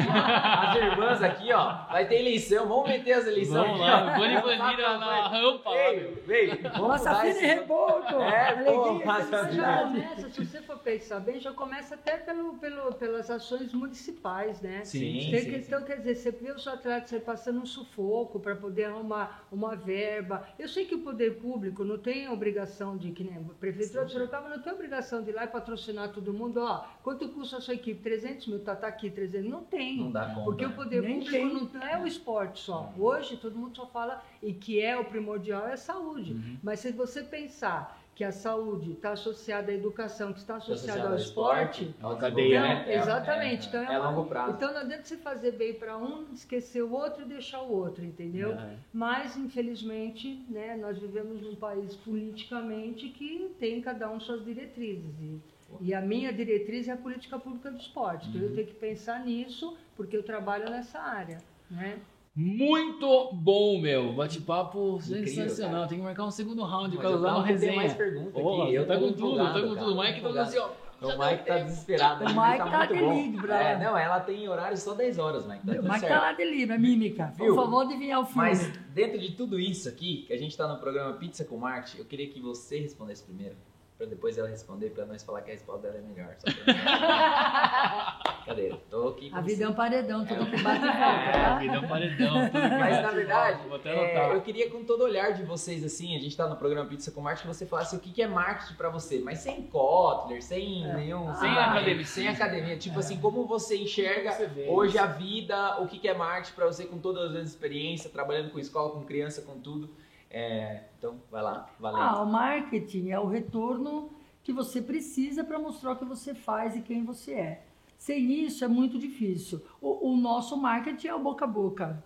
as 0.69 0.75
irmãs 0.77 1.21
aqui, 1.21 1.51
ó. 1.51 1.85
Vai 1.91 2.07
ter 2.07 2.19
eleição, 2.19 2.67
vamos 2.67 2.87
meter 2.87 3.11
as 3.13 3.27
eleições 3.27 3.53
Vamos 3.67 3.81
aqui, 3.81 3.89
lá. 3.91 4.15
Boni 4.17 4.35
Bandeira 4.41 4.97
na 4.97 5.27
rampa 5.27 5.69
lá, 5.69 5.91
meu. 5.91 6.15
Veio, 6.15 6.23
veio. 6.25 6.61
Vamos 6.71 6.87
Nossa, 6.87 7.15
filha 7.15 7.29
esse- 7.31 7.45
reboco! 7.45 8.13
É, 8.13 8.47
alegria, 8.49 9.51
já 9.51 9.81
começa, 9.83 10.29
se 10.29 10.45
você 10.45 10.61
for 10.61 10.77
pensar 10.79 11.19
bem, 11.19 11.39
já 11.39 11.51
começa 11.51 11.95
até 11.95 12.15
pelo, 12.17 12.53
pelo, 12.55 12.93
pelas 12.93 13.29
ações 13.29 13.73
municipais, 13.73 14.61
né? 14.61 14.85
Sim, 14.85 14.99
Tem 14.99 15.21
sim, 15.41 15.49
que- 15.51 15.59
sim. 15.59 15.65
Então, 15.67 15.83
quer 15.83 15.97
dizer, 15.97 16.15
você 16.15 16.31
vê 16.31 16.51
os 16.51 16.65
atletas 16.67 17.21
passando 17.23 17.59
um 17.59 17.65
sufoco 17.65 18.39
para 18.39 18.55
poder 18.55 18.85
arrumar 18.85 19.43
uma 19.51 19.75
verba. 19.75 20.47
Eu 20.57 20.67
sei 20.69 20.85
que 20.85 20.95
o 20.95 20.99
poder 20.99 21.40
público 21.41 21.83
não 21.83 21.97
tem 21.97 22.29
obrigação 22.29 22.95
de, 22.95 23.11
que 23.11 23.23
nem 23.23 23.37
a 23.37 23.41
Prefeitura 23.59 24.05
de 24.05 24.11
Sorocaba 24.11 24.49
não 24.49 24.61
tem 24.61 24.71
obrigação 24.71 25.23
de 25.23 25.31
ir 25.31 25.33
lá 25.33 25.45
e 25.45 25.47
patrocinar 25.47 26.11
todo 26.11 26.33
mundo. 26.33 26.61
Ó, 26.61 26.85
quanto 27.03 27.27
custa 27.29 27.57
a 27.57 27.61
sua 27.61 27.73
equipe? 27.73 28.01
300 28.01 28.47
mil, 28.47 28.59
tá, 28.59 28.75
tá 28.75 28.87
aqui, 28.87 29.09
300 29.09 29.49
Não 29.49 29.63
tem. 29.63 29.97
Não 29.97 30.11
dá 30.11 30.25
conta. 30.27 30.43
Porque 30.43 30.65
o 30.65 30.69
né? 30.69 30.75
poder 30.75 31.01
Nem 31.01 31.19
público 31.19 31.65
tem. 31.65 31.79
não 31.79 31.87
é 31.87 32.01
o 32.01 32.07
esporte 32.07 32.59
só. 32.59 32.93
Hoje 32.97 33.37
todo 33.37 33.57
mundo 33.57 33.75
só 33.75 33.87
fala, 33.87 34.23
e 34.41 34.53
que 34.53 34.79
é 34.79 34.97
o 34.97 35.05
primordial, 35.05 35.67
é 35.67 35.73
a 35.73 35.77
saúde. 35.77 36.33
Uhum. 36.33 36.57
Mas 36.61 36.79
se 36.79 36.91
você 36.91 37.23
pensar 37.23 38.00
que 38.21 38.25
a 38.25 38.31
saúde 38.31 38.91
está 38.91 39.13
associada 39.13 39.71
à 39.71 39.73
educação, 39.73 40.31
que 40.31 40.37
está 40.37 40.57
associada 40.57 41.09
ao 41.09 41.15
esporte, 41.15 41.91
ao 41.99 42.17
cadeia, 42.17 42.59
desenvolvimento, 42.61 42.85
né? 42.87 42.95
Exatamente, 42.95 43.65
É, 43.65 43.69
então 43.69 43.81
é 43.81 43.95
é, 43.95 43.99
uma- 43.99 44.09
longo 44.11 44.29
prazo. 44.29 44.51
então 44.51 44.71
não 44.71 44.81
adianta 44.81 45.03
você 45.05 45.17
fazer 45.17 45.53
bem 45.53 45.73
para 45.73 45.97
um, 45.97 46.27
esquecer 46.31 46.83
o 46.83 46.91
outro 46.91 47.23
e 47.23 47.25
deixar 47.25 47.61
o 47.63 47.71
outro, 47.71 48.05
entendeu? 48.05 48.51
É. 48.51 48.75
Mas, 48.93 49.35
infelizmente, 49.35 50.45
né, 50.47 50.77
nós 50.79 50.99
vivemos 50.99 51.41
num 51.41 51.55
país 51.55 51.95
politicamente 51.95 53.09
que 53.09 53.55
tem 53.59 53.81
cada 53.81 54.07
um 54.11 54.19
suas 54.19 54.45
diretrizes. 54.45 55.15
E, 55.19 55.41
e 55.81 55.93
a 55.95 55.99
minha 56.01 56.31
diretriz 56.31 56.87
é 56.87 56.91
a 56.91 56.97
política 56.97 57.39
pública 57.39 57.71
do 57.71 57.77
esporte. 57.79 58.29
Então 58.29 58.39
Uhum. 58.39 58.47
eu 58.49 58.53
tenho 58.55 58.67
que 58.67 58.75
pensar 58.75 59.25
nisso, 59.25 59.75
porque 59.97 60.15
eu 60.15 60.21
trabalho 60.21 60.69
nessa 60.69 60.99
área. 60.99 61.39
Né? 61.71 61.97
Muito 62.33 63.31
bom, 63.33 63.79
meu. 63.79 64.13
Bate-papo 64.13 65.01
sensacional. 65.01 65.73
cara. 65.73 65.87
Tem 65.87 65.97
que 65.97 66.03
marcar 66.03 66.25
um 66.25 66.31
segundo 66.31 66.63
round 66.63 66.95
eu 66.95 67.09
usar 67.15 67.35
uma 67.35 67.45
resenha. 67.45 67.75
mais 67.75 67.93
pergunta 67.93 68.31
Pô, 68.31 68.63
aqui. 68.63 68.73
Eu 68.73 68.87
tá 68.87 68.93
tô 68.97 69.01
com 69.01 69.13
tudo, 69.13 69.37
tá 69.37 69.61
com 69.61 69.75
tudo. 69.75 69.93
O 69.93 70.01
Mike 70.01 70.21
tá 70.21 70.41
assim, 70.41 70.57
ó. 70.57 70.69
O 71.01 71.07
Mike 71.17 71.45
tá 71.45 71.57
desesperado. 71.57 72.23
O 72.23 72.27
Mike 72.27 72.57
tá 72.57 72.69
tá 72.69 72.77
muito 72.77 72.93
de 72.93 72.99
bom. 73.01 73.13
Libra. 73.13 73.55
É, 73.55 73.79
não, 73.79 73.97
ela 73.97 74.19
tem 74.19 74.47
horário 74.47 74.77
só 74.77 74.93
10 74.93 75.17
horas, 75.17 75.47
Mike. 75.47 75.65
Tá 75.65 75.73
tudo 75.75 75.87
Mas 75.87 75.99
certo. 75.99 76.13
tá 76.13 76.21
lá 76.21 76.33
de 76.33 76.45
Libra, 76.45 76.77
mímica. 76.77 77.33
Viu? 77.35 77.47
Por 77.47 77.63
favor, 77.63 77.81
adivinhar 77.81 78.21
o 78.21 78.25
filme. 78.25 78.49
Mas 78.49 78.67
dentro 78.93 79.19
de 79.19 79.31
tudo 79.31 79.59
isso 79.59 79.89
aqui, 79.89 80.23
que 80.27 80.31
a 80.31 80.37
gente 80.37 80.55
tá 80.55 80.67
no 80.67 80.79
programa 80.79 81.13
Pizza 81.13 81.43
com 81.43 81.57
Marte, 81.57 81.97
eu 81.99 82.05
queria 82.05 82.29
que 82.29 82.39
você 82.39 82.79
respondesse 82.79 83.23
primeiro. 83.23 83.55
Pra 84.01 84.09
depois 84.09 84.35
ela 84.35 84.49
responder, 84.49 84.89
pra 84.89 85.05
nós 85.05 85.21
falar 85.21 85.43
que 85.43 85.51
a 85.51 85.53
resposta 85.53 85.83
dela 85.83 85.99
é 85.99 86.01
melhor. 86.01 86.35
Só 86.39 86.51
pra... 86.51 88.19
Cadê? 88.47 88.73
Tô 88.89 89.09
aqui 89.09 89.29
com 89.29 89.35
A 89.37 89.41
você. 89.41 89.47
vida 89.51 89.63
é 89.65 89.69
um 89.69 89.73
paredão, 89.75 90.25
tudo 90.25 90.43
que 90.47 90.59
bate 90.63 90.83
e 90.83 90.87
volta, 90.87 90.97
É, 90.97 91.31
tá? 91.33 91.57
vida 91.59 91.75
é 91.75 91.79
um 91.79 91.87
paredão. 91.87 92.33
Mas 92.79 93.01
na 93.03 93.11
verdade, 93.11 93.59
é, 93.85 94.33
eu 94.33 94.41
queria 94.41 94.71
com 94.71 94.83
todo 94.83 95.03
olhar 95.03 95.33
de 95.33 95.43
vocês, 95.43 95.83
assim, 95.83 96.15
a 96.15 96.19
gente 96.19 96.35
tá 96.35 96.47
no 96.47 96.55
programa 96.55 96.89
Pizza 96.89 97.11
com 97.11 97.21
Marketing, 97.21 97.47
que 97.49 97.53
você 97.55 97.67
falasse 97.67 97.95
o 97.95 97.99
que 97.99 98.11
que 98.11 98.23
é 98.23 98.27
marketing 98.27 98.73
pra 98.73 98.89
você, 98.89 99.19
mas 99.19 99.37
sem 99.37 99.61
Kotler, 99.67 100.41
sem 100.41 100.83
nenhum... 100.95 101.31
Sem 101.35 101.49
ah, 101.49 101.69
academia. 101.69 102.05
Sem 102.05 102.27
academia. 102.27 102.77
Tipo 102.77 102.97
assim, 102.97 103.19
como 103.19 103.45
você 103.45 103.77
enxerga 103.77 104.31
Você 104.31 104.47
vê 104.47 104.65
hoje 104.67 104.95
isso. 104.95 105.03
a 105.03 105.05
vida, 105.05 105.79
o 105.79 105.85
que 105.85 105.99
que 105.99 106.07
é 106.07 106.15
marketing 106.15 106.55
pra 106.55 106.65
você 106.65 106.85
com 106.85 106.97
todas 106.97 107.35
as 107.35 107.49
experiências, 107.49 108.11
trabalhando 108.11 108.49
com 108.49 108.57
escola, 108.57 108.93
com 108.93 109.03
criança, 109.03 109.43
com 109.43 109.59
tudo. 109.59 109.91
É, 110.31 110.83
então, 110.97 111.17
vai 111.29 111.41
lá, 111.41 111.69
valendo. 111.79 112.01
Ah, 112.01 112.23
o 112.23 112.25
marketing 112.25 113.09
é 113.09 113.19
o 113.19 113.27
retorno 113.27 114.09
que 114.41 114.53
você 114.53 114.81
precisa 114.81 115.43
para 115.43 115.59
mostrar 115.59 115.91
o 115.91 115.95
que 115.97 116.05
você 116.05 116.33
faz 116.33 116.75
e 116.75 116.81
quem 116.81 117.03
você 117.03 117.33
é. 117.33 117.65
Sem 117.97 118.31
isso 118.31 118.63
é 118.63 118.67
muito 118.67 118.97
difícil. 118.97 119.61
O, 119.79 120.11
o 120.11 120.17
nosso 120.17 120.57
marketing 120.57 121.07
é 121.07 121.13
o 121.13 121.19
boca 121.19 121.45
a 121.45 121.47
boca. 121.47 122.03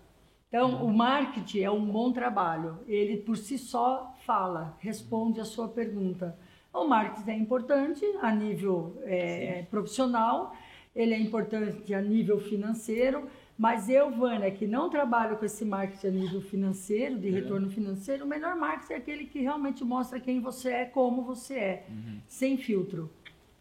Então, 0.48 0.84
o 0.84 0.92
marketing 0.92 1.60
é 1.60 1.70
um 1.70 1.84
bom 1.86 2.12
trabalho. 2.12 2.78
Ele 2.86 3.16
por 3.16 3.36
si 3.36 3.56
só 3.56 4.14
fala, 4.26 4.76
responde 4.80 5.40
a 5.40 5.44
sua 5.44 5.68
pergunta. 5.68 6.36
O 6.72 6.84
marketing 6.84 7.30
é 7.30 7.36
importante 7.36 8.04
a 8.20 8.30
nível 8.30 9.00
é, 9.04 9.64
profissional, 9.70 10.54
ele 10.94 11.14
é 11.14 11.18
importante 11.18 11.94
a 11.94 12.02
nível 12.02 12.38
financeiro, 12.38 13.28
mas 13.58 13.88
eu, 13.88 14.10
Vânia, 14.10 14.50
que 14.50 14.66
não 14.66 14.90
trabalho 14.90 15.36
com 15.36 15.44
esse 15.44 15.64
marketing 15.64 16.06
a 16.06 16.10
nível 16.10 16.40
financeiro, 16.42 17.18
de 17.18 17.30
retorno 17.30 17.70
financeiro, 17.70 18.24
o 18.24 18.28
melhor 18.28 18.54
marketing 18.56 18.92
é 18.92 18.96
aquele 18.96 19.24
que 19.26 19.40
realmente 19.40 19.82
mostra 19.84 20.20
quem 20.20 20.40
você 20.40 20.70
é, 20.72 20.84
como 20.84 21.22
você 21.22 21.54
é, 21.58 21.86
sem 22.26 22.56
filtro. 22.58 23.10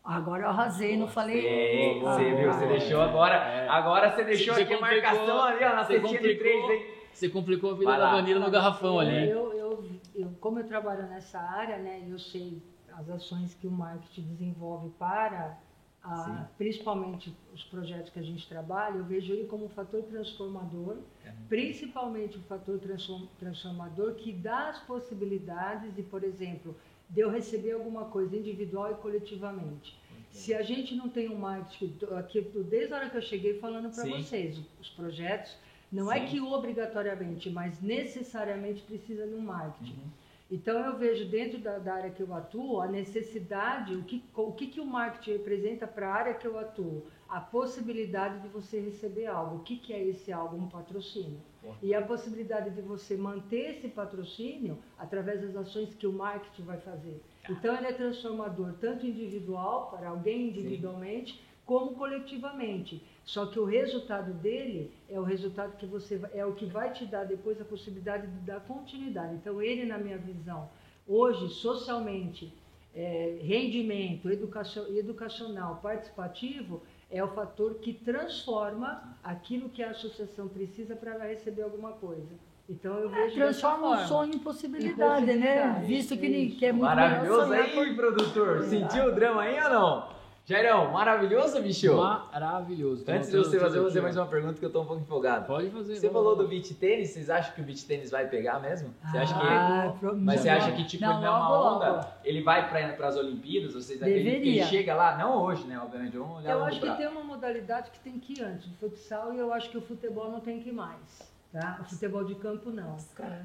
Agora 0.04 0.44
eu 0.44 0.50
arrasei, 0.50 0.96
não 0.98 1.08
falei. 1.08 1.48
É, 1.48 1.98
Ah, 2.06 2.14
você 2.14 2.36
viu, 2.36 2.54
você 2.54 2.68
deixou 2.68 3.02
agora. 3.02 3.36
É. 3.36 3.68
Agora 3.70 4.12
você 4.12 4.24
deixou 4.24 4.54
Você 4.54 4.62
aqui 4.62 4.74
a 4.74 4.78
complicou, 4.78 5.04
marcação 5.04 5.42
ali, 5.44 5.64
ó, 5.66 5.70
na 5.76 5.84
você 5.84 5.94
cestinha 6.00 6.22
de 6.22 6.36
três, 6.36 6.62
complicou. 6.62 6.72
hein? 6.72 6.96
Você 7.12 7.30
complicou 7.30 7.72
a 7.72 7.74
vida 7.74 7.86
Vai 7.86 7.98
da 7.98 8.06
lá. 8.06 8.12
Vanilla 8.16 8.46
no 8.46 8.52
garrafão 8.52 9.00
ali. 9.00 9.30
Eu, 9.30 9.54
eu, 9.54 9.84
eu, 10.14 10.30
como 10.40 10.60
eu 10.60 10.68
trabalho 10.68 11.08
nessa 11.08 11.40
área, 11.40 11.78
né, 11.78 12.04
eu 12.08 12.20
sei 12.20 12.62
as 12.94 13.10
ações 13.10 13.54
que 13.56 13.66
o 13.66 13.72
marketing 13.72 14.28
desenvolve 14.28 14.90
para, 15.00 15.58
a- 16.06 16.24
Sim. 16.26 16.54
principalmente 16.58 17.36
os 17.54 17.64
projetos 17.64 18.12
que 18.12 18.20
a 18.20 18.24
gente 18.24 18.48
trabalha, 18.48 18.98
eu 18.98 19.04
vejo 19.04 19.34
ele 19.34 19.46
como 19.48 19.66
um 19.66 19.70
fator 19.70 20.04
transformador, 20.04 20.98
É. 21.26 21.32
principalmente 21.50 22.38
um 22.38 22.44
fator 22.44 22.78
transform- 22.80 23.28
transformador 23.40 24.14
que 24.16 24.32
dá 24.32 24.70
as 24.70 24.80
possibilidades 24.80 25.94
de, 25.96 26.04
por 26.04 26.24
exemplo, 26.24 26.76
de 27.10 27.22
eu 27.22 27.30
receber 27.30 27.72
alguma 27.72 28.06
coisa 28.06 28.36
individual 28.36 28.92
e 28.92 28.96
coletivamente. 28.96 29.98
Se 30.32 30.54
a 30.54 30.62
gente 30.62 30.94
não 30.96 31.08
tem 31.08 31.30
um 31.30 31.38
marketing, 31.38 31.98
aqui, 32.18 32.42
desde 32.70 32.94
a 32.94 32.98
hora 32.98 33.10
que 33.10 33.18
eu 33.18 33.22
cheguei 33.22 33.58
falando 33.60 33.90
para 33.94 34.04
vocês, 34.06 34.60
os 34.82 34.90
projetos, 34.90 35.56
não 35.92 36.12
é 36.12 36.22
Sim. 36.22 36.26
que 36.28 36.42
obrigatoriamente, 36.42 37.50
mas 37.50 37.82
necessariamente 37.82 38.82
precisa 38.82 39.26
de 39.26 39.34
um 39.34 39.40
marketing. 39.42 39.94
Uhum. 39.94 40.10
Então 40.56 40.80
eu 40.86 40.98
vejo 40.98 41.26
dentro 41.26 41.60
da, 41.60 41.78
da 41.80 41.96
área 41.96 42.12
que 42.12 42.24
eu 42.24 42.34
atuo 42.34 42.80
a 42.80 42.88
necessidade, 42.88 43.94
o 43.94 44.04
que, 44.04 44.24
o 44.34 44.54
que, 44.54 44.68
que 44.68 44.80
o 44.80 44.86
marketing 44.86 45.32
representa 45.32 45.86
para 45.86 46.08
a 46.08 46.14
área 46.14 46.34
que 46.34 46.48
eu 46.48 46.58
atuo? 46.58 47.04
A 47.28 47.42
possibilidade 47.42 48.40
de 48.40 48.48
você 48.48 48.80
receber 48.80 49.26
algo. 49.26 49.58
O 49.58 49.64
que, 49.64 49.76
que 49.76 49.92
é 49.92 50.02
esse 50.02 50.32
algo? 50.32 50.56
Um 50.56 50.70
patrocínio. 50.70 51.42
E 51.82 51.94
a 51.94 52.02
possibilidade 52.02 52.70
de 52.70 52.82
você 52.82 53.18
manter 53.18 53.72
esse 53.72 53.90
patrocínio 53.90 54.78
através 54.98 55.42
das 55.42 55.58
ações 55.58 55.94
que 55.94 56.08
o 56.08 56.14
marketing 56.14 56.64
vai 56.64 56.80
fazer. 56.80 57.22
Então 57.50 57.76
ele 57.76 57.88
é 57.88 57.94
transformador 57.94 58.76
tanto 58.80 59.06
individual, 59.06 59.90
para 59.90 60.08
alguém 60.08 60.48
individualmente, 60.48 61.44
como 61.66 61.96
coletivamente. 61.96 63.04
Só 63.26 63.48
que 63.48 63.60
o 63.60 63.66
resultado 63.66 64.32
dele 64.34 64.92
é 65.10 65.20
o 65.20 65.24
resultado 65.24 65.76
que 65.78 65.86
você 65.86 66.16
vai- 66.18 66.30
é 66.34 66.46
o 66.46 66.54
que 66.54 66.66
vai 66.66 66.92
te 66.94 67.06
dar 67.06 67.24
depois 67.26 67.60
a 67.60 67.66
possibilidade 67.66 68.28
de 68.28 68.40
dar 68.46 68.60
continuidade. 68.62 69.34
Então 69.36 69.60
ele, 69.62 69.84
na 69.86 69.98
minha 69.98 70.18
visão, 70.18 70.70
hoje 71.08 71.50
socialmente, 71.50 72.54
é, 72.96 73.40
rendimento 73.42 74.30
educacio- 74.30 74.88
educacional, 74.98 75.80
participativo 75.82 76.84
é 77.12 77.24
o 77.24 77.28
fator 77.30 77.76
que 77.76 77.94
transforma 77.94 79.18
aquilo 79.24 79.70
que 79.70 79.82
a 79.84 79.90
associação 79.90 80.48
precisa 80.48 80.96
para 80.96 81.16
ela 81.16 81.26
receber 81.26 81.64
alguma 81.64 81.94
coisa. 81.94 82.30
Então 82.70 82.94
eu 83.00 83.10
vejo 83.10 83.36
Transforma 83.36 84.04
um 84.04 84.08
sonho 84.08 84.34
em 84.36 84.40
possibilidade, 84.40 85.24
Em 85.32 85.36
né? 85.38 85.46
possibilidade, 85.56 85.86
Visto 85.88 86.18
que, 86.18 86.30
ni- 86.30 86.52
que 86.52 86.66
é 86.66 86.72
muito 86.72 86.86
Maravilhoso 86.86 87.52
aí, 87.54 87.96
produtor. 87.96 88.64
Sentiu 88.64 89.06
o 89.08 89.12
drama 89.12 89.42
aí 89.42 89.60
ou 89.64 89.70
não? 89.70 90.15
Jairão, 90.48 90.92
maravilhoso, 90.92 91.60
bicho? 91.60 91.96
Maravilhoso. 91.98 93.04
Tô 93.04 93.12
Antes 93.12 93.32
de 93.32 93.38
você 93.38 93.60
fazer, 93.60 93.78
eu 93.78 93.82
vou 93.82 93.90
fazer 93.90 94.02
mais 94.02 94.16
uma 94.16 94.28
pergunta 94.28 94.60
que 94.60 94.64
eu 94.66 94.70
tô 94.70 94.82
um 94.82 94.86
pouco 94.86 95.02
empolgado. 95.02 95.48
Pode 95.48 95.72
fazer. 95.72 95.96
Você 95.96 96.08
falou 96.08 96.36
lá. 96.36 96.44
do 96.44 96.48
beach 96.48 96.72
tênis, 96.76 97.10
vocês 97.10 97.32
acham 97.32 97.56
que 97.56 97.62
o 97.62 97.64
beach 97.64 97.84
tênis 97.88 98.12
vai 98.12 98.28
pegar 98.28 98.60
mesmo? 98.60 98.94
Você 99.10 99.18
acha 99.18 99.34
que... 99.34 99.44
Ah, 99.44 99.96
pro- 100.00 100.16
Mas 100.16 100.42
você 100.42 100.50
acha 100.50 100.72
que, 100.74 100.86
tipo, 100.86 101.04
não, 101.04 101.14
ele 101.14 101.22
não 101.22 101.28
é 101.28 101.38
uma 101.40 101.50
logo, 101.50 101.76
onda? 101.78 101.92
logo. 101.94 102.08
Ele 102.24 102.44
vai 102.44 102.70
para 102.70 103.08
as 103.08 103.16
Olimpíadas? 103.18 103.74
Vocês 103.74 104.00
acreditam 104.00 104.24
que 104.24 104.38
ele 104.38 104.44
Deveria. 104.44 104.66
chega 104.68 104.94
lá? 104.94 105.18
Não 105.18 105.42
hoje, 105.42 105.66
né? 105.66 105.80
Obviamente, 105.80 106.16
vamos 106.16 106.38
olhar 106.38 106.52
Eu 106.52 106.64
acho 106.64 106.80
que 106.80 106.86
prazo. 106.86 106.98
tem 107.00 107.08
uma 107.08 107.24
modalidade 107.24 107.90
que 107.90 108.00
tem 108.02 108.20
que 108.20 108.34
ir 108.40 108.44
antes 108.44 108.68
do 108.68 108.76
futsal 108.78 109.34
e 109.34 109.40
eu 109.40 109.52
acho 109.52 109.72
que 109.72 109.78
o 109.80 109.82
futebol 109.82 110.30
não 110.30 110.42
tem 110.42 110.60
que 110.60 110.70
ir 110.70 110.74
mais. 110.74 111.28
Tá? 111.52 111.80
O 111.82 111.86
futebol 111.86 112.24
de 112.24 112.36
campo 112.36 112.70
não. 112.70 112.98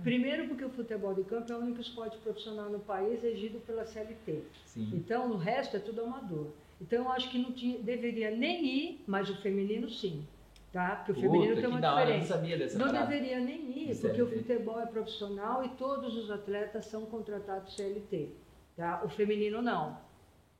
Primeiro 0.03 0.49
porque 0.49 0.65
o 0.67 0.71
futebol 0.71 1.15
de 1.15 1.23
campo 1.25 1.51
é 1.51 1.57
o 1.57 1.61
único 1.61 1.81
esporte 1.81 2.19
profissional 2.19 2.69
no 2.69 2.81
país 2.81 3.23
regido 3.23 3.59
pela 3.61 3.87
CLT. 3.87 4.43
Sim. 4.67 4.91
Então 4.93 5.31
o 5.31 5.39
resto 5.39 5.79
é 5.79 5.81
tudo 5.81 6.03
amador. 6.03 6.49
Então 6.81 7.05
eu 7.05 7.11
acho 7.13 7.31
que 7.31 7.39
não 7.39 7.53
tinha, 7.53 7.79
deveria 7.79 8.31
nem 8.31 8.65
ir, 8.65 9.05
mas 9.07 9.29
o 9.29 9.37
feminino 9.43 9.89
sim. 9.89 10.27
Tá? 10.73 11.03
Porque 11.05 11.13
o 11.13 11.23
feminino 11.23 11.49
Puta, 11.57 11.61
tem 11.61 11.71
que 11.71 11.75
uma 11.75 11.81
da 11.81 11.91
hora, 11.95 12.01
não 12.01 12.07
diferença. 12.13 12.35
sabia 12.35 12.57
dessa 12.59 12.79
Não 12.79 12.87
parada. 12.87 13.07
deveria 13.07 13.41
nem 13.41 13.89
ir, 13.91 13.95
Do 13.95 14.01
porque 14.03 14.23
o 14.23 14.29
CLT. 14.29 14.37
futebol 14.55 14.81
é 14.81 14.87
profissional 14.87 15.65
e 15.65 15.69
todos 15.71 16.17
os 16.17 16.31
atletas 16.31 16.87
são 16.87 17.07
contratados 17.07 17.75
CLT. 17.75 18.29
Tá? 18.77 19.03
O 19.05 19.09
feminino 19.09 19.61
não. 19.61 19.99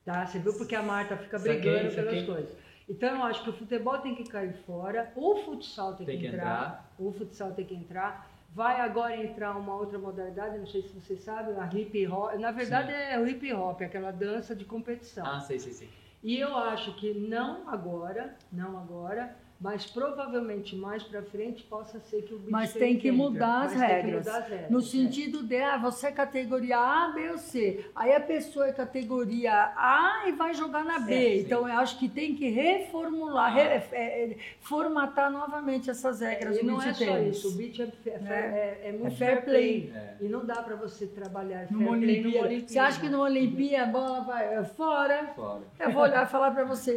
Tá? 0.05 0.27
Você 0.27 0.41
viu 0.41 0.53
porque 0.55 0.75
a 0.75 0.83
Marta 0.83 1.17
fica 1.17 1.39
brigando 1.39 1.91
saquei. 1.93 2.11
pelas 2.11 2.27
coisas. 2.27 2.57
Então 2.89 3.15
eu 3.17 3.23
acho 3.23 3.45
que 3.45 3.51
o 3.51 3.53
futebol 3.53 3.99
tem 3.99 4.17
que 4.17 4.25
cair 4.25 4.53
fora, 4.67 5.13
o 5.15 5.37
futsal 5.45 5.95
tem, 5.95 6.05
Tem 6.07 6.19
que, 6.19 6.23
que 6.29 6.35
entrar, 6.35 6.93
o 6.99 7.13
futsal 7.13 7.53
tem 7.53 7.65
que 7.65 7.75
entrar. 7.75 8.29
Vai 8.53 8.81
agora 8.81 9.17
entrar 9.17 9.57
uma 9.57 9.77
outra 9.77 9.97
modalidade, 9.97 10.59
não 10.59 10.67
sei 10.67 10.83
se 10.83 10.89
vocês 10.89 11.23
sabem, 11.23 11.55
a 11.57 11.67
hip 11.73 12.05
hop. 12.09 12.35
Na 12.35 12.51
verdade 12.51 12.91
é 12.93 13.17
o 13.17 13.29
hip 13.29 13.53
hop, 13.53 13.81
aquela 13.81 14.11
dança 14.11 14.57
de 14.57 14.65
competição. 14.65 15.25
Ah, 15.25 15.39
sei, 15.39 15.61
sei, 15.61 15.73
sei. 15.73 15.89
E 16.23 16.39
eu 16.39 16.55
acho 16.55 16.93
que 16.97 17.15
não 17.15 17.69
agora, 17.69 18.37
não 18.53 18.79
agora, 18.79 19.35
mas 19.61 19.85
provavelmente 19.85 20.75
mais 20.75 21.03
para 21.03 21.23
frente 21.23 21.63
possa 21.65 22.01
ser 22.01 22.23
que 22.23 22.33
o 22.33 22.39
beach 22.39 22.51
Mas 22.51 22.73
tem 22.73 22.97
que 22.99 23.11
mudar 23.13 23.65
as 23.67 23.75
regras. 23.75 24.25
mudar 24.27 24.39
as 24.39 24.49
regras, 24.49 24.71
No 24.71 24.79
é. 24.79 24.83
sentido 24.83 25.43
de, 25.43 25.57
ah, 25.59 25.77
você 25.77 26.07
é 26.07 26.13
categoria 26.13 26.79
A, 26.79 27.09
B 27.09 27.31
ou 27.31 27.37
C. 27.39 27.85
Aí 27.95 28.13
a 28.15 28.21
pessoa 28.21 28.69
é 28.69 28.73
categoria 28.73 29.53
A 29.77 30.25
e 30.29 30.33
vai 30.33 30.55
jogar 30.55 30.83
na 30.85 30.99
B. 30.99 31.13
Sim. 31.13 31.41
então 31.45 31.69
eu 31.69 31.75
acho 31.79 31.99
que 31.99 32.09
tem 32.09 32.35
que 32.35 32.49
reformular, 32.49 33.53
re- 33.55 33.61
é, 33.63 33.85
é, 33.93 34.37
formatar 34.61 35.31
novamente 35.31 35.91
essas 35.91 36.21
regras 36.21 36.57
E 36.57 36.65
não 36.65 36.81
é 36.81 36.95
só 36.95 37.19
isso, 37.19 37.49
o 37.49 37.53
beach 37.53 37.83
é, 37.83 37.93
é, 38.11 38.19
Né? 38.19 38.79
é, 38.85 38.93
muito 38.93 39.15
fair 39.17 39.45
play. 39.45 39.93
É. 39.95 40.15
E 40.23 40.29
não 40.29 40.45
dá 40.45 40.63
para 40.63 40.75
você 40.77 41.07
trabalhar 41.07 41.67
fair 41.67 41.73
Numa 41.73 41.97
play 41.99 42.21
Olimpíada. 42.21 42.47
Olimpíada. 42.47 42.69
Você 42.73 42.79
acha 42.79 43.01
que 43.01 43.09
numa 43.11 43.25
Olimpíada 43.25 43.85
a 43.85 43.93
bola 43.93 44.21
vai 44.23 44.65
fora? 44.65 45.27
Fora. 45.37 45.63
Eu 45.79 45.91
vou 45.91 46.03
olhar 46.03 46.25
e 46.27 46.31
falar 46.31 46.51
pra 46.53 46.65
você, 46.65 46.97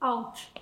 out. 0.00 0.52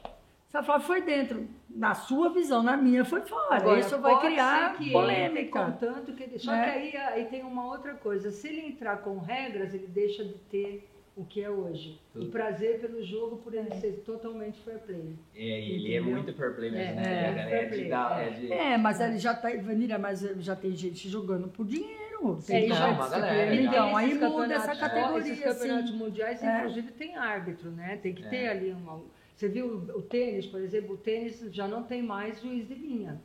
Você 0.53 0.59
vai 0.59 0.65
falar, 0.65 0.81
foi 0.81 1.01
dentro. 1.01 1.49
Na 1.71 1.95
sua 1.95 2.29
visão, 2.31 2.63
na 2.63 2.77
minha, 2.77 3.07
foi 3.07 3.23
fora. 3.23 3.57
Agora, 3.57 3.81
Isso 3.81 3.99
vai 3.99 4.21
criar 4.21 4.77
que 4.77 4.85
ele 4.85 4.93
polêmica. 4.93 5.65
Contanto 5.65 6.13
que 6.13 6.23
ele, 6.25 6.39
só 6.39 6.53
Né? 6.53 6.65
que 6.65 6.97
aí, 6.97 6.97
aí 6.97 7.25
tem 7.25 7.43
uma 7.43 7.65
outra 7.65 7.95
coisa. 7.95 8.31
Se 8.31 8.49
ele 8.49 8.67
entrar 8.67 8.99
com 8.99 9.19
regras, 9.19 9.73
ele 9.73 9.87
deixa 9.87 10.23
de 10.23 10.35
ter 10.35 10.87
o 11.17 11.25
que 11.25 11.43
é 11.43 11.49
hoje. 11.49 11.99
Tudo. 12.13 12.27
O 12.27 12.29
prazer 12.31 12.81
pelo 12.81 13.03
jogo 13.03 13.39
por 13.39 13.55
ele 13.55 13.71
ser 13.77 14.03
totalmente 14.05 14.61
fair 14.61 14.79
play. 14.81 15.17
É, 15.35 15.41
ele 15.43 15.95
é 15.95 15.99
Entendeu? 16.01 16.17
muito 16.17 16.35
fair 16.35 16.55
play 16.55 16.71
mesmo, 16.71 16.91
É, 16.91 16.95
né? 16.95 17.49
é, 17.51 17.65
É, 17.65 17.69
fair 17.71 17.83
de 17.85 17.89
dar- 17.89 18.21
é. 18.23 18.27
é 18.27 18.31
de- 18.33 18.53
É, 18.53 18.77
mas 18.77 19.01
ele 19.01 19.19
já 19.19 19.33
tá, 19.35 19.49
Vanira, 19.57 19.99
mas 19.99 20.21
já 20.21 20.55
tem 20.55 20.73
gente 20.77 21.09
jogando 21.09 21.49
por 21.49 21.65
dinheiro. 21.67 22.39
É, 22.43 22.47
Tem 22.47 22.67
e 22.67 22.69
não, 22.69 22.77
já- 22.77 22.89
uma 22.91 23.09
galera, 23.09 23.55
e 23.55 23.65
Então, 23.67 23.97
aí 23.97 24.15
muda 24.15 24.55
essa 24.55 24.77
categoria, 24.77 25.33
Esses 25.33 25.43
campeonatos 25.43 25.89
assim. 25.91 25.99
mundiais, 25.99 26.43
É. 26.43 26.59
inclusive, 26.59 26.93
tem 26.93 27.17
árbitro, 27.17 27.71
né? 27.71 27.99
Tem 28.03 28.15
que 28.15 28.23
ter 28.29 28.37
É. 28.45 28.49
ali 28.51 28.71
uma. 28.71 29.01
Você 29.43 29.49
viu 29.49 29.67
o 29.97 30.03
tênis, 30.03 30.47
por 30.47 30.61
exemplo, 30.61 30.95
o 30.95 30.97
tênis 30.97 31.41
já 31.51 31.67
não 31.67 31.83
tem 31.83 32.01
mais 32.01 32.41
juiz 32.41 32.69
de 32.69 32.75
linha. 32.75 33.21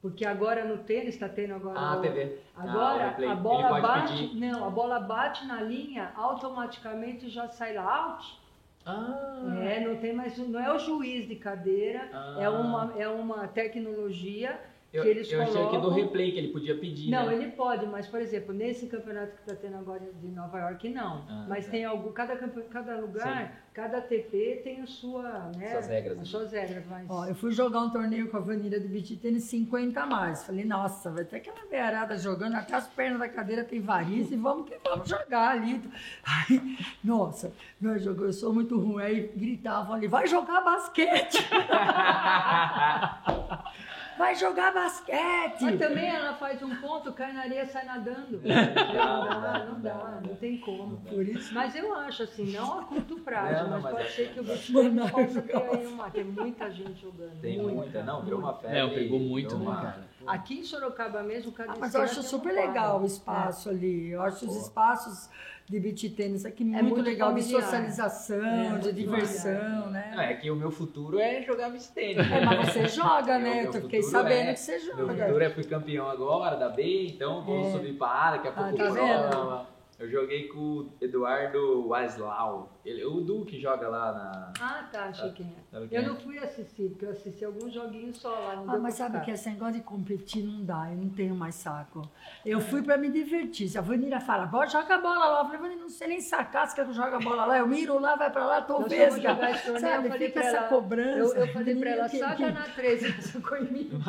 Porque 0.00 0.24
agora 0.24 0.64
no 0.64 0.78
tênis 0.84 1.14
está 1.14 1.28
tendo 1.28 1.54
agora. 1.54 1.76
Ah, 1.76 1.96
o- 1.96 2.00
TV. 2.02 2.38
Agora 2.56 3.16
Ah, 3.18 3.32
a 3.32 3.34
bola 3.34 3.80
bate, 3.80 4.12
pedir. 4.12 4.36
não, 4.38 4.64
a 4.64 4.70
bola 4.70 5.00
bate 5.00 5.44
na 5.44 5.60
linha, 5.60 6.12
automaticamente 6.14 7.28
já 7.28 7.48
sai 7.48 7.74
lá 7.74 8.12
out. 8.12 8.40
Ah, 8.84 9.42
É, 9.64 9.80
não 9.80 9.96
tem 9.96 10.12
mais, 10.12 10.38
não 10.38 10.60
é 10.60 10.72
o 10.72 10.78
juiz 10.78 11.26
de 11.26 11.34
cadeira, 11.34 12.08
Ah. 12.12 12.36
é 12.38 12.48
uma 12.48 12.94
é 12.96 13.08
uma 13.08 13.48
tecnologia 13.48 14.60
eu, 14.96 15.02
que 15.02 15.08
eles 15.08 15.32
eu 15.32 15.42
achei 15.42 15.54
que 15.54 15.76
do 15.76 15.80
colocam- 15.82 16.04
replay 16.04 16.32
que 16.32 16.38
ele 16.38 16.48
podia 16.48 16.76
pedir, 16.76 17.10
Não, 17.10 17.26
né? 17.26 17.34
ele 17.34 17.50
pode, 17.52 17.86
mas 17.86 18.06
por 18.06 18.20
exemplo, 18.20 18.54
nesse 18.54 18.86
campeonato 18.86 19.32
que 19.32 19.40
está 19.40 19.54
tendo 19.54 19.76
agora 19.76 20.02
de 20.20 20.28
Nova 20.28 20.58
York, 20.58 20.88
não. 20.88 21.24
Ah, 21.28 21.46
mas 21.48 21.64
tá. 21.66 21.70
tem 21.72 21.84
algum, 21.84 22.12
cada, 22.12 22.36
cada 22.36 22.96
lugar, 22.98 23.52
cada 23.72 24.00
TP 24.00 24.60
tem 24.64 24.80
a 24.80 24.86
sua, 24.86 25.50
né, 25.56 25.70
Suas 25.72 25.88
regras, 25.88 26.16
né? 26.16 26.22
As 26.22 26.28
suas 26.28 26.52
regras, 26.52 26.84
mas 26.88 27.06
Ó, 27.10 27.26
eu 27.26 27.34
fui 27.34 27.52
jogar 27.52 27.80
um 27.80 27.90
torneio 27.90 28.28
com 28.30 28.36
a 28.36 28.40
Vanilla 28.40 28.80
do 28.80 28.88
beach 28.88 29.16
tênis 29.16 29.44
50 29.44 30.00
a 30.00 30.06
mais. 30.06 30.44
Falei, 30.44 30.64
nossa, 30.64 31.10
vai 31.10 31.24
ter 31.24 31.36
aquela 31.36 31.64
beirada 31.70 32.16
jogando, 32.18 32.54
até 32.54 32.74
as 32.74 32.86
pernas 32.88 33.18
da 33.18 33.28
cadeira 33.28 33.64
tem 33.64 33.80
variz 33.80 34.30
e 34.30 34.36
vamos 34.36 34.68
que 34.68 34.76
vamos 34.82 35.08
jogar 35.08 35.50
ali. 35.50 35.80
Aí, 36.24 36.78
nossa, 37.04 37.52
meu 37.80 37.98
jogo, 37.98 38.24
eu 38.24 38.32
sou 38.32 38.52
muito 38.52 38.78
ruim. 38.78 39.02
Aí 39.02 39.32
gritavam 39.36 39.94
ali, 39.94 40.08
vai 40.08 40.26
jogar 40.26 40.60
basquete! 40.62 41.38
vai 44.18 44.34
jogar 44.34 44.72
basquete! 44.72 45.62
Mas 45.62 45.78
também 45.78 46.08
ela 46.08 46.34
faz 46.34 46.62
um 46.62 46.74
ponto, 46.76 47.12
cai 47.12 47.32
na 47.32 47.42
areia 47.42 47.66
sai 47.66 47.84
nadando. 47.84 48.40
Não 48.46 49.40
dá, 49.42 49.64
não 49.66 49.80
dá, 49.80 50.20
não 50.26 50.34
tem 50.36 50.58
como. 50.58 50.96
Por 50.98 51.22
isso. 51.26 51.52
Mas 51.54 51.74
eu 51.76 51.94
acho 51.94 52.22
assim, 52.22 52.52
não 52.52 52.80
a 52.80 52.84
curto 52.84 53.16
prazo, 53.20 53.52
Não, 53.52 53.62
não, 53.64 53.70
mas, 53.70 53.82
mas 53.82 53.92
pode 53.92 54.06
é- 54.06 54.10
ser 54.10 54.32
que 54.32 54.40
o 54.40 54.44
bicho 54.44 54.72
possa 55.10 55.42
ter 55.42 55.56
aí 55.56 55.86
uma. 55.86 56.10
Tem 56.10 56.24
muita 56.24 56.70
gente 56.70 57.00
jogando. 57.02 57.40
Tem 57.40 57.58
muita, 57.60 58.02
não, 58.02 58.22
virou 58.22 58.40
uma 58.40 58.54
febre. 58.54 58.80
Não, 58.80 58.90
pegou 58.90 59.18
muito, 59.20 59.56
né, 59.56 59.62
uma- 59.62 59.76
cara? 59.82 60.08
Aqui 60.26 60.58
em 60.60 60.62
Sorocaba 60.64 61.22
mesmo, 61.22 61.52
cada 61.52 61.72
Ah, 61.72 61.76
mas 61.78 61.94
eu 61.94 62.02
acho 62.02 62.22
super 62.22 62.52
legal 62.52 63.00
o 63.00 63.06
espaço 63.06 63.68
ali. 63.68 64.10
Eu 64.10 64.22
acho 64.22 64.46
os 64.46 64.56
espaços 64.56 65.28
de 65.66 65.80
beach 65.80 66.08
tênis 66.10 66.44
aqui 66.44 66.64
muito, 66.64 66.78
É 66.78 66.82
muito 66.82 67.00
legal, 67.02 67.32
de 67.34 67.40
familiar. 67.40 67.62
socialização, 67.62 68.36
É, 68.44 68.64
de 68.64 68.70
muito 68.70 68.92
diversão, 68.92 69.80
Não, 69.86 69.90
né? 69.90 70.14
é 70.30 70.34
que 70.34 70.50
o 70.50 70.56
meu 70.56 70.70
futuro 70.70 71.18
é 71.18 71.42
jogar 71.42 71.70
beach 71.70 71.88
tênis. 71.92 72.18
É, 72.30 72.44
mas 72.44 72.72
você 72.72 72.88
joga, 72.88 73.38
né? 73.38 73.62
Meu 73.62 73.72
Eu 73.72 73.82
fiquei 73.82 74.02
sabendo 74.02 74.50
é- 74.50 74.54
que 74.54 74.60
você 74.60 74.78
Meu 74.78 75.06
joga. 75.08 75.26
futuro 75.26 75.44
é 75.44 75.50
fui 75.50 75.64
campeão 75.64 76.08
agora 76.08 76.56
da 76.56 76.68
B, 76.68 77.06
então 77.08 77.42
vou 77.42 77.66
É. 77.66 77.70
subir 77.72 77.94
pra 77.98 78.08
A, 78.08 78.30
daqui 78.32 78.48
a 78.48 78.50
Ah, 78.50 78.54
pouco 78.54 78.76
tá 78.76 78.90
vendo? 78.90 79.28
Pro. 79.30 79.66
Eu 79.98 80.10
joguei 80.10 80.48
com 80.48 80.58
o 80.58 80.92
Eduardo 81.00 81.88
Waslau. 81.88 82.68
Ele, 82.86 83.04
o 83.04 83.20
Du 83.20 83.44
que 83.44 83.58
joga 83.60 83.88
lá 83.88 84.12
na. 84.12 84.52
Ah, 84.60 84.88
tá, 84.92 85.06
achei 85.06 85.32
que 85.32 85.42
é. 85.42 85.86
Quem 85.88 85.98
Eu 85.98 86.02
é? 86.02 86.06
não 86.06 86.14
fui 86.16 86.38
assistir, 86.38 86.88
porque 86.90 87.04
eu 87.04 87.10
assisti 87.10 87.44
alguns 87.44 87.72
joguinhos 87.72 88.16
só 88.18 88.28
lá. 88.30 88.62
Ah, 88.68 88.78
mas 88.78 88.94
sabe 88.94 89.14
ficar. 89.14 89.24
que 89.24 89.30
esse 89.32 89.50
negócio 89.50 89.74
de 89.74 89.80
competir 89.80 90.44
não 90.44 90.64
dá, 90.64 90.88
eu 90.92 90.96
não 90.96 91.08
tenho 91.08 91.34
mais 91.34 91.56
saco. 91.56 92.08
Eu 92.44 92.60
fui 92.60 92.82
pra 92.82 92.96
me 92.96 93.10
divertir. 93.10 93.68
Se 93.68 93.76
a 93.76 93.80
Vanira 93.80 94.20
fala, 94.20 94.46
"Bora, 94.46 94.68
joga 94.68 94.94
a 94.94 94.98
bola 94.98 95.26
lá, 95.26 95.40
eu 95.40 95.44
falei, 95.46 95.60
Vanira, 95.60 95.80
não 95.80 95.88
sei 95.88 96.06
nem 96.06 96.20
sacar, 96.20 96.68
você 96.68 96.76
quer 96.76 96.84
que 96.84 96.90
eu 96.90 96.94
jogue 96.94 97.16
a 97.16 97.18
bola 97.18 97.44
lá? 97.44 97.58
Eu 97.58 97.66
miro 97.66 97.98
lá, 97.98 98.14
vai 98.14 98.30
pra 98.30 98.46
lá, 98.46 98.62
tô 98.62 98.80
vesga. 98.84 99.36
Sabe, 99.80 100.08
eu 100.08 100.12
fica 100.12 100.38
essa 100.40 100.56
ela- 100.58 100.68
cobrança. 100.68 101.36
Eu, 101.36 101.44
eu 101.44 101.52
falei 101.52 101.74
pra 101.74 101.90
ela, 101.90 102.08
saca 102.08 102.36
que- 102.36 102.50
na 102.52 102.62
13, 102.62 103.06
ela 103.06 103.20
sacou 103.20 103.58
em 103.58 103.64
mim. 103.64 103.90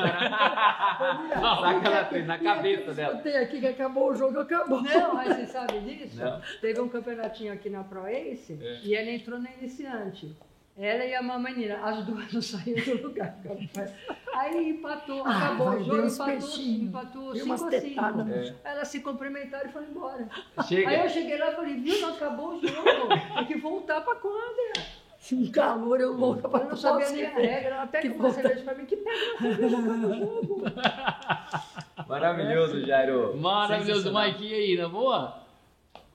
Saca 0.97 2.21
na, 2.21 2.25
na 2.25 2.35
é 2.35 2.37
cabeça 2.37 2.93
dela. 2.93 3.17
Tem 3.17 3.37
aqui 3.37 3.59
que 3.59 3.67
acabou 3.67 4.11
o 4.11 4.15
jogo, 4.15 4.39
acabou. 4.39 4.81
Não, 4.83 5.13
mas 5.15 5.35
você 5.35 5.45
sabe 5.47 5.79
disso? 5.79 6.17
Não. 6.23 6.41
Teve 6.61 6.79
um 6.79 6.89
campeonatinho 6.89 7.53
aqui 7.53 7.69
na 7.69 7.83
Pro 7.83 8.05
Ace 8.07 8.53
É. 8.67 8.79
e 8.83 8.95
ela 8.95 9.09
entrou 9.11 9.39
na 9.39 9.51
iniciante. 9.53 10.35
Ela 10.79 11.05
e 11.05 11.15
a 11.15 11.23
menina, 11.39 11.79
as 11.83 12.05
duas 12.05 12.31
não 12.33 12.41
saíram 12.41 12.97
do 12.97 13.07
lugar. 13.07 13.35
Aí 14.35 14.69
empatou, 14.69 15.23
Ah, 15.25 15.45
acabou 15.45 15.69
o 15.69 15.83
jogo, 15.83 16.07
empatou, 16.07 16.61
empatou 16.61 17.33
Deu 17.33 17.43
5 17.43 17.45
umas 17.47 17.63
a 17.63 17.71
5. 17.71 17.81
tetadas 17.81 18.27
no 18.27 18.33
É. 18.35 18.55
Elas 18.63 18.87
se 18.87 18.99
cumprimentaram 18.99 19.67
e 19.67 19.71
foram 19.71 19.87
embora. 19.87 20.29
Chega. 20.67 20.87
Aí 20.89 20.99
eu 21.03 21.09
cheguei 21.09 21.37
lá 21.39 21.51
e 21.51 21.55
falei, 21.55 21.73
viu, 21.77 21.99
não 22.01 22.13
acabou 22.13 22.53
o 22.57 22.61
jogo. 22.67 23.07
Tem 23.37 23.45
que 23.45 23.57
voltar 23.57 24.01
pra 24.01 24.15
quadra. 24.15 24.97
Um 25.33 25.51
calor, 25.51 25.99
eu 25.99 26.13
louca 26.13 26.47
pra 26.47 26.59
Eu 26.61 26.69
não 26.69 26.75
sabia 26.77 27.09
nem 27.09 27.25
a 27.25 27.29
regra. 27.33 27.87
Pega 27.87 28.01
Que 28.09 28.13
uma 28.15 28.29
volta- 28.29 28.41
cerveja 28.41 28.63
pra 28.63 28.75
mim, 28.75 28.85
que 28.85 28.95
pega 28.97 29.67
uma 29.77 30.15
jogo. 30.15 30.61
Maravilhoso, 32.07 32.85
Jairo. 32.85 33.35
Maravilhoso. 33.37 34.13
Mike. 34.13 34.45
E 34.45 34.53
aí, 34.53 34.77
na 34.77 34.87
boa? 34.87 35.46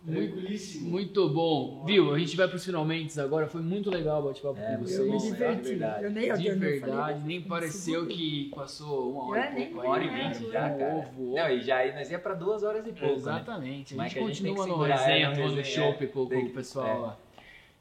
Muito, 0.05 0.33
Tranquilíssimo. 0.33 0.91
muito 0.91 1.29
bom. 1.29 1.85
Viu? 1.85 2.13
A 2.13 2.19
gente 2.19 2.37
vai 2.37 2.49
pros 2.49 2.65
finalmente 2.65 3.21
agora. 3.21 3.47
Foi 3.47 3.63
muito 3.63 3.89
legal 3.89 4.21
o 4.21 4.25
bate-papo 4.25 4.59
É, 4.59 4.73
com 4.73 4.79
muito 4.79 4.91
Eu 4.93 5.05
me 5.05 5.13
vocês. 5.13 5.33
diverti. 5.33 5.63
verdade. 5.69 6.05
Eu 6.05 6.11
nem 6.11 6.25
eu 6.25 6.37
De 6.37 6.51
verdade, 6.51 7.21
nem 7.25 7.41
pareceu 7.41 8.07
que 8.09 8.51
passou 8.55 9.13
uma 9.13 9.29
hora 9.31 9.41
É, 9.45 9.53
e 9.53 9.55
nem 9.55 9.67
pouco 9.71 9.87
Uma 9.87 9.95
hora 9.95 10.05
e 10.05 10.09
vinte 10.09 10.43
né? 10.45 10.53
já, 10.53 10.71
cara. 10.71 10.95
Ovo. 10.97 11.35
Não, 11.37 11.51
e 11.51 11.63
já 11.63 11.77
aí 11.77 11.95
nós 11.95 12.11
ia 12.11 12.19
pra 12.19 12.35
duas 12.35 12.65
horas 12.65 12.85
e 12.85 12.91
pouco, 12.91 13.07
né? 13.07 13.13
Exatamente. 13.13 13.95
A 13.95 13.97
Mas 13.97 14.13
gente 14.13 14.25
a 14.25 14.27
gente 14.27 14.43
continua 14.43 14.67
no 14.67 14.83
resenha, 14.83 15.27
é, 15.27 15.29
no 15.29 15.55
resenha, 15.55 15.65
chopp 15.65 16.07
com, 16.09 16.23
o 16.23 16.51
pessoal 16.51 16.87
é. 16.89 16.95
lá. 16.95 17.19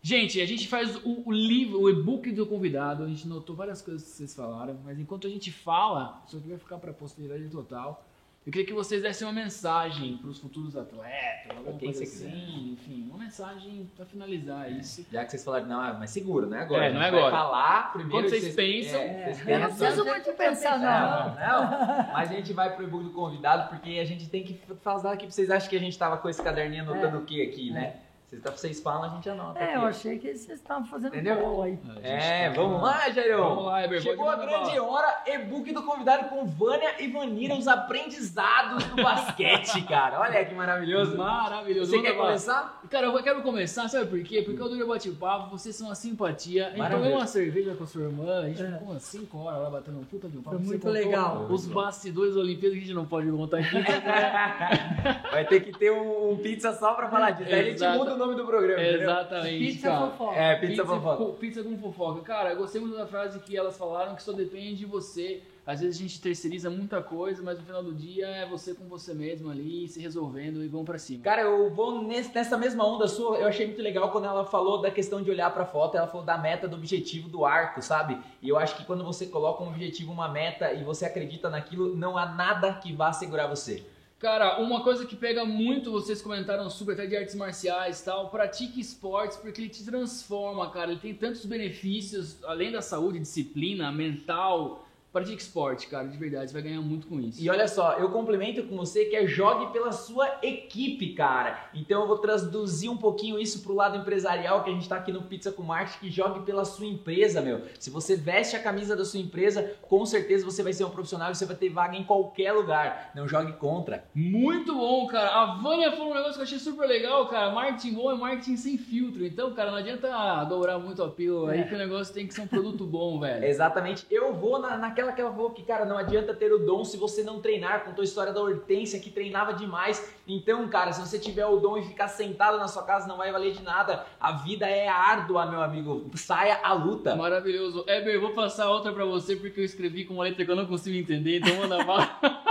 Gente, 0.04 0.40
a 0.42 0.46
gente 0.46 0.68
faz 0.68 0.96
o, 1.04 1.24
o 1.28 1.32
livro, 1.32 1.80
o 1.82 1.90
e-book 1.90 2.32
do 2.32 2.46
convidado. 2.46 3.04
A 3.04 3.08
gente 3.08 3.28
notou 3.28 3.56
várias 3.56 3.82
coisas 3.82 4.04
que 4.04 4.10
vocês 4.10 4.36
falaram, 4.36 4.80
mas 4.84 5.00
enquanto 5.00 5.26
a 5.26 5.30
gente 5.30 5.52
fala, 5.52 6.22
isso 6.28 6.38
aqui 6.38 6.50
vai 6.50 6.58
ficar 6.60 6.78
pra 6.78 6.94
posteridade 6.94 7.48
total. 7.50 8.04
Eu 8.44 8.52
queria 8.52 8.66
que 8.66 8.74
vocês 8.74 9.04
dessem 9.04 9.28
uma 9.28 9.34
mensagem 9.34 10.18
para 10.18 10.28
os 10.28 10.40
futuros 10.40 10.76
atletas, 10.76 11.56
alguma 11.56 11.78
quem 11.78 11.90
coisa 11.94 12.02
assim, 12.04 12.72
enfim, 12.74 13.08
uma 13.08 13.20
mensagem 13.20 13.88
pra 13.96 14.04
finalizar 14.04 14.72
isso. 14.72 15.06
Já 15.12 15.24
que 15.24 15.30
vocês 15.30 15.44
falaram, 15.46 15.68
não, 15.68 15.86
é 15.88 15.94
mais 15.94 16.10
seguro, 16.10 16.48
não 16.48 16.58
é 16.58 16.62
agora. 16.62 16.86
É, 16.88 16.92
não 16.92 17.04
é 17.04 17.12
vai 17.12 17.20
agora. 17.20 17.36
falar 17.36 17.94
primeiro. 17.94 18.24
Quando 18.28 18.34
que 18.34 18.40
vocês 18.40 18.56
pensam- 18.56 19.00
É, 19.00 19.26
vocês 19.26 19.40
Eu 19.42 19.46
pensam. 19.46 19.60
não 19.70 19.76
preciso 19.78 20.06
muito 20.06 20.34
pensar, 20.34 20.80
não. 20.80 21.36
Não, 21.36 21.68
não. 21.70 22.14
Mas 22.14 22.32
a 22.32 22.34
gente 22.34 22.52
vai 22.52 22.76
pro 22.76 22.84
e-book 22.84 23.04
do 23.04 23.12
convidado 23.12 23.70
porque 23.70 24.00
a 24.00 24.06
gente 24.06 24.28
tem 24.28 24.44
que 24.44 24.60
falar 24.82 25.12
aqui 25.14 25.26
pra 25.28 25.32
vocês 25.32 25.52
acham 25.52 25.70
que 25.70 25.76
a 25.76 25.80
gente 25.80 25.96
tava 25.96 26.18
com 26.18 26.28
esse 26.28 26.42
caderninho 26.42 26.82
anotando 26.82 27.20
o 27.20 27.26
que 27.26 27.44
aqui, 27.44 27.70
né? 27.70 27.98
Vocês, 28.32 28.44
vocês 28.44 28.80
falam, 28.82 29.12
a 29.12 29.16
gente 29.16 29.30
anota. 29.30 29.60
É, 29.60 29.66
aqui. 29.66 29.76
eu 29.76 29.82
achei 29.82 30.18
que 30.18 30.28
vocês 30.34 30.58
estavam 30.58 30.86
fazendo 30.86 31.14
Entendeu? 31.14 31.36
boa 31.42 31.66
aí. 31.66 31.78
Gente 31.84 32.00
É, 32.02 32.50
tá- 32.50 32.62
vamos 32.62 32.82
lá, 32.82 33.10
Jairão. 33.10 33.50
Vamos 33.50 33.66
lá, 33.66 33.84
Eber, 33.84 34.02
Chegou 34.02 34.30
a 34.30 34.36
grande 34.38 34.80
hora, 34.80 35.24
e-book 35.28 35.70
do 35.74 35.84
convidado 35.84 36.30
com 36.30 36.46
Vânia 36.46 36.96
e 37.04 37.08
Vanira, 37.08 37.56
os 37.56 37.68
aprendizados 37.68 38.86
do 38.86 39.04
basquete, 39.04 39.82
cara. 39.84 40.22
Olha 40.22 40.46
que 40.46 40.56
maravilhoso. 40.56 41.18
Maravilhoso. 41.18 41.92
Você 41.92 41.98
Manda 41.98 42.10
quer 42.10 42.16
começar? 42.18 42.82
Cara, 42.90 43.08
eu 43.08 43.22
quero 43.24 43.42
começar, 43.42 43.90
sabe 43.90 44.06
por 44.08 44.24
quê? 44.24 44.42
Porque 44.44 44.62
eu 44.62 44.66
adoro 44.66 44.88
bate-papo, 44.88 45.50
vocês 45.50 45.76
são 45.76 45.88
uma 45.88 45.96
simpatia. 45.96 46.68
A 46.68 46.70
gente 46.70 46.80
Maravilha. 46.80 47.04
tomou 47.10 47.20
uma 47.20 47.28
cerveja 47.28 47.76
com 47.76 47.84
a 47.84 47.88
sua 47.88 48.04
irmã, 48.04 48.40
a 48.44 48.48
gente 48.48 48.64
É. 48.64 48.72
ficou 48.72 48.88
umas 48.92 49.04
5 49.04 49.38
horas 49.40 49.62
lá 49.62 49.70
batendo 49.70 50.00
um 50.00 50.04
puta 50.06 50.30
de 50.30 50.38
um 50.38 50.42
papo. 50.42 50.56
Foi 50.58 50.66
muito 50.68 50.90
legal. 50.90 51.48
Os 51.50 51.68
bastidores 51.68 52.36
da 52.36 52.40
Olimpíada 52.40 52.76
que 52.76 52.82
a 52.82 52.86
gente 52.86 52.94
não 52.96 53.06
pode 53.06 53.30
contar 53.30 53.58
aqui. 53.58 53.76
Vai 55.32 55.46
ter 55.46 55.60
que 55.62 55.78
ter 55.78 55.92
um, 55.92 56.32
um 56.32 56.38
pizza 56.38 56.74
só 56.74 56.94
pra 56.94 57.10
falar 57.10 57.32
disso. 57.32 57.54
Aí 57.54 57.60
a 57.60 57.64
gente 57.64 57.88
muda 57.98 58.16
o 58.16 58.21
nome 58.22 58.36
do 58.36 58.46
programa, 58.46 58.82
entendeu? 58.82 59.02
Exatamente, 59.02 59.58
Pizza 59.66 59.88
cara. 59.90 60.08
fofoca. 60.12 60.36
É, 60.40 60.56
pizza, 60.56 60.86
fofoca. 60.86 61.18
com- 61.18 61.34
Pizza 61.34 61.64
com 61.64 61.78
fofoca. 61.78 62.22
Cara, 62.22 62.52
eu 62.52 62.58
gostei 62.58 62.80
muito 62.82 62.96
da 62.98 63.06
frase 63.08 63.40
que 63.40 63.58
elas 63.58 63.78
falaram 63.78 64.16
que 64.16 64.24
só 64.24 64.32
depende 64.32 64.76
de 64.76 64.86
você. 64.86 65.42
Às 65.66 65.80
vezes 65.80 65.96
a 65.96 66.02
gente 66.02 66.20
terceiriza 66.20 66.72
muita 66.72 67.04
coisa, 67.04 67.44
mas 67.44 67.58
no 67.60 67.64
final 67.64 67.84
do 67.84 67.94
dia 67.94 68.26
é 68.28 68.48
você 68.48 68.74
com 68.74 68.86
você 68.86 69.14
mesmo 69.14 69.52
ali, 69.52 69.88
se 69.88 70.02
resolvendo 70.02 70.64
e 70.64 70.68
vamos 70.68 70.88
pra 70.88 70.98
cima. 70.98 71.24
Cara, 71.24 71.44
eu 71.44 71.70
vou 71.70 72.02
nesse- 72.02 72.34
nessa 72.34 72.58
mesma 72.58 72.84
onda 72.84 73.08
sua, 73.08 73.38
eu 73.38 73.48
achei 73.48 73.68
muito 73.68 73.82
legal 73.82 74.10
quando 74.12 74.26
ela 74.26 74.44
falou 74.44 74.82
da 74.82 74.90
questão 74.90 75.22
de 75.22 75.30
olhar 75.30 75.54
pra 75.54 75.64
foto, 75.64 75.96
ela 75.96 76.08
falou 76.08 76.26
da 76.26 76.36
meta, 76.38 76.68
do 76.68 76.76
objetivo, 76.76 77.30
do 77.30 77.46
arco, 77.46 77.80
sabe? 77.82 78.18
E 78.42 78.50
eu 78.50 78.58
acho 78.58 78.76
que 78.76 78.84
quando 78.86 79.04
você 79.04 79.28
coloca 79.28 79.64
um 79.64 79.68
objetivo, 79.68 80.12
uma 80.12 80.28
meta 80.28 80.74
e 80.74 80.84
você 80.84 81.06
acredita 81.06 81.48
naquilo, 81.48 81.96
não 81.96 82.18
há 82.18 82.26
nada 82.26 82.74
que 82.74 82.92
vá 82.92 83.14
segurar 83.14 83.46
você. 83.48 83.84
Cara, 84.22 84.62
uma 84.62 84.84
coisa 84.84 85.04
que 85.04 85.16
pega 85.16 85.44
muito, 85.44 85.92
vocês 85.92 86.22
comentaram 86.22 86.70
super 86.70 86.94
até 86.94 87.08
de 87.08 87.18
artes 87.18 87.34
marciais 87.34 88.02
e 88.02 88.06
tal, 88.06 88.30
pratique 88.30 88.80
esportes 88.80 89.36
porque 89.36 89.60
ele 89.60 89.70
te 89.70 89.84
transforma, 89.84 90.70
cara. 90.70 90.92
Ele 90.92 91.00
tem 91.00 91.16
tantos 91.16 91.44
benefícios, 91.44 92.38
além 92.44 92.72
da 92.72 92.84
saúde, 92.84 93.18
disciplina, 93.18 93.92
mental. 93.92 94.86
Pratique 95.12 95.42
esporte, 95.42 95.88
cara, 95.88 96.08
de 96.08 96.18
verdade, 96.18 96.48
você 96.48 96.54
vai 96.54 96.62
ganhar 96.62 96.82
muito 96.82 97.06
com 97.06 97.20
isso. 97.20 97.44
E 97.44 97.50
olha 97.50 97.68
só, 97.68 97.98
eu 97.98 98.10
complemento 98.12 98.64
com 98.64 98.78
você 98.78 99.06
que 99.06 99.16
é 99.16 99.28
jogue 99.28 99.74
pela 99.74 99.92
sua 99.92 100.40
equipe, 100.42 101.14
cara. 101.14 101.70
Então 101.74 102.02
eu 102.02 102.08
vou 102.08 102.18
traduzir 102.18 102.88
um 102.88 102.96
pouquinho 102.96 103.38
isso 103.38 103.62
pro 103.62 103.76
lado 103.76 103.98
empresarial, 103.98 104.64
que 104.64 104.70
a 104.70 104.74
gente 104.74 104.88
tá 104.88 104.96
aqui 104.96 105.12
no 105.12 105.24
Pizza 105.24 105.52
com 105.52 105.64
Marketing, 105.64 106.00
que 106.00 106.10
jogue 106.10 106.46
pela 106.46 106.64
sua 106.64 106.86
empresa, 106.86 107.42
meu. 107.42 107.62
Se 107.78 107.90
você 107.90 108.16
veste 108.16 108.56
a 108.56 108.64
camisa 108.64 108.96
da 108.96 109.04
sua 109.04 109.20
empresa, 109.20 109.76
com 109.82 110.06
certeza 110.06 110.46
você 110.46 110.64
vai 110.64 110.72
ser 110.72 110.86
um 110.86 110.90
profissional 110.90 111.30
e 111.30 111.36
você 111.36 111.46
vai 111.46 111.58
ter 111.58 111.68
vaga 111.68 111.98
em 111.98 112.06
qualquer 112.06 112.54
lugar. 112.54 113.12
Não 113.14 113.28
jogue 113.28 113.52
contra. 113.54 114.06
Muito 114.16 114.74
bom, 114.74 115.08
cara. 115.08 115.30
A 115.30 115.56
Vânia 115.56 115.92
falou 115.92 116.12
um 116.12 116.16
negócio 116.16 116.36
que 116.36 116.40
eu 116.40 116.44
achei 116.44 116.60
super 116.60 116.88
legal, 116.88 117.28
cara. 117.28 117.52
Marketing 117.52 117.96
bom 117.96 118.12
é 118.12 118.16
marketing 118.16 118.56
sem 118.56 118.78
filtro. 118.78 119.26
Então, 119.26 119.54
cara, 119.54 119.72
não 119.72 119.78
adianta 119.78 120.46
dourar 120.46 120.80
muito 120.80 121.04
a 121.04 121.10
pílula 121.10 121.52
aí 121.52 121.68
que 121.68 121.76
o 121.76 121.78
negócio 121.78 122.14
tem 122.14 122.26
que 122.26 122.34
ser 122.34 122.42
um 122.42 122.48
produto 122.48 122.86
bom, 122.86 123.20
velho. 123.20 123.44
Exatamente. 123.52 124.06
Eu 124.10 124.34
vou 124.34 124.58
na, 124.58 124.78
naquela 124.78 125.01
que 125.10 125.22
ela 125.22 125.32
falou 125.32 125.52
que, 125.52 125.64
cara, 125.64 125.86
não 125.86 125.98
adianta 125.98 126.34
ter 126.34 126.52
o 126.52 126.60
dom 126.60 126.84
se 126.84 126.98
você 126.98 127.24
não 127.24 127.42
treinar. 127.42 127.84
Contou 127.86 128.02
a 128.02 128.06
história 128.06 128.34
da 128.34 128.42
Hortência 128.42 129.00
que 129.00 129.10
treinava 129.10 129.54
demais. 129.54 130.14
Então, 130.28 130.68
cara, 130.68 130.92
se 130.92 131.00
você 131.00 131.18
tiver 131.18 131.46
o 131.46 131.58
dom 131.58 131.78
e 131.78 131.84
ficar 131.84 132.08
sentado 132.10 132.58
na 132.58 132.68
sua 132.68 132.84
casa, 132.84 133.08
não 133.08 133.18
vai 133.18 133.32
valer 133.32 133.54
de 133.54 133.64
nada. 133.64 134.06
A 134.20 134.34
vida 134.34 134.68
é 134.68 134.88
árdua, 134.88 135.46
meu 135.46 135.62
amigo. 135.62 136.10
Saia 136.16 136.60
à 136.62 136.74
luta. 136.74 137.16
Maravilhoso. 137.16 137.84
Eber, 137.88 138.20
vou 138.20 138.34
passar 138.34 138.70
outra 138.70 138.92
pra 138.92 139.06
você 139.06 139.36
porque 139.36 139.62
eu 139.62 139.66
escrevi 139.66 140.06
com 140.06 140.16
uma 140.16 140.24
letra 140.24 140.46
que 140.46 140.52
eu 140.52 140.56
não 140.56 140.66
consigo 140.66 140.98
entender, 140.98 141.40
então 141.40 141.56
manda 141.56 141.84
bala. 141.84 142.20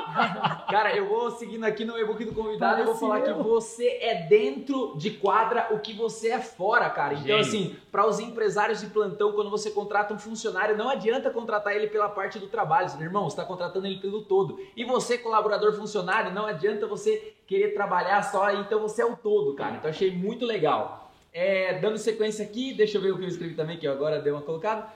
Cara, 0.70 0.94
eu 0.96 1.08
vou 1.08 1.30
seguindo 1.32 1.64
aqui 1.64 1.84
no 1.84 1.98
e-book 1.98 2.24
do 2.24 2.32
convidado, 2.32 2.80
eu 2.80 2.86
vou 2.86 2.94
falar 2.94 3.20
que 3.22 3.32
você 3.32 3.98
é 4.00 4.26
dentro 4.28 4.94
de 4.96 5.10
quadra 5.10 5.68
o 5.70 5.78
que 5.78 5.92
você 5.92 6.30
é 6.30 6.40
fora, 6.40 6.88
cara. 6.90 7.14
Então, 7.14 7.26
Gênio. 7.26 7.40
assim, 7.40 7.76
para 7.90 8.06
os 8.06 8.18
empresários 8.18 8.80
de 8.80 8.86
plantão, 8.86 9.32
quando 9.32 9.50
você 9.50 9.70
contrata 9.70 10.14
um 10.14 10.18
funcionário, 10.18 10.76
não 10.76 10.88
adianta 10.88 11.30
contratar 11.30 11.74
ele 11.74 11.88
pela 11.88 12.08
parte 12.08 12.38
do 12.38 12.46
trabalho, 12.46 12.90
meu 12.96 13.06
irmão, 13.06 13.24
você 13.24 13.34
está 13.34 13.44
contratando 13.44 13.86
ele 13.86 13.98
pelo 13.98 14.22
todo. 14.22 14.58
E 14.76 14.84
você, 14.84 15.18
colaborador 15.18 15.72
funcionário, 15.74 16.32
não 16.32 16.46
adianta 16.46 16.86
você 16.86 17.34
querer 17.46 17.74
trabalhar 17.74 18.22
só, 18.22 18.52
então 18.52 18.80
você 18.80 19.02
é 19.02 19.06
o 19.06 19.16
todo, 19.16 19.54
cara. 19.54 19.76
Então, 19.76 19.90
achei 19.90 20.14
muito 20.14 20.44
legal. 20.44 21.10
É, 21.32 21.78
dando 21.78 21.96
sequência 21.96 22.44
aqui, 22.44 22.74
deixa 22.74 22.98
eu 22.98 23.02
ver 23.02 23.12
o 23.12 23.18
que 23.18 23.24
eu 23.24 23.28
escrevi 23.28 23.54
também, 23.54 23.78
que 23.78 23.86
eu 23.86 23.92
agora 23.92 24.20
dei 24.20 24.32
uma 24.32 24.42
colocada. 24.42 24.86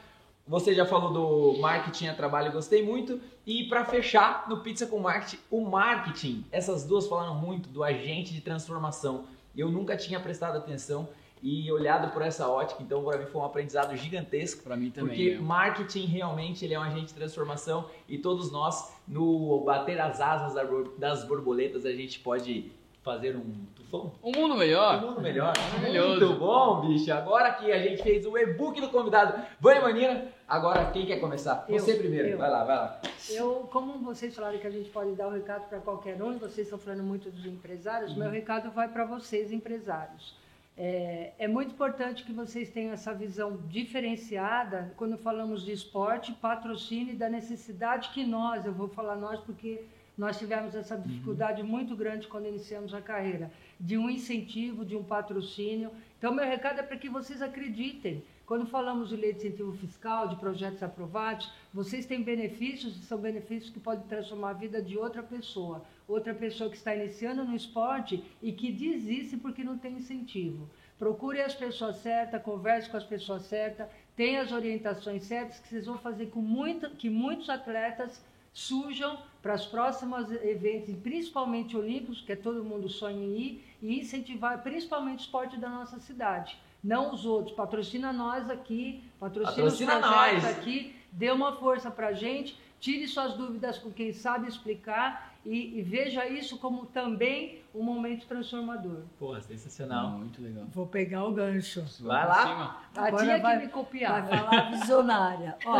Você 0.46 0.74
já 0.74 0.84
falou 0.84 1.12
do 1.12 1.60
marketing 1.60 2.08
a 2.08 2.14
trabalho, 2.14 2.52
gostei 2.52 2.84
muito. 2.84 3.18
E 3.46 3.64
para 3.64 3.84
fechar, 3.84 4.46
no 4.48 4.58
Pizza 4.58 4.86
com 4.86 4.98
Marketing, 4.98 5.38
o 5.50 5.62
marketing, 5.62 6.44
essas 6.52 6.84
duas 6.84 7.06
falaram 7.06 7.34
muito 7.34 7.68
do 7.70 7.82
agente 7.82 8.34
de 8.34 8.42
transformação. 8.42 9.24
Eu 9.56 9.70
nunca 9.70 9.96
tinha 9.96 10.20
prestado 10.20 10.58
atenção 10.58 11.08
e 11.42 11.70
olhado 11.70 12.10
por 12.12 12.22
essa 12.22 12.48
ótica, 12.48 12.82
então 12.82 13.04
para 13.04 13.18
mim 13.18 13.26
foi 13.26 13.40
um 13.40 13.44
aprendizado 13.44 13.94
gigantesco. 13.96 14.62
Pra 14.62 14.76
mim 14.76 14.90
também. 14.90 15.08
Porque 15.08 15.30
meu. 15.32 15.42
marketing 15.42 16.06
realmente 16.06 16.64
ele 16.64 16.74
é 16.74 16.78
um 16.78 16.82
agente 16.82 17.06
de 17.06 17.14
transformação 17.14 17.88
e 18.08 18.18
todos 18.18 18.50
nós, 18.50 18.94
no 19.06 19.62
bater 19.64 20.00
as 20.00 20.20
asas 20.20 20.54
das 20.98 21.24
borboletas, 21.26 21.86
a 21.86 21.92
gente 21.92 22.18
pode 22.18 22.72
fazer 23.02 23.36
um 23.36 23.66
tufão. 23.76 24.12
Um 24.22 24.32
mundo 24.32 24.56
melhor. 24.56 25.04
Um 25.04 25.08
mundo 25.08 25.20
melhor. 25.20 25.52
Maravilhoso. 25.74 26.20
Muito 26.26 26.38
bom, 26.38 26.80
bicho. 26.88 27.12
Agora 27.12 27.52
que 27.52 27.70
a 27.70 27.78
gente 27.78 28.02
fez 28.02 28.24
o 28.24 28.36
e-book 28.38 28.80
do 28.80 28.88
convidado, 28.88 29.42
Vânia 29.60 29.82
Manina, 29.82 30.28
agora 30.48 30.90
quem 30.90 31.06
quer 31.06 31.20
começar? 31.20 31.64
Eu, 31.68 31.78
Você 31.78 31.94
primeiro. 31.94 32.28
eu. 32.28 32.38
Vai 32.38 32.50
lá, 32.50 32.64
vai 32.64 32.76
lá. 32.76 33.00
Eu, 33.30 33.68
como 33.72 33.98
vocês 33.98 34.34
falaram 34.34 34.58
que 34.58 34.66
a 34.66 34.70
gente 34.70 34.90
pode 34.90 35.12
dar 35.12 35.28
o 35.28 35.30
recado 35.30 35.68
para 35.68 35.78
qualquer 35.80 36.20
um, 36.22 36.32
e 36.32 36.38
vocês 36.38 36.66
estão 36.66 36.78
falando 36.78 37.02
muito 37.02 37.30
dos 37.30 37.44
empresários, 37.46 38.14
meu 38.14 38.30
recado 38.30 38.70
vai 38.70 38.88
para 38.88 39.04
vocês, 39.04 39.52
empresários. 39.52 40.36
É, 40.76 41.32
é 41.38 41.46
muito 41.46 41.72
importante 41.72 42.24
que 42.24 42.32
vocês 42.32 42.68
tenham 42.68 42.92
essa 42.92 43.14
visão 43.14 43.56
diferenciada 43.68 44.92
quando 44.96 45.16
falamos 45.16 45.64
de 45.64 45.72
esporte, 45.72 46.32
patrocínio 46.32 47.14
e 47.14 47.16
da 47.16 47.28
necessidade 47.28 48.10
que 48.10 48.24
nós, 48.24 48.66
eu 48.66 48.72
vou 48.72 48.88
falar 48.88 49.14
nós 49.14 49.38
porque 49.40 49.84
nós 50.16 50.38
tivemos 50.38 50.74
essa 50.74 50.96
dificuldade 50.96 51.62
muito 51.62 51.96
grande 51.96 52.26
quando 52.26 52.46
iniciamos 52.46 52.94
a 52.94 53.00
carreira, 53.00 53.50
de 53.78 53.96
um 53.98 54.08
incentivo, 54.08 54.84
de 54.84 54.96
um 54.96 55.02
patrocínio. 55.02 55.90
Então, 56.18 56.32
meu 56.32 56.44
recado 56.44 56.80
é 56.80 56.82
para 56.82 56.96
que 56.96 57.08
vocês 57.08 57.42
acreditem. 57.42 58.22
Quando 58.46 58.66
falamos 58.66 59.08
de 59.08 59.16
lei 59.16 59.32
de 59.32 59.38
incentivo 59.38 59.72
fiscal, 59.72 60.28
de 60.28 60.36
projetos 60.36 60.82
aprovados, 60.82 61.50
vocês 61.72 62.04
têm 62.04 62.22
benefícios, 62.22 62.94
e 62.96 63.00
são 63.00 63.16
benefícios 63.16 63.72
que 63.72 63.80
podem 63.80 64.06
transformar 64.06 64.50
a 64.50 64.54
vida 64.54 64.82
de 64.82 64.98
outra 64.98 65.22
pessoa. 65.22 65.82
Outra 66.06 66.34
pessoa 66.34 66.68
que 66.68 66.76
está 66.76 66.94
iniciando 66.94 67.42
no 67.42 67.56
esporte 67.56 68.22
e 68.42 68.52
que 68.52 68.70
desiste 68.70 69.38
porque 69.38 69.64
não 69.64 69.78
tem 69.78 69.94
incentivo. 69.94 70.68
Procure 70.98 71.40
as 71.40 71.54
pessoas 71.54 71.96
certas, 71.96 72.42
converse 72.42 72.90
com 72.90 72.98
as 72.98 73.04
pessoas 73.04 73.42
certas, 73.44 73.88
tenha 74.14 74.42
as 74.42 74.52
orientações 74.52 75.24
certas, 75.24 75.58
que 75.58 75.68
vocês 75.68 75.86
vão 75.86 75.96
fazer 75.96 76.26
com 76.26 76.40
muita, 76.40 76.90
que 76.90 77.08
muitos 77.08 77.48
atletas 77.48 78.22
surjam 78.52 79.18
para 79.42 79.54
os 79.54 79.66
próximos 79.66 80.30
eventos, 80.30 80.94
principalmente 80.96 81.76
olímpicos, 81.76 82.20
que 82.20 82.32
é 82.32 82.36
todo 82.36 82.62
mundo 82.62 82.88
sonha 82.88 83.16
em 83.16 83.36
ir, 83.38 83.64
e 83.82 84.00
incentivar 84.00 84.62
principalmente 84.62 85.20
o 85.20 85.22
esporte 85.22 85.56
da 85.56 85.68
nossa 85.68 85.98
cidade. 85.98 86.56
Não 86.84 87.14
os 87.14 87.24
outros. 87.24 87.56
Patrocina 87.56 88.12
nós 88.12 88.50
aqui, 88.50 89.02
patrocina, 89.18 89.56
Patrocina 89.56 89.94
os 89.94 90.06
projetos 90.06 90.42
nós. 90.44 90.58
aqui, 90.58 90.94
dê 91.10 91.30
uma 91.30 91.52
força 91.56 91.90
para 91.90 92.08
a 92.08 92.12
gente, 92.12 92.58
tire 92.78 93.08
suas 93.08 93.32
dúvidas 93.34 93.78
com 93.78 93.90
quem 93.90 94.12
sabe 94.12 94.46
explicar 94.46 95.32
e, 95.46 95.78
e 95.78 95.82
veja 95.82 96.26
isso 96.28 96.58
como 96.58 96.84
também 96.86 97.62
um 97.74 97.82
momento 97.82 98.26
transformador. 98.26 98.98
Porra, 99.18 99.40
sensacional. 99.40 100.10
Muito 100.10 100.42
legal. 100.42 100.64
Vou 100.72 100.86
pegar 100.86 101.24
o 101.24 101.32
gancho. 101.32 101.82
Vai 102.00 102.26
lá. 102.28 102.82
A 102.94 103.12
tia 103.12 103.38
vai- 103.38 103.58
que 103.58 103.64
me 103.64 103.72
copiar. 103.72 104.26
Vai 104.28 104.38
falar 104.38 104.70
visionária. 104.72 105.56
Ó, 105.66 105.76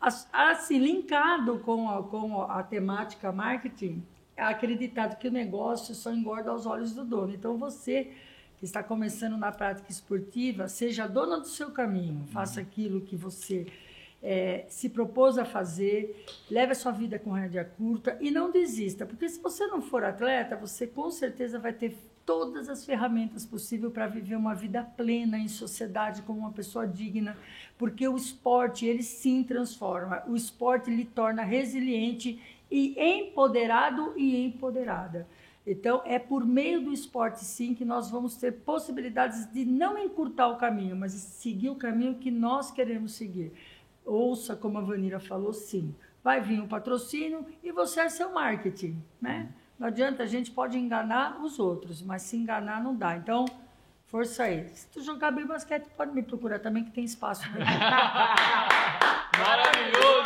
as- 0.00 0.28
assim, 0.32 0.78
linkado 0.78 1.58
com 1.60 1.88
a, 1.88 2.02
com 2.02 2.42
a 2.42 2.62
temática 2.62 3.32
marketing, 3.32 4.02
é 4.36 4.42
acreditado 4.44 5.16
que 5.18 5.28
o 5.28 5.32
negócio 5.32 5.94
só 5.94 6.12
engorda 6.12 6.50
aos 6.50 6.64
olhos 6.66 6.94
do 6.94 7.04
dono. 7.04 7.34
Então, 7.34 7.56
você 7.58 8.12
que 8.60 8.66
está 8.66 8.82
começando 8.82 9.38
na 9.38 9.50
prática 9.50 9.90
esportiva, 9.90 10.68
seja 10.68 11.06
dona 11.06 11.38
do 11.38 11.48
seu 11.48 11.70
caminho, 11.70 12.26
faça 12.30 12.60
aquilo 12.60 13.00
que 13.00 13.16
você 13.16 13.66
eh, 14.22 14.66
se 14.68 14.90
propôs 14.90 15.38
a 15.38 15.46
fazer, 15.46 16.26
leve 16.50 16.72
a 16.72 16.74
sua 16.74 16.92
vida 16.92 17.18
com 17.18 17.30
rédea 17.32 17.64
curta 17.64 18.18
e 18.20 18.30
não 18.30 18.50
desista, 18.50 19.06
porque 19.06 19.26
se 19.30 19.40
você 19.40 19.66
não 19.66 19.80
for 19.80 20.04
atleta, 20.04 20.56
você 20.56 20.86
com 20.86 21.10
certeza 21.10 21.58
vai 21.58 21.72
ter 21.72 21.96
todas 22.26 22.68
as 22.68 22.84
ferramentas 22.84 23.46
possíveis 23.46 23.90
para 23.94 24.06
viver 24.06 24.36
uma 24.36 24.54
vida 24.54 24.82
plena 24.84 25.38
em 25.38 25.48
sociedade 25.48 26.20
como 26.20 26.40
uma 26.40 26.52
pessoa 26.52 26.86
digna, 26.86 27.38
porque 27.78 28.06
o 28.06 28.14
esporte 28.14 28.84
ele 28.84 29.02
sim 29.02 29.42
transforma, 29.42 30.22
o 30.28 30.36
esporte 30.36 30.90
lhe 30.90 31.06
torna 31.06 31.42
resiliente 31.42 32.38
e 32.70 32.94
empoderado 33.00 34.12
e 34.18 34.44
empoderada. 34.44 35.26
Então, 35.70 36.02
é 36.04 36.18
por 36.18 36.44
meio 36.44 36.82
do 36.82 36.92
esporte, 36.92 37.44
sim, 37.44 37.76
que 37.76 37.84
nós 37.84 38.10
vamos 38.10 38.36
ter 38.36 38.50
possibilidades 38.50 39.46
de 39.52 39.64
não 39.64 39.96
encurtar 39.96 40.48
o 40.48 40.56
caminho, 40.56 40.96
mas 40.96 41.12
seguir 41.12 41.70
o 41.70 41.76
caminho 41.76 42.16
que 42.16 42.28
nós 42.28 42.72
queremos 42.72 43.12
seguir. 43.12 43.52
Ouça, 44.04 44.56
como 44.56 44.78
a 44.78 44.80
Vanira 44.80 45.20
falou, 45.20 45.52
sim. 45.52 45.94
Vai 46.24 46.40
vir 46.40 46.60
um 46.60 46.66
patrocínio 46.66 47.46
e 47.62 47.70
você 47.70 48.00
é 48.00 48.08
seu 48.08 48.32
marketing, 48.32 49.00
né? 49.22 49.48
Não 49.78 49.86
adianta, 49.86 50.24
a 50.24 50.26
gente 50.26 50.50
pode 50.50 50.76
enganar 50.76 51.40
os 51.40 51.60
outros, 51.60 52.02
mas 52.02 52.22
se 52.22 52.36
enganar 52.36 52.82
não 52.82 52.96
dá. 52.96 53.16
Então, 53.16 53.44
força 54.06 54.42
aí. 54.42 54.68
Se 54.70 54.88
tu 54.88 55.00
jogar 55.00 55.30
bem 55.30 55.46
basquete, 55.46 55.86
pode 55.96 56.12
me 56.12 56.24
procurar 56.24 56.58
também, 56.58 56.82
que 56.82 56.90
tem 56.90 57.04
espaço. 57.04 57.44
Maravilhoso! 59.38 60.19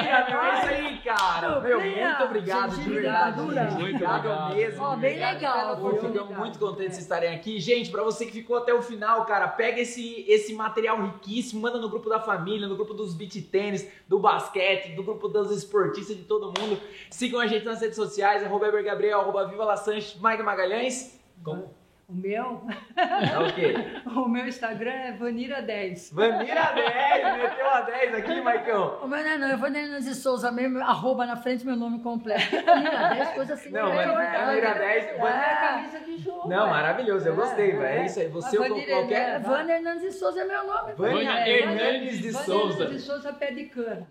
É 0.00 0.54
isso 0.54 0.66
aí, 0.66 0.98
cara. 1.04 1.60
Meu, 1.60 1.80
muito 1.80 2.22
obrigado, 2.24 2.76
de 2.76 2.90
verdade. 2.90 3.40
Muito 3.40 3.52
Obrigado 3.80 4.18
obrigado. 4.18 4.54
mesmo. 4.54 4.82
Ó, 4.82 4.96
bem 4.96 5.10
Obrigado 5.10 5.34
legal. 5.34 5.76
Ficamos 5.76 6.04
Obrigado. 6.04 6.38
muito 6.38 6.58
contentes 6.58 6.96
de 6.96 7.02
estarem 7.02 7.34
aqui. 7.34 7.60
Gente, 7.60 7.90
pra 7.90 8.02
você 8.02 8.26
que 8.26 8.32
ficou 8.32 8.56
até 8.56 8.72
o 8.72 8.82
final, 8.82 9.24
cara, 9.26 9.48
pega 9.48 9.80
esse, 9.80 10.24
esse 10.28 10.52
material 10.54 11.00
riquíssimo, 11.02 11.60
manda 11.60 11.78
no 11.78 11.88
grupo 11.88 12.08
da 12.08 12.20
família, 12.20 12.66
no 12.66 12.76
grupo 12.76 12.94
dos 12.94 13.14
beat 13.14 13.40
tênis, 13.50 13.88
do 14.08 14.18
basquete, 14.18 14.94
do 14.94 15.02
grupo 15.02 15.28
dos 15.28 15.50
esportistas, 15.50 16.16
de 16.16 16.24
todo 16.24 16.46
mundo. 16.46 16.80
Sigam 17.10 17.40
a 17.40 17.46
gente 17.46 17.64
nas 17.64 17.80
redes 17.80 17.96
sociais, 17.96 18.44
arroba 18.44 18.70
Gabriel, 18.82 19.20
arroba 19.20 19.46
Viva 19.46 19.64
La 19.64 19.76
Sanches, 19.76 20.18
Mike 20.20 20.42
Magalhães. 20.42 21.20
Como? 21.42 21.79
O 22.10 22.12
meu, 22.12 22.62
É 22.96 23.38
o 23.38 23.52
quê? 23.54 23.74
o 24.04 24.28
meu 24.28 24.48
Instagram 24.48 24.90
é 24.90 25.12
Vanira10. 25.16 26.12
Vanira 26.12 26.72
10, 26.74 27.36
meteu 27.38 27.70
a 27.70 27.80
10 27.82 28.14
aqui, 28.16 28.40
Maicão. 28.40 28.98
O 29.00 29.06
meu 29.06 29.22
não 29.22 29.30
é 29.30 29.38
não, 29.38 29.48
eu 29.48 29.58
vou 29.58 29.68
Hernandes 29.68 30.06
de 30.06 30.14
Souza 30.16 30.50
mesmo, 30.50 30.80
arroba 30.80 31.24
na 31.24 31.36
frente 31.36 31.64
meu 31.64 31.76
nome 31.76 32.00
completo. 32.02 32.50
Vanira 32.66 33.10
10, 33.14 33.28
coisa 33.30 33.54
assim. 33.54 33.70
Não, 33.70 33.90
né? 33.90 34.06
Vanira- 34.06 34.44
Vanira 34.44 34.74
10, 34.74 35.04
É 35.04 35.18
Van- 35.18 35.28
a 35.28 35.56
camisa 35.56 36.00
de 36.00 36.16
jogo. 36.18 36.48
Não, 36.48 36.66
é. 36.66 36.70
maravilhoso, 36.70 37.28
eu 37.28 37.36
gostei, 37.36 37.70
É, 37.70 37.76
velho. 37.76 37.84
É 37.84 38.02
é. 38.02 38.06
isso 38.06 38.18
aí, 38.20 38.26
você 38.28 38.58
ou 38.58 38.68
Vanira 38.68 38.86
qualquer. 38.92 39.28
é- 39.36 39.38
Vânia 39.38 39.76
Hernandes 39.76 40.02
de 40.02 40.12
Souza 40.12 40.40
é 40.40 40.44
meu 40.44 40.66
nome. 40.66 40.92
Vânia 40.94 41.14
Vânia 41.14 41.30
É, 41.46 41.58
Hernandes 41.60 42.18
de 42.20 42.32
Souza. 42.32 42.74
Hernandes 42.82 43.02
de 43.02 43.06
Souza, 43.08 43.32
pé 43.32 43.52
de 43.52 43.64
cana. 43.66 44.08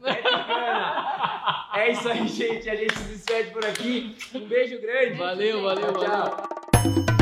É 1.75 1.91
isso 1.91 2.07
aí, 2.07 2.25
gente. 2.29 2.69
A 2.69 2.75
gente 2.75 2.95
se 2.97 3.03
despede 3.09 3.51
por 3.51 3.65
aqui. 3.65 4.15
Um 4.33 4.47
beijo 4.47 4.79
grande. 4.79 5.15
Valeu, 5.17 5.63
valeu, 5.63 5.93
Tchau, 5.93 6.01
valeu. 6.01 6.29
tchau. 6.37 7.18